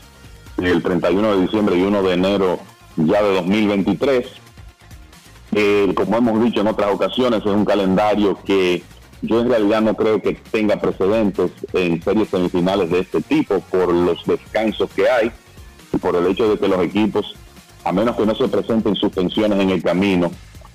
del 0.57 0.82
31 0.82 1.37
de 1.37 1.43
diciembre 1.43 1.77
y 1.77 1.82
1 1.82 2.03
de 2.03 2.15
enero 2.15 2.59
ya 2.97 3.23
de 3.23 3.35
2023. 3.35 4.41
Eh, 5.52 5.93
como 5.94 6.18
hemos 6.18 6.43
dicho 6.44 6.60
en 6.60 6.68
otras 6.68 6.93
ocasiones, 6.93 7.40
es 7.40 7.47
un 7.47 7.64
calendario 7.64 8.39
que 8.44 8.82
yo 9.22 9.40
en 9.40 9.51
realidad 9.51 9.82
no 9.82 9.94
creo 9.94 10.22
que 10.22 10.35
tenga 10.51 10.77
precedentes 10.77 11.51
en 11.72 12.02
series 12.02 12.28
semifinales 12.28 12.90
de 12.90 13.01
este 13.01 13.20
tipo 13.20 13.60
por 13.60 13.93
los 13.93 14.24
descansos 14.24 14.90
que 14.90 15.09
hay 15.09 15.31
y 15.93 15.97
por 15.98 16.16
el 16.16 16.27
hecho 16.27 16.48
de 16.48 16.59
que 16.59 16.68
los 16.68 16.81
equipos, 16.81 17.35
a 17.85 17.93
menos 17.93 18.16
que 18.16 18.27
no 18.27 18.35
se 18.35 18.48
presenten 18.48 18.94
suspensiones 18.94 19.60
en 19.60 19.70
el 19.70 19.82
camino, 19.82 20.31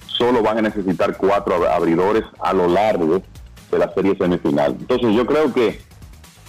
solo 0.08 0.44
van 0.44 0.60
a 0.60 0.62
necesitar 0.62 1.18
cuatro 1.18 1.70
abridores 1.70 2.24
a 2.40 2.54
lo 2.54 2.68
largo 2.68 3.22
de 3.72 3.80
la 3.80 3.94
serie 3.94 4.16
semifinal. 4.18 4.76
Entonces 4.80 5.16
yo 5.16 5.26
creo 5.26 5.54
que 5.54 5.82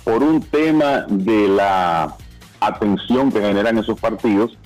por 0.05 0.23
un 0.23 0.41
tema 0.41 1.07
de 1.09 1.49
la 1.49 2.15
atención 2.61 3.33
que 3.33 3.41
generan 3.41 3.79
esos 3.79 3.99
partidos, 3.99 4.57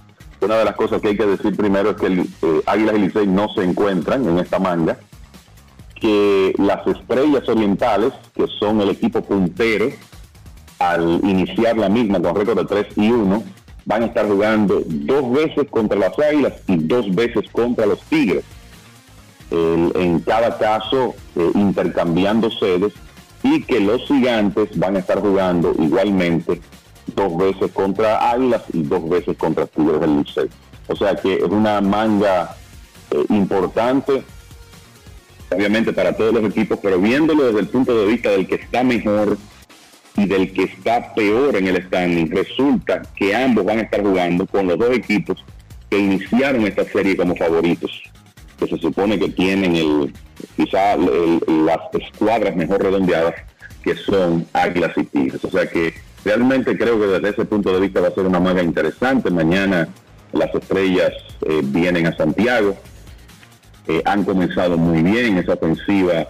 una 0.41 0.57
de 0.57 0.65
las 0.65 0.75
cosas 0.75 1.01
que 1.01 1.09
hay 1.09 1.17
que 1.17 1.27
decir 1.27 1.57
primero 1.57 1.91
es 1.91 1.97
que 1.97 2.07
eh, 2.07 2.63
Águilas 2.67 2.97
y 2.97 2.99
Licey 2.99 3.27
no 3.27 3.49
se 3.51 3.63
encuentran 3.63 4.27
en 4.27 4.39
esta 4.39 4.59
manga, 4.59 4.99
que 5.95 6.55
las 6.59 6.87
estrellas 6.87 7.49
orientales, 7.49 8.13
que 8.35 8.47
son 8.59 8.81
el 8.81 8.91
equipo 8.91 9.23
puntero, 9.23 9.91
al 10.79 11.21
iniciar 11.25 11.77
la 11.77 11.91
misma 11.91 12.21
con 12.21 12.35
récord 12.35 12.59
de 12.59 12.65
3 12.65 12.87
y 12.97 13.11
1, 13.11 13.43
van 13.85 14.03
a 14.03 14.07
estar 14.07 14.27
jugando 14.27 14.83
dos 14.87 15.31
veces 15.31 15.67
contra 15.71 15.99
las 15.99 16.19
Águilas 16.19 16.55
y 16.67 16.77
dos 16.77 17.15
veces 17.15 17.51
contra 17.51 17.87
los 17.87 18.01
Tigres. 18.03 18.45
en 19.51 20.21
cada 20.21 20.57
caso 20.59 21.15
eh, 21.37 21.51
intercambiando 21.55 22.51
sedes 22.51 22.93
y 23.43 23.63
que 23.63 23.81
los 23.81 24.03
gigantes 24.03 24.79
van 24.79 24.97
a 24.97 25.01
estar 25.01 25.21
jugando 25.21 25.75
igualmente 25.79 26.61
dos 27.15 27.37
veces 27.37 27.71
contra 27.73 28.31
Águilas 28.31 28.63
y 28.73 28.83
dos 28.83 29.09
veces 29.09 29.37
contra 29.37 29.67
Tigres 29.67 30.01
del 30.01 30.19
Liceo. 30.19 30.49
O 30.89 30.97
sea 30.97 31.15
que 31.15 31.35
es 31.35 31.45
una 31.45 31.81
manga 31.81 32.57
eh, 33.11 33.25
importante, 33.29 34.23
obviamente 35.51 35.93
para 35.93 36.17
todos 36.17 36.35
los 36.35 36.45
equipos, 36.45 36.79
pero 36.83 36.99
viéndolo 37.01 37.45
desde 37.45 37.61
el 37.61 37.69
punto 37.69 37.97
de 37.97 38.07
vista 38.07 38.31
del 38.31 38.47
que 38.47 38.57
está 38.57 38.83
mejor 38.83 39.39
y 40.17 40.27
del 40.27 40.53
que 40.53 40.65
está 40.65 41.15
peor 41.15 41.57
en 41.57 41.69
el 41.69 41.85
standing, 41.87 42.31
resulta 42.31 43.03
que 43.17 43.35
ambos 43.35 43.65
van 43.65 43.79
a 43.79 43.83
estar 43.83 44.03
jugando 44.03 44.47
con 44.47 44.67
los 44.67 44.79
dos 44.79 44.91
equipos 44.91 45.45
que 45.89 45.99
iniciaron 45.99 46.67
esta 46.67 46.85
serie 46.85 47.17
como 47.17 47.37
favoritos, 47.37 48.03
que 48.59 48.67
se 48.67 48.79
supone 48.79 49.19
que 49.19 49.29
tienen 49.29 49.77
el 49.77 50.13
quizá 50.57 50.97
las 50.97 51.81
escuadras 51.93 52.57
mejor 52.57 52.83
redondeadas 52.83 53.35
que 53.83 53.95
son 53.97 54.47
Águilas 54.53 54.93
y 54.97 55.05
Tigres. 55.05 55.45
O 55.45 55.51
sea 55.51 55.67
que 55.67 55.95
realmente 56.25 56.77
creo 56.77 56.99
que 57.01 57.07
desde 57.07 57.31
ese 57.31 57.45
punto 57.45 57.73
de 57.73 57.81
vista 57.81 58.01
va 58.01 58.09
a 58.09 58.13
ser 58.13 58.27
una 58.27 58.41
manga 58.41 58.63
interesante. 58.63 59.31
Mañana 59.31 59.89
las 60.33 60.55
estrellas 60.55 61.13
eh, 61.43 61.61
vienen 61.65 62.07
a 62.07 62.17
Santiago. 62.17 62.77
Eh, 63.87 64.03
han 64.05 64.25
comenzado 64.25 64.77
muy 64.77 65.03
bien 65.03 65.39
esa 65.39 65.55
ofensiva. 65.55 66.27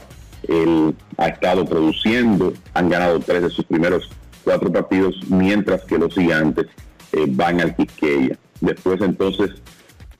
Él 0.49 0.95
ha 1.19 1.29
estado 1.29 1.65
produciendo, 1.67 2.53
han 2.75 2.89
ganado 2.89 3.21
tres 3.21 3.43
de 3.43 3.51
sus 3.51 3.65
primeros 3.65 4.09
cuatro 4.45 4.73
partidos, 4.73 5.17
mientras 5.29 5.83
que 5.83 5.99
los 5.99 6.15
gigantes 6.15 6.67
eh, 7.12 7.27
van 7.29 7.61
al 7.61 7.77
Quisqueya. 7.77 8.39
Después 8.61 9.01
entonces 9.01 9.51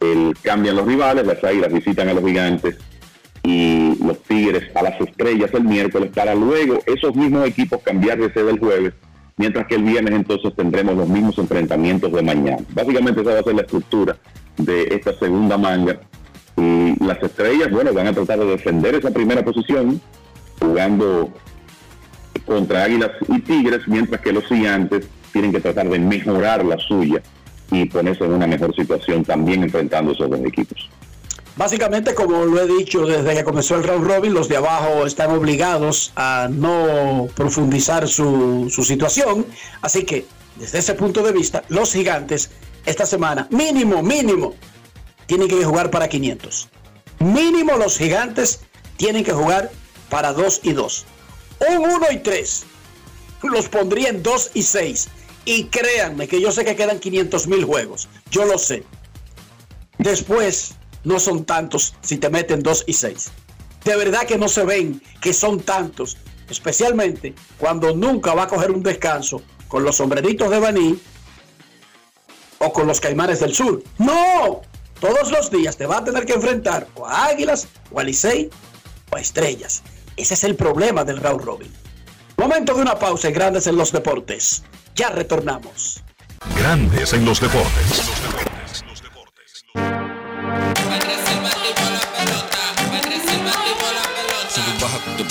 el, 0.01 0.35
cambian 0.43 0.77
los 0.77 0.87
rivales, 0.87 1.27
las 1.27 1.43
águilas 1.43 1.73
visitan 1.73 2.09
a 2.09 2.15
los 2.15 2.25
gigantes 2.25 2.77
y 3.43 3.97
los 4.05 4.23
Tigres 4.23 4.65
a 4.75 4.83
las 4.83 5.01
estrellas 5.01 5.51
el 5.55 5.65
miércoles 5.65 6.11
para 6.15 6.35
luego 6.35 6.79
esos 6.87 7.15
mismos 7.15 7.47
equipos 7.47 7.81
cambiar 7.83 8.19
de 8.19 8.33
sede 8.33 8.51
el 8.51 8.59
jueves, 8.59 8.93
mientras 9.41 9.67
que 9.67 9.77
el 9.77 9.85
viernes 9.85 10.13
entonces 10.13 10.55
tendremos 10.55 10.95
los 10.95 11.09
mismos 11.09 11.39
enfrentamientos 11.39 12.13
de 12.13 12.21
mañana. 12.21 12.59
Básicamente 12.75 13.23
esa 13.23 13.33
va 13.33 13.41
a 13.41 13.43
ser 13.43 13.55
la 13.55 13.63
estructura 13.63 14.19
de 14.59 14.83
esta 14.91 15.19
segunda 15.19 15.57
manga 15.57 15.99
y 16.59 17.03
las 17.03 17.23
estrellas, 17.23 17.71
bueno, 17.71 17.95
van 17.95 18.09
a 18.09 18.13
tratar 18.13 18.39
de 18.39 18.45
defender 18.45 18.97
esa 18.97 19.11
primera 19.11 19.43
posición 19.43 19.99
jugando 20.61 21.33
contra 22.45 22.85
Águilas 22.85 23.13
y 23.29 23.41
Tigres, 23.41 23.81
mientras 23.87 24.21
que 24.21 24.31
los 24.31 24.45
gigantes 24.45 25.09
tienen 25.33 25.53
que 25.53 25.61
tratar 25.61 25.89
de 25.89 25.99
mejorar 25.99 26.63
la 26.63 26.77
suya 26.77 27.23
y 27.73 27.87
ponerse 27.87 28.25
en 28.25 28.35
una 28.35 28.47
mejor 28.47 28.75
situación 28.75 29.25
también 29.25 29.63
enfrentando 29.63 30.13
esos 30.13 30.29
dos 30.29 30.41
equipos. 30.41 30.91
Básicamente, 31.57 32.15
como 32.15 32.45
lo 32.45 32.61
he 32.61 32.67
dicho 32.67 33.05
desde 33.05 33.35
que 33.35 33.45
comenzó 33.45 33.77
el 33.77 33.85
round 33.85 34.07
robin, 34.07 34.33
los 34.33 34.49
de 34.49 34.57
abajo 34.57 35.05
están 35.07 35.31
obligados 35.31 36.13
a 36.17 36.49
no 36.51 37.29
profundizar 37.35 38.09
su, 38.09 38.71
situación. 38.71 39.47
Así 39.83 40.05
que, 40.05 40.27
desde 40.57 40.79
ese 40.79 40.95
punto 40.95 41.23
de 41.23 41.33
vista, 41.33 41.65
los 41.69 41.93
gigantes 41.93 42.51
esta 42.87 43.05
semana, 43.05 43.47
mínimo, 43.51 44.03
mínimo, 44.03 44.55
tienen 45.27 45.49
que 45.49 45.65
jugar 45.65 45.91
para 45.91 46.09
500. 46.09 46.69
Mínimo 47.19 47.77
los 47.77 47.99
gigantes 47.99 48.61
tienen 48.97 49.25
que 49.25 49.33
jugar 49.33 49.71
para 50.09 50.33
2 50.33 50.61
y 50.63 50.73
2. 50.73 51.07
Un 51.69 51.91
1 51.91 52.07
y 52.13 52.19
3 52.19 52.65
los 53.49 53.69
pondría 53.69 54.09
en 54.09 54.23
2 54.23 54.51
y 54.55 54.63
6. 54.63 55.09
Y 55.45 55.65
créanme 55.65 56.29
que 56.29 56.41
yo 56.41 56.53
sé 56.53 56.65
que 56.65 56.77
quedan 56.77 56.99
500 56.99 57.47
mil 57.47 57.65
juegos. 57.65 58.09
Yo 58.31 58.45
lo 58.45 58.59
sé. 58.59 58.85
Después 59.99 60.75
no 61.05 61.19
son 61.19 61.45
tantos 61.45 61.95
si 62.01 62.17
te 62.19 62.31
meten 62.31 62.63
2 62.63 62.85
y 62.87 62.93
6. 62.95 63.31
De 63.85 63.97
verdad 63.97 64.27
que 64.27 64.39
no 64.39 64.49
se 64.49 64.65
ven 64.65 65.03
que 65.21 65.33
son 65.33 65.61
tantos, 65.61 66.17
especialmente 66.49 67.35
cuando 67.59 67.95
nunca 67.95 68.35
va 68.35 68.45
a 68.45 68.49
coger 68.49 68.71
un 68.71 68.83
descanso 68.83 69.43
con 69.69 69.85
los 69.85 69.97
sombreritos 69.97 70.51
de 70.51 70.59
Baní 70.59 71.01
o 72.59 72.73
con 72.73 72.87
los 72.87 73.01
caimanes 73.01 73.41
del 73.41 73.55
sur. 73.55 73.83
No, 73.99 74.61
todos 75.01 75.31
los 75.31 75.51
días 75.51 75.77
te 75.77 75.87
va 75.87 75.99
a 75.99 76.05
tener 76.05 76.27
que 76.27 76.35
enfrentar 76.35 76.87
o 76.95 77.07
a 77.07 77.27
Águilas, 77.27 77.69
o 77.91 78.01
a 78.01 78.05
Licey, 78.05 78.51
o 79.11 79.17
a 79.17 79.21
Estrellas. 79.21 79.83
Ese 80.17 80.35
es 80.35 80.45
el 80.45 80.57
problema 80.57 81.05
del 81.05 81.17
round 81.19 81.43
robin. 81.43 81.73
Momento 82.37 82.75
de 82.75 82.83
una 82.83 82.99
pausa 82.99 83.29
en 83.29 83.35
Grandes 83.35 83.67
en 83.67 83.77
los 83.77 83.93
Deportes. 83.93 84.63
Ya 84.95 85.09
retornamos. 85.11 86.03
Grandes 86.57 87.13
en 87.13 87.25
los 87.25 87.41
Deportes. 87.41 88.03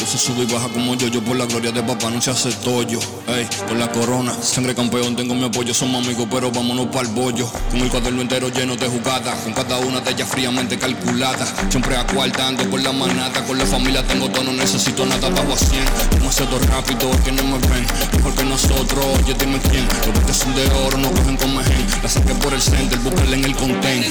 Se 0.10 0.18
sube 0.18 0.44
y 0.44 0.52
baja 0.52 0.68
como 0.70 0.96
yo. 0.96 1.08
Yo 1.08 1.22
por 1.22 1.38
la 1.38 1.46
gloria 1.46 1.72
de 1.72 1.84
papá 1.84 2.10
no 2.10 2.20
se 2.20 2.32
hace 2.32 2.52
tollo. 2.64 3.00
Ey, 3.28 3.48
por 3.68 3.78
la 3.78 3.92
corona, 3.92 4.34
sangre 4.42 4.74
campeón, 4.74 5.16
tengo 5.16 5.36
mi 5.36 5.46
apoyo. 5.46 5.74
Somos 5.74 6.04
amigos, 6.04 6.28
pero 6.32 6.52
vámonos 6.52 6.88
para 6.88 7.08
el 7.08 7.14
bollo. 7.14 7.48
Con 7.70 7.80
el 7.80 7.90
cuaderno 7.90 8.22
entero 8.22 8.50
lleno 8.50 8.76
de 8.76 8.88
jugadas. 8.88 9.40
Con 9.44 9.54
cada 9.54 9.78
una 9.78 10.00
de 10.00 10.12
ellas 10.12 10.28
fríamente 10.28 10.80
calculada. 10.80 11.46
Siempre 11.70 11.96
acuartando 11.96 12.68
con 12.70 12.84
la 12.84 12.92
manata. 12.92 13.44
Con 13.46 13.58
la 13.58 13.66
familia 13.66 14.04
tengo 14.08 14.30
todo, 14.30 14.46
no 14.46 14.54
necesito 14.54 15.06
nada. 15.06 15.30
Bajo 15.30 15.54
a 15.54 15.58
100. 15.58 15.86
Demasiado 16.12 16.58
rápido, 16.60 17.12
que 17.24 17.32
no 17.32 17.44
me 17.44 17.60
ven. 17.68 17.86
Mejor 18.16 18.34
que 18.34 18.44
nosotros, 18.46 19.06
oye, 19.22 19.36
dime 19.40 19.60
quién. 19.70 19.88
Los 20.14 20.24
que 20.26 20.34
son 20.34 20.56
de 20.56 20.66
oro, 20.86 20.98
no 20.98 21.12
cogen 21.12 21.38
con 21.38 21.56
mejen. 21.56 21.86
La 22.02 22.10
saqué 22.10 22.34
por 22.36 22.54
el 22.54 22.62
center, 22.62 22.98
búsquenla 23.00 23.36
en 23.36 23.46
el 23.46 23.56
content. 23.56 24.06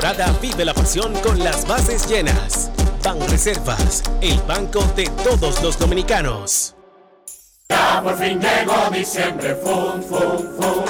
Temporada 0.00 0.34
vive 0.40 0.64
la 0.64 0.72
pasión 0.72 1.12
con 1.20 1.38
las 1.38 1.66
bases 1.66 2.08
llenas. 2.08 2.70
Ban 3.04 3.20
Reservas, 3.28 4.02
el 4.22 4.40
banco 4.48 4.82
de 4.96 5.04
todos 5.22 5.62
los 5.62 5.78
dominicanos. 5.78 6.74
Ya 7.68 8.00
por 8.02 8.16
fin 8.16 8.40
llegó 8.40 8.90
diciembre, 8.90 9.54
fum, 9.56 10.02
fum, 10.02 10.38
fum. 10.56 10.84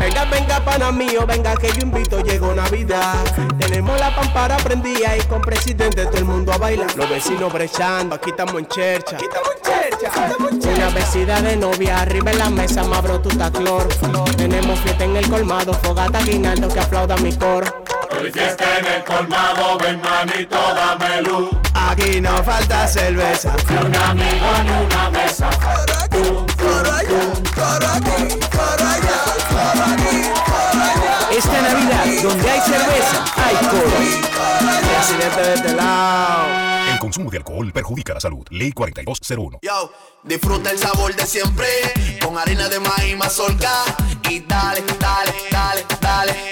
Venga, 0.00 0.24
venga, 0.24 0.64
pana 0.64 0.90
mío, 0.90 1.24
venga 1.24 1.54
que 1.54 1.68
yo 1.68 1.82
invito, 1.82 2.20
llegó 2.20 2.52
Navidad. 2.52 3.22
Tenemos 3.60 3.98
la 4.00 4.14
pampara 4.14 4.56
prendida 4.56 5.16
y 5.16 5.20
con 5.22 5.40
presidente 5.40 6.04
todo 6.06 6.18
el 6.18 6.24
mundo 6.24 6.52
a 6.52 6.58
bailar. 6.58 6.96
Los 6.96 7.08
vecinos 7.08 7.52
brechando, 7.52 8.16
aquí 8.16 8.30
estamos 8.30 8.56
en 8.56 8.66
chercha. 8.66 9.16
Aquí 9.16 9.24
estamos 9.24 10.50
en 10.50 10.60
chercha. 10.60 10.76
Una 10.76 10.90
vecina 10.90 11.40
de 11.42 11.56
novia, 11.56 12.00
arriba 12.00 12.32
en 12.32 12.38
la 12.38 12.50
mesa, 12.50 12.82
mabro 12.82 13.20
tu 13.20 13.28
taclor. 13.28 13.86
Tenemos 14.36 14.80
fiesta 14.80 15.04
en 15.04 15.16
el 15.16 15.30
colmado, 15.30 15.72
fogata 15.74 16.20
guinaldo 16.22 16.66
que 16.66 16.80
aplauda 16.80 17.16
mi 17.18 17.32
coro. 17.36 17.72
Hoy 18.22 18.30
fiesta 18.30 18.78
en 18.78 18.86
el 18.86 19.02
colmado, 19.02 19.76
ven 19.78 20.00
manito, 20.00 20.56
dame 20.56 21.22
luz. 21.22 21.50
Aquí 21.74 22.20
no 22.20 22.40
falta 22.44 22.86
cerveza. 22.86 23.52
Ni 23.68 23.76
un 23.76 23.96
amigo 23.96 24.46
ni 24.62 24.84
una 24.84 25.10
mesa. 25.10 25.50
Esta 31.32 31.62
Navidad, 31.62 32.22
donde 32.22 32.50
hay 32.50 32.60
cerveza, 32.60 33.24
hay 33.34 33.56
coro. 33.66 33.90
Presidente 34.94 35.40
de 35.42 35.54
este 35.54 35.74
lado. 35.74 36.92
El 36.92 36.98
consumo 37.00 37.28
de 37.28 37.38
alcohol 37.38 37.72
perjudica 37.72 38.14
la 38.14 38.20
salud. 38.20 38.46
Ley 38.50 38.70
4201. 38.70 39.58
Yo, 39.62 39.92
disfruta 40.22 40.70
el 40.70 40.78
sabor 40.78 41.12
de 41.16 41.26
siempre 41.26 41.66
con 42.24 42.38
harina 42.38 42.68
de 42.68 42.78
maíz 42.78 43.16
mazorca 43.16 43.82
y 44.30 44.38
dale, 44.40 44.84
dale, 45.00 45.32
dale, 45.50 45.84
dale. 46.00 46.51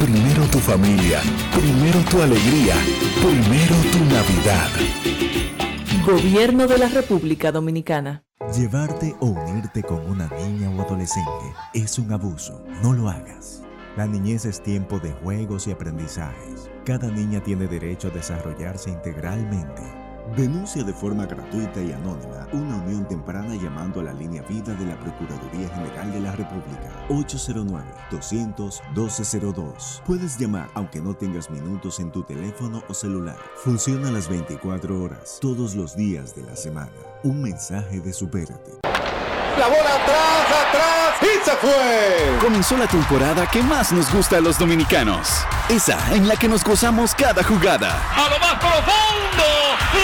Primero 0.00 0.42
tu 0.50 0.58
familia, 0.58 1.20
primero 1.54 2.00
tu 2.10 2.20
alegría, 2.20 2.74
primero 3.22 3.76
tu 3.92 4.04
Navidad. 4.12 4.70
Gobierno 6.04 6.66
de 6.66 6.78
la 6.78 6.88
República 6.88 7.52
Dominicana. 7.52 8.25
Llevarte 8.54 9.16
o 9.18 9.26
unirte 9.26 9.82
con 9.82 10.08
una 10.08 10.28
niña 10.28 10.70
o 10.70 10.80
adolescente 10.80 11.52
es 11.74 11.98
un 11.98 12.12
abuso. 12.12 12.62
No 12.80 12.92
lo 12.92 13.08
hagas. 13.08 13.64
La 13.96 14.06
niñez 14.06 14.44
es 14.44 14.62
tiempo 14.62 15.00
de 15.00 15.10
juegos 15.12 15.66
y 15.66 15.72
aprendizajes. 15.72 16.70
Cada 16.84 17.10
niña 17.10 17.42
tiene 17.42 17.66
derecho 17.66 18.06
a 18.06 18.12
desarrollarse 18.12 18.90
integralmente. 18.90 20.05
Denuncia 20.34 20.82
de 20.82 20.92
forma 20.92 21.24
gratuita 21.24 21.80
y 21.80 21.92
anónima 21.92 22.48
una 22.52 22.74
unión 22.76 23.06
temprana 23.06 23.54
llamando 23.54 24.00
a 24.00 24.02
la 24.02 24.12
línea 24.12 24.42
vida 24.42 24.74
de 24.74 24.84
la 24.84 24.98
Procuraduría 24.98 25.68
General 25.68 26.12
de 26.12 26.20
la 26.20 26.32
República 26.32 26.90
809-200-1202. 27.08 30.02
Puedes 30.04 30.36
llamar 30.36 30.68
aunque 30.74 31.00
no 31.00 31.14
tengas 31.14 31.48
minutos 31.48 32.00
en 32.00 32.10
tu 32.10 32.24
teléfono 32.24 32.82
o 32.88 32.94
celular. 32.94 33.38
Funciona 33.62 34.10
las 34.10 34.28
24 34.28 35.00
horas, 35.00 35.38
todos 35.40 35.76
los 35.76 35.94
días 35.94 36.34
de 36.34 36.42
la 36.42 36.56
semana. 36.56 36.90
Un 37.22 37.42
mensaje 37.42 38.00
de 38.00 38.12
Supérate. 38.12 38.72
La 38.82 39.68
bola 39.68 39.94
atrás, 39.94 40.48
atrás 40.68 40.95
se 41.46 41.56
fue. 41.58 42.38
Comenzó 42.40 42.76
la 42.76 42.88
temporada 42.88 43.46
que 43.46 43.62
más 43.62 43.92
nos 43.92 44.12
gusta 44.12 44.38
a 44.38 44.40
los 44.40 44.58
dominicanos. 44.58 45.28
Esa 45.68 45.96
en 46.12 46.26
la 46.26 46.34
que 46.36 46.48
nos 46.48 46.64
gozamos 46.64 47.14
cada 47.14 47.44
jugada. 47.44 48.02
A 48.16 48.28
lo 48.28 48.38
más 48.40 48.54
profundo, 48.54 49.44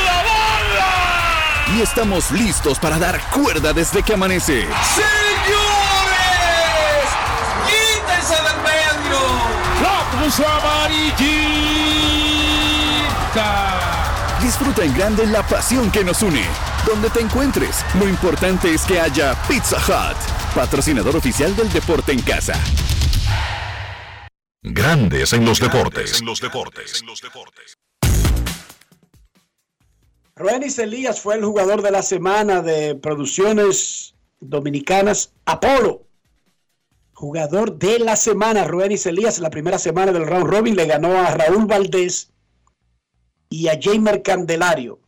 la 0.06 0.22
bola. 0.22 1.76
Y 1.76 1.80
estamos 1.82 2.30
listos 2.30 2.78
para 2.78 2.96
dar 3.00 3.20
cuerda 3.30 3.72
desde 3.72 4.04
que 4.04 4.14
amanece. 4.14 4.68
¡Señores! 4.94 5.08
¡Quítense 7.66 8.34
del 8.34 8.58
medio! 8.62 9.18
La 9.82 10.22
puso 10.22 10.44
amarillita. 10.46 11.32
Disfruta 14.40 14.84
en 14.84 14.94
grande 14.94 15.26
la 15.26 15.42
pasión 15.42 15.90
que 15.90 16.04
nos 16.04 16.22
une. 16.22 16.46
Donde 16.86 17.10
te 17.10 17.20
encuentres, 17.20 17.84
lo 17.98 18.08
importante 18.08 18.72
es 18.74 18.82
que 18.82 19.00
haya 19.00 19.34
Pizza 19.48 19.78
Hut, 19.78 20.16
patrocinador 20.52 21.16
oficial 21.16 21.54
del 21.56 21.72
deporte 21.72 22.12
en 22.12 22.20
casa. 22.20 22.54
Grandes 24.62 25.32
en 25.32 25.44
los 25.44 25.58
deportes. 25.58 26.20
En 26.20 26.26
los 26.26 26.40
deportes. 26.40 27.02
Ruenis 30.36 30.78
Elías 30.78 31.20
fue 31.20 31.36
el 31.36 31.44
jugador 31.44 31.82
de 31.82 31.90
la 31.90 32.02
semana 32.02 32.62
de 32.62 32.94
producciones 32.94 34.14
dominicanas 34.40 35.32
Apolo. 35.44 36.06
Jugador 37.12 37.78
de 37.78 37.98
la 37.98 38.16
semana, 38.16 38.64
Ruenis 38.64 39.06
Elías, 39.06 39.38
la 39.38 39.50
primera 39.50 39.78
semana 39.78 40.12
del 40.12 40.26
round 40.26 40.46
robin 40.46 40.76
le 40.76 40.86
ganó 40.86 41.16
a 41.16 41.30
Raúl 41.30 41.66
Valdés 41.66 42.30
y 43.48 43.68
a 43.68 43.78
Jamer 43.80 44.22
Candelario. 44.22 44.98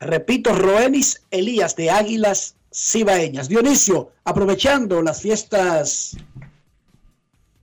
Repito, 0.00 0.52
Roenis 0.52 1.22
Elías 1.30 1.76
de 1.76 1.90
Águilas 1.90 2.56
cibaeñas. 2.72 3.48
Dionisio, 3.48 4.12
aprovechando 4.24 5.02
las 5.02 5.20
fiestas, 5.20 6.16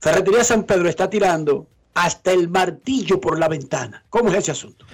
Ferretería 0.00 0.44
San 0.44 0.64
Pedro 0.64 0.88
está 0.88 1.10
tirando 1.10 1.66
hasta 1.94 2.32
el 2.32 2.48
martillo 2.48 3.20
por 3.20 3.38
la 3.38 3.48
ventana. 3.48 4.04
¿Cómo 4.08 4.30
es 4.30 4.36
ese 4.36 4.52
asunto? 4.52 4.86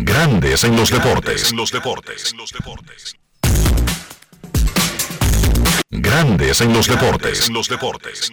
Grandes 0.00 0.62
en 0.62 0.76
los 0.76 0.90
deportes. 0.90 1.50
Deportes. 1.72 2.30
En 2.30 2.38
los 2.38 2.52
deportes. 2.52 3.16
Grandes 5.90 6.60
en 6.60 6.72
los 6.72 6.86
deportes. 6.86 7.48
En 7.48 7.54
los 7.54 7.68
deportes. 7.68 8.30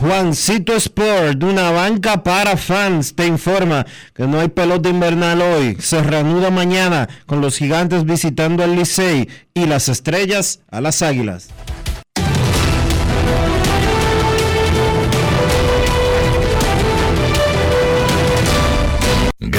Juancito 0.00 0.74
Sport, 0.76 1.42
una 1.42 1.72
banca 1.72 2.22
para 2.22 2.56
fans, 2.56 3.14
te 3.14 3.26
informa 3.26 3.84
que 4.14 4.26
no 4.28 4.38
hay 4.38 4.48
pelota 4.48 4.88
invernal 4.88 5.42
hoy. 5.42 5.76
Se 5.80 6.02
reanuda 6.02 6.50
mañana 6.50 7.08
con 7.26 7.40
los 7.40 7.56
gigantes 7.56 8.04
visitando 8.04 8.62
al 8.62 8.76
Licey 8.76 9.28
y 9.54 9.66
las 9.66 9.88
estrellas 9.88 10.60
a 10.70 10.80
las 10.80 11.02
águilas. 11.02 11.48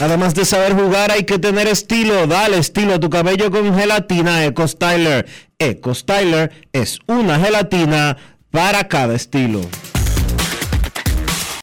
Además 0.00 0.34
de 0.34 0.44
saber 0.46 0.72
jugar, 0.72 1.10
hay 1.10 1.24
que 1.24 1.38
tener 1.38 1.68
estilo. 1.68 2.26
Dale 2.26 2.56
estilo 2.56 2.94
a 2.94 3.00
tu 3.00 3.10
cabello 3.10 3.50
con 3.50 3.78
gelatina 3.78 4.46
Eco 4.46 4.66
Styler. 4.66 5.28
Eco 5.58 5.94
Styler 5.94 6.50
es 6.72 6.98
una 7.06 7.38
gelatina 7.38 8.16
para 8.50 8.88
cada 8.88 9.14
estilo. 9.14 9.60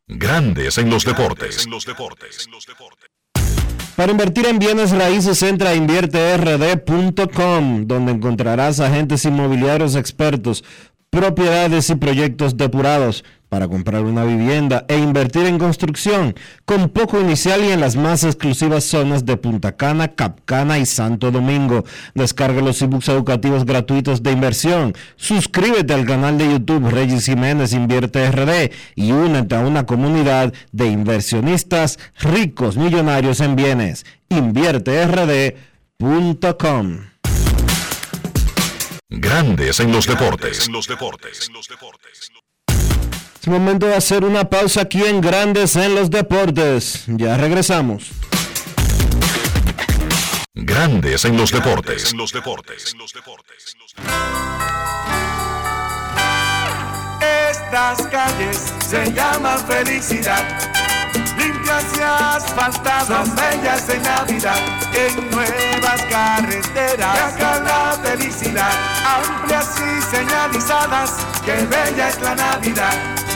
Grandes 0.08 0.78
en 0.78 0.92
los 0.92 1.04
deportes. 1.04 1.68
Para 3.96 4.12
invertir 4.12 4.46
en 4.46 4.60
bienes 4.60 4.92
raíces, 4.92 5.42
entra 5.42 5.72
a 5.72 5.76
invierterd.com, 5.76 7.88
donde 7.88 8.12
encontrarás 8.12 8.80
agentes 8.80 9.26
inmobiliarios 9.26 9.96
expertos, 9.96 10.64
propiedades 11.10 11.90
y 11.90 11.96
proyectos 11.96 12.56
depurados 12.56 13.24
para 13.50 13.68
comprar 13.68 14.04
una 14.04 14.24
vivienda 14.24 14.86
e 14.88 14.98
invertir 14.98 15.46
en 15.46 15.58
construcción 15.58 16.36
con 16.66 16.90
poco 16.90 17.20
inicial 17.20 17.64
y 17.64 17.72
en 17.72 17.80
las 17.80 17.96
más 17.96 18.24
exclusivas 18.24 18.84
zonas 18.84 19.26
de 19.26 19.38
Punta 19.38 19.78
Cana, 19.78 20.10
Capcana 20.10 20.78
y 20.80 20.86
Santo 20.86 21.32
Domingo. 21.32 21.86
Descarga 22.14 22.62
los 22.62 22.82
ebooks 22.82 23.08
educativos 23.10 23.66
gratuitos 23.66 24.24
de 24.24 24.32
inversión. 24.32 24.94
Suscríbete 25.16 25.94
al 25.94 26.06
canal 26.06 26.38
de 26.38 26.50
YouTube 26.50 26.90
Regis 26.90 27.26
Jiménez 27.26 27.74
Invierte 27.74 28.32
RD 28.32 28.72
y 28.96 29.12
únete 29.12 29.56
a 29.56 29.62
una 29.62 29.86
comunidad 29.86 30.54
de 30.72 30.88
inversionistas 30.88 32.00
ricos 32.20 32.78
millonarios 32.78 33.40
en 33.40 33.56
bienes. 33.56 34.06
InvierteRD.com 34.30 37.00
Grandes 39.10 39.80
en 39.80 39.94
los 39.94 40.06
deportes. 40.06 40.70
Es 43.48 43.52
momento 43.54 43.86
de 43.86 43.96
hacer 43.96 44.26
una 44.26 44.50
pausa 44.50 44.82
aquí 44.82 45.02
en 45.06 45.22
Grandes 45.22 45.78
en 45.78 45.96
los 45.96 46.10
Deportes. 46.10 47.06
Ya 47.08 47.38
regresamos. 47.38 48.12
Grandes 50.54 51.24
en 51.24 51.38
los 51.38 51.54
deportes. 51.54 52.14
Estas 57.50 58.02
calles 58.08 58.74
se 58.86 59.14
llaman 59.14 59.66
felicidad. 59.66 60.44
Limpias 61.38 61.86
y 61.98 62.02
asfaltadas, 62.02 63.30
bellas 63.34 63.88
de 63.88 64.00
Navidad. 64.00 64.60
En 64.94 65.30
nuevas 65.32 66.02
carreteras, 66.10 67.34
acá 67.34 67.62
la 67.62 67.98
felicidad. 68.04 68.74
Amplias 69.06 69.74
y 69.78 70.02
señalizadas, 70.14 71.26
que 71.46 71.54
bella 71.54 72.10
es 72.10 72.22
la 72.22 72.36
Navidad 72.36 73.28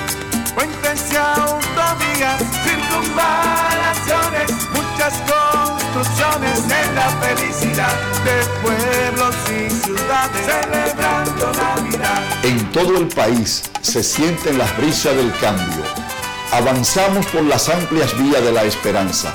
puentes 0.56 1.12
y 1.12 1.16
autovías, 1.16 2.42
circunvalaciones, 2.64 4.52
muchas 4.74 5.14
construcciones 5.30 6.60
en 6.66 6.96
la 6.96 7.10
felicidad 7.22 7.94
de 8.26 8.46
pueblos 8.62 9.36
y 9.50 9.70
ciudades 9.70 10.46
celebrando 10.46 11.52
Navidad. 11.54 12.22
En 12.44 12.72
todo 12.72 12.98
el 12.98 13.08
país 13.08 13.64
se 13.82 14.04
sienten 14.04 14.58
las 14.58 14.76
brisas 14.78 15.16
del 15.16 15.32
cambio. 15.40 15.84
Avanzamos 16.52 17.26
por 17.28 17.44
las 17.44 17.70
amplias 17.70 18.18
vías 18.18 18.44
de 18.44 18.52
la 18.52 18.64
esperanza. 18.64 19.34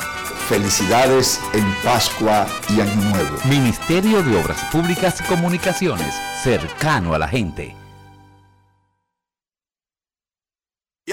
Felicidades 0.48 1.40
en 1.54 1.64
Pascua 1.82 2.46
y 2.68 2.80
Año 2.80 3.10
Nuevo. 3.10 3.38
Ministerio 3.48 4.22
de 4.22 4.36
Obras 4.36 4.62
Públicas 4.70 5.20
y 5.20 5.24
Comunicaciones, 5.24 6.14
cercano 6.42 7.14
a 7.14 7.18
la 7.18 7.26
gente. 7.26 7.85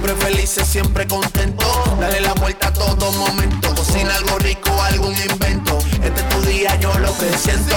siempre 0.00 0.26
felices, 0.26 0.66
siempre 0.66 1.06
contento. 1.06 1.66
Dale 2.00 2.20
la 2.22 2.32
vuelta 2.34 2.68
a 2.68 2.72
todo 2.72 3.12
momento. 3.12 3.74
Cocina 3.74 4.14
algo 4.14 4.38
rico, 4.38 4.70
algún 4.82 5.14
invento. 5.14 5.78
Este 6.02 6.20
es 6.20 6.28
tu 6.30 6.40
día, 6.42 6.74
yo 6.80 6.98
lo 6.98 7.08
que 7.18 7.36
siento. 7.36 7.76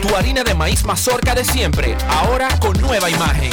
Tu 0.00 0.14
harina 0.14 0.44
de 0.44 0.54
maíz 0.54 0.84
mazorca 0.84 1.34
de 1.34 1.44
siempre, 1.44 1.96
ahora 2.08 2.48
con 2.60 2.80
nueva 2.80 3.10
imagen. 3.10 3.50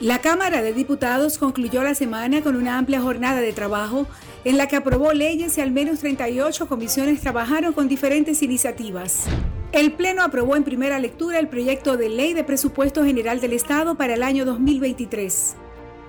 La 0.00 0.18
Cámara 0.18 0.60
de 0.60 0.72
Diputados 0.72 1.38
concluyó 1.38 1.84
la 1.84 1.94
semana 1.94 2.42
con 2.42 2.56
una 2.56 2.78
amplia 2.78 3.00
jornada 3.00 3.40
de 3.40 3.52
trabajo 3.52 4.06
en 4.44 4.58
la 4.58 4.68
que 4.68 4.76
aprobó 4.76 5.12
leyes 5.12 5.56
y 5.58 5.60
al 5.60 5.70
menos 5.70 6.00
38 6.00 6.66
comisiones 6.66 7.20
trabajaron 7.20 7.72
con 7.72 7.88
diferentes 7.88 8.42
iniciativas. 8.42 9.24
El 9.72 9.92
Pleno 9.92 10.22
aprobó 10.22 10.54
en 10.54 10.64
primera 10.64 10.98
lectura 10.98 11.38
el 11.38 11.48
proyecto 11.48 11.96
de 11.96 12.08
ley 12.08 12.34
de 12.34 12.44
presupuesto 12.44 13.04
general 13.04 13.40
del 13.40 13.54
Estado 13.54 13.96
para 13.96 14.14
el 14.14 14.22
año 14.22 14.44
2023. 14.44 15.56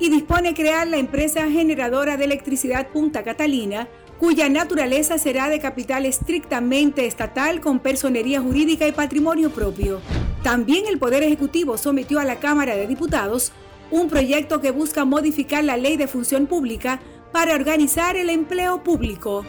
y 0.00 0.10
dispone 0.10 0.52
crear 0.52 0.88
la 0.88 0.96
empresa 0.96 1.48
generadora 1.48 2.16
de 2.16 2.24
electricidad 2.24 2.88
Punta 2.88 3.22
Catalina, 3.22 3.86
cuya 4.22 4.48
naturaleza 4.48 5.18
será 5.18 5.48
de 5.48 5.58
capital 5.58 6.06
estrictamente 6.06 7.06
estatal 7.06 7.60
con 7.60 7.80
personería 7.80 8.40
jurídica 8.40 8.86
y 8.86 8.92
patrimonio 8.92 9.50
propio. 9.50 10.00
También 10.44 10.84
el 10.86 11.00
Poder 11.00 11.24
Ejecutivo 11.24 11.76
sometió 11.76 12.20
a 12.20 12.24
la 12.24 12.36
Cámara 12.36 12.76
de 12.76 12.86
Diputados 12.86 13.50
un 13.90 14.08
proyecto 14.08 14.60
que 14.60 14.70
busca 14.70 15.04
modificar 15.04 15.64
la 15.64 15.76
ley 15.76 15.96
de 15.96 16.06
función 16.06 16.46
pública 16.46 17.00
para 17.32 17.56
organizar 17.56 18.16
el 18.16 18.30
empleo 18.30 18.84
público. 18.84 19.44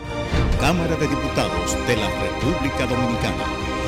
Cámara 0.60 0.96
de 0.96 1.08
Diputados 1.08 1.78
de 1.86 1.96
la 1.96 2.10
República 2.10 2.88
Dominicana. 2.88 3.83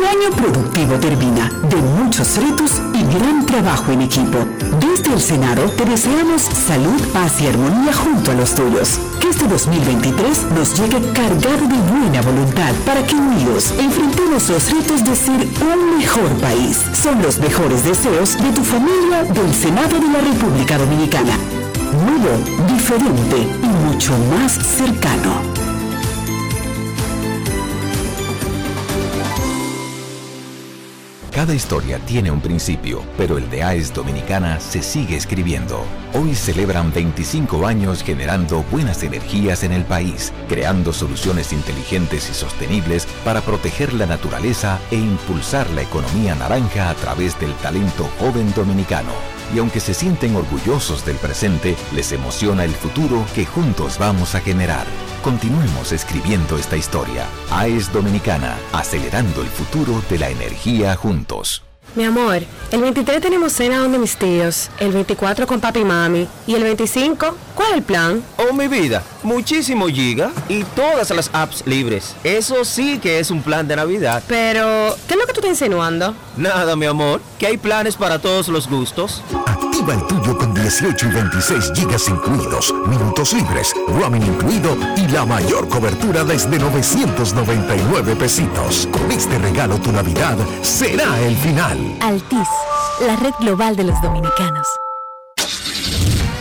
Un 0.00 0.06
año 0.06 0.30
productivo 0.34 0.94
termina, 0.94 1.50
de 1.68 1.76
muchos 1.76 2.38
retos 2.38 2.80
y 2.94 3.02
gran 3.18 3.44
trabajo 3.44 3.92
en 3.92 4.00
equipo. 4.00 4.38
Desde 4.80 5.12
el 5.12 5.20
Senado 5.20 5.68
te 5.76 5.84
deseamos 5.84 6.40
salud, 6.40 6.98
paz 7.12 7.38
y 7.42 7.48
armonía 7.48 7.92
junto 7.92 8.30
a 8.30 8.34
los 8.34 8.54
tuyos. 8.54 8.98
Que 9.20 9.28
este 9.28 9.46
2023 9.46 10.46
nos 10.56 10.74
llegue 10.80 11.12
cargado 11.12 11.68
de 11.68 11.76
buena 11.92 12.22
voluntad 12.22 12.72
para 12.86 13.06
que 13.06 13.14
unidos 13.14 13.74
enfrentemos 13.78 14.48
los 14.48 14.72
retos 14.72 15.04
de 15.04 15.14
ser 15.14 15.46
un 15.60 15.98
mejor 15.98 16.30
país. 16.40 16.80
Son 16.94 17.20
los 17.20 17.38
mejores 17.38 17.84
deseos 17.84 18.38
de 18.38 18.52
tu 18.52 18.64
familia 18.64 19.24
del 19.24 19.54
Senado 19.54 20.00
de 20.00 20.08
la 20.08 20.20
República 20.22 20.78
Dominicana. 20.78 21.36
Nuevo, 22.06 22.38
diferente 22.72 23.36
y 23.36 23.86
mucho 23.86 24.16
más 24.30 24.52
cercano. 24.52 25.59
Cada 31.40 31.54
historia 31.54 31.98
tiene 32.00 32.30
un 32.30 32.42
principio, 32.42 33.02
pero 33.16 33.38
el 33.38 33.48
de 33.48 33.62
AES 33.62 33.94
Dominicana 33.94 34.60
se 34.60 34.82
sigue 34.82 35.16
escribiendo. 35.16 35.86
Hoy 36.12 36.34
celebran 36.34 36.92
25 36.92 37.66
años 37.66 38.02
generando 38.02 38.62
buenas 38.64 39.02
energías 39.02 39.64
en 39.64 39.72
el 39.72 39.86
país, 39.86 40.34
creando 40.50 40.92
soluciones 40.92 41.54
inteligentes 41.54 42.28
y 42.28 42.34
sostenibles 42.34 43.06
para 43.24 43.40
proteger 43.40 43.94
la 43.94 44.04
naturaleza 44.04 44.78
e 44.90 44.96
impulsar 44.96 45.70
la 45.70 45.80
economía 45.80 46.34
naranja 46.34 46.90
a 46.90 46.94
través 46.94 47.40
del 47.40 47.54
talento 47.54 48.06
joven 48.18 48.52
dominicano. 48.54 49.39
Y 49.54 49.58
aunque 49.58 49.80
se 49.80 49.94
sienten 49.94 50.36
orgullosos 50.36 51.04
del 51.04 51.16
presente, 51.16 51.76
les 51.94 52.12
emociona 52.12 52.64
el 52.64 52.72
futuro 52.72 53.24
que 53.34 53.46
juntos 53.46 53.98
vamos 53.98 54.34
a 54.34 54.40
generar. 54.40 54.86
Continuemos 55.22 55.92
escribiendo 55.92 56.56
esta 56.56 56.76
historia. 56.76 57.26
AES 57.50 57.92
Dominicana, 57.92 58.56
acelerando 58.72 59.42
el 59.42 59.48
futuro 59.48 60.02
de 60.08 60.18
la 60.18 60.30
energía 60.30 60.96
juntos. 60.96 61.62
Mi 61.96 62.04
amor, 62.04 62.38
el 62.70 62.82
23 62.82 63.20
tenemos 63.20 63.52
cena 63.52 63.78
donde 63.78 63.98
mis 63.98 64.16
tíos, 64.16 64.70
el 64.78 64.92
24 64.92 65.44
con 65.44 65.58
papi 65.60 65.80
y 65.80 65.84
mami, 65.84 66.28
y 66.46 66.54
el 66.54 66.62
25, 66.62 67.36
¿cuál 67.56 67.70
es 67.70 67.76
el 67.78 67.82
plan? 67.82 68.22
Oh, 68.36 68.52
mi 68.54 68.68
vida, 68.68 69.02
muchísimo 69.24 69.88
giga 69.88 70.30
y 70.48 70.62
todas 70.62 71.10
las 71.10 71.30
apps 71.32 71.64
libres. 71.66 72.14
Eso 72.22 72.64
sí 72.64 73.00
que 73.00 73.18
es 73.18 73.32
un 73.32 73.42
plan 73.42 73.66
de 73.66 73.74
Navidad. 73.74 74.22
Pero, 74.28 74.94
¿qué 75.08 75.14
es 75.14 75.20
lo 75.20 75.26
que 75.26 75.32
tú 75.32 75.40
estás 75.40 75.50
insinuando? 75.50 76.14
Nada, 76.36 76.76
mi 76.76 76.86
amor, 76.86 77.20
que 77.40 77.48
hay 77.48 77.56
planes 77.56 77.96
para 77.96 78.20
todos 78.20 78.46
los 78.46 78.68
gustos. 78.68 79.24
Activa 79.46 79.94
el 79.94 80.06
tuyo 80.06 80.38
con 80.38 80.54
18 80.54 81.08
y 81.08 81.10
26 81.10 81.72
gigas 81.74 82.08
incluidos, 82.08 82.72
minutos 82.86 83.32
libres, 83.32 83.74
roaming 83.88 84.22
incluido 84.22 84.76
y 84.96 85.08
la 85.08 85.26
mayor 85.26 85.68
cobertura 85.68 86.22
desde 86.22 86.56
999 86.56 88.14
pesitos. 88.14 88.88
Con 88.92 89.10
este 89.10 89.38
regalo 89.38 89.76
tu 89.80 89.90
Navidad 89.90 90.38
será 90.62 91.18
el 91.20 91.36
final. 91.36 91.69
Altis, 91.70 92.48
la 93.06 93.14
red 93.14 93.32
global 93.38 93.76
de 93.76 93.84
los 93.84 94.00
dominicanos. 94.02 94.66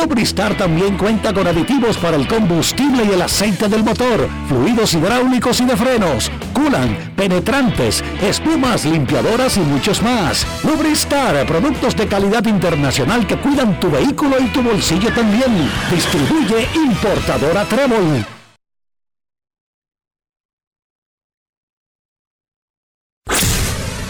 Lubristar 0.00 0.56
también 0.56 0.96
cuenta 0.96 1.32
con 1.34 1.46
aditivos 1.46 1.98
para 1.98 2.16
el 2.16 2.26
combustible 2.26 3.04
y 3.04 3.10
el 3.10 3.20
aceite 3.20 3.68
del 3.68 3.84
motor 3.84 4.28
fluidos 4.48 4.94
hidráulicos 4.94 5.60
y 5.60 5.66
de 5.66 5.76
frenos, 5.76 6.30
culan, 6.54 7.12
penetrantes, 7.16 8.02
espumas, 8.22 8.84
limpiadoras 8.86 9.58
y 9.58 9.60
muchos 9.60 10.02
más. 10.02 10.46
Lubristar, 10.64 11.46
productos 11.46 11.94
de 11.96 12.06
calidad 12.06 12.44
internacional 12.46 13.26
que 13.26 13.36
cuidan 13.36 13.78
tu 13.78 13.90
vehículo 13.90 14.40
y 14.40 14.46
tu 14.48 14.62
bolsillo 14.62 15.12
también. 15.12 15.70
Distribuye 15.90 16.66
importadora 16.74 17.64
Trébol. 17.66 18.24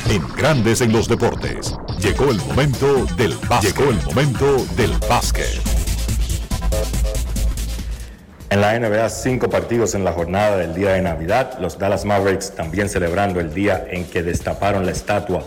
En 0.09 0.27
Grandes 0.37 0.81
en 0.81 0.93
los 0.93 1.07
Deportes, 1.09 1.75
llegó 2.01 2.31
el 2.31 2.39
momento 2.39 3.07
del 3.17 3.37
básquet. 3.49 3.77
Llegó 3.77 3.91
el 3.91 4.03
momento 4.05 4.67
del 4.77 4.93
básquet. 5.09 5.80
En 8.51 8.61
la 8.61 8.77
NBA, 8.77 9.09
cinco 9.11 9.49
partidos 9.49 9.95
en 9.95 10.03
la 10.03 10.11
jornada 10.11 10.57
del 10.57 10.75
día 10.75 10.95
de 10.95 11.03
Navidad. 11.03 11.57
Los 11.61 11.79
Dallas 11.79 12.05
Mavericks 12.05 12.51
también 12.51 12.89
celebrando 12.89 13.39
el 13.39 13.55
día 13.55 13.87
en 13.89 14.05
que 14.05 14.25
destaparon 14.25 14.85
la 14.85 14.91
estatua 14.91 15.45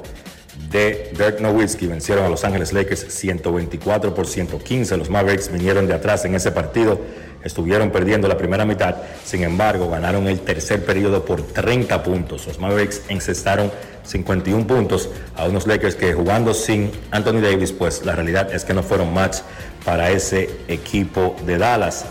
de 0.70 1.12
Dirk 1.12 1.42
Nowitzki. 1.42 1.88
Vencieron 1.88 2.24
a 2.24 2.30
Los 2.30 2.46
Ángeles 2.46 2.72
Lakers 2.72 3.14
124 3.14 4.16
por 4.16 4.26
115. 4.26 4.96
Los 4.96 5.10
Mavericks 5.10 5.52
vinieron 5.52 5.86
de 5.86 5.96
atrás 5.96 6.24
en 6.24 6.34
ese 6.34 6.54
partido. 6.54 6.98
Estuvieron 7.44 7.92
perdiendo 7.92 8.30
la 8.30 8.38
primera 8.38 8.64
mitad. 8.64 8.96
Sin 9.26 9.44
embargo, 9.44 9.90
ganaron 9.90 10.30
el 10.30 10.40
tercer 10.40 10.86
periodo 10.86 11.26
por 11.26 11.42
30 11.42 12.04
puntos. 12.04 12.48
Los 12.48 12.58
Mavericks 12.58 13.02
encestaron 13.10 13.70
51 14.04 14.66
puntos 14.66 15.10
a 15.36 15.44
unos 15.44 15.68
Lakers 15.68 15.96
que 15.96 16.14
jugando 16.14 16.54
sin 16.54 16.90
Anthony 17.12 17.42
Davis, 17.42 17.74
pues 17.74 18.06
la 18.06 18.16
realidad 18.16 18.54
es 18.54 18.64
que 18.64 18.74
no 18.74 18.82
fueron 18.82 19.14
match 19.14 19.40
para 19.84 20.10
ese 20.10 20.50
equipo 20.70 21.36
de 21.46 21.58
Dallas. 21.58 22.06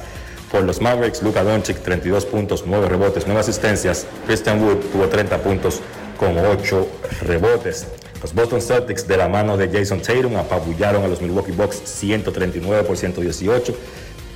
Por 0.52 0.64
los 0.64 0.82
Mavericks, 0.82 1.22
Luka 1.22 1.42
Doncic 1.42 1.78
32 1.78 2.26
puntos, 2.26 2.64
9 2.66 2.86
rebotes, 2.86 3.24
9 3.26 3.40
asistencias. 3.40 4.06
Christian 4.26 4.62
Wood 4.62 4.76
tuvo 4.92 5.08
30 5.08 5.38
puntos 5.38 5.80
con 6.18 6.36
8 6.36 6.88
rebotes. 7.22 7.86
Los 8.20 8.34
Boston 8.34 8.60
Celtics 8.60 9.08
de 9.08 9.16
la 9.16 9.28
mano 9.28 9.56
de 9.56 9.70
Jason 9.70 10.02
Tatum 10.02 10.36
apabullaron 10.36 11.04
a 11.04 11.08
los 11.08 11.22
Milwaukee 11.22 11.52
Bucks 11.52 11.80
139 11.86 12.82
por 12.82 12.98
118. 12.98 13.74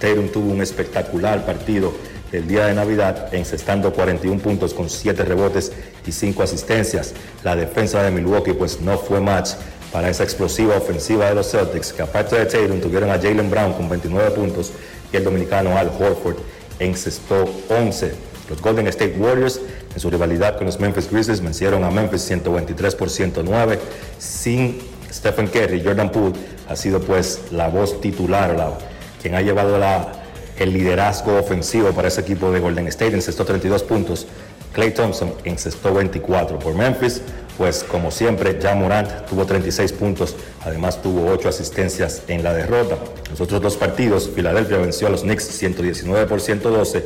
Tatum 0.01 0.29
tuvo 0.29 0.53
un 0.53 0.63
espectacular 0.63 1.45
partido 1.45 1.93
el 2.33 2.49
día 2.49 2.65
de 2.65 2.75
Navidad, 2.75 3.35
encestando 3.35 3.93
41 3.93 4.41
puntos 4.41 4.73
con 4.73 4.89
7 4.89 5.23
rebotes 5.23 5.73
y 6.07 6.13
5 6.13 6.43
asistencias. 6.43 7.13
La 7.45 7.57
defensa 7.57 8.03
de 8.03 8.11
Milwaukee 8.11 8.55
pues 8.55 8.81
no 8.81 8.97
fue 8.97 9.21
match 9.21 9.51
para 9.93 10.11
esa 10.11 10.25
explosiva 10.25 10.77
ofensiva 10.77 11.29
de 11.29 11.35
los 11.35 11.51
Celtics, 11.51 11.93
que 11.93 12.03
aparte 12.03 12.37
de 12.37 12.47
Tatum 12.47 12.81
tuvieron 12.81 13.11
a 13.11 13.15
Jalen 13.15 13.51
Brown 13.51 13.73
con 13.73 13.89
29 13.89 14.31
puntos 14.33 14.73
y 15.13 15.17
el 15.17 15.25
dominicano 15.25 15.77
Al 15.77 15.89
Horford 15.89 16.37
encestó 16.79 17.45
11. 17.69 18.13
Los 18.49 18.61
Golden 18.61 18.87
State 18.89 19.17
Warriors 19.19 19.61
en 19.95 20.01
su 20.01 20.11
rivalidad 20.11 20.57
con 20.57 20.67
los 20.67 20.79
Memphis 20.79 21.11
Grizzlies 21.11 21.41
vencieron 21.41 21.83
a 21.85 21.91
Memphis 21.91 22.23
123 22.23 22.95
por 22.95 23.11
109 23.11 23.79
sin 24.19 24.79
Stephen 25.13 25.49
Curry. 25.49 25.83
Jordan 25.83 26.11
Poole 26.11 26.35
ha 26.69 26.77
sido 26.77 27.01
pues 27.01 27.41
la 27.51 27.69
voz 27.69 28.01
titular, 28.01 28.55
la, 28.57 28.73
quien 29.21 29.35
ha 29.35 29.41
llevado 29.41 29.79
la, 29.79 30.13
el 30.59 30.73
liderazgo 30.73 31.39
ofensivo 31.39 31.91
para 31.91 32.09
ese 32.09 32.21
equipo 32.21 32.51
de 32.51 32.61
Golden 32.61 32.87
State, 32.89 33.15
encestó 33.15 33.45
32 33.45 33.83
puntos. 33.83 34.27
Clay 34.73 34.91
Thompson 34.91 35.33
encestó 35.45 35.95
24 35.95 36.59
por 36.59 36.75
Memphis 36.75 37.23
pues 37.57 37.85
como 37.85 38.11
siempre, 38.11 38.59
ya 38.61 38.75
Morant 38.75 39.27
tuvo 39.27 39.47
36 39.47 39.93
puntos, 39.93 40.37
además 40.63 41.01
tuvo 41.03 41.31
8 41.31 41.49
asistencias 41.49 42.23
en 42.29 42.43
la 42.43 42.53
derrota. 42.53 42.99
Los 43.31 43.41
otros 43.41 43.61
dos 43.61 43.77
partidos, 43.77 44.31
Filadelfia 44.35 44.79
venció 44.79 45.07
a 45.07 45.11
los 45.11 45.23
Knicks 45.23 45.45
119 45.45 46.27
por 46.27 46.41
112 46.41 47.05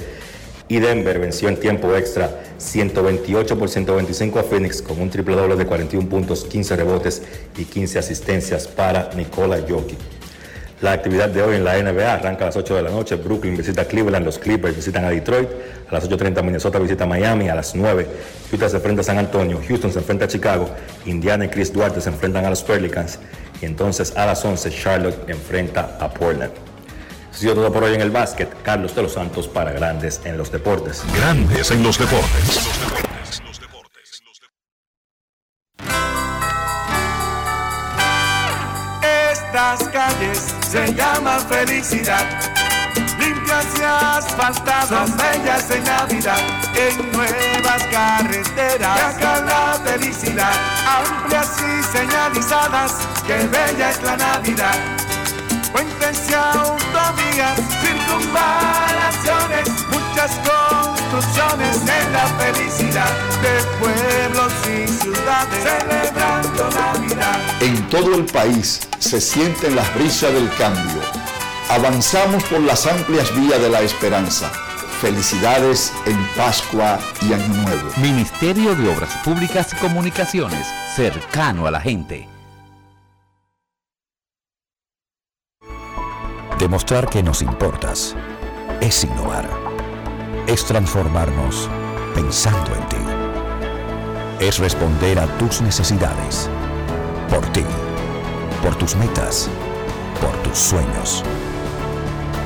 Y 0.68 0.78
Denver 0.78 1.18
venció 1.18 1.48
en 1.48 1.58
tiempo 1.58 1.94
extra 1.96 2.42
128 2.58 3.58
por 3.58 3.68
125 3.68 4.38
a 4.38 4.42
Phoenix 4.44 4.82
con 4.82 5.00
un 5.00 5.10
triple 5.10 5.34
doble 5.34 5.56
de 5.56 5.66
41 5.66 6.08
puntos, 6.08 6.44
15 6.44 6.76
rebotes 6.76 7.22
y 7.56 7.64
15 7.64 7.98
asistencias 7.98 8.68
para 8.68 9.10
Nikola 9.16 9.58
Jokic. 9.68 10.19
La 10.80 10.92
actividad 10.92 11.28
de 11.28 11.42
hoy 11.42 11.56
en 11.56 11.64
la 11.64 11.76
NBA 11.76 12.10
arranca 12.10 12.44
a 12.44 12.46
las 12.46 12.56
8 12.56 12.76
de 12.76 12.82
la 12.82 12.90
noche. 12.90 13.16
Brooklyn 13.16 13.54
visita 13.54 13.84
Cleveland, 13.84 14.24
los 14.24 14.38
Clippers 14.38 14.74
visitan 14.74 15.04
a 15.04 15.10
Detroit. 15.10 15.48
A 15.90 15.92
las 15.92 16.08
8.30 16.08 16.42
Minnesota 16.42 16.78
visita 16.78 17.04
Miami. 17.04 17.50
A 17.50 17.54
las 17.54 17.74
9 17.74 18.06
Utah 18.50 18.68
se 18.68 18.76
enfrenta 18.76 19.02
a 19.02 19.04
San 19.04 19.18
Antonio. 19.18 19.60
Houston 19.68 19.92
se 19.92 19.98
enfrenta 19.98 20.24
a 20.24 20.28
Chicago. 20.28 20.70
Indiana 21.04 21.44
y 21.44 21.48
Chris 21.48 21.70
Duarte 21.70 22.00
se 22.00 22.08
enfrentan 22.08 22.46
a 22.46 22.50
los 22.50 22.62
Pelicans. 22.62 23.18
Y 23.60 23.66
entonces 23.66 24.16
a 24.16 24.24
las 24.24 24.42
11 24.42 24.70
Charlotte 24.70 25.28
enfrenta 25.28 25.98
a 26.00 26.08
Portland. 26.08 26.52
Eso 27.30 27.52
ha 27.52 27.54
todo 27.54 27.70
por 27.70 27.84
hoy 27.84 27.94
en 27.94 28.00
el 28.00 28.10
básquet. 28.10 28.48
Carlos 28.62 28.94
de 28.94 29.02
los 29.02 29.12
Santos 29.12 29.48
para 29.48 29.72
Grandes 29.72 30.22
en 30.24 30.38
los 30.38 30.50
Deportes. 30.50 31.02
Grandes 31.14 31.70
en 31.70 31.82
los 31.82 31.98
Deportes. 31.98 33.09
Se 40.70 40.92
llaman 40.94 41.40
felicidad. 41.48 42.24
Limpias 43.18 43.66
y 43.78 43.82
asfaltadas, 43.82 44.88
son 44.88 45.16
bellas 45.16 45.70
en 45.70 45.84
Navidad. 45.84 46.38
En 46.74 47.12
nuevas 47.12 47.82
carreteras, 47.90 49.14
acá 49.14 49.40
la 49.40 49.80
felicidad. 49.84 50.52
Amplias 50.86 51.56
y 51.58 51.82
señalizadas, 51.96 52.98
que 53.26 53.36
bella 53.46 53.90
es 53.90 54.02
la 54.02 54.16
Navidad. 54.16 54.78
Puentes 55.72 56.28
y 56.28 56.34
autovías, 56.34 57.60
circunvalaciones, 57.80 59.68
muchas 59.90 60.32
en 61.20 62.12
la 62.12 62.26
felicidad 62.38 63.10
de 63.42 63.62
pueblos 63.78 64.52
y 64.66 64.88
ciudades 64.88 65.62
celebrando 65.62 66.70
Navidad. 66.70 67.62
En 67.62 67.88
todo 67.88 68.14
el 68.14 68.24
país 68.24 68.80
se 68.98 69.20
sienten 69.20 69.76
las 69.76 69.94
brisas 69.94 70.32
del 70.32 70.48
cambio. 70.56 71.00
Avanzamos 71.68 72.42
por 72.44 72.60
las 72.60 72.86
amplias 72.86 73.34
vías 73.36 73.60
de 73.60 73.68
la 73.68 73.82
esperanza. 73.82 74.50
Felicidades 75.00 75.92
en 76.06 76.16
Pascua 76.36 76.98
y 77.22 77.32
Año 77.32 77.48
Nuevo. 77.48 77.90
Ministerio 77.98 78.74
de 78.74 78.88
Obras 78.88 79.14
Públicas 79.24 79.72
y 79.72 79.76
Comunicaciones, 79.76 80.66
cercano 80.94 81.66
a 81.66 81.70
la 81.70 81.80
gente. 81.80 82.28
Demostrar 86.58 87.08
que 87.08 87.22
nos 87.22 87.40
importas 87.40 88.14
es 88.80 89.04
innovar. 89.04 89.69
Es 90.50 90.64
transformarnos 90.64 91.70
pensando 92.12 92.74
en 92.74 92.88
ti. 92.88 92.96
Es 94.40 94.58
responder 94.58 95.20
a 95.20 95.26
tus 95.38 95.60
necesidades. 95.60 96.50
Por 97.28 97.46
ti. 97.52 97.64
Por 98.60 98.74
tus 98.74 98.96
metas. 98.96 99.48
Por 100.20 100.32
tus 100.42 100.58
sueños. 100.58 101.22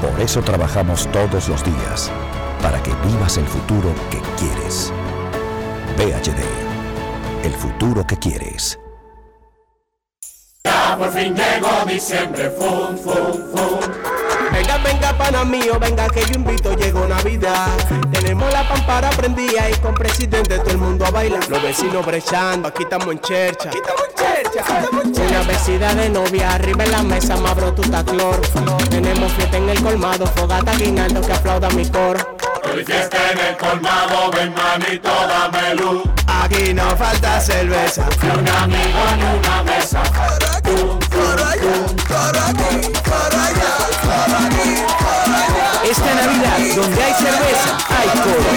Por 0.02 0.20
eso 0.20 0.42
trabajamos 0.42 1.10
todos 1.12 1.48
los 1.48 1.64
días. 1.64 2.12
Para 2.60 2.82
que 2.82 2.92
vivas 3.08 3.38
el 3.38 3.46
futuro 3.46 3.94
que 4.10 4.20
quieres. 4.36 4.92
VHD. 5.96 6.44
El 7.42 7.54
futuro 7.54 8.06
que 8.06 8.18
quieres. 8.18 8.78
Ya 10.62 10.94
por 10.98 11.10
fin 11.10 11.34
llegó 11.34 11.86
diciembre, 11.86 12.50
fum, 12.50 12.98
fum, 12.98 13.32
fum. 13.50 14.13
Venga, 14.66 14.78
venga, 14.78 15.12
pana 15.18 15.44
mío, 15.44 15.78
venga 15.78 16.08
que 16.08 16.24
yo 16.24 16.36
invito, 16.36 16.74
llegó 16.74 17.06
Navidad. 17.06 17.68
Tenemos 18.10 18.50
la 18.50 18.66
pampara 18.66 19.10
prendida 19.10 19.68
y 19.68 19.74
con 19.74 19.92
presidente 19.92 20.58
todo 20.58 20.70
el 20.70 20.78
mundo 20.78 21.04
a 21.04 21.10
bailar. 21.10 21.46
Los 21.50 21.62
vecinos 21.62 22.06
brechando, 22.06 22.68
aquí 22.68 22.84
estamos 22.84 23.08
en 23.08 23.20
chercha. 23.20 23.68
Aquí 23.68 23.76
estamos 23.76 24.04
en 25.04 25.12
chercha. 25.12 25.28
Una 25.28 25.42
vecina 25.42 25.94
de 25.94 26.08
novia, 26.08 26.54
arriba 26.54 26.84
en 26.84 26.92
la 26.92 27.02
mesa, 27.02 27.36
mabro 27.36 27.74
tu 27.74 27.82
taclor. 27.82 28.40
Tenemos 28.88 29.32
fiesta 29.34 29.58
en 29.58 29.68
el 29.68 29.82
colmado, 29.82 30.26
fogata 30.28 30.74
guinaldo 30.76 31.20
que 31.20 31.32
aplauda 31.34 31.68
mi 31.70 31.86
coro. 31.90 32.36
Hoy 32.72 32.84
fiesta 32.86 33.18
en 33.32 33.38
el 33.38 33.56
colmado, 33.58 34.30
ven 34.30 34.54
manito, 34.54 35.10
dame 35.28 35.74
luz. 35.74 36.04
Aquí 36.26 36.72
no 36.72 36.96
falta 36.96 37.38
cerveza. 37.38 38.06
Ni 38.22 38.30
un 38.30 38.48
amigo 38.48 39.00
ni 39.18 39.38
una 39.38 39.62
mesa. 39.62 40.02
Fum, 40.64 40.98
fum, 41.10 41.36
fum, 41.60 41.96
Esta 45.96 46.12
Navidad, 46.12 46.58
donde 46.74 47.02
hay 47.04 47.12
cerveza, 47.12 47.78
hay 47.88 48.08
coro. 48.18 48.50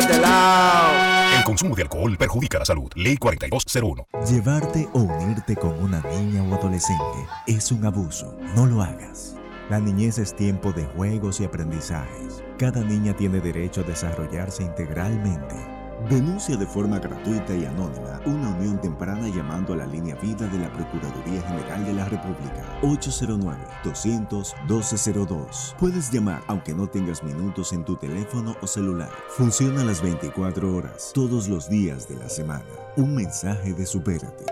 Este 0.00 0.18
lado. 0.18 1.36
El 1.38 1.44
consumo 1.44 1.76
de 1.76 1.82
alcohol 1.82 2.16
perjudica 2.18 2.58
la 2.58 2.64
salud. 2.64 2.90
Ley 2.96 3.16
4201. 3.16 4.08
Llevarte 4.28 4.88
o 4.94 4.98
unirte 4.98 5.54
con 5.54 5.80
una 5.80 6.00
niña 6.00 6.42
o 6.42 6.56
adolescente 6.56 7.28
es 7.46 7.70
un 7.70 7.86
abuso. 7.86 8.36
No 8.56 8.66
lo 8.66 8.82
hagas. 8.82 9.36
La 9.70 9.78
niñez 9.78 10.18
es 10.18 10.34
tiempo 10.34 10.72
de 10.72 10.86
juegos 10.86 11.40
y 11.40 11.44
aprendizajes. 11.44 12.42
Cada 12.58 12.80
niña 12.80 13.14
tiene 13.16 13.38
derecho 13.38 13.82
a 13.82 13.84
desarrollarse 13.84 14.64
integralmente. 14.64 15.75
Denuncia 16.08 16.56
de 16.56 16.66
forma 16.66 17.00
gratuita 17.00 17.56
y 17.56 17.64
anónima 17.64 18.20
una 18.26 18.50
unión 18.50 18.80
temprana 18.80 19.26
llamando 19.28 19.72
a 19.72 19.78
la 19.78 19.86
línea 19.86 20.14
vida 20.14 20.46
de 20.46 20.60
la 20.60 20.72
Procuraduría 20.72 21.42
General 21.42 21.84
de 21.84 21.94
la 21.94 22.04
República 22.04 22.78
809-200-1202. 22.82 25.74
Puedes 25.80 26.12
llamar 26.12 26.44
aunque 26.46 26.74
no 26.74 26.86
tengas 26.86 27.24
minutos 27.24 27.72
en 27.72 27.84
tu 27.84 27.96
teléfono 27.96 28.54
o 28.62 28.68
celular. 28.68 29.10
Funciona 29.30 29.82
las 29.82 30.00
24 30.00 30.76
horas, 30.76 31.10
todos 31.12 31.48
los 31.48 31.68
días 31.68 32.08
de 32.08 32.14
la 32.14 32.28
semana. 32.28 32.62
Un 32.96 33.16
mensaje 33.16 33.72
de 33.72 33.84
Supérate. 33.84 34.44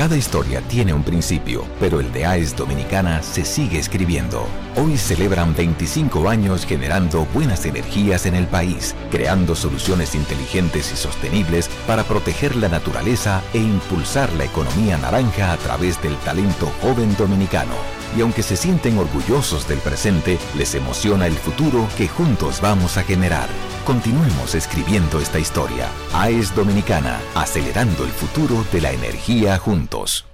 Cada 0.00 0.16
historia 0.16 0.62
tiene 0.62 0.94
un 0.94 1.02
principio, 1.02 1.66
pero 1.78 2.00
el 2.00 2.10
de 2.10 2.24
AES 2.24 2.56
Dominicana 2.56 3.22
se 3.22 3.44
sigue 3.44 3.78
escribiendo. 3.78 4.46
Hoy 4.76 4.96
celebran 4.96 5.54
25 5.54 6.26
años 6.30 6.64
generando 6.64 7.26
buenas 7.34 7.66
energías 7.66 8.24
en 8.24 8.34
el 8.34 8.46
país, 8.46 8.94
creando 9.10 9.54
soluciones 9.54 10.14
inteligentes 10.14 10.90
y 10.90 10.96
sostenibles 10.96 11.68
para 11.86 12.04
proteger 12.04 12.56
la 12.56 12.70
naturaleza 12.70 13.42
e 13.52 13.58
impulsar 13.58 14.32
la 14.32 14.44
economía 14.46 14.96
naranja 14.96 15.52
a 15.52 15.58
través 15.58 16.00
del 16.00 16.16
talento 16.20 16.72
joven 16.80 17.14
dominicano. 17.18 17.99
Y 18.16 18.22
aunque 18.22 18.42
se 18.42 18.56
sienten 18.56 18.98
orgullosos 18.98 19.68
del 19.68 19.78
presente, 19.78 20.38
les 20.56 20.74
emociona 20.74 21.26
el 21.26 21.34
futuro 21.34 21.86
que 21.96 22.08
juntos 22.08 22.60
vamos 22.60 22.96
a 22.96 23.02
generar. 23.02 23.48
Continuemos 23.86 24.54
escribiendo 24.54 25.20
esta 25.20 25.38
historia. 25.38 25.88
AES 26.12 26.54
Dominicana, 26.54 27.20
acelerando 27.34 28.04
el 28.04 28.10
futuro 28.10 28.64
de 28.72 28.80
la 28.80 28.92
energía 28.92 29.58
juntos. 29.58 30.26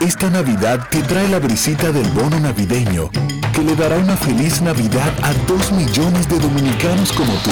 Esta 0.00 0.30
Navidad 0.30 0.86
te 0.90 1.02
trae 1.02 1.28
la 1.28 1.40
brisita 1.40 1.90
del 1.90 2.08
bono 2.10 2.38
navideño 2.38 3.10
que 3.52 3.64
le 3.64 3.74
dará 3.74 3.98
una 3.98 4.16
feliz 4.16 4.62
Navidad 4.62 5.12
a 5.22 5.32
dos 5.48 5.72
millones 5.72 6.28
de 6.28 6.38
dominicanos 6.38 7.10
como 7.12 7.32
tú 7.42 7.50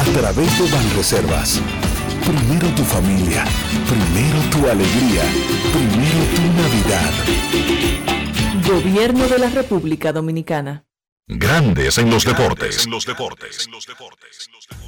a 0.00 0.04
través 0.18 0.58
de 0.58 0.70
Banreservas. 0.74 1.60
Primero 2.26 2.68
tu 2.74 2.82
familia, 2.84 3.44
primero 3.86 4.40
tu 4.50 4.66
alegría, 4.66 5.22
primero 5.74 6.24
tu 6.34 6.42
Navidad. 6.62 7.12
Gobierno 8.66 9.28
de 9.28 9.38
la 9.38 9.50
República 9.50 10.10
Dominicana. 10.10 10.86
Grandes 11.28 11.98
en 11.98 12.08
los 12.08 12.24
deportes. 12.24 12.88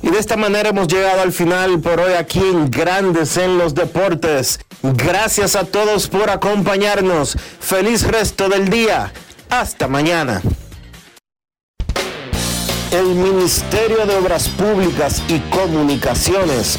Y 0.03 0.09
de 0.09 0.19
esta 0.19 0.39
manera 0.39 0.71
hemos 0.71 0.89
llegado 0.89 1.21
al 1.21 1.33
final 1.33 1.79
por 1.81 2.01
hoy 2.01 2.15
aquí 2.15 2.39
en 2.41 2.71
Grandes 2.71 3.37
en 3.37 3.59
los 3.59 3.75
Deportes. 3.75 4.59
Gracias 4.83 5.57
a 5.57 5.65
todos 5.65 6.09
por 6.09 6.31
acompañarnos. 6.31 7.37
Feliz 7.61 8.03
resto 8.07 8.49
del 8.49 8.71
día. 8.71 9.13
Hasta 9.51 9.89
mañana. 9.89 10.41
El 12.93 13.15
Ministerio 13.15 14.07
de 14.07 14.15
Obras 14.17 14.49
Públicas 14.49 15.23
y 15.29 15.39
Comunicaciones 15.51 16.79